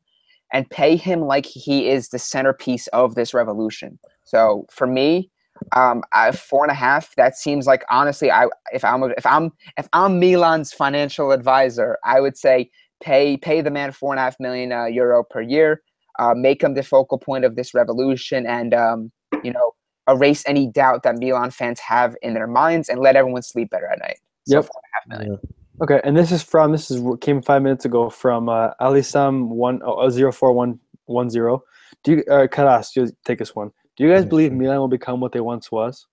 and 0.53 0.69
pay 0.69 0.95
him 0.95 1.21
like 1.21 1.45
he 1.45 1.89
is 1.89 2.09
the 2.09 2.19
centerpiece 2.19 2.87
of 2.87 3.15
this 3.15 3.33
revolution. 3.33 3.99
So 4.23 4.65
for 4.71 4.87
me, 4.87 5.29
um, 5.71 6.03
I, 6.11 6.31
four 6.31 6.63
and 6.63 6.71
a 6.71 6.75
half. 6.75 7.15
That 7.15 7.37
seems 7.37 7.67
like 7.67 7.83
honestly, 7.89 8.31
I 8.31 8.47
if 8.73 8.83
I'm 8.83 9.03
if 9.03 9.25
I'm 9.25 9.51
if 9.77 9.87
I'm 9.93 10.19
Milan's 10.19 10.73
financial 10.73 11.31
advisor, 11.31 11.97
I 12.03 12.19
would 12.19 12.37
say 12.37 12.69
pay 13.01 13.37
pay 13.37 13.61
the 13.61 13.71
man 13.71 13.91
four 13.91 14.13
and 14.13 14.19
a 14.19 14.23
half 14.23 14.39
million 14.39 14.71
uh, 14.71 14.85
euro 14.85 15.23
per 15.23 15.41
year. 15.41 15.81
Uh, 16.19 16.33
make 16.35 16.61
him 16.63 16.75
the 16.75 16.83
focal 16.83 17.17
point 17.17 17.43
of 17.43 17.55
this 17.55 17.73
revolution, 17.73 18.45
and 18.45 18.73
um, 18.73 19.11
you 19.43 19.51
know 19.51 19.73
erase 20.07 20.43
any 20.45 20.67
doubt 20.67 21.03
that 21.03 21.17
Milan 21.17 21.49
fans 21.49 21.79
have 21.79 22.15
in 22.21 22.33
their 22.33 22.47
minds, 22.47 22.89
and 22.89 22.99
let 22.99 23.15
everyone 23.15 23.41
sleep 23.41 23.69
better 23.69 23.87
at 23.87 23.99
night. 23.99 24.19
So 24.47 24.57
Yep. 24.57 24.65
four 24.65 24.81
and 24.83 24.91
a 24.91 25.15
half 25.15 25.19
million. 25.19 25.39
Yeah. 25.41 25.49
Okay, 25.81 26.01
and 26.03 26.15
this 26.15 26.31
is 26.31 26.43
from 26.43 26.71
this 26.71 26.91
is 26.91 27.01
came 27.21 27.41
five 27.41 27.63
minutes 27.63 27.85
ago 27.85 28.09
from 28.09 28.47
uh, 28.47 28.71
Alisam 28.79 29.47
one 29.47 29.81
oh, 29.83 30.09
zero 30.09 30.31
four 30.31 30.53
one 30.53 30.79
one 31.05 31.29
zero. 31.29 31.63
Do 32.03 32.13
you, 32.13 32.23
uh, 32.29 32.47
Karas, 32.47 32.95
you 32.95 33.09
take 33.25 33.39
this 33.39 33.55
one. 33.55 33.71
Do 33.95 34.03
you 34.03 34.13
guys 34.13 34.25
believe. 34.25 34.51
Milan 34.51 34.79
will 34.79 34.87
become 34.87 35.19
what 35.19 35.31
they 35.31 35.41
once 35.41 35.71
was? 35.71 36.07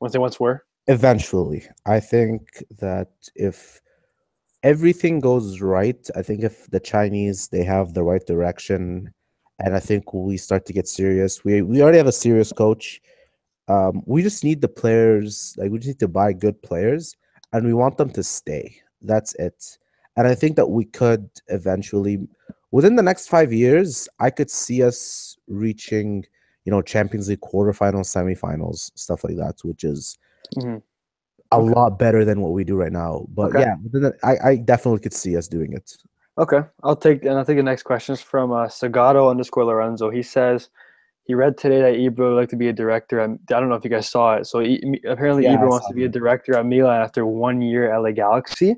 Once 0.00 0.12
they 0.12 0.18
once 0.18 0.40
were? 0.40 0.64
Eventually, 0.86 1.64
I 1.86 2.00
think 2.00 2.62
that 2.78 3.08
if 3.34 3.80
everything 4.62 5.20
goes 5.20 5.60
right, 5.60 6.08
I 6.16 6.22
think 6.22 6.42
if 6.42 6.66
the 6.70 6.80
Chinese 6.80 7.48
they 7.48 7.62
have 7.64 7.94
the 7.94 8.02
right 8.02 8.24
direction, 8.26 9.12
and 9.58 9.74
I 9.74 9.80
think 9.80 10.12
we 10.12 10.36
start 10.36 10.66
to 10.66 10.72
get 10.72 10.88
serious. 10.88 11.44
We 11.44 11.62
we 11.62 11.82
already 11.82 11.98
have 11.98 12.06
a 12.06 12.12
serious 12.12 12.52
coach. 12.52 13.00
Um, 13.68 14.02
we 14.06 14.22
just 14.22 14.44
need 14.44 14.60
the 14.60 14.68
players. 14.68 15.54
Like 15.58 15.70
we 15.70 15.78
just 15.78 15.88
need 15.88 16.00
to 16.00 16.08
buy 16.08 16.32
good 16.32 16.60
players, 16.62 17.16
and 17.52 17.66
we 17.66 17.74
want 17.74 17.96
them 17.96 18.10
to 18.10 18.22
stay. 18.22 18.80
That's 19.02 19.34
it. 19.34 19.78
And 20.16 20.26
I 20.26 20.34
think 20.34 20.56
that 20.56 20.66
we 20.66 20.84
could 20.84 21.30
eventually, 21.46 22.26
within 22.72 22.96
the 22.96 23.02
next 23.04 23.28
five 23.28 23.52
years, 23.52 24.08
I 24.18 24.30
could 24.30 24.50
see 24.50 24.82
us 24.82 25.36
reaching, 25.46 26.24
you 26.68 26.70
know, 26.70 26.82
Champions 26.82 27.30
League 27.30 27.40
quarterfinals, 27.40 28.12
semifinals, 28.14 28.90
stuff 28.94 29.24
like 29.24 29.36
that, 29.36 29.54
which 29.64 29.84
is 29.84 30.18
Mhm. 30.54 30.82
a 31.50 31.58
Okay. 31.58 31.72
lot 31.72 31.98
better 31.98 32.26
than 32.26 32.42
what 32.42 32.52
we 32.52 32.62
do 32.62 32.76
right 32.76 32.92
now. 32.92 33.26
But 33.34 33.56
Okay. 33.56 33.60
yeah, 33.60 34.10
I, 34.22 34.36
I 34.50 34.56
definitely 34.56 35.00
could 35.00 35.14
see 35.14 35.34
us 35.34 35.48
doing 35.48 35.72
it. 35.72 35.96
Okay, 36.36 36.60
I'll 36.82 36.94
take 36.94 37.24
and 37.24 37.38
I'll 37.38 37.44
take 37.46 37.56
the 37.56 37.62
next 37.62 37.84
question 37.84 38.12
is 38.12 38.20
from 38.20 38.52
uh, 38.52 38.66
Sagato 38.66 39.30
underscore 39.30 39.64
Lorenzo. 39.64 40.10
He 40.10 40.22
says 40.22 40.68
he 41.24 41.32
read 41.32 41.56
today 41.56 41.80
that 41.80 41.94
Ibra 41.98 42.28
would 42.28 42.36
like 42.36 42.50
to 42.50 42.56
be 42.56 42.68
a 42.68 42.72
director. 42.74 43.18
At, 43.18 43.30
I 43.30 43.58
don't 43.58 43.70
know 43.70 43.74
if 43.74 43.82
you 43.82 43.88
guys 43.88 44.06
saw 44.06 44.34
it. 44.34 44.46
So 44.46 44.58
he, 44.60 45.00
apparently 45.08 45.44
Yeah, 45.44 45.56
Ibra 45.56 45.70
wants 45.70 45.88
to 45.88 45.94
be 45.94 46.04
a 46.04 46.08
director 46.08 46.54
at 46.54 46.66
Milan 46.66 47.00
after 47.00 47.24
one 47.24 47.62
year 47.62 47.90
at 47.90 47.98
LA 47.98 48.10
Galaxy, 48.10 48.76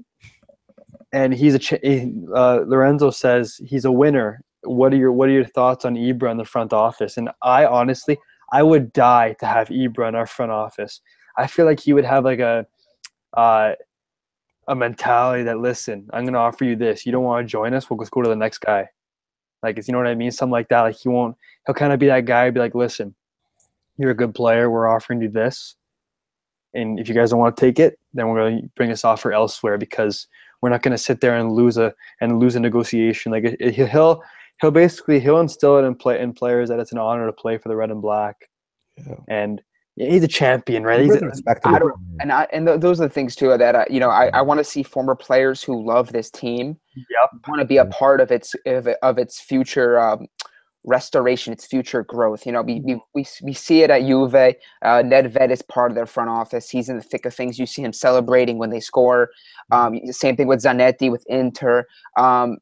and 1.13 1.35
he's 1.35 1.57
a 1.57 2.13
uh, 2.37 2.63
Lorenzo 2.69 3.11
says 3.11 3.61
he's 3.65 3.85
a 3.85 3.91
winner. 3.91 4.45
What 4.63 4.93
are 4.93 4.97
your 4.97 5.13
What 5.13 5.29
are 5.29 5.33
your 5.33 5.45
thoughts 5.45 5.85
on 5.85 5.95
Ibra 5.95 6.31
in 6.31 6.37
the 6.37 6.45
front 6.45 6.73
office? 6.73 7.17
And 7.17 7.31
I 7.43 7.65
honestly, 7.65 8.19
I 8.53 8.63
would 8.63 8.93
die 8.93 9.35
to 9.41 9.47
have 9.47 9.69
Ibra 9.69 10.09
in 10.09 10.15
our 10.15 10.27
front 10.27 10.53
office. 10.53 11.01
I 11.37 11.47
feel 11.47 11.67
like 11.67 11.81
he 11.81 11.93
would 11.93 12.05
have 12.05 12.25
like 12.25 12.41
a 12.41 12.67
uh, 13.35 13.73
a 14.69 14.75
mentality 14.75 15.43
that 15.45 15.59
listen, 15.59 16.09
I'm 16.13 16.25
gonna 16.25 16.39
offer 16.39 16.65
you 16.65 16.77
this. 16.77 17.07
You 17.07 17.13
don't 17.13 17.25
want 17.25 17.47
to 17.47 17.51
join 17.51 17.75
us? 17.75 17.89
We'll 17.89 17.99
just 17.99 18.13
go 18.13 18.23
to 18.23 18.29
the 18.29 18.37
next 18.37 18.59
guy. 18.59 18.89
Like, 19.63 19.77
you 19.77 19.93
know 19.93 19.99
what 19.99 20.07
I 20.07 20.15
mean? 20.15 20.31
Something 20.31 20.53
like 20.53 20.69
that. 20.69 20.83
Like 20.83 20.97
he 20.97 21.09
won't. 21.09 21.37
He'll 21.67 21.75
kind 21.75 21.93
of 21.93 21.99
be 21.99 22.07
that 22.07 22.25
guy. 22.25 22.51
Be 22.51 22.61
like, 22.61 22.75
listen, 22.75 23.15
you're 23.99 24.11
a 24.11 24.17
good 24.17 24.35
player. 24.35 24.71
We're 24.71 24.89
offering 24.89 25.21
you 25.21 25.29
this, 25.29 25.77
and 26.75 26.99
if 26.99 27.09
you 27.09 27.15
guys 27.15 27.31
don't 27.31 27.39
want 27.39 27.57
to 27.57 27.61
take 27.61 27.79
it, 27.79 27.99
then 28.15 28.29
we're 28.29 28.51
gonna 28.51 28.63
bring 28.77 28.91
this 28.91 29.05
offer 29.05 29.33
elsewhere 29.33 29.79
because 29.79 30.27
we're 30.61 30.71
not 30.71 30.83
gonna 30.83 30.99
sit 30.99 31.21
there 31.21 31.37
and 31.37 31.53
lose 31.53 31.77
a 31.77 31.95
and 32.21 32.39
lose 32.39 32.57
a 32.57 32.61
negotiation. 32.61 33.33
Like 33.33 33.57
he'll 33.61 34.23
he'll 34.61 34.71
basically 34.71 35.21
he'll 35.21 35.41
instill 35.41 35.79
it 35.79 35.83
in 35.85 35.95
play 35.95 36.21
in 36.21 36.33
players 36.33 36.69
that 36.69 36.79
it's 36.81 36.93
an 36.93 36.99
honor 36.99 37.27
to 37.27 37.33
play 37.33 37.59
for 37.59 37.69
the 37.69 37.77
red 37.77 37.91
and 37.91 38.03
black, 38.03 38.37
Yeah. 38.99 39.15
and 39.29 39.61
he's 39.97 40.23
a 40.23 40.29
champion, 40.29 40.85
right? 40.85 41.01
He's 41.01 41.11
Ibra's 41.11 41.23
a 41.23 41.27
a, 41.27 41.29
respectable 41.29 41.77
I 41.77 41.79
don't- 41.79 41.95
and 42.21 42.33
I 42.33 42.47
and 42.53 42.67
th- 42.67 42.81
those 42.81 43.01
are 43.01 43.09
the 43.09 43.13
things 43.15 43.35
too 43.37 43.57
that 43.57 43.77
I, 43.77 43.87
you 43.91 44.01
know 44.01 44.11
I, 44.11 44.29
I 44.35 44.43
want 44.43 44.59
to 44.59 44.65
see 44.65 44.83
former 44.83 45.15
players 45.15 45.63
who 45.63 45.85
love 45.87 46.13
this 46.13 46.31
team 46.31 46.79
Yep. 46.97 47.31
want 47.49 47.61
to 47.61 47.65
be 47.67 47.77
a 47.79 47.87
part 47.87 48.21
of 48.21 48.31
its 48.31 48.55
of, 48.67 48.87
of 49.03 49.19
its 49.19 49.41
future 49.41 49.99
um, 50.01 50.27
restoration, 50.85 51.53
its 51.53 51.67
future 51.67 52.03
growth. 52.05 52.47
You 52.47 52.53
know, 52.53 52.63
we 52.63 52.81
we, 52.81 52.95
we, 53.15 53.27
we 53.43 53.53
see 53.53 53.83
it 53.83 53.91
at 53.91 54.01
Juve. 54.03 54.35
Uh, 54.35 54.53
Nedved 54.83 55.51
is 55.51 55.61
part 55.63 55.91
of 55.91 55.95
their 55.95 56.07
front 56.07 56.31
office. 56.31 56.71
He's 56.71 56.89
in 56.89 56.97
the 56.97 57.03
thick 57.03 57.27
of 57.27 57.35
things. 57.35 57.59
You 57.59 57.67
see 57.67 57.83
him 57.83 57.93
celebrating 57.93 58.57
when 58.59 58.71
they 58.71 58.81
score. 58.81 59.29
Um, 59.73 60.01
same 60.11 60.37
thing 60.37 60.47
with 60.47 60.63
Zanetti 60.63 61.11
with 61.11 61.25
Inter. 61.29 61.87
Um, 62.17 62.59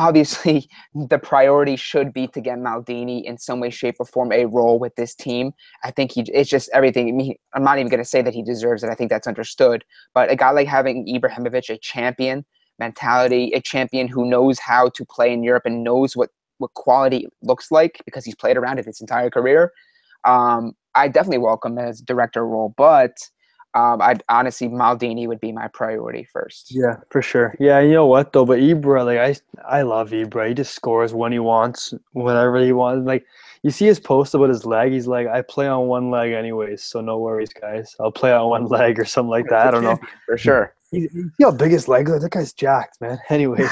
obviously, 0.00 0.68
the 0.94 1.18
priority 1.18 1.76
should 1.76 2.12
be 2.12 2.26
to 2.28 2.40
get 2.40 2.58
Maldini 2.58 3.22
in 3.24 3.38
some 3.38 3.60
way, 3.60 3.70
shape, 3.70 3.96
or 4.00 4.06
form 4.06 4.32
a 4.32 4.46
role 4.46 4.78
with 4.78 4.94
this 4.96 5.14
team. 5.14 5.52
I 5.84 5.90
think 5.90 6.12
he 6.12 6.22
it's 6.22 6.50
just 6.50 6.70
everything. 6.72 7.08
I 7.08 7.12
mean, 7.12 7.34
I'm 7.54 7.62
not 7.62 7.78
even 7.78 7.90
going 7.90 8.02
to 8.02 8.08
say 8.08 8.22
that 8.22 8.34
he 8.34 8.42
deserves 8.42 8.82
it. 8.82 8.90
I 8.90 8.94
think 8.94 9.10
that's 9.10 9.26
understood. 9.26 9.84
But 10.14 10.30
a 10.30 10.36
guy 10.36 10.50
like 10.50 10.68
having 10.68 11.06
Ibrahimovic, 11.06 11.68
a 11.70 11.78
champion 11.78 12.44
mentality, 12.78 13.52
a 13.54 13.60
champion 13.60 14.08
who 14.08 14.24
knows 14.24 14.58
how 14.58 14.88
to 14.88 15.04
play 15.04 15.32
in 15.32 15.42
Europe 15.42 15.64
and 15.66 15.84
knows 15.84 16.16
what 16.16 16.30
what 16.58 16.74
quality 16.74 17.26
looks 17.42 17.70
like 17.70 18.00
because 18.04 18.24
he's 18.24 18.34
played 18.34 18.56
around 18.56 18.78
it 18.78 18.84
his 18.84 19.00
entire 19.00 19.30
career. 19.30 19.72
Um, 20.24 20.72
I 20.94 21.08
definitely 21.08 21.38
welcome 21.38 21.78
him 21.78 21.86
as 21.86 22.00
director 22.00 22.46
role, 22.46 22.74
but 22.76 23.16
um, 23.74 24.02
I'd 24.02 24.22
honestly 24.28 24.68
Maldini 24.68 25.28
would 25.28 25.40
be 25.40 25.52
my 25.52 25.68
priority 25.68 26.24
first. 26.32 26.74
Yeah, 26.74 26.96
for 27.10 27.22
sure. 27.22 27.54
Yeah, 27.60 27.80
you 27.80 27.92
know 27.92 28.06
what 28.06 28.32
though? 28.32 28.44
But 28.44 28.58
Ibra, 28.58 29.04
like 29.04 29.18
I, 29.18 29.78
I 29.78 29.82
love 29.82 30.10
Ibra. 30.10 30.48
He 30.48 30.54
just 30.54 30.74
scores 30.74 31.14
when 31.14 31.32
he 31.32 31.38
wants, 31.38 31.94
whenever 32.12 32.58
he 32.64 32.72
wants. 32.72 33.06
Like 33.06 33.24
you 33.62 33.70
see 33.70 33.86
his 33.86 34.00
post 34.00 34.34
about 34.34 34.48
his 34.48 34.64
leg. 34.64 34.92
He's 34.92 35.06
like, 35.06 35.26
I 35.26 35.42
play 35.42 35.66
on 35.66 35.86
one 35.86 36.10
leg 36.10 36.32
anyways, 36.32 36.82
so 36.82 37.00
no 37.00 37.18
worries, 37.18 37.50
guys. 37.50 37.94
I'll 38.00 38.12
play 38.12 38.32
on 38.32 38.48
one 38.48 38.66
leg 38.68 38.98
or 38.98 39.04
something 39.04 39.30
like 39.30 39.48
that. 39.48 39.66
I 39.66 39.70
don't 39.70 39.84
know. 39.84 39.98
for 40.26 40.38
sure. 40.38 40.74
You 40.92 41.08
you 41.12 41.30
see 41.38 41.44
how 41.44 41.52
big 41.52 41.70
his 41.70 41.86
leg? 41.86 42.06
That 42.06 42.32
guy's 42.32 42.52
jacked, 42.52 43.00
man. 43.00 43.16
Anyways, 43.28 43.70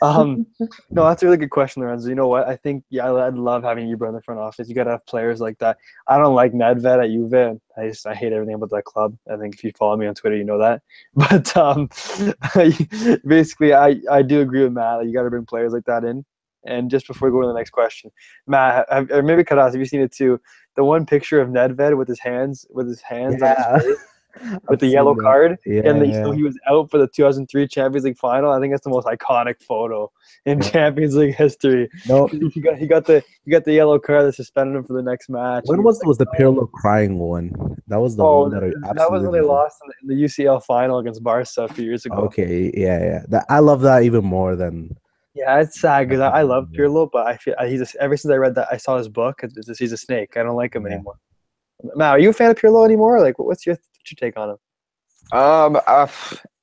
um, 0.00 0.46
no, 0.88 1.04
that's 1.04 1.22
a 1.22 1.26
really 1.26 1.36
good 1.36 1.50
question, 1.50 1.82
Lorenzo. 1.82 2.08
You 2.08 2.14
know 2.14 2.28
what? 2.28 2.48
I 2.48 2.56
think 2.56 2.82
yeah, 2.88 3.12
I'd 3.12 3.34
love 3.34 3.62
having 3.62 3.86
you 3.86 3.94
in 4.06 4.14
the 4.14 4.22
front 4.22 4.40
office. 4.40 4.70
You 4.70 4.74
gotta 4.74 4.92
have 4.92 5.04
players 5.04 5.38
like 5.38 5.58
that. 5.58 5.76
I 6.06 6.16
don't 6.16 6.34
like 6.34 6.54
Nedved 6.54 7.04
at 7.04 7.10
Juve. 7.10 7.60
I 7.76 7.88
just 7.88 8.06
I 8.06 8.14
hate 8.14 8.32
everything 8.32 8.54
about 8.54 8.70
that 8.70 8.84
club. 8.84 9.18
I 9.30 9.36
think 9.36 9.56
if 9.56 9.62
you 9.62 9.70
follow 9.78 9.98
me 9.98 10.06
on 10.06 10.14
Twitter, 10.14 10.38
you 10.38 10.44
know 10.44 10.56
that. 10.56 10.80
But 11.14 11.54
um, 11.58 11.90
basically, 13.26 13.74
I 13.74 14.00
I 14.10 14.22
do 14.22 14.40
agree 14.40 14.62
with 14.62 14.72
Matt. 14.72 15.04
You 15.04 15.12
got 15.12 15.24
to 15.24 15.30
bring 15.30 15.44
players 15.44 15.74
like 15.74 15.84
that 15.84 16.04
in. 16.04 16.24
And 16.68 16.90
just 16.90 17.06
before 17.06 17.28
we 17.28 17.32
go 17.32 17.40
to 17.42 17.48
the 17.48 17.54
next 17.54 17.70
question, 17.70 18.10
Matt, 18.46 18.86
have, 18.90 19.10
or 19.10 19.22
maybe 19.22 19.42
Karas, 19.44 19.72
have 19.72 19.76
you 19.76 19.86
seen 19.86 20.00
it 20.02 20.12
too? 20.12 20.40
The 20.76 20.84
one 20.84 21.06
picture 21.06 21.40
of 21.40 21.48
Nedved 21.48 21.96
with 21.96 22.08
his 22.08 22.20
hands 22.20 22.66
with 22.70 22.86
his 22.88 23.00
hands 23.00 23.42
on 23.42 23.48
Yeah. 23.48 23.78
his 23.78 23.84
face 23.86 23.96
with 24.68 24.78
the 24.80 24.86
yellow 24.86 25.14
that. 25.14 25.22
card 25.22 25.58
Yeah, 25.66 25.82
and 25.88 26.00
the, 26.02 26.06
yeah. 26.06 26.22
so 26.22 26.30
he 26.32 26.42
was 26.44 26.56
out 26.70 26.90
for 26.90 26.98
the 26.98 27.08
2003 27.08 27.66
Champions 27.66 28.04
League 28.04 28.18
final. 28.18 28.52
I 28.52 28.60
think 28.60 28.72
that's 28.72 28.84
the 28.84 28.90
most 28.90 29.06
iconic 29.06 29.60
photo 29.62 30.12
in. 30.44 30.60
Champions 30.60 31.16
League 31.16 31.34
history. 31.34 31.88
no, 32.06 32.26
He 32.28 32.60
got 32.60 32.76
he 32.76 32.86
got 32.86 33.06
the 33.06 33.24
he 33.44 33.50
got 33.50 33.64
the 33.64 33.72
yellow 33.72 33.98
card 33.98 34.26
that 34.26 34.34
suspended 34.34 34.76
him 34.76 34.84
for 34.84 34.92
the 34.92 35.02
next 35.02 35.28
match. 35.30 35.64
when 35.66 35.78
He 35.80 35.84
was 35.84 35.98
like, 35.98 36.06
was 36.06 36.18
the 36.18 36.26
Pirlo 36.38 36.70
crying 36.70 37.18
one? 37.18 37.50
That 37.88 38.00
was 38.00 38.14
the 38.16 38.22
Oh, 38.24 38.42
one 38.42 38.50
that 38.52 38.62
I 38.62 38.92
that 38.92 39.10
was 39.10 39.22
when 39.22 39.32
they 39.32 39.40
lost 39.40 39.78
in 39.82 39.88
the, 40.08 40.12
in 40.14 40.20
the 40.20 40.24
UCL 40.26 40.62
final 40.64 40.98
against 40.98 41.22
Barca 41.24 41.48
a 41.62 41.68
few 41.68 41.84
years 41.86 42.04
ago. 42.06 42.16
Okay, 42.28 42.70
yeah, 42.76 43.00
yeah. 43.02 43.22
That 43.28 43.46
I 43.48 43.58
love 43.60 43.80
that 43.80 44.02
even 44.04 44.24
more 44.24 44.54
than 44.54 44.94
Yeah, 45.38 45.60
it's 45.60 45.80
sad 45.80 46.08
because 46.08 46.20
I, 46.20 46.30
I 46.40 46.42
love. 46.42 46.68
Pirlo, 46.76 47.08
but 47.12 47.26
I 47.26 47.36
feel 47.36 47.54
he's 47.66 47.80
a, 47.94 48.02
ever 48.02 48.16
since 48.16 48.32
I 48.32 48.36
read 48.36 48.54
that 48.56 48.68
I 48.72 48.76
saw 48.76 48.98
his 48.98 49.08
book. 49.08 49.40
It's, 49.42 49.78
he's 49.78 49.92
a 49.92 49.96
snake. 49.96 50.36
I 50.36 50.42
don't 50.42 50.56
like 50.56 50.74
him 50.74 50.84
Yeah. 50.86 50.94
anymore. 50.94 51.16
Matt, 51.94 52.10
are 52.10 52.18
you 52.18 52.30
a 52.30 52.32
fan 52.32 52.50
of 52.50 52.56
Pirlo 52.56 52.84
anymore? 52.84 53.20
Like, 53.20 53.38
what's 53.38 53.64
your 53.64 53.76
what's 53.76 54.10
your 54.10 54.16
take 54.18 54.36
on 54.36 54.50
him? 54.50 54.56
Um, 55.38 55.80
uh, 55.86 56.08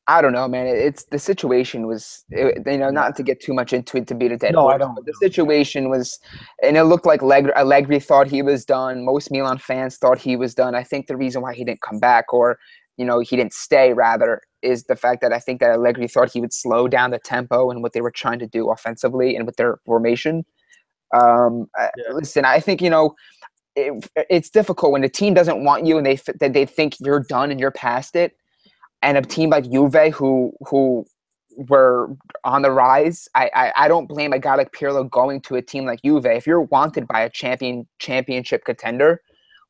I 0.08 0.22
don't 0.22 0.34
know, 0.34 0.48
man. 0.48 0.68
It's 0.68 1.06
the 1.06 1.18
situation 1.20 1.88
was, 1.88 2.26
it, 2.30 2.62
you 2.66 2.78
know, 2.78 2.90
not 2.92 3.16
to 3.16 3.24
get 3.24 3.42
too 3.42 3.54
much 3.54 3.74
into 3.74 3.98
it 3.98 4.08
to 4.08 4.16
beat 4.16 4.32
a 4.32 4.38
dead 4.38 4.54
No, 4.54 4.68
I 4.68 4.78
don't. 4.78 4.94
but 4.94 5.06
the 5.06 5.14
situation 5.20 5.90
was, 5.90 6.20
and 6.62 6.78
it 6.78 6.84
looked 6.84 7.06
like 7.08 7.22
Allegri, 7.24 7.52
Allegri 7.56 8.00
thought 8.00 8.28
he 8.28 8.42
was 8.42 8.66
done. 8.66 9.04
Most 9.06 9.32
Milan 9.32 9.58
fans 9.58 9.98
thought 9.98 10.20
he 10.20 10.36
was 10.36 10.54
done. 10.54 10.76
I 10.76 10.84
think 10.84 11.08
the 11.08 11.18
reason 11.18 11.42
why 11.42 11.54
he 11.54 11.64
didn't 11.64 11.82
come 11.82 12.00
back, 12.00 12.34
or 12.34 12.60
you 12.98 13.06
know, 13.06 13.20
he 13.20 13.36
didn't 13.36 13.54
stay, 13.54 13.94
rather, 13.94 14.42
is 14.62 14.84
the 14.86 14.96
fact 14.96 15.22
that 15.22 15.34
I 15.34 15.40
think 15.40 15.60
that 15.60 15.72
Allegri 15.72 16.08
thought 16.08 16.32
he 16.32 16.42
would 16.42 16.54
slow 16.54 16.88
down 16.88 17.12
the 17.12 17.20
tempo 17.20 17.70
and 17.70 17.84
what 17.84 17.94
they 17.94 18.02
were 18.02 18.12
trying 18.12 18.40
to 18.40 18.48
do 18.48 18.70
offensively 18.72 19.36
and 19.36 19.46
with 19.46 19.58
their 19.58 19.78
formation. 19.86 20.46
Um, 21.14 21.68
Yeah. 21.78 21.90
listen, 22.14 22.46
I 22.46 22.60
think 22.60 22.82
you 22.82 22.90
know. 22.90 23.16
It, 23.78 24.10
it's 24.30 24.50
difficult 24.50 24.94
when 24.94 25.02
the 25.02 25.10
team 25.10 25.34
doesn't 25.34 25.66
want 25.66 25.86
you 25.86 25.98
and 25.98 26.06
they 26.08 26.18
that 26.40 26.54
they 26.54 26.66
think 26.66 26.96
you're 27.02 27.20
done 27.20 27.52
and 27.52 27.60
you're 27.60 27.72
past 27.72 28.16
it 28.16 28.38
and 29.06 29.18
a 29.18 29.22
team 29.22 29.50
like 29.52 29.70
Juve 29.70 30.14
who 30.14 30.54
who 30.68 31.06
were 31.58 32.10
on 32.44 32.64
the 32.64 32.72
rise, 32.72 33.28
I, 33.36 33.50
I 33.54 33.74
I 33.78 33.88
don't 33.88 34.08
blame 34.08 34.34
a 34.34 34.40
guy 34.40 34.56
like 34.56 34.72
Pirlo 34.72 35.10
going 35.10 35.42
to 35.42 35.56
a 35.56 35.62
team 35.62 35.86
like 35.86 36.02
Juve. 36.04 36.26
If 36.26 36.48
you're 36.48 36.62
wanted 36.62 37.08
by 37.08 37.22
a 37.22 37.30
champion 37.30 37.88
championship 38.00 38.66
contender, 38.66 39.22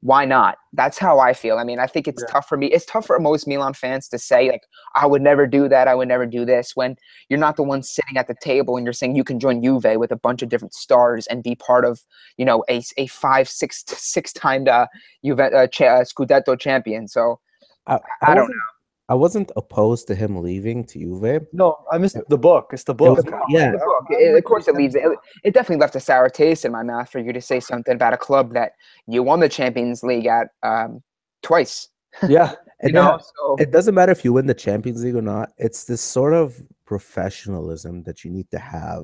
why 0.05 0.23
not? 0.23 0.59
That's 0.71 0.99
how 0.99 1.17
I 1.19 1.33
feel. 1.33 1.57
I 1.57 1.63
mean, 1.63 1.79
I 1.79 1.87
think 1.87 2.07
it's 2.07 2.21
Yeah. 2.21 2.33
tough 2.33 2.47
for 2.47 2.57
me. 2.57 2.67
It's 2.67 2.85
tough 2.85 3.07
for 3.07 3.17
most 3.19 3.47
Milan 3.47 3.73
fans 3.73 4.07
to 4.09 4.19
say 4.19 4.51
like, 4.51 4.61
I 4.95 5.07
would 5.07 5.23
never 5.23 5.47
do 5.47 5.67
that. 5.67 5.87
I 5.87 5.95
would 5.95 6.07
never 6.07 6.27
do 6.27 6.45
this 6.45 6.75
when 6.75 6.95
you're 7.27 7.39
not 7.39 7.55
the 7.55 7.63
one 7.63 7.81
sitting 7.81 8.15
at 8.15 8.27
the 8.27 8.35
table 8.39 8.77
and 8.77 8.85
you're 8.85 8.93
saying 8.93 9.15
you 9.15 9.23
can 9.23 9.39
join 9.39 9.63
Juve 9.63 9.97
with 9.97 10.11
a 10.11 10.15
bunch 10.15 10.43
of 10.43 10.49
different 10.49 10.75
stars 10.75 11.25
and 11.25 11.41
be 11.41 11.55
part 11.55 11.85
of, 11.85 12.03
you 12.37 12.45
know, 12.45 12.63
a, 12.69 12.83
a 12.97 13.07
five, 13.07 13.49
six, 13.49 13.83
six 13.87 14.31
time 14.31 14.67
uh, 14.69 14.85
Juve 15.25 15.39
uh, 15.39 15.65
cha- 15.69 15.85
uh, 15.85 16.03
Scudetto 16.03 16.59
champion. 16.59 17.07
So 17.07 17.39
I, 17.87 17.97
I 18.21 18.35
don't 18.35 18.43
wasn't, 18.43 18.61
I 19.07 19.13
wasn't 19.13 19.51
opposed 19.55 20.07
to 20.07 20.15
him 20.15 20.41
leaving 20.41 20.83
to 20.85 20.99
Juve. 20.99 21.45
No, 21.53 21.77
I 21.91 21.97
missed 21.99 22.17
the 22.27 22.37
book. 22.37 22.71
It's 22.73 22.83
the 22.85 22.93
book. 22.95 23.17
was- 23.17 23.25
yeah. 23.49 23.71
the 23.71 23.77
book. 23.77 24.05
It- 24.09 24.35
of 24.35 24.43
course, 24.43 24.67
it 24.67 24.75
leaves 24.75 24.95
it. 24.95 25.03
It 25.43 25.53
definitely 25.53 25.81
left 25.81 25.95
a 25.95 25.99
sour 25.99 26.27
taste 26.29 26.65
in 26.65 26.71
my 26.71 26.81
mouth 26.83 27.09
for 27.09 27.19
you 27.19 27.31
to 27.33 27.41
say 27.41 27.59
something 27.59 27.93
about 27.93 28.13
a 28.13 28.17
club 28.17 28.53
that 28.53 28.71
you 29.07 29.21
won 29.21 29.39
the 29.41 29.49
Champions 29.49 30.01
League 30.03 30.25
at 30.25 30.47
um, 30.63 31.03
twice. 31.43 31.89
Yeah, 32.29 32.51
You 32.51 32.57
And 32.81 32.93
know, 32.93 33.03
that- 33.17 33.25
so 33.37 33.55
it 33.59 33.71
doesn't 33.71 33.93
matter 33.93 34.11
if 34.11 34.23
you 34.25 34.33
win 34.33 34.47
the 34.47 34.53
Champions 34.53 35.03
League 35.03 35.15
or 35.15 35.21
not. 35.21 35.49
It's 35.57 35.83
this 35.83 36.01
sort 36.01 36.33
of 36.33 36.61
professionalism 36.85 38.03
that 38.03 38.23
you 38.23 38.31
need 38.31 38.49
to 38.51 38.59
have 38.59 39.03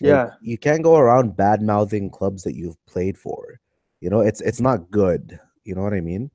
Like, 0.00 0.08
Yeah. 0.10 0.30
you 0.40 0.58
can't 0.58 0.82
go 0.82 0.96
around 0.96 1.36
bad 1.36 1.62
mouthing 1.62 2.10
clubs 2.10 2.42
that 2.44 2.54
you've 2.54 2.76
played 2.86 3.16
for. 3.16 3.60
You 4.00 4.10
know, 4.10 4.20
it's 4.20 4.40
it's 4.42 4.60
not 4.60 4.90
good. 4.90 5.38
You 5.64 5.74
know 5.74 5.82
what 5.82 5.94
I 5.94 6.00
mean? 6.00 6.30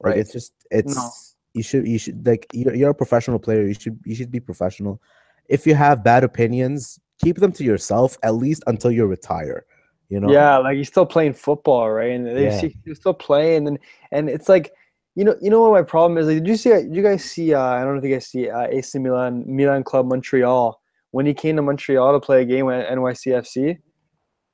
Like 0.00 0.12
Right. 0.12 0.18
it's 0.18 0.32
just 0.32 0.52
it's 0.70 1.31
you 1.54 1.62
should 1.62 1.86
you 1.86 1.98
should 1.98 2.26
like 2.26 2.46
you're, 2.52 2.74
you're 2.74 2.90
a 2.90 2.94
professional 2.94 3.38
player. 3.38 3.66
You 3.66 3.74
should 3.74 3.98
you 4.04 4.14
should 4.14 4.30
be 4.30 4.40
professional. 4.40 5.00
If 5.48 5.66
you 5.66 5.74
have 5.74 6.04
bad 6.04 6.24
opinions, 6.24 6.98
keep 7.22 7.36
them 7.36 7.52
to 7.52 7.64
yourself 7.64 8.16
at 8.22 8.34
least 8.34 8.62
until 8.66 8.90
you 8.90 9.06
retire. 9.06 9.64
You 10.08 10.20
know? 10.20 10.30
Yeah, 10.30 10.58
like 10.58 10.76
he's 10.76 10.88
still 10.88 11.06
playing 11.06 11.32
football, 11.32 11.90
right? 11.90 12.10
And 12.10 12.26
they 12.26 12.44
Yeah. 12.44 12.60
see 12.60 12.76
he's 12.84 12.98
still 12.98 13.14
playing, 13.14 13.66
and 13.66 13.78
and 14.10 14.28
it's 14.28 14.48
like, 14.48 14.72
you 15.14 15.24
know, 15.24 15.36
you 15.40 15.50
know 15.50 15.62
what 15.62 15.72
my 15.72 15.82
problem 15.82 16.18
is? 16.18 16.26
Like, 16.26 16.36
did 16.38 16.48
you 16.48 16.56
see? 16.56 16.70
Did 16.70 16.94
you 16.94 17.02
guys 17.02 17.24
see? 17.24 17.54
Uh, 17.54 17.62
I 17.62 17.82
don't 17.82 17.94
know 17.94 17.98
if 17.98 18.04
you 18.04 18.14
guys 18.14 18.26
see 18.26 18.50
uh, 18.50 18.66
AC 18.70 18.98
Milan, 18.98 19.44
Milan 19.46 19.84
Club 19.84 20.06
Montreal 20.06 20.78
when 21.12 21.26
he 21.26 21.34
came 21.34 21.56
to 21.56 21.62
Montreal 21.62 22.12
to 22.12 22.20
play 22.20 22.42
a 22.42 22.44
game 22.44 22.68
at 22.70 22.88
NYCFC. 22.90 23.78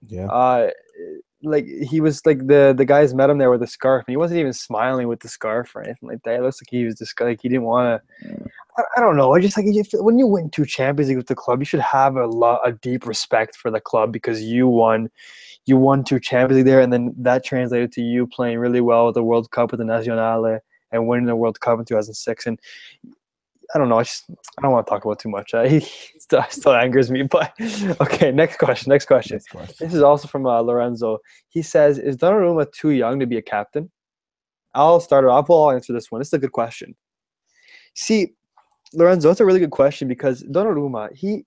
Yeah. 0.07 0.27
Uh, 0.27 0.71
like 1.43 1.67
he 1.67 2.01
was 2.01 2.25
like 2.27 2.47
the 2.47 2.75
the 2.77 2.85
guys 2.85 3.15
met 3.15 3.31
him 3.31 3.39
there 3.39 3.51
with 3.51 3.63
a 3.63 3.67
scarf, 3.67 4.05
and 4.07 4.13
he 4.13 4.17
wasn't 4.17 4.41
even 4.41 4.53
smiling 4.53 5.09
with 5.09 5.21
the 5.21 5.29
scarf 5.29 5.75
or 5.75 5.83
anything 5.83 6.09
like 6.09 6.23
that. 6.25 6.37
It 6.37 6.43
looks 6.43 6.61
like 6.61 6.69
he 6.71 6.85
was 6.85 6.97
just 6.97 7.21
like 7.21 7.41
he 7.41 7.49
didn't 7.49 7.65
want 7.65 8.03
to. 8.23 8.51
I, 8.77 8.83
I 8.97 9.01
don't 9.01 9.17
know. 9.17 9.35
I 9.35 9.41
just 9.41 9.57
like 9.57 9.67
if, 9.67 9.89
when 9.93 10.19
you 10.19 10.27
win 10.27 10.51
two 10.51 10.65
Champions 10.65 11.09
League 11.09 11.17
with 11.17 11.29
the 11.29 11.35
club, 11.35 11.61
you 11.61 11.65
should 11.65 11.81
have 11.81 12.17
a 12.17 12.27
lot 12.27 12.67
a 12.67 12.73
deep 12.73 13.07
respect 13.07 13.57
for 13.57 13.71
the 13.71 13.81
club 13.81 14.13
because 14.13 14.43
you 14.43 14.67
won, 14.67 15.11
you 15.67 15.77
won 15.77 16.03
two 16.03 16.19
Champions 16.19 16.59
League 16.59 16.67
there, 16.67 16.81
and 16.81 16.93
then 16.93 17.15
that 17.17 17.45
translated 17.45 17.93
to 17.93 18.03
you 18.03 18.27
playing 18.27 18.59
really 18.59 18.81
well 18.81 19.07
with 19.07 19.15
the 19.15 19.23
World 19.23 19.51
Cup 19.51 19.71
with 19.71 19.79
the 19.79 19.85
Nazionale 19.85 20.61
and 20.91 21.07
winning 21.07 21.27
the 21.27 21.37
World 21.37 21.61
Cup 21.61 21.79
in 21.79 21.85
2006. 21.85 22.47
And 22.47 22.59
I 23.75 23.79
don't 23.79 23.89
know. 23.89 23.99
I 23.99 24.03
just 24.03 24.25
I 24.59 24.63
don't 24.63 24.73
want 24.73 24.87
to 24.87 24.91
talk 24.91 25.05
about 25.05 25.19
too 25.19 25.29
much. 25.29 25.53
Uh, 25.55 25.65
he 25.69 25.81
still, 26.19 26.45
still 26.51 26.75
angers 26.75 27.11
me. 27.11 27.23
But 27.31 27.53
okay, 28.01 28.33
next 28.33 28.59
question. 28.59 28.91
Next 28.91 29.07
question. 29.07 29.37
Next 29.37 29.49
question. 29.49 29.77
This 29.79 29.95
is 29.95 30.03
also 30.03 30.29
from 30.29 30.47
uh, 30.47 30.61
Lorenzo. 30.61 31.19
He 31.49 31.63
says, 31.63 31.99
"Is 31.99 32.17
Donnarumma 32.17 32.71
too 32.73 32.91
young 32.91 33.21
to 33.21 33.27
be 33.27 33.37
a 33.37 33.43
captain?" 33.43 33.91
I'll 34.75 35.01
start 35.01 35.25
it 35.25 35.31
off. 35.31 35.49
Well, 35.49 35.65
I'll 35.65 35.73
answer 35.73 35.93
this 35.93 36.11
one. 36.11 36.21
This 36.21 36.29
is 36.29 36.35
a 36.35 36.39
good 36.39 36.53
question. 36.53 36.95
See, 37.95 38.35
Lorenzo, 38.95 39.29
that's 39.29 39.41
a 39.41 39.45
really 39.45 39.61
good 39.61 39.71
question 39.71 40.09
because 40.09 40.43
Donnarumma, 40.45 41.13
he, 41.15 41.45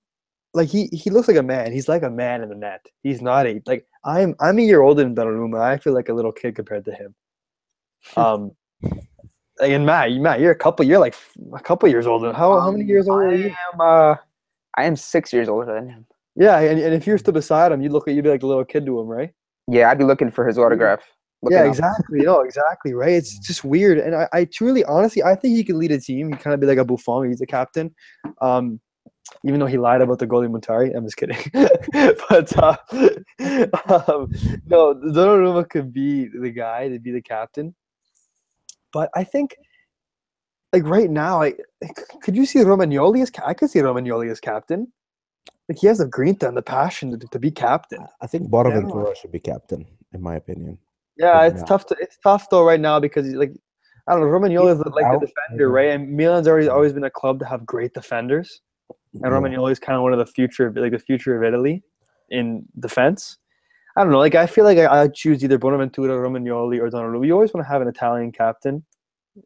like 0.53 0.67
he 0.67 0.88
he 0.91 1.09
looks 1.09 1.28
like 1.28 1.38
a 1.38 1.43
man. 1.43 1.72
He's 1.72 1.88
like 1.88 2.03
a 2.03 2.09
man 2.09 2.43
in 2.43 2.49
the 2.49 2.55
net. 2.55 2.86
He's 3.03 3.22
not 3.22 3.47
a 3.47 3.61
like 3.65 3.86
I'm 4.03 4.36
I'm 4.39 4.59
a 4.59 4.61
year 4.61 4.82
older 4.82 5.03
than 5.03 5.15
Donnarumma. 5.15 5.61
I 5.61 5.78
feel 5.78 5.93
like 5.93 6.09
a 6.09 6.13
little 6.13 6.32
kid 6.32 6.55
compared 6.55 6.86
to 6.86 6.93
him. 6.93 7.15
Um, 8.17 8.51
and 9.62 9.86
Matt, 9.86 10.12
Matt, 10.14 10.39
you're 10.39 10.51
a 10.51 10.55
couple. 10.55 10.86
You're 10.86 10.99
like 10.99 11.16
a 11.53 11.59
couple 11.59 11.88
years 11.89 12.07
older. 12.07 12.34
How 12.34 12.59
how 12.59 12.72
many 12.72 12.84
Um, 12.84 12.89
years 12.89 13.07
older 13.07 13.28
are 13.28 13.32
I 13.32 13.36
you? 13.36 13.55
am, 13.74 13.82
uh, 13.82 14.16
I 14.78 14.84
am 14.86 14.95
six 14.95 15.32
years 15.34 15.49
older 15.49 15.74
than 15.74 15.89
him. 15.89 16.05
Yeah, 16.36 16.59
and, 16.59 16.80
and 16.80 16.93
if 16.93 17.05
you're 17.05 17.18
still 17.18 17.34
beside 17.34 17.72
him, 17.72 17.82
you'd 17.82 17.91
look 17.91 18.07
at 18.07 18.14
you'd 18.14 18.24
be 18.24 18.30
like 18.30 18.43
a 18.43 18.47
little 18.47 18.66
kid 18.66 18.86
to 18.86 18.99
him, 18.99 19.07
right? 19.07 19.32
Yeah, 19.68 19.89
I'd 19.89 19.97
be 19.97 20.03
looking 20.05 20.32
for 20.32 20.45
his 20.47 20.57
autograph. 20.57 21.01
yeah, 21.49 21.64
exactly. 21.66 22.20
No, 22.22 22.41
exactly. 22.41 22.93
Right. 22.93 23.14
It's 23.14 23.38
just 23.39 23.64
weird, 23.64 23.97
and 23.99 24.16
I, 24.16 24.28
I 24.34 24.45
truly, 24.45 24.84
honestly, 24.86 25.24
I 25.24 25.36
think 25.36 25.55
he 25.55 25.64
could 25.64 25.76
lead 25.76 25.91
a 25.91 25.99
team. 25.99 26.30
He 26.30 26.38
kind 26.38 26.53
of 26.53 26.59
be 26.59 26.68
like 26.68 26.78
a 26.78 26.86
Buffon. 26.86 27.28
He's 27.30 27.41
a 27.41 27.45
captain. 27.45 27.93
Um, 28.41 28.80
even 29.45 29.59
though 29.59 29.66
he 29.68 29.78
lied 29.78 30.01
about 30.01 30.20
the 30.20 30.28
goalie 30.28 30.49
Muntari, 30.49 30.95
I'm 30.95 31.05
just 31.05 31.16
kidding. 31.18 31.38
but 32.30 32.57
uh, 32.57 32.76
um, 34.12 34.30
no, 34.66 34.93
Donnarumma 34.95 35.70
could 35.70 35.93
be 35.93 36.28
the 36.28 36.49
guy 36.49 36.89
to 36.89 36.99
be 36.99 37.12
the 37.12 37.22
captain. 37.22 37.74
But 38.94 39.10
I 39.16 39.24
think, 39.24 39.56
like 40.74 40.84
right 40.86 41.10
now, 41.10 41.39
like, 41.39 41.60
could 42.22 42.36
you 42.36 42.46
see 42.46 42.60
Romagnoli 42.60 43.22
as? 43.22 43.32
I 43.46 43.54
could 43.54 43.70
see 43.70 43.80
Romagnoli 43.80 44.32
as 44.32 44.39
captain. 44.39 44.92
Like 45.70 45.80
he 45.80 45.88
has 45.88 46.00
the 46.00 46.06
grinta 46.08 46.48
and 46.48 46.58
the 46.58 46.62
passion 46.62 47.18
to, 47.18 47.28
to 47.28 47.39
be 47.39 47.52
captain. 47.52 48.06
I 48.22 48.28
think 48.28 48.50
Bonaventura 48.50 49.16
should 49.16 49.32
be 49.32 49.39
captain, 49.39 49.86
in 50.14 50.22
my 50.22 50.36
opinion. 50.36 50.78
Yeah, 51.18 51.32
Right 51.32 51.52
it's 51.52 51.62
now. 51.62 51.68
tough 51.68 51.86
to 51.88 51.96
it's 52.00 52.18
tough 52.24 52.50
though 52.50 52.66
right 52.66 52.80
now 52.80 53.00
because 53.00 53.28
like 53.34 53.54
I 54.08 54.14
don't 54.14 54.22
know, 54.22 54.28
Romagnoli 54.28 54.74
is 54.74 54.80
like 54.80 55.06
out, 55.06 55.22
the 55.22 55.28
defender, 55.28 55.68
yeah. 55.68 55.74
right? 55.74 55.89
And 55.92 56.12
Milan's 56.12 56.48
already 56.48 56.68
always 56.68 56.94
been 56.94 57.04
a 57.04 57.10
club 57.10 57.39
to 57.39 57.46
have 57.46 57.66
great 57.66 57.94
defenders. 57.94 58.62
And 59.14 59.22
Yeah. 59.24 59.30
Romagnoli 59.30 59.72
is 59.72 59.80
kind 59.80 59.96
of 59.96 60.04
one 60.04 60.14
of 60.14 60.20
the 60.20 60.26
future 60.26 60.74
like 60.76 60.92
the 60.92 61.00
future 61.00 61.38
of 61.38 61.44
Italy 61.44 61.84
in 62.30 62.66
defense. 62.80 63.38
I 63.96 64.04
don't 64.04 64.12
know, 64.12 64.20
like 64.20 64.36
I 64.36 64.48
feel 64.48 64.64
like 64.64 64.78
I, 64.78 65.02
I'd 65.02 65.14
choose 65.14 65.44
either 65.44 65.58
Bonaventura, 65.58 66.14
Romagnoli, 66.16 66.80
or 66.80 66.89
Donnarumma. 66.89 67.26
You 67.26 67.34
always 67.34 67.54
want 67.54 67.66
to 67.66 67.72
have 67.72 67.82
an 67.82 67.88
Italian 67.88 68.32
captain. 68.32 68.84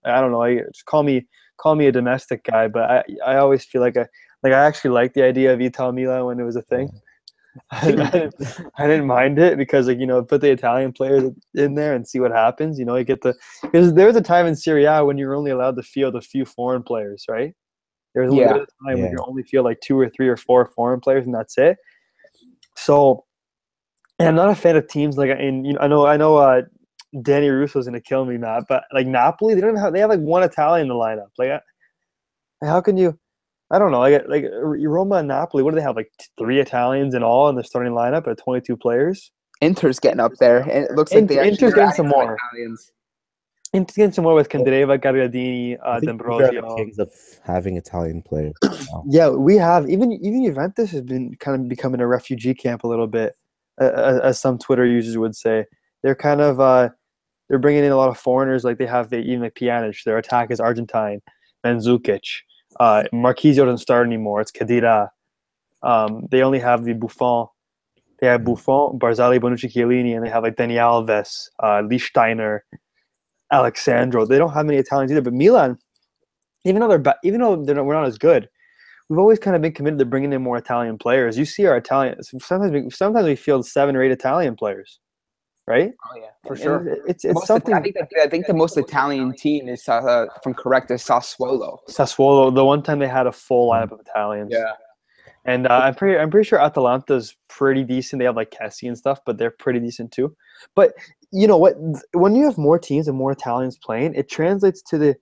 I 0.03 0.21
don't 0.21 0.31
know, 0.31 0.41
I 0.41 0.57
just 0.71 0.85
call 0.85 1.03
me 1.03 1.27
call 1.57 1.75
me 1.75 1.87
a 1.87 1.91
domestic 1.91 2.43
guy, 2.43 2.67
but 2.67 2.89
I 2.89 3.03
I 3.25 3.35
always 3.37 3.65
feel 3.65 3.81
like 3.81 3.97
I 3.97 4.05
like 4.43 4.53
I 4.53 4.65
actually 4.65 4.91
like 4.91 5.13
the 5.13 5.23
idea 5.23 5.53
of 5.53 5.61
Ital 5.61 5.91
Milan 5.91 6.25
when 6.25 6.39
it 6.39 6.43
was 6.43 6.55
a 6.55 6.61
thing. 6.61 6.89
I, 7.71 7.89
didn't, 7.91 8.35
I 8.77 8.85
didn't 8.85 9.07
mind 9.07 9.39
it 9.39 9.57
because 9.57 9.87
like 9.87 9.97
you 9.99 10.05
know 10.05 10.21
put 10.21 10.41
the 10.41 10.51
Italian 10.51 10.91
players 10.91 11.31
in 11.53 11.73
there 11.75 11.95
and 11.95 12.05
see 12.07 12.19
what 12.19 12.31
happens. 12.31 12.77
You 12.77 12.83
know, 12.85 12.95
you 12.97 13.05
get 13.05 13.21
the 13.21 13.33
because 13.61 13.93
there 13.93 14.07
was 14.07 14.15
a 14.17 14.21
time 14.21 14.45
in 14.45 14.55
Serie 14.55 14.83
A 14.85 15.03
when 15.05 15.17
you 15.17 15.25
were 15.27 15.35
only 15.35 15.51
allowed 15.51 15.77
to 15.77 15.83
field 15.83 16.15
a 16.15 16.21
few 16.21 16.43
foreign 16.45 16.83
players, 16.83 17.25
right? 17.29 17.53
There 18.13 18.23
was 18.23 18.31
a 18.31 18.35
Yeah. 18.35 18.47
little 18.47 18.59
bit 18.59 18.63
of 18.63 18.87
time 18.87 19.01
when 19.01 19.11
you 19.11 19.23
only 19.25 19.43
field 19.43 19.65
like 19.65 19.79
two 19.81 19.97
or 19.99 20.09
three 20.09 20.27
or 20.27 20.37
four 20.37 20.65
foreign 20.75 20.99
players 20.99 21.25
and 21.25 21.33
that's 21.33 21.57
it. 21.57 21.77
So, 22.75 23.25
and 24.19 24.27
I'm 24.29 24.35
not 24.35 24.49
a 24.49 24.55
fan 24.55 24.75
of 24.75 24.87
teams 24.87 25.17
like 25.17 25.29
in 25.29 25.65
you 25.65 25.73
know 25.73 25.79
I 25.79 25.87
know 25.87 26.05
I 26.05 26.17
know 26.17 26.37
uh, 26.37 26.61
Danny 27.21 27.49
Russo's 27.49 27.85
gonna 27.85 28.01
kill 28.01 28.25
me, 28.25 28.37
Matt, 28.37 28.63
but 28.67 28.83
like 28.93 29.07
Napoli, 29.07 29.53
they 29.53 29.61
don't 29.61 29.75
have 29.75 29.93
they 29.93 29.99
have 29.99 30.09
like 30.09 30.19
one 30.19 30.43
Italian 30.43 30.83
in 30.83 30.89
the 30.89 30.95
lineup. 30.95 31.29
Like, 31.37 31.49
I- 31.51 32.65
how 32.65 32.81
can 32.81 32.97
you? 32.97 33.17
I 33.71 33.79
don't 33.79 33.91
know. 33.91 33.99
Like 33.99 34.23
like 34.27 34.45
Roma 34.51 35.15
and 35.15 35.27
Napoli, 35.27 35.63
what 35.63 35.71
do 35.71 35.75
they 35.75 35.81
have? 35.83 35.95
Like 35.95 36.11
three 36.37 36.59
Italians 36.59 37.13
in 37.15 37.23
all 37.23 37.49
in 37.49 37.55
the 37.55 37.63
starting 37.63 37.93
lineup 37.93 38.27
at 38.27 38.37
22 38.37 38.77
players. 38.77 39.31
Inter's 39.61 39.99
getting 39.99 40.19
up 40.19 40.33
there, 40.39 40.59
and 40.59 40.85
it 40.85 40.91
looks 40.91 41.11
like 41.11 41.19
Int- 41.19 41.29
they 41.29 41.39
actually 41.39 41.51
Inter's 41.51 41.73
getting 41.73 41.91
some 41.93 42.07
more. 42.07 42.37
Italians. 42.53 42.91
And 43.73 43.87
getting 43.87 44.13
some 44.13 44.23
more 44.23 44.35
with 44.35 44.47
Candreva, 44.47 44.97
Gagliardini, 44.99 45.77
I 45.83 45.97
uh, 45.97 45.99
think 45.99 46.01
these 46.01 46.27
are 46.27 46.39
the 46.41 46.51
D'Ambrosio. 46.53 46.75
kings 46.77 46.97
of 46.97 47.11
having 47.43 47.75
Italian 47.75 48.21
players. 48.21 48.53
now. 48.63 49.03
Yeah, 49.05 49.29
we 49.29 49.57
have 49.57 49.89
even 49.89 50.13
even 50.13 50.45
Juventus 50.45 50.91
has 50.91 51.01
been 51.01 51.35
kind 51.41 51.61
of 51.61 51.67
becoming 51.67 51.99
a 51.99 52.07
refugee 52.07 52.53
camp 52.53 52.83
a 52.85 52.87
little 52.87 53.07
bit, 53.07 53.35
as, 53.79 54.19
as 54.19 54.39
some 54.39 54.57
Twitter 54.57 54.85
users 54.85 55.17
would 55.17 55.35
say. 55.35 55.65
They're 56.03 56.15
kind 56.15 56.41
of 56.41 56.59
uh, 56.59 56.89
they're 57.49 57.59
bringing 57.59 57.83
in 57.83 57.91
a 57.91 57.97
lot 57.97 58.09
of 58.09 58.17
foreigners. 58.17 58.63
Like 58.63 58.77
they 58.77 58.85
have 58.85 59.09
the, 59.09 59.17
even 59.17 59.41
like 59.41 59.55
Pjanic. 59.55 60.03
Their 60.03 60.17
attack 60.17 60.51
is 60.51 60.59
Argentine, 60.59 61.21
Mandzukic. 61.65 62.41
Uh, 62.79 63.03
Marchisio 63.13 63.65
doesn't 63.65 63.77
start 63.79 64.05
anymore. 64.05 64.41
It's 64.41 64.51
Khedira. 64.51 65.09
Um, 65.83 66.27
they 66.31 66.41
only 66.41 66.59
have 66.59 66.83
the 66.83 66.93
Buffon. 66.93 67.47
They 68.19 68.27
have 68.27 68.43
Buffon, 68.43 68.97
Barzagli, 68.97 69.39
Bonucci, 69.39 69.71
Chiellini, 69.71 70.15
and 70.15 70.25
they 70.25 70.29
have 70.29 70.43
like 70.43 70.55
Dani 70.55 70.75
Alves, 70.75 71.49
uh, 71.59 71.81
Lichtsteiner, 71.81 72.61
Alexandro. 73.51 74.25
They 74.25 74.37
don't 74.37 74.53
have 74.53 74.65
many 74.65 74.79
Italians 74.79 75.11
either. 75.11 75.21
But 75.21 75.33
Milan, 75.33 75.77
even 76.63 76.81
though 76.81 76.87
they're 76.87 76.99
ba- 76.99 77.17
even 77.23 77.41
though 77.41 77.63
they're 77.63 77.75
not, 77.75 77.85
we're 77.85 77.93
not 77.93 78.05
as 78.05 78.17
good, 78.17 78.49
we've 79.09 79.19
always 79.19 79.39
kind 79.39 79.55
of 79.55 79.61
been 79.61 79.71
committed 79.73 79.99
to 79.99 80.05
bringing 80.05 80.33
in 80.33 80.41
more 80.41 80.57
Italian 80.57 80.97
players. 80.97 81.37
You 81.37 81.45
see 81.45 81.65
our 81.65 81.77
Italian 81.77 82.21
sometimes 82.23 82.71
we, 82.71 82.89
sometimes 82.89 83.25
we 83.25 83.35
field 83.35 83.65
seven 83.65 83.95
or 83.95 84.03
eight 84.03 84.11
Italian 84.11 84.55
players, 84.55 84.99
right? 85.67 85.91
Oh 86.11 86.17
yeah, 86.17 86.29
for 86.45 86.53
And 86.53 86.61
sure. 86.63 86.97
It's 87.07 87.23
it's 87.25 87.33
most- 87.35 87.47
something. 87.47 87.73
I 87.73 87.81
think 87.81 87.95
that, 87.95 88.09
I 88.23 88.27
think 88.27 88.47
the 88.47 88.53
most 88.53 88.77
Italian 88.77 89.33
team 89.35 89.69
is, 89.69 89.87
uh, 89.87 90.25
from 90.43 90.53
correct, 90.53 90.89
is 90.91 91.03
Sassuolo. 91.03 91.79
Sassuolo, 91.89 92.53
the 92.53 92.65
one 92.65 92.81
time 92.81 92.99
they 92.99 93.07
had 93.07 93.27
a 93.27 93.31
full 93.31 93.71
lineup 93.71 93.91
of 93.91 93.99
Italians. 93.99 94.51
Yeah. 94.51 94.73
And 95.47 95.67
uh, 95.67 95.81
I'm 95.83 95.93
pretty, 95.93 96.17
I'm 96.17 96.31
pretty 96.31 96.47
sure 96.47 96.57
Atalanta's 96.59 97.35
pretty 97.49 97.83
decent. 97.83 98.19
They 98.19 98.25
have 98.25 98.35
like 98.35 98.49
Kessie 98.49 98.87
and 98.87 98.97
stuff, 98.97 99.19
but 99.27 99.37
they're 99.37 99.51
pretty 99.51 99.79
decent 99.79 100.11
too. 100.11 100.35
But 100.73 100.93
you 101.31 101.45
know 101.47 101.57
what? 101.57 101.75
When 102.13 102.33
you 102.35 102.45
have 102.45 102.57
more 102.57 102.79
teams 102.79 103.07
and 103.07 103.15
more 103.15 103.31
Italians 103.31 103.77
playing, 103.77 104.15
it 104.15 104.27
translates 104.27 104.81
to 104.89 104.97
the, 104.97 105.15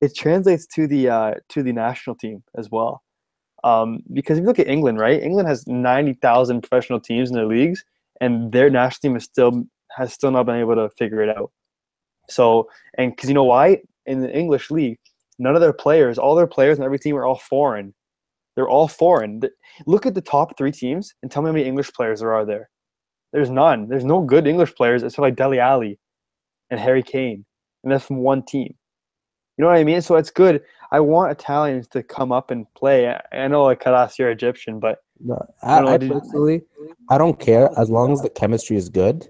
it 0.00 0.14
translates 0.14 0.64
to 0.74 0.86
the 0.86 1.08
uh, 1.08 1.34
to 1.48 1.64
the 1.64 1.72
national 1.72 2.14
team 2.14 2.44
as 2.56 2.70
well. 2.70 3.02
Um, 3.64 4.02
because 4.12 4.38
if 4.38 4.42
you 4.42 4.46
look 4.46 4.58
at 4.58 4.68
England, 4.68 4.98
right? 5.00 5.22
England 5.22 5.48
has 5.48 5.66
ninety 5.66 6.14
thousand 6.14 6.62
professional 6.62 7.00
teams 7.00 7.30
in 7.30 7.36
their 7.36 7.46
leagues, 7.46 7.84
and 8.20 8.52
their 8.52 8.70
national 8.70 9.00
team 9.00 9.16
is 9.16 9.24
still 9.24 9.64
has 9.96 10.12
still 10.12 10.30
not 10.30 10.46
been 10.46 10.56
able 10.56 10.74
to 10.76 10.90
figure 10.90 11.22
it 11.22 11.36
out. 11.36 11.50
So, 12.28 12.68
and 12.96 13.12
because 13.12 13.28
you 13.28 13.34
know 13.34 13.44
why? 13.44 13.78
In 14.06 14.20
the 14.20 14.32
English 14.34 14.70
league, 14.70 14.98
none 15.38 15.54
of 15.54 15.60
their 15.60 15.72
players, 15.72 16.18
all 16.18 16.34
their 16.34 16.46
players 16.46 16.78
and 16.78 16.84
every 16.84 16.98
team 16.98 17.16
are 17.16 17.26
all 17.26 17.38
foreign. 17.38 17.94
They're 18.54 18.68
all 18.68 18.88
foreign. 18.88 19.40
Look 19.86 20.06
at 20.06 20.14
the 20.14 20.20
top 20.20 20.56
three 20.56 20.72
teams 20.72 21.14
and 21.22 21.30
tell 21.30 21.42
me 21.42 21.48
how 21.48 21.52
many 21.52 21.64
English 21.64 21.92
players 21.92 22.20
there 22.20 22.32
are 22.32 22.44
there. 22.44 22.70
There's 23.32 23.50
none. 23.50 23.88
There's 23.88 24.04
no 24.04 24.20
good 24.22 24.46
English 24.46 24.74
players 24.74 25.02
except 25.02 25.20
like 25.20 25.36
Dele 25.36 25.60
Alli 25.60 25.98
and 26.70 26.80
Harry 26.80 27.02
Kane, 27.02 27.44
and 27.82 27.92
that's 27.92 28.04
from 28.04 28.18
one 28.18 28.42
team. 28.44 28.74
You 29.58 29.64
know 29.64 29.70
what 29.70 29.76
I 29.78 29.84
mean? 29.84 30.00
So 30.00 30.14
it's 30.14 30.30
good. 30.30 30.62
I 30.92 31.00
want 31.00 31.32
Italians 31.32 31.88
to 31.88 32.02
come 32.02 32.30
up 32.32 32.50
and 32.52 32.72
play. 32.74 33.08
I- 33.08 33.20
I 33.32 33.48
know 33.48 33.64
like 33.64 33.82
Karas, 33.82 34.16
you're 34.16 34.30
Egyptian, 34.30 34.78
but 34.78 35.02
No, 35.20 35.34
I 35.62 35.78
I, 35.78 35.80
don't 35.80 36.08
know, 36.08 36.16
I 36.16 36.20
personally, 36.20 36.62
I 37.10 37.18
don't 37.18 37.38
care 37.40 37.68
as 37.76 37.90
long 37.90 38.12
as 38.12 38.22
the 38.22 38.30
chemistry 38.30 38.76
is 38.76 38.88
good. 38.88 39.28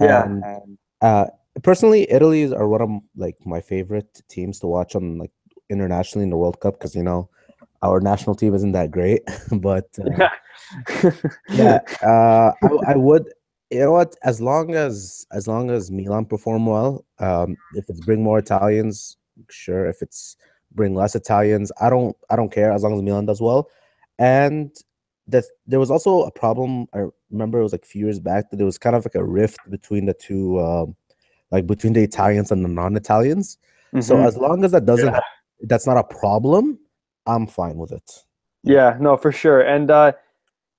Yeah. 0.00 0.24
And, 0.24 0.78
uh, 1.02 1.26
personally, 1.62 2.10
Italy 2.10 2.52
are 2.54 2.66
one 2.66 2.80
of 2.80 2.90
like 3.14 3.36
my 3.44 3.60
favorite 3.60 4.22
teams 4.28 4.58
to 4.60 4.66
watch 4.66 4.96
on 4.96 5.18
like 5.18 5.32
internationally 5.68 6.24
in 6.24 6.30
the 6.30 6.36
World 6.38 6.60
Cup 6.60 6.74
because 6.78 6.94
you 6.96 7.02
know 7.02 7.28
our 7.82 8.00
national 8.00 8.34
team 8.34 8.54
isn't 8.54 8.72
that 8.72 8.90
great, 8.90 9.22
but 9.52 9.86
uh, 10.00 10.30
yeah, 11.50 11.80
uh, 12.02 12.52
I, 12.62 12.92
I 12.92 12.96
would. 12.96 13.28
You 13.70 13.80
know 13.80 13.92
what? 13.92 14.16
As 14.24 14.40
long 14.40 14.74
as 14.74 15.26
as 15.30 15.46
long 15.46 15.68
as 15.70 15.90
Milan 15.90 16.24
perform 16.24 16.64
well, 16.64 17.04
um, 17.18 17.54
if 17.74 17.84
it's 17.90 18.00
bring 18.00 18.22
more 18.22 18.38
Italians, 18.38 19.17
sure. 19.50 19.86
If 19.86 20.02
it's 20.02 20.36
bring 20.72 20.94
less 20.94 21.14
Italians, 21.14 21.72
I 21.80 21.90
don't 21.90 22.16
I 22.30 22.36
don't 22.36 22.52
care 22.52 22.72
as 22.72 22.82
long 22.82 22.94
as 22.94 23.02
Milan 23.02 23.26
does 23.26 23.40
well. 23.40 23.68
And 24.18 24.70
that 25.28 25.44
there 25.66 25.78
was 25.78 25.90
also 25.90 26.22
a 26.22 26.30
problem. 26.30 26.86
I 26.94 27.04
remember 27.30 27.60
it 27.60 27.62
was 27.62 27.72
like 27.72 27.84
a 27.84 27.86
few 27.86 28.04
years 28.04 28.18
back 28.18 28.50
that 28.50 28.56
there 28.56 28.66
was 28.66 28.78
kind 28.78 28.96
of 28.96 29.04
like 29.04 29.14
a 29.14 29.24
rift 29.24 29.58
between 29.70 30.06
the 30.06 30.14
two, 30.14 30.58
um, 30.60 30.96
like 31.50 31.66
between 31.66 31.92
the 31.92 32.02
Italians 32.02 32.50
and 32.50 32.64
the 32.64 32.68
non-Italians. 32.68 33.58
So 34.00 34.16
Mhm. 34.16 34.26
as 34.26 34.36
long 34.36 34.64
as 34.64 34.72
that 34.72 34.86
doesn't, 34.86 35.12
Yeah. 35.14 35.20
that's 35.62 35.86
not 35.86 35.96
a 35.98 36.04
problem, 36.04 36.78
I'm 37.26 37.46
fine 37.46 37.76
with 37.76 37.92
it. 37.92 38.24
Yeah, 38.62 38.96
no, 39.00 39.16
for 39.16 39.32
sure. 39.32 39.60
And 39.60 39.90
uh, 39.90 40.12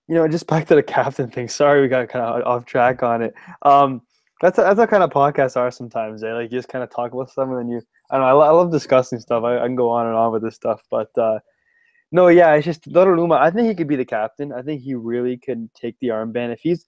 you 0.07 0.15
know, 0.15 0.27
just 0.27 0.47
back 0.47 0.67
to 0.67 0.75
the 0.75 0.83
captain 0.83 1.29
thing. 1.29 1.47
Sorry, 1.47 1.81
we 1.81 1.87
got 1.87 2.09
kind 2.09 2.25
of 2.25 2.45
off 2.47 2.65
track 2.65 3.03
on 3.03 3.21
it. 3.21 3.33
Um, 3.61 4.01
that's 4.41 4.57
that's 4.57 4.77
what 4.79 4.89
kind 4.89 5.03
of 5.03 5.11
podcasts 5.11 5.55
are 5.55 5.69
sometimes. 5.69 6.23
Eh? 6.23 6.33
Like 6.33 6.51
you 6.51 6.57
just 6.57 6.69
kind 6.69 6.83
of 6.83 6.89
talk 6.89 7.13
about 7.13 7.29
stuff 7.29 7.47
and 7.49 7.57
then 7.59 7.69
you. 7.69 7.81
I 8.09 8.17
don't 8.17 8.21
know. 8.25 8.29
I, 8.29 8.31
lo- 8.33 8.41
I 8.47 8.51
love 8.51 8.71
discussing 8.71 9.19
stuff. 9.19 9.43
I, 9.43 9.57
I 9.59 9.65
can 9.67 9.75
go 9.75 9.89
on 9.89 10.07
and 10.07 10.15
on 10.15 10.31
with 10.31 10.41
this 10.43 10.55
stuff, 10.55 10.81
but 10.89 11.09
uh, 11.17 11.39
no, 12.11 12.27
yeah, 12.27 12.53
it's 12.55 12.65
just 12.65 12.89
Donnarumma. 12.89 13.37
I 13.39 13.51
think 13.51 13.67
he 13.67 13.75
could 13.75 13.87
be 13.87 13.95
the 13.95 14.05
captain. 14.05 14.51
I 14.51 14.61
think 14.63 14.81
he 14.81 14.95
really 14.95 15.37
could 15.37 15.69
take 15.75 15.95
the 16.01 16.07
armband 16.07 16.53
if 16.53 16.59
he's. 16.61 16.85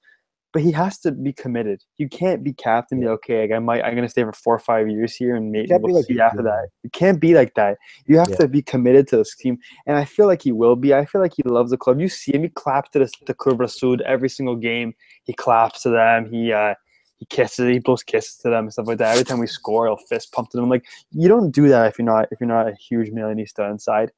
But 0.54 0.64
he 0.64 0.72
has 0.74 1.00
to 1.00 1.14
be 1.14 1.32
committed. 1.32 1.82
You 1.98 2.10
can't 2.10 2.44
be 2.44 2.52
captain. 2.52 2.98
and 2.98 3.06
Be 3.06 3.08
okay. 3.12 3.44
Like 3.44 3.52
I 3.56 3.60
might. 3.60 3.84
I'm 3.86 3.96
gonna 3.96 4.10
stay 4.10 4.24
for 4.24 4.34
four 4.34 4.54
or 4.54 4.60
five 4.60 4.90
years 4.90 5.16
here, 5.16 5.38
and 5.38 5.50
maybe 5.50 5.70
we'll 5.80 5.96
like 5.96 6.04
see 6.06 6.16
that, 6.16 6.26
after 6.26 6.44
that. 6.44 6.68
You 6.84 6.90
can't 6.90 7.22
be 7.22 7.34
like 7.34 7.54
that. 7.54 7.78
You 8.06 8.18
have 8.18 8.32
Yeah. 8.32 8.36
to 8.38 8.48
be 8.50 8.62
committed 8.62 9.08
to 9.10 9.18
this 9.18 9.34
team 9.34 9.58
and 9.88 9.96
I 9.96 10.04
feel 10.04 10.26
like 10.28 10.42
he 10.42 10.52
will 10.52 10.76
be. 10.76 10.94
I 10.94 11.06
feel 11.06 11.22
like 11.22 11.32
he 11.38 11.44
loves 11.44 11.72
the 11.72 11.78
club. 11.78 12.02
You 12.02 12.10
see 12.10 12.34
him; 12.36 12.42
he 12.44 12.50
claps 12.50 12.90
to 12.90 13.00
the 13.00 13.10
to 13.28 13.34
Curva 13.34 13.70
Sud 13.70 14.02
every 14.02 14.28
single 14.28 14.58
game. 14.58 14.94
He 15.24 15.32
claps 15.32 15.84
to 15.84 15.90
them. 15.90 16.30
He 16.30 16.52
uh, 16.52 16.74
he 17.22 17.26
kisses. 17.28 17.70
He 17.72 17.78
blows 17.78 18.02
kisses 18.02 18.38
to 18.38 18.50
them 18.50 18.66
and 18.66 18.74
stuff 18.74 18.88
like 18.88 18.98
that. 18.98 19.12
Every 19.12 19.24
time 19.24 19.38
we 19.38 19.46
score, 19.46 19.86
he'll 19.86 19.96
fist 19.96 20.32
pump 20.32 20.50
to 20.50 20.58
them. 20.58 20.70
Like 20.70 20.86
you 21.12 21.28
don't 21.30 21.52
do 21.52 21.68
that 21.68 21.86
if 21.88 22.00
you're 22.00 22.06
not 22.14 22.28
if 22.32 22.40
you're 22.42 22.48
not 22.58 22.68
a 22.68 22.74
huge 22.74 23.10
Milanista 23.12 23.70
inside. 23.70 24.12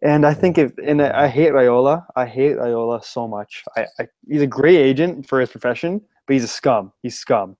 And 0.00 0.24
I 0.24 0.32
think 0.32 0.58
if 0.58 0.72
and 0.78 1.02
I 1.02 1.26
hate 1.26 1.50
Raiola. 1.52 2.06
I 2.14 2.24
hate 2.26 2.56
Raiola 2.56 3.02
so 3.04 3.26
much. 3.26 3.64
I, 3.76 3.86
I 3.98 4.06
he's 4.28 4.42
a 4.42 4.46
great 4.46 4.76
agent 4.78 5.28
for 5.28 5.40
his 5.40 5.50
profession, 5.50 6.00
but 6.26 6.34
he's 6.34 6.44
a 6.44 6.48
scum. 6.48 6.92
He's 7.02 7.18
scum, 7.18 7.56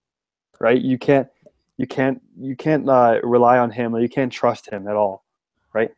right? 0.61 0.81
You 0.81 0.99
can't 0.99 1.27
you 1.78 1.89
can't 1.89 2.23
you 2.39 2.55
can't 2.55 2.89
uh, 2.89 3.19
rely 3.24 3.59
on 3.59 3.73
him 3.73 3.93
or 3.93 4.01
you 4.01 4.09
can't 4.09 4.32
trust 4.32 4.70
him 4.70 4.86
at 4.86 4.94
all, 4.94 5.24
right? 5.73 5.90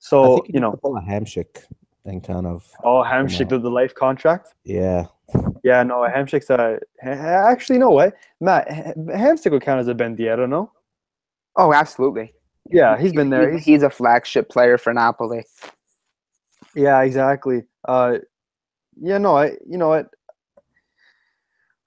So 0.00 0.44
you 0.48 0.58
know, 0.58 0.72
to 0.72 0.76
pull 0.76 0.96
a 0.96 1.02
Hamsik 1.02 1.64
and 2.04 2.24
kind 2.24 2.46
of 2.46 2.68
Oh, 2.82 3.04
Hamsik 3.06 3.42
know. 3.50 3.56
to 3.56 3.58
the 3.58 3.70
life 3.70 3.94
contract. 3.94 4.54
yeah. 4.64 5.06
Yeah, 5.62 5.82
no, 5.82 6.04
a 6.04 6.10
Hamsik's 6.10 6.48
a. 6.50 6.78
ha- 7.02 7.48
Actually, 7.50 7.78
no 7.78 7.90
way. 7.90 8.12
Matt? 8.40 8.70
ha- 8.70 8.92
Hamsik 8.96 9.50
would 9.52 9.62
count 9.62 9.80
as 9.80 9.88
a 9.88 9.94
Bendietto, 9.94 10.48
no? 10.48 10.72
Oh, 11.56 11.72
absolutely. 11.74 12.32
Yeah, 12.70 12.96
he's 12.98 13.12
been 13.12 13.30
there. 13.30 13.50
He's, 13.52 13.58
He's, 13.64 13.66
he's 13.66 13.82
a 13.82 13.90
flagship 13.90 14.48
player 14.48 14.78
for 14.78 14.92
Napoli. 14.94 15.44
yeah, 16.74 17.00
exactly. 17.02 17.64
Uh, 17.86 18.18
yeah, 19.00 19.18
no, 19.18 19.36
I. 19.36 19.56
You 19.66 19.78
know 19.78 19.88
what? 19.88 20.08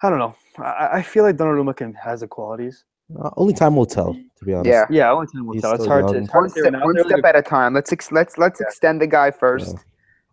I 0.02 0.10
don't 0.10 0.20
know. 0.20 0.36
I, 0.57 0.90
I 0.94 1.02
feel 1.02 1.24
like 1.24 1.38
Donnarumma 1.38 1.76
can 1.76 1.94
has 1.94 2.20
the 2.20 2.28
qualities. 2.28 2.84
Uh, 3.18 3.30
only 3.38 3.53
time 3.53 3.76
will 3.76 3.86
tell, 3.86 4.14
to 4.38 4.45
be 4.45 4.53
honest. 4.53 4.70
Yeah. 4.70 4.86
Yeah, 4.90 5.11
only 5.11 5.28
time 5.28 5.45
will 5.45 5.53
He's 5.53 5.61
tell. 5.61 5.74
It's 5.74 5.86
hard 5.86 6.07
to. 6.10 6.15
It's 6.18 6.30
hard 6.30 6.44
One 6.44 6.49
to 6.49 6.56
say 6.56 6.70
step, 6.70 6.82
one 6.84 6.95
step 6.99 7.11
like- 7.24 7.26
at 7.26 7.36
a 7.36 7.41
time. 7.41 7.74
Let's 7.74 7.91
ex- 7.91 8.11
let's 8.11 8.38
let's 8.38 8.60
extend 8.61 9.02
the 9.02 9.07
guy 9.07 9.32
first, 9.32 9.76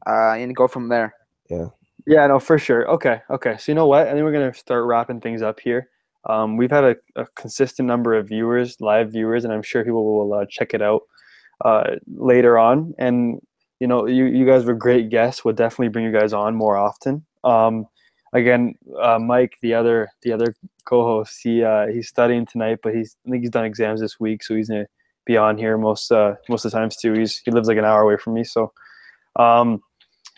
uh, 0.06 0.32
and 0.32 0.54
go 0.56 0.66
from 0.66 0.88
there. 0.88 1.14
Yeah, 1.48 1.66
no, 2.06 2.38
for 2.38 2.58
sure. 2.58 2.88
Okay, 2.90 3.20
okay. 3.30 3.56
So 3.58 3.72
you 3.72 3.74
know 3.74 3.86
what? 3.86 4.06
I 4.06 4.12
think 4.12 4.24
we're 4.24 4.32
gonna 4.32 4.54
start 4.54 4.84
wrapping 4.86 5.20
things 5.20 5.42
up 5.42 5.60
here. 5.60 5.88
Um, 6.28 6.56
we've 6.56 6.70
had 6.70 6.84
a, 6.84 6.96
a 7.16 7.26
consistent 7.36 7.88
number 7.88 8.14
of 8.14 8.28
viewers, 8.28 8.80
live 8.80 9.12
viewers, 9.12 9.44
and 9.44 9.52
I'm 9.52 9.62
sure 9.62 9.84
people 9.84 10.04
will 10.04 10.34
uh, 10.34 10.44
check 10.48 10.74
it 10.74 10.82
out 10.82 11.02
uh, 11.64 11.96
later 12.16 12.58
on. 12.58 12.94
And 12.98 13.40
you 13.80 13.86
know, 13.86 14.06
you 14.06 14.26
you 14.26 14.46
guys 14.46 14.64
were 14.64 14.74
great 14.74 15.10
guests. 15.10 15.44
We'll 15.44 15.54
definitely 15.54 15.88
bring 15.88 16.04
you 16.04 16.12
guys 16.12 16.32
on 16.32 16.54
more 16.54 16.76
often. 16.76 17.24
Um, 17.44 17.86
again, 18.32 18.74
uh, 19.00 19.18
Mike, 19.18 19.54
the 19.62 19.74
other 19.74 20.10
the 20.22 20.32
other 20.32 20.54
co-host, 20.84 21.40
he 21.42 21.64
uh, 21.64 21.86
he's 21.86 22.08
studying 22.08 22.46
tonight, 22.46 22.78
but 22.82 22.94
he's 22.94 23.16
I 23.26 23.30
think 23.30 23.42
he's 23.42 23.50
done 23.50 23.64
exams 23.64 24.00
this 24.00 24.20
week, 24.20 24.42
so 24.42 24.54
he's 24.54 24.68
gonna 24.68 24.86
be 25.26 25.36
on 25.36 25.56
here 25.58 25.78
most 25.78 26.12
uh, 26.12 26.34
most 26.48 26.64
of 26.64 26.72
the 26.72 26.78
times 26.78 26.96
too. 26.96 27.14
He's 27.14 27.38
he 27.38 27.50
lives 27.50 27.68
like 27.68 27.78
an 27.78 27.84
hour 27.84 28.02
away 28.02 28.16
from 28.16 28.34
me, 28.34 28.44
so. 28.44 28.72
Um, 29.36 29.80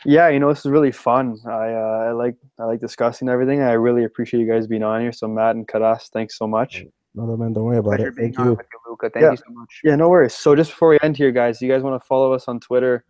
yeah, 0.04 0.28
you 0.28 0.38
know, 0.40 0.48
this 0.48 0.60
is 0.60 0.70
really 0.70 0.92
fun. 0.92 1.36
I 1.46 1.72
uh, 1.72 2.06
I 2.08 2.10
like 2.12 2.36
I 2.58 2.64
like 2.64 2.80
discussing 2.80 3.28
everything. 3.28 3.60
I 3.62 3.72
really 3.72 4.04
appreciate 4.04 4.40
you 4.40 4.46
guys 4.46 4.66
being 4.66 4.82
on 4.82 5.00
here. 5.00 5.12
So 5.12 5.28
Matt 5.28 5.56
and 5.56 5.66
Karas, 5.66 6.08
thanks 6.12 6.36
so 6.38 6.46
much. 6.46 6.84
No, 7.14 7.26
no, 7.26 7.36
man, 7.36 7.52
don't 7.52 7.64
worry 7.64 7.76
about 7.78 7.96
Pleasure 7.96 8.08
it. 8.08 8.14
Thank 8.16 8.38
you. 8.38 8.44
you, 8.44 8.58
Luca. 8.88 9.10
Thank 9.10 9.22
Yeah. 9.24 9.30
you 9.32 9.36
so 9.36 9.44
much. 9.50 9.80
Yeah, 9.84 9.96
no 9.96 10.08
worries. 10.08 10.34
So 10.34 10.54
just 10.56 10.70
before 10.70 10.88
we 10.88 10.98
end 11.02 11.16
here, 11.16 11.30
guys, 11.30 11.60
you 11.60 11.68
guys 11.70 11.82
want 11.82 12.00
to 12.00 12.06
follow 12.06 12.32
us 12.32 12.48
on 12.48 12.58
Twitter? 12.58 13.04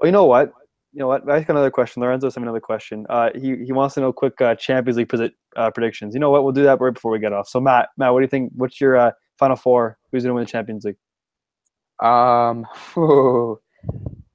Oh, 0.00 0.06
you 0.06 0.12
know 0.12 0.24
what? 0.24 0.52
You 0.92 1.00
know 1.00 1.08
what? 1.08 1.22
I 1.28 1.40
got 1.40 1.50
another 1.50 1.70
question. 1.70 2.00
Lorenzo's 2.02 2.34
having 2.34 2.44
another 2.46 2.60
question. 2.60 3.06
Uh, 3.10 3.30
he 3.34 3.56
he 3.64 3.72
wants 3.72 3.94
to 3.94 4.00
know 4.00 4.12
quick 4.12 4.40
uh, 4.40 4.54
Champions 4.54 4.96
League 4.98 5.08
predi- 5.08 5.32
uh, 5.56 5.70
predictions. 5.70 6.14
You 6.14 6.20
know 6.20 6.30
what? 6.30 6.42
We'll 6.44 6.52
do 6.52 6.62
that 6.64 6.80
right 6.80 6.94
before 6.94 7.10
we 7.12 7.18
get 7.18 7.32
off. 7.32 7.48
So 7.48 7.60
Matt, 7.60 7.88
Matt, 7.96 8.12
what 8.12 8.20
do 8.20 8.24
you 8.24 8.28
think? 8.28 8.52
What's 8.56 8.80
your 8.80 8.96
uh, 8.96 9.10
final 9.38 9.56
four? 9.56 9.98
Who's 10.12 10.22
gonna 10.22 10.34
win 10.34 10.44
the 10.44 10.50
Champions 10.50 10.84
League? 10.84 10.96
Um, 12.00 12.66
whew. 12.94 13.60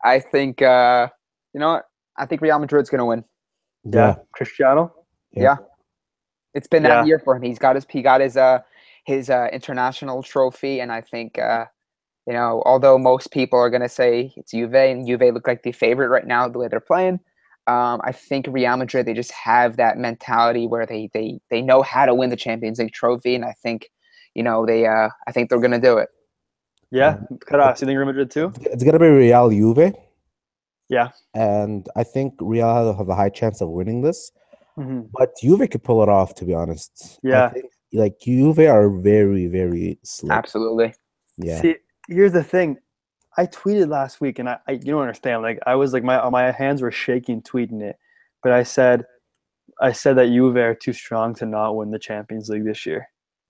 I 0.03 0.19
think 0.19 0.61
uh, 0.61 1.07
you 1.53 1.60
know 1.60 1.73
what? 1.73 1.86
I 2.18 2.26
think 2.26 2.42
Real 2.42 2.60
Madrid's 2.60 2.90
gonna 2.90 3.06
win. 3.06 3.24
Yeah. 3.84 4.16
Cristiano. 4.34 4.94
Yeah. 5.32 5.58
It's 6.54 6.68
been 6.68 6.84
Yeah. 6.84 6.90
that 7.02 7.08
year 7.08 7.20
for 7.20 7.36
him. 7.36 7.42
He's 7.44 7.60
got 7.60 7.76
his 7.76 7.86
he 7.90 8.02
got 8.02 8.22
his 8.22 8.38
uh 8.38 8.60
his 9.06 9.30
uh 9.30 9.48
international 9.52 10.24
trophy, 10.24 10.80
and 10.80 10.92
I 10.92 11.02
think 11.02 11.38
uh 11.38 11.66
you 12.26 12.34
know 12.34 12.64
although 12.66 12.98
most 12.98 13.32
people 13.32 13.60
are 13.60 13.70
gonna 13.70 13.90
say 13.90 14.34
it's 14.36 14.52
Juve 14.52 14.74
and 14.74 15.06
Juve 15.08 15.34
look 15.34 15.48
like 15.48 15.64
the 15.64 15.72
favorite 15.72 16.08
right 16.10 16.26
now 16.26 16.48
the 16.48 16.58
way 16.60 16.68
they're 16.68 16.80
playing. 16.80 17.20
Um, 17.68 18.00
I 18.04 18.12
think 18.12 18.46
Real 18.48 18.78
Madrid 18.78 19.06
they 19.08 19.14
just 19.14 19.32
have 19.32 19.78
that 19.78 19.98
mentality 19.98 20.68
where 20.68 20.86
they 20.86 21.10
they 21.14 21.40
they 21.50 21.62
know 21.62 21.82
how 21.82 22.06
to 22.06 22.14
win 22.16 22.30
the 22.30 22.36
Champions 22.36 22.80
League 22.80 22.94
trophy, 22.94 23.36
and 23.36 23.44
I 23.44 23.54
think 23.62 23.90
you 24.36 24.44
know 24.44 24.66
they 24.66 24.86
uh 24.86 25.10
I 25.28 25.32
think 25.32 25.50
they're 25.50 25.60
gonna 25.60 25.82
do 25.82 25.98
it. 25.98 26.10
Yeah, 26.92 27.18
Karas. 27.50 27.82
You 27.82 27.88
think 27.88 27.98
Real 27.98 28.06
Madrid 28.06 28.32
too? 28.32 28.54
It's 28.62 28.84
gonna 28.84 29.00
be 29.00 29.08
Real 29.08 29.50
Juve. 29.50 29.94
Yeah. 30.90 31.10
And 31.34 31.88
I 31.95 32.03
think 32.03 32.36
Real 32.40 32.94
have 32.94 33.10
a 33.10 33.16
high 33.16 33.30
chance 33.30 33.62
of 33.62 33.70
winning 33.70 34.02
this. 34.02 34.32
hmm 34.76 35.02
But 35.18 35.36
Juve 35.41 35.70
could 35.70 35.84
pull 35.84 36.03
it 36.03 36.10
off, 36.10 36.36
to 36.36 36.45
be 36.45 36.53
honest. 36.53 37.20
I 37.24 37.28
Yeah. 37.28 37.49
think, 37.49 37.66
like 37.94 38.20
Juve 38.20 38.60
are 38.60 38.90
very, 38.90 39.48
very 39.48 39.98
slick. 40.03 40.32
Absolutely. 40.32 40.94
Yeah. 41.38 41.62
See, 41.62 41.76
here's 42.07 42.34
the 42.34 42.44
thing. 42.44 42.78
I 43.38 43.45
tweeted 43.48 43.90
last 43.90 44.22
week, 44.22 44.40
and 44.40 44.48
I, 44.48 44.57
I 44.68 44.74
you 44.74 44.80
don't 44.94 45.02
understand. 45.02 45.41
Like 45.41 45.60
I 45.66 45.76
was 45.76 45.91
like 45.91 46.03
my 46.03 46.30
my 46.30 46.52
hands 46.52 46.82
were 46.82 46.91
shaking 46.91 47.41
tweeting 47.41 47.82
it, 47.82 47.98
but 48.41 48.53
I 48.53 48.64
said, 48.64 49.06
I 49.82 49.91
said 49.91 50.16
that 50.18 50.28
Juve 50.28 50.56
are 50.56 50.74
too 50.76 50.94
strong 50.94 51.36
to 51.36 51.45
not 51.45 51.76
win 51.76 51.91
the 51.91 51.99
Champions 51.99 52.48
League 52.49 52.64
this 52.64 52.86
year, 52.86 53.10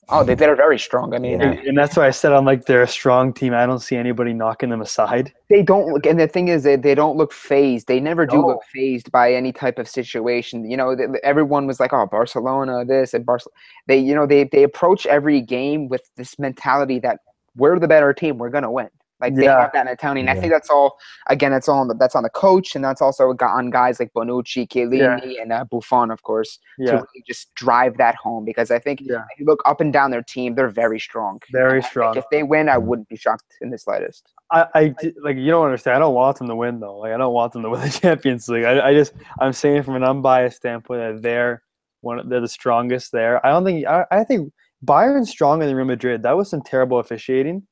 Oh, 0.09 0.23
they 0.23 0.35
mm. 0.35 0.37
they're 0.37 0.55
very 0.55 0.77
strong. 0.77 1.13
I 1.15 1.19
mean, 1.19 1.39
Yeah. 1.39 1.47
and, 1.49 1.59
uh, 1.59 1.61
and 1.69 1.77
that's 1.77 1.97
why 1.97 2.07
I 2.07 2.11
said 2.11 2.31
I'm 2.31 2.45
like 2.45 2.65
they're 2.65 2.83
a 2.83 2.87
strong 2.87 3.33
team. 3.33 3.53
I 3.53 3.65
don't 3.65 3.79
see 3.79 3.95
anybody 3.95 4.33
knocking 4.33 4.69
them 4.69 4.81
aside. 4.81 5.33
they 5.49 5.63
don't 5.63 5.87
look 5.91 6.05
and 6.05 6.19
the 6.19 6.27
thing 6.27 6.47
is 6.47 6.63
they, 6.63 6.75
they 6.75 6.95
don't 6.95 7.17
look 7.17 7.31
phased 7.33 7.87
they 7.87 7.99
never 7.99 8.25
do 8.25 8.37
No. 8.37 8.47
look 8.47 8.61
phased 8.73 9.11
by 9.11 9.33
any 9.33 9.51
type 9.51 9.77
of 9.79 9.87
situation 9.87 10.69
you 10.69 10.75
know 10.77 10.95
th- 10.95 11.09
th- 11.09 11.19
everyone 11.23 11.67
was 11.67 11.79
like 11.79 11.93
oh 11.93 12.05
barcelona 12.07 12.83
this 12.85 13.13
and 13.13 13.25
barcelona 13.25 13.55
they 13.87 13.97
you 13.97 14.15
know 14.15 14.25
they 14.25 14.43
they 14.45 14.63
approach 14.63 15.05
every 15.05 15.39
game 15.41 15.87
with 15.87 16.09
this 16.15 16.37
mentality 16.39 16.97
that 16.99 17.19
we're 17.55 17.77
the 17.79 17.87
better 17.87 18.11
team 18.13 18.37
we're 18.39 18.49
gonna 18.49 18.71
win 18.71 18.89
like 19.21 19.35
they 19.35 19.43
Yeah. 19.45 19.61
have 19.61 19.71
that 19.73 19.85
mentality 19.85 20.21
and 20.21 20.29
i 20.29 20.35
think 20.35 20.51
that's 20.51 20.69
all 20.69 20.97
again 21.27 21.51
that's 21.51 21.69
all 21.69 21.79
on 21.79 21.87
the, 21.87 21.93
that's 21.93 22.15
on 22.15 22.23
the 22.23 22.29
coach 22.29 22.75
and 22.75 22.83
that's 22.83 23.01
also 23.01 23.35
on 23.39 23.69
guys 23.69 23.99
like 23.99 24.11
bonucci 24.13 24.67
Chiellini, 24.67 25.41
and 25.41 25.51
uh, 25.51 25.63
buffon 25.65 26.11
of 26.11 26.23
course 26.23 26.59
to 26.79 26.93
really 26.93 27.23
just 27.27 27.53
drive 27.55 27.97
that 27.97 28.15
home 28.15 28.45
because 28.45 28.71
i 28.71 28.79
think 28.79 29.01
yeah, 29.01 29.23
if 29.33 29.39
you 29.39 29.45
look 29.45 29.61
up 29.65 29.81
and 29.81 29.93
down 29.93 30.11
their 30.11 30.23
team 30.23 30.55
they're 30.55 30.69
very 30.69 30.99
strong 30.99 31.39
very 31.51 31.81
strong. 31.81 32.17
if 32.17 32.25
they 32.31 32.43
win 32.43 32.69
i 32.69 32.77
wouldn't 32.77 33.07
be 33.09 33.15
shocked 33.15 33.53
in 33.61 33.69
the 33.69 33.77
slightest 33.77 34.33
I, 34.51 34.67
I 34.75 34.95
like 35.23 35.37
you 35.37 35.49
don't 35.49 35.65
understand. 35.65 35.95
I 35.95 35.99
don't 35.99 36.13
want 36.13 36.37
them 36.37 36.47
to 36.49 36.55
win 36.55 36.79
though. 36.79 36.99
Like 36.99 37.13
I 37.13 37.17
don't 37.17 37.33
want 37.33 37.53
them 37.53 37.63
to 37.63 37.69
win 37.71 37.81
the 37.81 37.89
Champions 38.01 38.47
League. 38.47 38.63
I, 38.63 38.89
I 38.89 38.93
just 38.93 39.13
I'm 39.39 39.53
saying 39.53 39.81
from 39.81 39.95
an 39.95 40.03
unbiased 40.03 40.57
standpoint 40.57 41.01
that 41.01 41.21
they're 41.23 41.63
one 42.01 42.29
they're 42.29 42.41
the 42.41 42.47
strongest 42.47 43.11
there. 43.11 43.43
I 43.45 43.49
don't 43.49 43.65
think 43.65 43.87
I, 43.87 44.05
I 44.11 44.23
think 44.23 44.53
Bayern's 44.83 45.29
stronger 45.31 45.65
than 45.65 45.75
Real 45.75 45.85
Madrid. 45.87 46.21
That 46.23 46.37
was 46.37 46.49
some 46.49 46.61
terrible 46.61 46.99
officiating. 46.99 47.63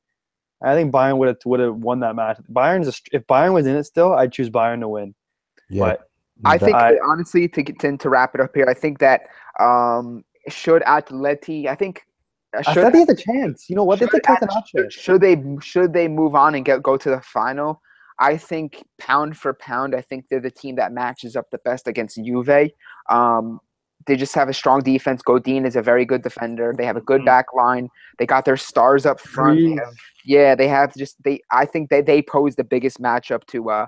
I 0.64 0.74
think 0.74 0.92
Bayern 0.92 1.18
would 1.18 1.28
have 1.28 1.38
would 1.44 1.60
have 1.60 1.76
won 1.76 2.00
that 2.00 2.16
match. 2.16 2.38
Bayern's 2.52 2.88
a, 2.88 2.92
if 3.12 3.26
Bayern 3.26 3.52
was 3.52 3.66
in 3.66 3.76
it 3.76 3.84
still, 3.84 4.14
I'd 4.14 4.32
choose 4.32 4.50
Bayern 4.50 4.80
to 4.80 4.88
win. 4.88 5.14
Yeah. 5.70 5.84
But 5.84 6.08
I 6.44 6.58
think 6.58 6.76
I- 6.76 6.98
honestly 7.06 7.48
to 7.48 7.62
get 7.62 7.78
to, 7.80 7.96
to 7.96 8.08
wrap 8.08 8.34
it 8.34 8.40
up 8.40 8.54
here, 8.54 8.66
I 8.68 8.74
think 8.74 8.98
that 8.98 9.22
um 9.60 10.24
should 10.48 10.82
Atleti, 10.82 11.66
I 11.66 11.74
think 11.74 12.02
uh, 12.54 12.62
I 12.66 12.72
should, 12.72 12.82
thought 12.82 12.92
they 12.92 12.98
had 13.00 13.08
the 13.08 13.16
chance. 13.16 13.68
You 13.68 13.76
know 13.76 13.84
what? 13.84 13.98
They 14.00 14.06
should 14.06 14.22
took 14.22 14.42
At- 14.42 14.66
should, 14.68 14.92
should 14.92 15.20
they 15.20 15.42
should 15.60 15.92
they 15.92 16.08
move 16.08 16.34
on 16.34 16.54
and 16.54 16.64
get 16.64 16.82
go 16.82 16.96
to 16.96 17.10
the 17.10 17.20
final? 17.20 17.80
I 18.18 18.36
think 18.36 18.84
pound 18.98 19.36
for 19.36 19.54
pound, 19.54 19.94
I 19.94 20.00
think 20.00 20.26
they're 20.28 20.40
the 20.40 20.50
team 20.50 20.76
that 20.76 20.92
matches 20.92 21.34
up 21.34 21.50
the 21.50 21.58
best 21.58 21.88
against 21.88 22.16
Juve. 22.16 22.70
Um, 23.10 23.60
they 24.06 24.16
just 24.16 24.34
have 24.34 24.48
a 24.48 24.54
strong 24.54 24.80
defense. 24.82 25.22
Godin 25.22 25.64
is 25.64 25.76
a 25.76 25.82
very 25.82 26.04
good 26.04 26.22
defender. 26.22 26.74
They 26.76 26.84
have 26.84 26.96
a 26.96 27.00
good 27.00 27.22
Mhm. 27.22 27.26
back 27.26 27.46
line. 27.54 27.88
They 28.18 28.26
got 28.26 28.44
their 28.44 28.56
stars 28.58 29.06
up 29.06 29.18
front. 29.20 29.58
They 29.60 29.70
have- 29.82 29.94
yeah, 30.24 30.54
they 30.54 30.68
have 30.68 30.94
just 30.94 31.22
they. 31.24 31.40
I 31.50 31.64
think 31.64 31.90
they 31.90 32.02
they 32.02 32.20
pose 32.22 32.56
the 32.56 32.64
biggest 32.64 33.00
matchup 33.00 33.44
to 33.46 33.70
uh 33.70 33.86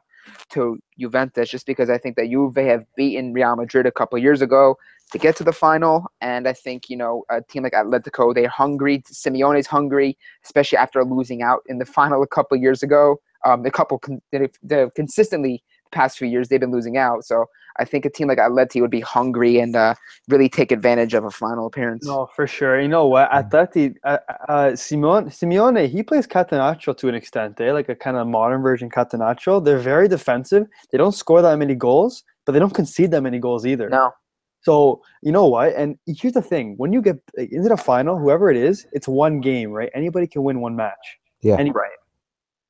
to 0.51 0.79
Juventus 0.99 1.49
just 1.51 1.67
because 1.67 1.89
I 1.91 1.99
think 1.99 2.17
that 2.17 2.29
Juve 2.31 2.57
have 2.57 2.85
beaten 2.97 3.33
Real 3.33 3.55
Madrid 3.57 3.87
a 3.87 3.93
couple 3.93 4.19
years 4.19 4.43
ago 4.43 4.77
to 5.13 5.19
get 5.19 5.37
to 5.37 5.45
the 5.45 5.53
final, 5.53 6.07
and 6.21 6.49
I 6.49 6.53
think 6.53 6.89
you 6.91 6.97
know 6.97 7.25
a 7.31 7.41
team 7.43 7.63
like 7.63 7.73
Atletico 7.75 8.35
they're 8.35 8.49
hungry. 8.49 9.03
Simeone's 9.07 9.67
hungry, 9.69 10.17
especially 10.45 10.79
after 10.79 11.05
losing 11.05 11.43
out 11.43 11.61
in 11.67 11.79
the 11.79 11.85
final 11.85 12.23
a 12.23 12.27
couple 12.27 12.57
years 12.57 12.83
ago. 12.83 13.19
Um, 13.45 13.63
the 13.63 13.71
couple 13.71 13.99
con- 14.01 14.23
they've, 14.33 14.51
they've 14.63 14.93
consistently 14.95 15.63
past 15.93 16.19
few 16.19 16.29
years 16.29 16.49
they've 16.49 16.61
been 16.61 16.73
losing 16.73 16.97
out, 16.97 17.25
so 17.25 17.47
I 17.79 17.85
think 17.85 18.05
a 18.05 18.11
team 18.11 18.29
like 18.29 18.39
Atleti 18.39 18.81
would 18.81 18.91
be 18.91 19.01
hungry 19.01 19.59
and 19.59 19.77
uh, 19.77 19.95
really 20.29 20.49
take 20.49 20.73
advantage 20.73 21.15
of 21.15 21.25
a 21.25 21.31
final 21.31 21.67
appearance. 21.67 22.07
No, 22.07 22.29
for 22.35 22.47
sure. 22.47 22.81
You 22.81 22.89
know 22.89 23.07
what? 23.07 23.31
Atleti, 23.31 23.95
uh, 24.05 24.19
uh, 24.49 24.77
Simone, 24.77 25.27
Simeone, 25.27 25.89
he 25.89 26.03
plays 26.03 26.27
Catenaccio 26.27 26.97
to 26.97 27.09
an 27.09 27.15
extent. 27.15 27.61
Eh? 27.61 27.73
Like 27.73 27.89
a 27.89 27.95
kind 27.95 28.17
of 28.17 28.27
modern 28.27 28.63
version 28.63 28.91
Catenaccio. 28.91 29.65
They're 29.65 29.79
very 29.79 30.09
defensive. 30.09 30.67
They 30.91 30.99
don't 30.99 31.13
score 31.13 31.43
that 31.43 31.59
many 31.59 31.75
goals, 31.75 32.25
but 32.45 32.53
they 32.53 32.59
don't 32.59 32.75
concede 32.75 33.11
that 33.11 33.23
many 33.23 33.39
goals 33.39 33.67
either. 33.67 33.89
No, 33.89 34.13
So 34.63 35.03
you 35.23 35.33
know 35.33 35.47
what? 35.47 35.75
And 35.75 35.99
here's 36.07 36.35
the 36.35 36.43
thing: 36.43 36.75
when 36.77 36.93
you 36.93 37.03
get 37.03 37.19
into 37.37 37.69
the 37.69 37.77
final, 37.77 38.19
whoever 38.19 38.51
it 38.51 38.57
is, 38.57 38.87
it's 38.93 39.09
one 39.09 39.41
game, 39.41 39.71
right? 39.71 39.91
Anybody 39.95 40.27
can 40.27 40.43
win 40.43 40.61
one 40.61 40.77
match. 40.77 41.19
Yeah. 41.43 41.57
Any, 41.59 41.71
right. 41.71 41.91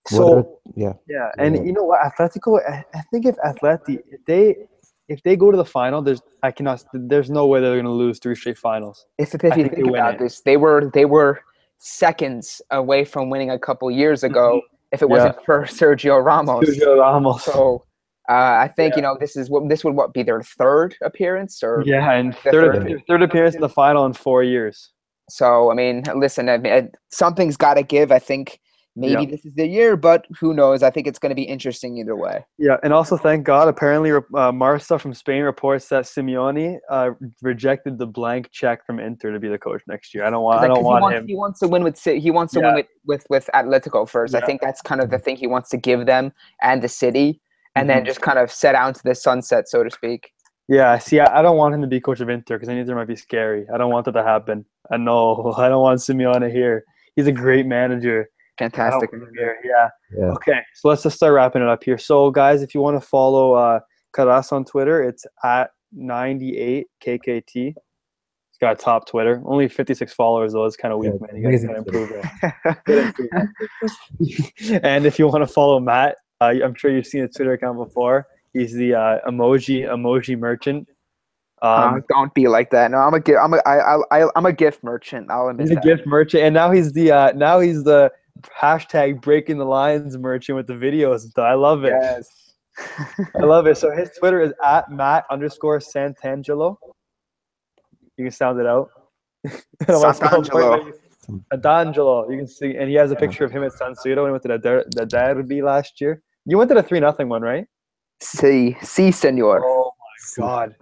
So 0.09 0.37
Whether- 0.37 0.49
yeah. 0.75 0.93
yeah, 1.09 1.31
and 1.39 1.57
Yeah. 1.57 1.63
you 1.63 1.73
know 1.73 1.85
what? 1.85 2.01
Atletico, 2.01 2.61
I, 2.69 2.85
I 2.95 3.01
think 3.11 3.27
if 3.27 3.37
Atleti, 3.37 4.01
if 4.11 4.25
they 4.27 4.57
if 5.09 5.23
they 5.23 5.37
go 5.37 5.51
to 5.53 5.57
the 5.57 5.65
final, 5.65 6.03
there's 6.03 6.21
I 6.43 6.51
cannot. 6.51 6.83
There's 6.93 7.31
no 7.31 7.47
way 7.47 7.61
they're 7.61 7.75
going 7.75 7.85
to 7.85 7.91
lose 7.91 8.19
three 8.19 8.35
straight 8.35 8.59
finals. 8.59 9.07
If, 9.19 9.35
if, 9.35 9.45
if 9.45 9.57
you 9.57 9.63
think 9.65 9.71
they 9.71 9.77
think 9.83 9.89
about 9.91 10.15
it. 10.15 10.19
this, 10.21 10.41
they 10.41 10.57
were 10.57 10.91
they 10.95 11.05
were 11.05 11.41
seconds 11.79 12.61
away 12.71 13.05
from 13.05 13.31
winning 13.31 13.51
a 13.51 13.59
couple 13.59 13.91
years 13.91 14.25
ago. 14.25 14.61
If 14.93 15.03
it 15.03 15.07
Mm-hmm. 15.07 15.15
Yeah. 15.15 15.19
wasn't 15.19 15.45
for 15.45 15.63
Sergio 15.79 16.25
Ramos, 16.25 16.65
Sergio 16.69 16.99
Ramos. 17.01 17.45
so 17.45 17.85
uh, 18.29 18.33
I 18.65 18.69
think 18.75 18.93
Yeah. 18.93 18.97
you 18.97 19.03
know 19.03 19.17
this 19.21 19.37
is 19.37 19.51
what 19.51 19.69
this 19.69 19.85
would 19.85 19.95
what 19.95 20.13
be 20.13 20.23
their 20.23 20.43
third 20.43 20.97
appearance 21.03 21.63
or 21.63 21.83
Yeah, 21.87 22.11
and 22.13 22.33
The 22.33 22.51
third, 22.51 22.83
third- 22.89 23.03
third 23.09 23.23
appearance 23.23 23.55
in 23.55 23.61
the 23.61 23.69
final 23.69 24.07
in 24.07 24.13
four 24.13 24.43
years. 24.43 24.91
so. 25.29 25.71
I 25.71 25.75
mean, 25.75 26.03
listen, 26.15 26.49
I 26.49 26.59
mean, 26.59 26.91
something's 27.11 27.57
got 27.57 27.75
to 27.75 27.83
give. 27.83 28.11
I 28.13 28.19
think 28.21 28.61
maybe 28.97 29.23
Yeah. 29.25 29.31
this 29.31 29.45
is 29.45 29.55
the 29.55 29.67
year, 29.67 29.97
but 29.97 30.27
who 30.41 30.55
knows? 30.55 30.83
I 30.83 30.91
think 30.91 31.07
it's 31.07 31.19
going 31.19 31.31
to 31.31 31.35
be 31.37 31.43
interesting 31.43 31.99
either 31.99 32.17
way. 32.17 32.45
Yeah, 32.59 32.79
and 32.83 32.93
also 32.93 33.17
thank 33.17 33.45
God. 33.45 33.69
Apparently, 33.69 34.11
uh, 34.35 34.51
Marca 34.53 34.99
from 34.99 35.15
Spain 35.15 35.43
reports 35.43 35.89
that 35.91 36.05
Simeone 36.05 36.79
uh, 36.91 37.11
rejected 37.43 37.99
the 37.99 38.07
blank 38.07 38.51
check 38.51 38.85
from 38.87 38.99
Inter 38.99 39.33
to 39.33 39.39
be 39.39 39.49
the 39.49 39.59
coach 39.59 39.83
next 39.87 40.15
year. 40.15 40.25
I 40.25 40.31
don't 40.31 40.43
want. 40.43 40.61
I 40.61 40.67
don't 40.67 40.83
want 40.83 40.99
he 40.99 41.03
wants, 41.03 41.19
him. 41.19 41.27
He 41.29 41.37
wants 41.37 41.61
to 41.61 41.69
win 41.69 41.85
with 41.85 42.03
he 42.03 42.31
wants 42.31 42.53
to 42.55 42.61
Yeah. 42.61 42.67
win 42.67 42.75
with, 42.77 42.87
with 43.07 43.27
with 43.31 43.51
Atletico 43.55 44.09
first. 44.09 44.35
I 44.35 44.41
think 44.41 44.61
that's 44.61 44.81
kind 44.81 45.01
of 45.01 45.11
the 45.11 45.19
thing 45.19 45.37
he 45.37 45.47
wants 45.47 45.69
to 45.71 45.77
give 45.77 46.07
them 46.07 46.33
and 46.63 46.83
the 46.83 46.89
city, 46.89 47.41
and 47.75 47.89
then 47.91 48.03
Mhm. 48.03 48.07
just 48.07 48.23
kind 48.23 48.39
of 48.39 48.51
set 48.51 48.75
out 48.75 48.95
to 48.97 49.03
the 49.05 49.15
sunset, 49.15 49.69
so 49.69 49.85
to 49.85 49.91
speak. 49.91 50.31
Yeah, 50.69 50.99
see, 50.99 51.21
I, 51.21 51.39
I 51.39 51.43
don't 51.43 51.57
want 51.57 51.75
him 51.77 51.81
to 51.83 51.87
be 51.87 52.01
coach 52.01 52.19
of 52.21 52.29
Inter 52.29 52.57
because 52.59 52.69
Inter 52.69 52.97
might 52.97 53.07
be 53.07 53.15
scary. 53.15 53.67
I 53.73 53.79
don't 53.79 53.93
want 53.93 54.05
that 54.07 54.13
to 54.13 54.25
happen. 54.25 54.65
I 54.91 54.97
know. 54.97 55.53
I 55.57 55.69
don't 55.69 55.83
want 55.83 56.01
Simeone 56.01 56.51
here. 56.51 56.83
He's 57.15 57.29
a 57.29 57.33
great 57.33 57.67
manager. 57.67 58.29
I 58.59 58.65
don't 58.65 58.75
Fantastic. 58.75 59.13
want 59.13 59.25
him 59.25 59.35
here. 59.37 59.59
Yeah. 59.65 59.89
Yeah. 60.17 60.25
Okay, 60.33 60.61
so 60.75 60.89
let's 60.89 61.03
just 61.03 61.17
start 61.17 61.35
wrapping 61.35 61.63
it 61.63 61.69
up 61.69 61.85
here. 61.85 61.99
So, 61.99 62.31
guys, 62.31 62.63
if 62.63 62.75
you 62.75 62.81
want 62.81 63.01
to 63.01 63.07
follow 63.07 63.53
uh, 63.55 63.81
Karas 64.15 64.53
on 64.53 64.65
Twitter, 64.65 65.03
it's 65.03 65.27
at 65.45 65.71
98KKT. 65.97 67.45
He's 67.55 67.75
got 68.61 68.73
a 68.73 68.77
top 68.77 69.07
Twitter. 69.07 69.43
Only 69.45 69.69
56 69.69 70.13
followers, 70.15 70.55
though. 70.55 70.65
It's 70.65 70.77
kind 70.77 70.93
of 70.95 71.01
weak, 71.01 71.13
Yeah, 71.21 71.27
man. 71.33 71.43
You 71.43 71.51
guys 71.51 71.65
got 71.65 71.73
to 71.73 71.79
improve 71.79 72.11
it. 72.87 74.81
and 74.85 75.05
if 75.05 75.19
you 75.19 75.29
want 75.29 75.43
to 75.47 75.53
follow 75.53 75.79
Matt, 75.79 76.17
uh, 76.41 76.55
I'm 76.65 76.75
sure 76.75 76.91
you've 76.91 77.07
seen 77.07 77.23
his 77.23 77.35
Twitter 77.35 77.53
account 77.53 77.77
before. 77.79 78.27
He's 78.53 78.73
the 78.73 78.95
uh, 78.95 79.19
emoji 79.29 79.83
emoji 79.87 80.39
merchant. 80.39 80.89
Uh, 81.61 81.91
Um, 81.95 82.05
don't 82.09 82.33
be 82.35 82.49
like 82.49 82.71
that. 82.71 82.91
No, 82.91 82.99
I'm 82.99 83.13
a 83.15 83.21
gift. 83.21 83.39
I'm 83.43 83.53
a 83.55 83.59
I, 83.67 83.97
I, 83.97 83.99
I, 84.23 84.29
I'm 84.37 84.47
a 84.47 84.53
gift 84.53 84.83
merchant. 84.83 85.31
I'll 85.31 85.49
admit 85.49 85.69
he's 85.69 85.77
a 85.77 85.81
gift 85.81 86.07
merchant, 86.07 86.43
and 86.43 86.55
now 86.55 86.71
he's 86.71 86.93
the 86.93 87.11
uh, 87.11 87.33
now 87.33 87.61
he's 87.61 87.85
the 87.85 88.11
hashtag 88.61 89.21
breaking 89.21 89.59
the 89.59 89.65
lines 89.65 90.17
merchant 90.19 90.57
with 90.57 90.67
the 90.67 90.75
videos 90.75 91.23
and 91.23 91.31
stuff. 91.31 91.45
I 91.45 91.55
love 91.55 91.85
it. 91.85 91.93
Yes. 92.01 92.29
I 93.35 93.45
love 93.45 93.67
it. 93.67 93.77
So 93.79 93.91
his 93.91 94.11
Twitter 94.19 94.41
is 94.41 94.53
at 94.65 94.91
Matt 94.91 95.25
underscore 95.31 95.79
Santangelo. 95.79 96.77
You 98.17 98.25
can 98.25 98.31
sound 98.31 98.61
it 98.61 98.67
out. 98.67 98.89
I 99.47 99.51
don't 99.87 100.01
wanna 100.03 100.15
spell 100.15 100.41
it 100.43 100.49
Santangelo. 100.49 100.85
right, 100.85 100.95
Santangelo. 101.53 102.31
You 102.31 102.37
can 102.39 102.47
see, 102.47 102.77
and 102.77 102.89
he 102.89 102.95
has 102.97 103.11
a 103.11 103.17
picture 103.17 103.45
of 103.45 103.51
him 103.51 103.63
at 103.65 103.73
San 103.73 103.95
Siro 103.95 104.23
when 104.23 104.27
he 104.27 104.33
went 104.33 104.43
to 104.43 104.49
the, 104.49 104.59
der- 104.59 104.85
the 104.91 105.07
derby 105.07 105.63
last 105.63 106.01
year. 106.01 106.23
You 106.45 106.59
went 106.59 106.69
to 106.69 106.75
the 106.75 106.83
three 106.83 107.01
nothing 107.01 107.29
one, 107.29 107.43
right? 107.43 107.67
See, 108.21 108.77
see, 108.83 109.11
senor. 109.11 109.63
Oh 109.65 109.93
my 110.39 110.47
god, 110.47 110.77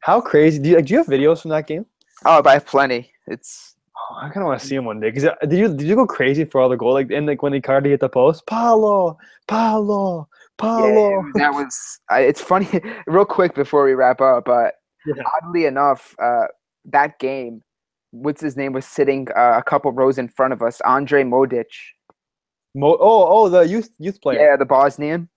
how 0.00 0.20
crazy! 0.20 0.58
Do 0.58 0.68
you 0.70 0.76
like? 0.76 0.86
Do 0.86 0.94
you 0.94 0.98
have 0.98 1.06
videos 1.06 1.42
from 1.42 1.50
that 1.50 1.66
game? 1.66 1.84
Oh, 2.24 2.42
I 2.44 2.54
have 2.54 2.66
plenty. 2.66 3.10
It's 3.26 3.74
I 4.16 4.28
kind 4.28 4.38
of 4.38 4.46
want 4.46 4.60
to 4.60 4.66
see 4.66 4.74
him 4.76 4.84
one 4.84 5.00
day. 5.00 5.12
Cause 5.12 5.24
uh, 5.24 5.34
did 5.42 5.58
you 5.58 5.68
did 5.74 5.86
you 5.86 5.94
go 5.94 6.06
crazy 6.06 6.44
for 6.44 6.60
all 6.60 6.68
the 6.68 6.76
goal? 6.76 6.92
Like 6.92 7.10
and 7.10 7.26
like 7.26 7.42
when 7.42 7.52
Icardi 7.52 7.86
hit 7.86 8.00
the 8.00 8.08
post, 8.08 8.46
Paulo, 8.46 9.18
Paulo, 9.46 10.28
yeah, 10.30 10.44
Paulo. 10.56 11.20
it- 11.28 11.34
that 11.36 11.52
was. 11.52 12.00
I, 12.10 12.20
it's 12.20 12.40
funny. 12.40 12.68
Real 13.06 13.24
quick 13.24 13.54
before 13.54 13.84
we 13.84 13.92
wrap 13.94 14.20
up, 14.20 14.44
but 14.44 14.74
Yeah. 15.06 15.22
oddly 15.42 15.66
enough, 15.66 16.14
uh, 16.22 16.46
that 16.86 17.18
game, 17.18 17.62
what's 18.10 18.40
his 18.40 18.56
name 18.56 18.72
was 18.72 18.86
sitting 18.86 19.28
uh, 19.36 19.54
a 19.58 19.62
couple 19.62 19.92
rows 19.92 20.18
in 20.18 20.28
front 20.28 20.52
of 20.52 20.62
us. 20.62 20.80
Andre 20.82 21.24
Modic. 21.24 21.68
Mo- 22.74 22.98
oh, 23.00 23.26
oh, 23.28 23.48
the 23.48 23.60
youth 23.66 23.90
youth 23.98 24.20
player. 24.20 24.38
Yeah, 24.40 24.56
the 24.56 24.64
Bosnian. 24.66 25.28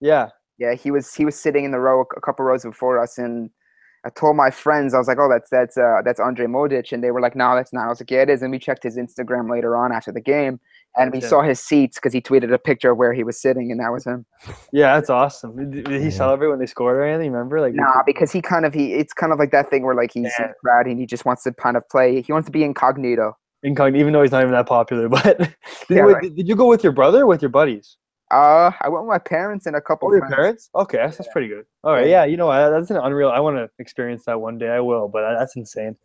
Yeah. 0.00 0.30
Yeah, 0.58 0.74
he 0.74 0.90
was 0.90 1.14
he 1.14 1.24
was 1.24 1.36
sitting 1.40 1.64
in 1.64 1.70
the 1.70 1.80
row 1.80 2.04
a 2.16 2.20
couple 2.20 2.44
rows 2.44 2.64
before 2.64 2.98
us, 3.02 3.18
and 3.18 3.50
I 4.04 4.08
told 4.10 4.34
my 4.36 4.50
friends 4.50 4.94
I 4.94 4.98
was 4.98 5.08
like, 5.08 5.18
"Oh, 5.20 5.28
that's 5.28 5.50
that's 5.50 5.76
uh 5.76 6.00
that's 6.04 6.18
Andre 6.20 6.46
Modic," 6.46 6.90
and 6.92 7.04
they 7.04 7.10
were 7.10 7.20
like, 7.20 7.36
"No, 7.36 7.54
that's 7.54 7.72
not." 7.72 7.84
I 7.84 7.88
was 7.88 8.00
like, 8.00 8.10
"Yeah, 8.10 8.22
it 8.22 8.30
is." 8.30 8.40
And 8.42 8.50
we 8.50 8.58
checked 8.58 8.82
his 8.82 8.96
Instagram 8.96 9.50
later 9.50 9.76
on 9.76 9.92
after 9.92 10.10
the 10.10 10.20
game, 10.22 10.58
and 10.96 11.12
we 11.12 11.18
Gotcha. 11.18 11.28
saw 11.28 11.42
his 11.42 11.60
seats 11.60 11.98
because 11.98 12.12
he 12.14 12.20
tweeted 12.22 12.50
a 12.52 12.58
picture 12.58 12.92
of 12.92 12.96
where 12.96 13.12
he 13.12 13.24
was 13.24 13.38
sitting, 13.40 13.70
and 13.70 13.78
that 13.80 13.92
was 13.92 14.06
him. 14.06 14.24
Yeah, 14.72 14.94
that's 14.94 15.10
awesome. 15.10 15.54
Did, 15.70 15.84
did 15.84 16.00
he 16.00 16.04
Yeah. 16.04 16.10
celebrate 16.10 16.48
when 16.48 16.58
they 16.58 16.66
scored 16.66 16.96
or 16.96 17.02
anything? 17.04 17.30
Remember, 17.32 17.60
like 17.60 17.74
Nah, 17.74 18.02
because 18.06 18.32
he 18.32 18.40
kind 18.40 18.64
of 18.64 18.72
he 18.72 18.94
it's 18.94 19.12
kind 19.12 19.32
of 19.34 19.38
like 19.38 19.50
that 19.50 19.68
thing 19.68 19.82
where 19.84 19.94
like 19.94 20.12
he's 20.12 20.24
in 20.24 20.32
Yeah. 20.38 20.46
the 20.48 20.54
crowd 20.64 20.86
and 20.86 20.98
he 20.98 21.04
just 21.04 21.24
wants 21.26 21.42
to 21.42 21.52
kind 21.52 21.76
of 21.76 21.86
play. 21.90 22.22
He 22.22 22.32
wants 22.32 22.46
to 22.46 22.52
be 22.52 22.64
incognito. 22.64 23.36
incognito, 23.62 24.00
even 24.00 24.14
though 24.14 24.22
he's 24.22 24.32
not 24.32 24.40
even 24.42 24.54
that 24.54 24.66
popular. 24.66 25.08
But 25.10 25.38
did, 25.38 25.54
Yeah, 25.90 26.06
wait, 26.06 26.12
right. 26.14 26.22
did, 26.22 26.36
did 26.36 26.48
you 26.48 26.56
go 26.56 26.66
with 26.68 26.82
your 26.82 26.92
brother 26.92 27.20
or 27.24 27.26
with 27.26 27.42
your 27.42 27.50
buddies? 27.50 27.98
Uh, 28.30 28.70
I 28.80 28.88
went 28.88 29.04
with 29.04 29.08
my 29.08 29.18
parents 29.18 29.66
and 29.66 29.74
a 29.74 29.80
couple. 29.80 30.08
Or 30.08 30.12
your 30.12 30.20
friends. 30.20 30.34
parents? 30.34 30.70
Okay, 30.74 30.98
that's, 30.98 31.16
that's 31.16 31.32
pretty 31.32 31.48
good. 31.48 31.64
All 31.82 31.92
right, 31.92 32.06
yeah, 32.06 32.24
you 32.24 32.36
know 32.36 32.48
that's 32.70 32.90
an 32.90 32.98
unreal. 32.98 33.28
I 33.28 33.40
want 33.40 33.56
to 33.56 33.68
experience 33.80 34.24
that 34.26 34.40
one 34.40 34.56
day. 34.56 34.68
I 34.68 34.80
will, 34.80 35.08
but 35.08 35.24
uh, 35.24 35.38
that's 35.38 35.56
insane. 35.56 35.96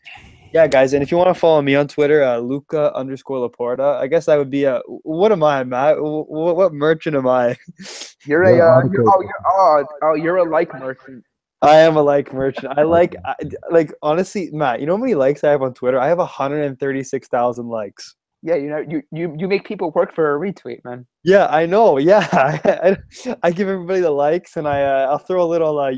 Yeah, 0.52 0.68
guys, 0.68 0.93
and 0.93 1.03
if 1.03 1.11
you 1.11 1.18
want 1.18 1.30
to 1.30 1.39
follow 1.39 1.61
me 1.61 1.76
on 1.76 1.88
Twitter, 1.88 2.23
uh, 2.23 2.38
Luca 2.38 2.95
underscore 2.95 3.47
Laporta. 3.47 3.97
I 3.99 4.07
guess 4.07 4.26
that 4.26 4.38
would 4.38 4.49
be 4.49 4.64
a. 4.64 4.81
What 4.88 5.31
am 5.31 5.43
I, 5.43 5.64
Matt? 5.64 6.02
What, 6.02 6.56
what 6.56 6.73
merchant 6.73 7.15
am 7.15 7.27
I? 7.27 7.57
You're 8.26 8.43
a 8.43 8.53
uh, 8.53 8.81
you're, 8.81 8.89
good. 8.89 9.06
oh 9.07 9.22
you're 9.22 9.31
oh 9.45 9.85
oh 10.02 10.14
you're 10.15 10.38
a 10.38 10.43
like 10.49 10.73
merchant. 10.73 11.23
I 11.61 11.77
am 11.77 11.95
a 11.95 12.02
like 12.02 12.34
merchant. 12.34 12.73
I 12.76 12.81
like, 12.81 13.15
I, 13.23 13.35
like 13.72 13.91
honestly, 14.02 14.49
Matt. 14.52 14.80
You 14.80 14.88
know 14.88 14.97
how 14.97 15.02
many 15.02 15.14
likes 15.14 15.43
I 15.43 15.52
have 15.52 15.61
on 15.61 15.76
Twitter? 15.76 15.99
I 15.99 16.07
have 16.07 16.18
136 16.18 17.27
thousand 17.27 17.68
likes. 17.68 18.15
Yeah, 18.45 18.57
you 18.57 18.69
know 18.69 18.85
you 18.88 19.01
you 19.11 19.35
you 19.39 19.47
make 19.47 19.65
people 19.65 19.89
work 19.95 20.13
for 20.13 20.35
a 20.35 20.39
retweet, 20.39 20.85
man. 20.85 21.07
Yeah, 21.23 21.47
I 21.47 21.65
know. 21.65 21.97
Yeah, 21.97 22.27
I, 22.31 22.95
I, 23.26 23.35
I 23.41 23.49
give 23.49 23.67
everybody 23.67 24.01
the 24.01 24.11
likes, 24.11 24.55
and 24.55 24.67
I 24.67 24.84
uh, 24.84 25.07
I'll 25.09 25.17
throw 25.17 25.41
a 25.41 25.49
little 25.49 25.80
uh, 25.80 25.93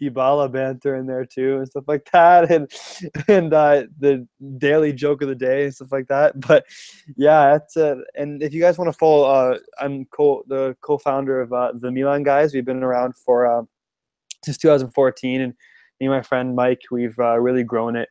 Dybala 0.00 0.52
banter 0.52 0.94
in 0.94 1.08
there 1.08 1.24
too, 1.24 1.56
and 1.56 1.66
stuff 1.66 1.82
like 1.88 2.08
that, 2.12 2.48
and 2.52 2.70
and 3.26 3.52
uh, 3.52 3.86
the 3.98 4.24
daily 4.58 4.92
joke 4.92 5.20
of 5.20 5.28
the 5.28 5.34
day 5.34 5.64
and 5.64 5.74
stuff 5.74 5.90
like 5.90 6.06
that. 6.06 6.34
But 6.46 6.64
yeah, 7.16 7.54
that's 7.54 7.76
uh, 7.76 7.96
and 8.14 8.40
if 8.40 8.54
you 8.54 8.60
guys 8.60 8.78
want 8.78 8.92
to 8.92 8.96
follow, 8.96 9.24
uh, 9.24 9.58
I'm 9.80 10.04
co 10.04 10.44
the 10.46 10.76
co-founder 10.82 11.40
of 11.40 11.52
uh, 11.52 11.72
the 11.74 11.90
Milan 11.90 12.22
guys. 12.22 12.54
We've 12.54 12.64
been 12.64 12.84
around 12.84 13.16
for 13.16 13.48
uh, 13.48 13.64
since 14.44 14.58
2014, 14.58 15.40
and 15.40 15.54
me 15.98 16.06
and 16.06 16.14
my 16.14 16.22
friend 16.22 16.54
Mike, 16.54 16.82
we've 16.92 17.18
uh, 17.18 17.40
really 17.40 17.64
grown 17.64 17.96
it. 17.96 18.10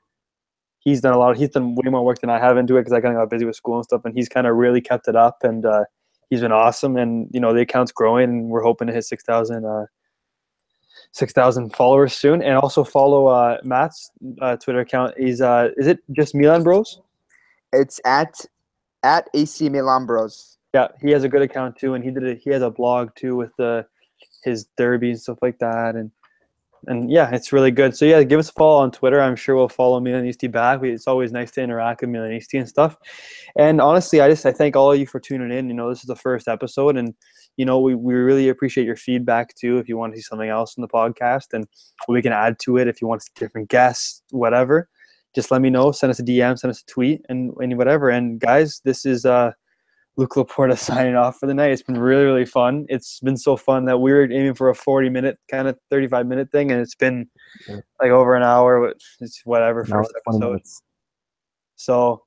He's 0.79 1.01
done 1.01 1.13
a 1.13 1.17
lot. 1.17 1.37
He's 1.37 1.49
done 1.49 1.75
way 1.75 1.89
more 1.89 2.03
work 2.03 2.19
than 2.21 2.29
I 2.29 2.39
have 2.39 2.57
into 2.57 2.77
it 2.77 2.81
because 2.81 2.93
I 2.93 3.01
kind 3.01 3.15
of 3.15 3.21
got 3.21 3.29
busy 3.29 3.45
with 3.45 3.55
school 3.55 3.75
and 3.75 3.83
stuff, 3.83 4.01
and 4.05 4.13
he's 4.15 4.29
kind 4.29 4.47
of 4.47 4.55
really 4.55 4.81
kept 4.81 5.07
it 5.07 5.15
up 5.15 5.37
and. 5.43 5.65
Uh, 5.65 5.85
he's 6.29 6.41
been 6.41 6.51
awesome 6.51 6.95
and 6.95 7.27
you 7.31 7.39
know 7.39 7.55
the 7.55 7.61
account's 7.61 7.91
growing 7.91 8.29
and 8.29 8.49
we're 8.49 8.61
hoping 8.61 8.85
to 8.85 8.93
hit 8.93 9.03
6000 9.03 9.65
uh 9.65 9.85
6000 11.11 11.75
followers 11.75 12.13
soon 12.13 12.43
and 12.43 12.55
also 12.55 12.83
follow 12.83 13.25
uh 13.25 13.57
matt's 13.63 14.11
uh, 14.39 14.55
twitter 14.57 14.81
account 14.81 15.11
is 15.17 15.41
uh 15.41 15.69
is 15.77 15.87
it 15.87 15.97
just 16.11 16.35
milan 16.35 16.61
bros 16.61 16.99
It's 17.73 17.99
at 18.05 18.45
at 19.03 19.29
AC 19.33 19.69
Milan 19.69 20.05
Bros. 20.05 20.57
Yeah, 20.73 20.87
he 21.01 21.11
has 21.11 21.23
a 21.23 21.29
good 21.29 21.41
account 21.41 21.77
too, 21.77 21.93
and 21.93 22.03
he 22.03 22.11
did 22.11 22.23
it. 22.23 22.41
He 22.43 22.49
has 22.51 22.61
a 22.61 22.69
blog 22.69 23.09
too 23.15 23.35
with 23.35 23.51
the 23.57 23.85
his 24.43 24.65
derby 24.77 25.09
and 25.11 25.19
stuff 25.19 25.39
like 25.41 25.59
that, 25.59 25.95
and 25.95 26.11
and 26.87 27.11
yeah, 27.11 27.29
it's 27.33 27.51
really 27.51 27.71
good. 27.71 27.95
So 27.95 28.05
yeah, 28.05 28.23
give 28.23 28.39
us 28.39 28.49
a 28.49 28.53
follow 28.53 28.81
on 28.81 28.91
Twitter. 28.91 29.21
I'm 29.21 29.35
sure 29.35 29.55
we'll 29.55 29.69
follow 29.69 29.99
Milanisti 29.99 30.51
back. 30.51 30.81
We, 30.81 30.91
it's 30.91 31.07
always 31.07 31.31
nice 31.31 31.51
to 31.51 31.61
interact 31.61 32.01
with 32.01 32.09
Milanisti 32.09 32.59
and 32.59 32.67
stuff. 32.67 32.95
And 33.57 33.81
honestly, 33.81 34.21
I 34.21 34.29
just 34.29 34.45
I 34.45 34.51
thank 34.51 34.75
all 34.75 34.91
of 34.91 34.99
you 34.99 35.05
for 35.05 35.19
tuning 35.19 35.57
in. 35.57 35.67
You 35.67 35.75
know, 35.75 35.89
this 35.89 35.99
is 35.99 36.05
the 36.05 36.15
first 36.15 36.47
episode, 36.47 36.97
and 36.97 37.13
you 37.57 37.65
know 37.65 37.79
we, 37.79 37.95
we 37.95 38.13
really 38.13 38.49
appreciate 38.49 38.85
your 38.85 38.95
feedback 38.95 39.55
too. 39.55 39.77
If 39.77 39.89
you 39.89 39.97
want 39.97 40.13
to 40.13 40.17
see 40.17 40.23
something 40.23 40.49
else 40.49 40.77
in 40.77 40.81
the 40.81 40.87
podcast, 40.87 41.53
and 41.53 41.67
we 42.07 42.21
can 42.21 42.33
add 42.33 42.57
to 42.59 42.77
it. 42.77 42.87
If 42.87 43.01
you 43.01 43.07
want 43.07 43.23
different 43.35 43.69
guests, 43.69 44.23
whatever, 44.31 44.89
just 45.35 45.51
let 45.51 45.61
me 45.61 45.69
know. 45.69 45.91
Send 45.91 46.11
us 46.11 46.19
a 46.19 46.23
DM, 46.23 46.57
send 46.57 46.71
us 46.71 46.81
a 46.81 46.85
tweet, 46.85 47.25
and 47.29 47.53
and 47.59 47.77
whatever. 47.77 48.09
And 48.09 48.39
guys, 48.39 48.81
this 48.85 49.05
is 49.05 49.25
uh 49.25 49.51
Luke 50.19 50.33
Laporta 50.35 50.77
signing 50.89 51.15
off 51.15 51.39
for 51.39 51.47
the 51.47 51.53
night. 51.53 51.71
It's 51.71 51.81
been 51.81 51.97
really, 51.97 52.25
really 52.25 52.45
fun. 52.45 52.85
It's 52.89 53.21
been 53.21 53.37
so 53.37 53.55
fun 53.55 53.85
that 53.85 53.97
we 53.97 54.11
were 54.11 54.23
aiming 54.23 54.53
for 54.53 54.69
a 54.69 54.75
40 54.75 55.09
minute, 55.09 55.39
kind 55.49 55.67
of 55.67 55.77
35 55.89 56.27
minute 56.27 56.51
thing, 56.51 56.71
and 56.71 56.81
it's 56.81 56.95
been 56.95 57.27
like 58.01 58.11
over 58.11 58.35
an 58.35 58.43
hour. 58.43 58.81
Which 58.81 59.03
it's 59.21 59.41
whatever, 59.45 59.85
first 59.85 60.13
episode. 60.27 60.61
So, 61.77 62.23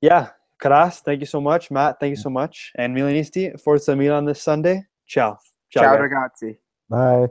yeah, 0.00 0.30
Karas, 0.60 1.00
thank 1.00 1.20
you 1.20 1.26
so 1.26 1.40
much. 1.40 1.70
Matt, 1.70 2.00
thank 2.00 2.10
you 2.10 2.20
so 2.20 2.30
much. 2.30 2.72
And 2.74 2.94
Milanisti, 2.96 3.58
Forza 3.60 3.94
Milan 3.94 4.24
this 4.24 4.42
Sunday. 4.42 4.84
Ciao. 5.06 5.38
Ciao, 5.70 5.82
Ciao 5.82 5.96
ragazzi. 5.96 6.58
Bye. 6.88 7.28